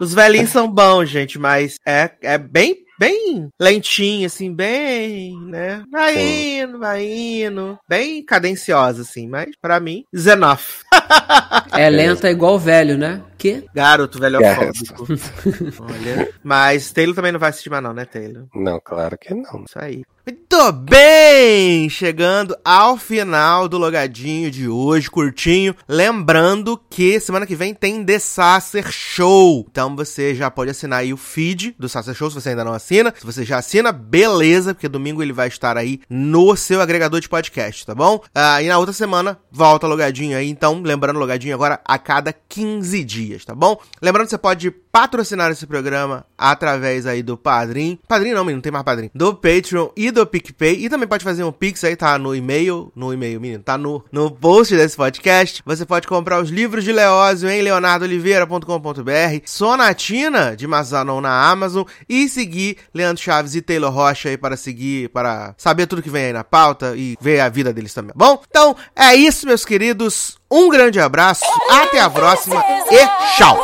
Os 0.00 0.12
velhinhos 0.12 0.50
são 0.50 0.68
bons, 0.68 1.08
gente, 1.08 1.38
mas 1.38 1.76
é, 1.86 2.10
é 2.22 2.36
bem, 2.36 2.76
bem 2.98 3.48
lentinho, 3.60 4.26
assim, 4.26 4.52
bem, 4.52 5.38
né? 5.46 5.84
Vai 5.90 6.14
Sim. 6.14 6.60
indo, 6.60 6.78
vai 6.78 7.04
indo. 7.04 7.78
Bem 7.88 8.24
cadenciosa, 8.24 9.02
assim, 9.02 9.28
mas 9.28 9.50
pra 9.60 9.78
mim, 9.78 10.04
Zenough. 10.16 10.82
É 11.76 11.90
lenta 11.90 12.30
igual 12.30 12.56
velho, 12.58 12.96
né? 12.96 13.20
Que? 13.44 13.62
Garoto 13.74 14.18
velho. 14.18 14.38
Olha. 15.78 16.32
Mas 16.42 16.90
Taylor 16.92 17.14
também 17.14 17.30
não 17.30 17.38
vai 17.38 17.50
assistir 17.50 17.68
mais, 17.68 17.82
não, 17.82 17.92
né, 17.92 18.06
Taylor? 18.06 18.46
Não, 18.54 18.80
claro 18.82 19.18
que 19.18 19.34
não. 19.34 19.64
Isso 19.68 19.78
aí. 19.78 20.02
Muito 20.26 20.72
bem! 20.72 21.90
Chegando 21.90 22.56
ao 22.64 22.96
final 22.96 23.68
do 23.68 23.76
logadinho 23.76 24.50
de 24.50 24.66
hoje, 24.66 25.10
curtinho. 25.10 25.76
Lembrando 25.86 26.80
que 26.88 27.20
semana 27.20 27.44
que 27.44 27.54
vem 27.54 27.74
tem 27.74 28.02
The 28.02 28.18
Sacer 28.18 28.90
Show. 28.90 29.66
Então 29.70 29.94
você 29.94 30.34
já 30.34 30.50
pode 30.50 30.70
assinar 30.70 31.00
aí 31.00 31.12
o 31.12 31.18
feed 31.18 31.76
do 31.78 31.90
Sacer 31.90 32.14
Show 32.14 32.30
se 32.30 32.40
você 32.40 32.50
ainda 32.50 32.64
não 32.64 32.72
assina. 32.72 33.12
Se 33.18 33.26
você 33.26 33.44
já 33.44 33.58
assina, 33.58 33.92
beleza, 33.92 34.72
porque 34.72 34.88
domingo 34.88 35.22
ele 35.22 35.34
vai 35.34 35.48
estar 35.48 35.76
aí 35.76 36.00
no 36.08 36.56
seu 36.56 36.80
agregador 36.80 37.20
de 37.20 37.28
podcast, 37.28 37.84
tá 37.84 37.94
bom? 37.94 38.18
Ah, 38.34 38.62
e 38.62 38.68
na 38.68 38.78
outra 38.78 38.94
semana 38.94 39.38
volta 39.52 39.86
logadinho 39.86 40.38
aí. 40.38 40.48
Então, 40.48 40.80
lembrando, 40.82 41.18
logadinho 41.18 41.54
agora 41.54 41.80
a 41.84 41.98
cada 41.98 42.32
15 42.32 43.04
dias, 43.04 43.33
tá 43.42 43.54
bom? 43.54 43.80
Lembrando 44.02 44.26
que 44.26 44.30
você 44.30 44.38
pode 44.38 44.70
patrocinar 44.70 45.50
esse 45.50 45.66
programa 45.66 46.26
através 46.36 47.06
aí 47.06 47.22
do 47.22 47.36
Padrim. 47.36 47.98
Padrim 48.06 48.32
não, 48.32 48.44
menino, 48.44 48.58
não 48.58 48.62
tem 48.62 48.70
mais 48.70 48.84
Padrim. 48.84 49.10
Do 49.14 49.34
Patreon 49.34 49.88
e 49.96 50.10
do 50.10 50.26
PicPay. 50.26 50.84
E 50.84 50.88
também 50.90 51.08
pode 51.08 51.24
fazer 51.24 51.42
um 51.42 51.52
Pix 51.52 51.82
aí, 51.84 51.96
tá 51.96 52.18
no 52.18 52.34
e-mail. 52.34 52.92
No 52.94 53.12
e-mail, 53.12 53.40
menino, 53.40 53.62
tá 53.62 53.78
no, 53.78 54.04
no 54.12 54.30
post 54.30 54.76
desse 54.76 54.96
podcast. 54.96 55.62
Você 55.64 55.86
pode 55.86 56.06
comprar 56.06 56.40
os 56.40 56.50
livros 56.50 56.84
de 56.84 56.92
Leózio 56.92 57.48
em 57.48 57.62
leonardoliveira.com.br, 57.62 59.40
Sonatina 59.44 60.54
de 60.56 60.66
Mazanon 60.66 61.20
na 61.20 61.50
Amazon 61.50 61.84
e 62.08 62.28
seguir 62.28 62.76
Leandro 62.92 63.22
Chaves 63.22 63.54
e 63.54 63.62
Taylor 63.62 63.92
Rocha 63.92 64.28
aí 64.28 64.36
para 64.36 64.56
seguir, 64.56 65.08
para 65.08 65.54
saber 65.56 65.86
tudo 65.86 66.02
que 66.02 66.10
vem 66.10 66.26
aí 66.26 66.32
na 66.32 66.44
pauta 66.44 66.94
e 66.96 67.16
ver 67.20 67.40
a 67.40 67.48
vida 67.48 67.72
deles 67.72 67.94
também. 67.94 68.12
Bom, 68.14 68.42
então 68.48 68.76
é 68.94 69.14
isso, 69.14 69.46
meus 69.46 69.64
queridos. 69.64 70.38
Um 70.56 70.68
grande 70.68 71.00
abraço, 71.00 71.44
até 71.68 71.98
a 71.98 72.08
próxima 72.08 72.64
e 72.88 73.34
tchau! 73.36 73.60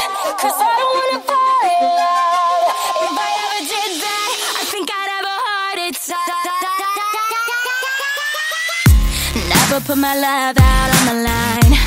Never 9.48 9.80
put 9.86 9.98
my 9.98 10.16
love 10.16 10.58
out 10.58 10.90
on 10.90 11.06
the 11.06 11.14
line. 11.22 11.78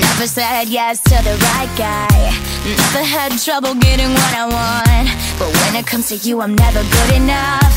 Never 0.00 0.28
said 0.28 0.68
yes 0.68 1.00
to 1.00 1.16
the 1.24 1.36
right 1.42 1.68
guy. 1.76 2.32
Never 2.64 3.02
had 3.02 3.36
trouble 3.42 3.74
getting 3.74 4.14
what 4.14 4.32
I 4.32 4.44
want. 4.46 5.10
But 5.40 5.48
when 5.64 5.74
it 5.74 5.88
comes 5.88 6.06
to 6.10 6.16
you, 6.16 6.40
I'm 6.40 6.54
never 6.54 6.84
good 6.84 7.16
enough. 7.16 7.74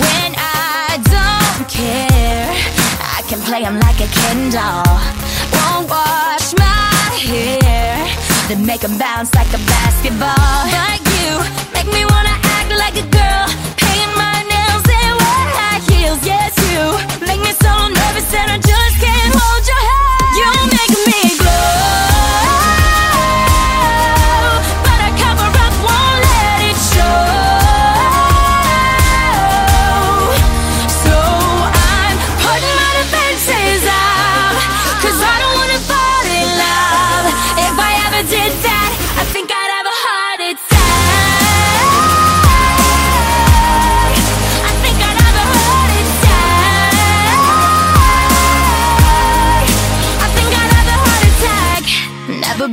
When 0.00 0.34
I 0.36 0.98
don't 0.98 1.68
care, 1.68 2.50
I 2.98 3.22
can 3.28 3.38
play 3.42 3.60
like 3.62 4.00
a 4.00 4.08
Ken 4.08 4.50
doll. 4.50 5.23
Won't 5.64 5.88
wash 5.88 6.52
my 6.58 7.10
hair, 7.30 8.06
then 8.48 8.66
make 8.66 8.84
'em 8.84 8.98
bounce 8.98 9.30
like 9.34 9.52
a 9.58 9.60
basketball. 9.72 10.60
But 10.76 11.00
you 11.16 11.30
make 11.76 11.88
me 11.96 12.02
wanna 12.12 12.36
act 12.56 12.70
like 12.82 12.96
a 13.04 13.06
girl, 13.18 13.46
paint 13.84 14.10
my 14.24 14.36
nails 14.52 14.86
and 15.00 15.12
wear 15.20 15.44
high 15.58 15.80
heels. 15.88 16.20
Yes, 16.32 16.52
you 16.70 16.82
make 17.28 17.40
me 17.46 17.52
so 17.64 17.72
nervous 17.98 18.26
that 18.34 18.48
I 18.56 18.58
just 18.72 18.94
can't 19.04 19.32
hold 19.40 19.64
your 19.72 19.82
hand. 19.90 20.32
You 20.40 20.50
make 20.76 20.94
me 21.08 21.20
glow, 21.40 21.83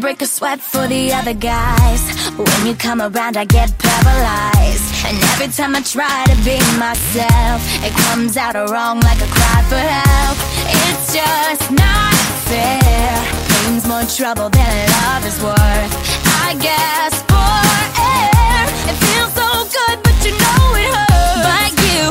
break 0.01 0.21
a 0.23 0.25
sweat 0.25 0.59
for 0.59 0.87
the 0.87 1.13
other 1.13 1.35
guys. 1.35 2.01
When 2.35 2.65
you 2.65 2.73
come 2.75 3.01
around 3.01 3.37
I 3.37 3.45
get 3.45 3.69
paralyzed. 3.77 4.87
And 5.05 5.15
every 5.31 5.49
time 5.53 5.75
I 5.75 5.81
try 5.81 6.25
to 6.25 6.37
be 6.43 6.57
myself 6.77 7.59
It 7.85 7.93
comes 8.09 8.35
out 8.37 8.55
wrong 8.55 8.99
like 9.01 9.21
a 9.21 9.29
cry 9.37 9.59
for 9.69 9.77
help. 9.77 10.37
It's 10.85 11.13
just 11.13 11.69
not 11.71 12.13
fair. 12.49 13.13
Pain's 13.51 13.85
more 13.87 14.05
trouble 14.17 14.49
than 14.49 14.73
love 14.97 15.23
is 15.31 15.37
worth. 15.41 15.93
I 16.45 16.57
guess 16.67 17.13
for 17.29 17.61
air 18.01 18.61
It 18.89 18.97
feels 19.05 19.31
so 19.37 19.49
good 19.77 19.97
but 20.01 20.17
you 20.25 20.33
know 20.33 20.63
it 20.81 20.91
hurts. 20.97 21.45
But 21.45 21.71
you 21.85 22.01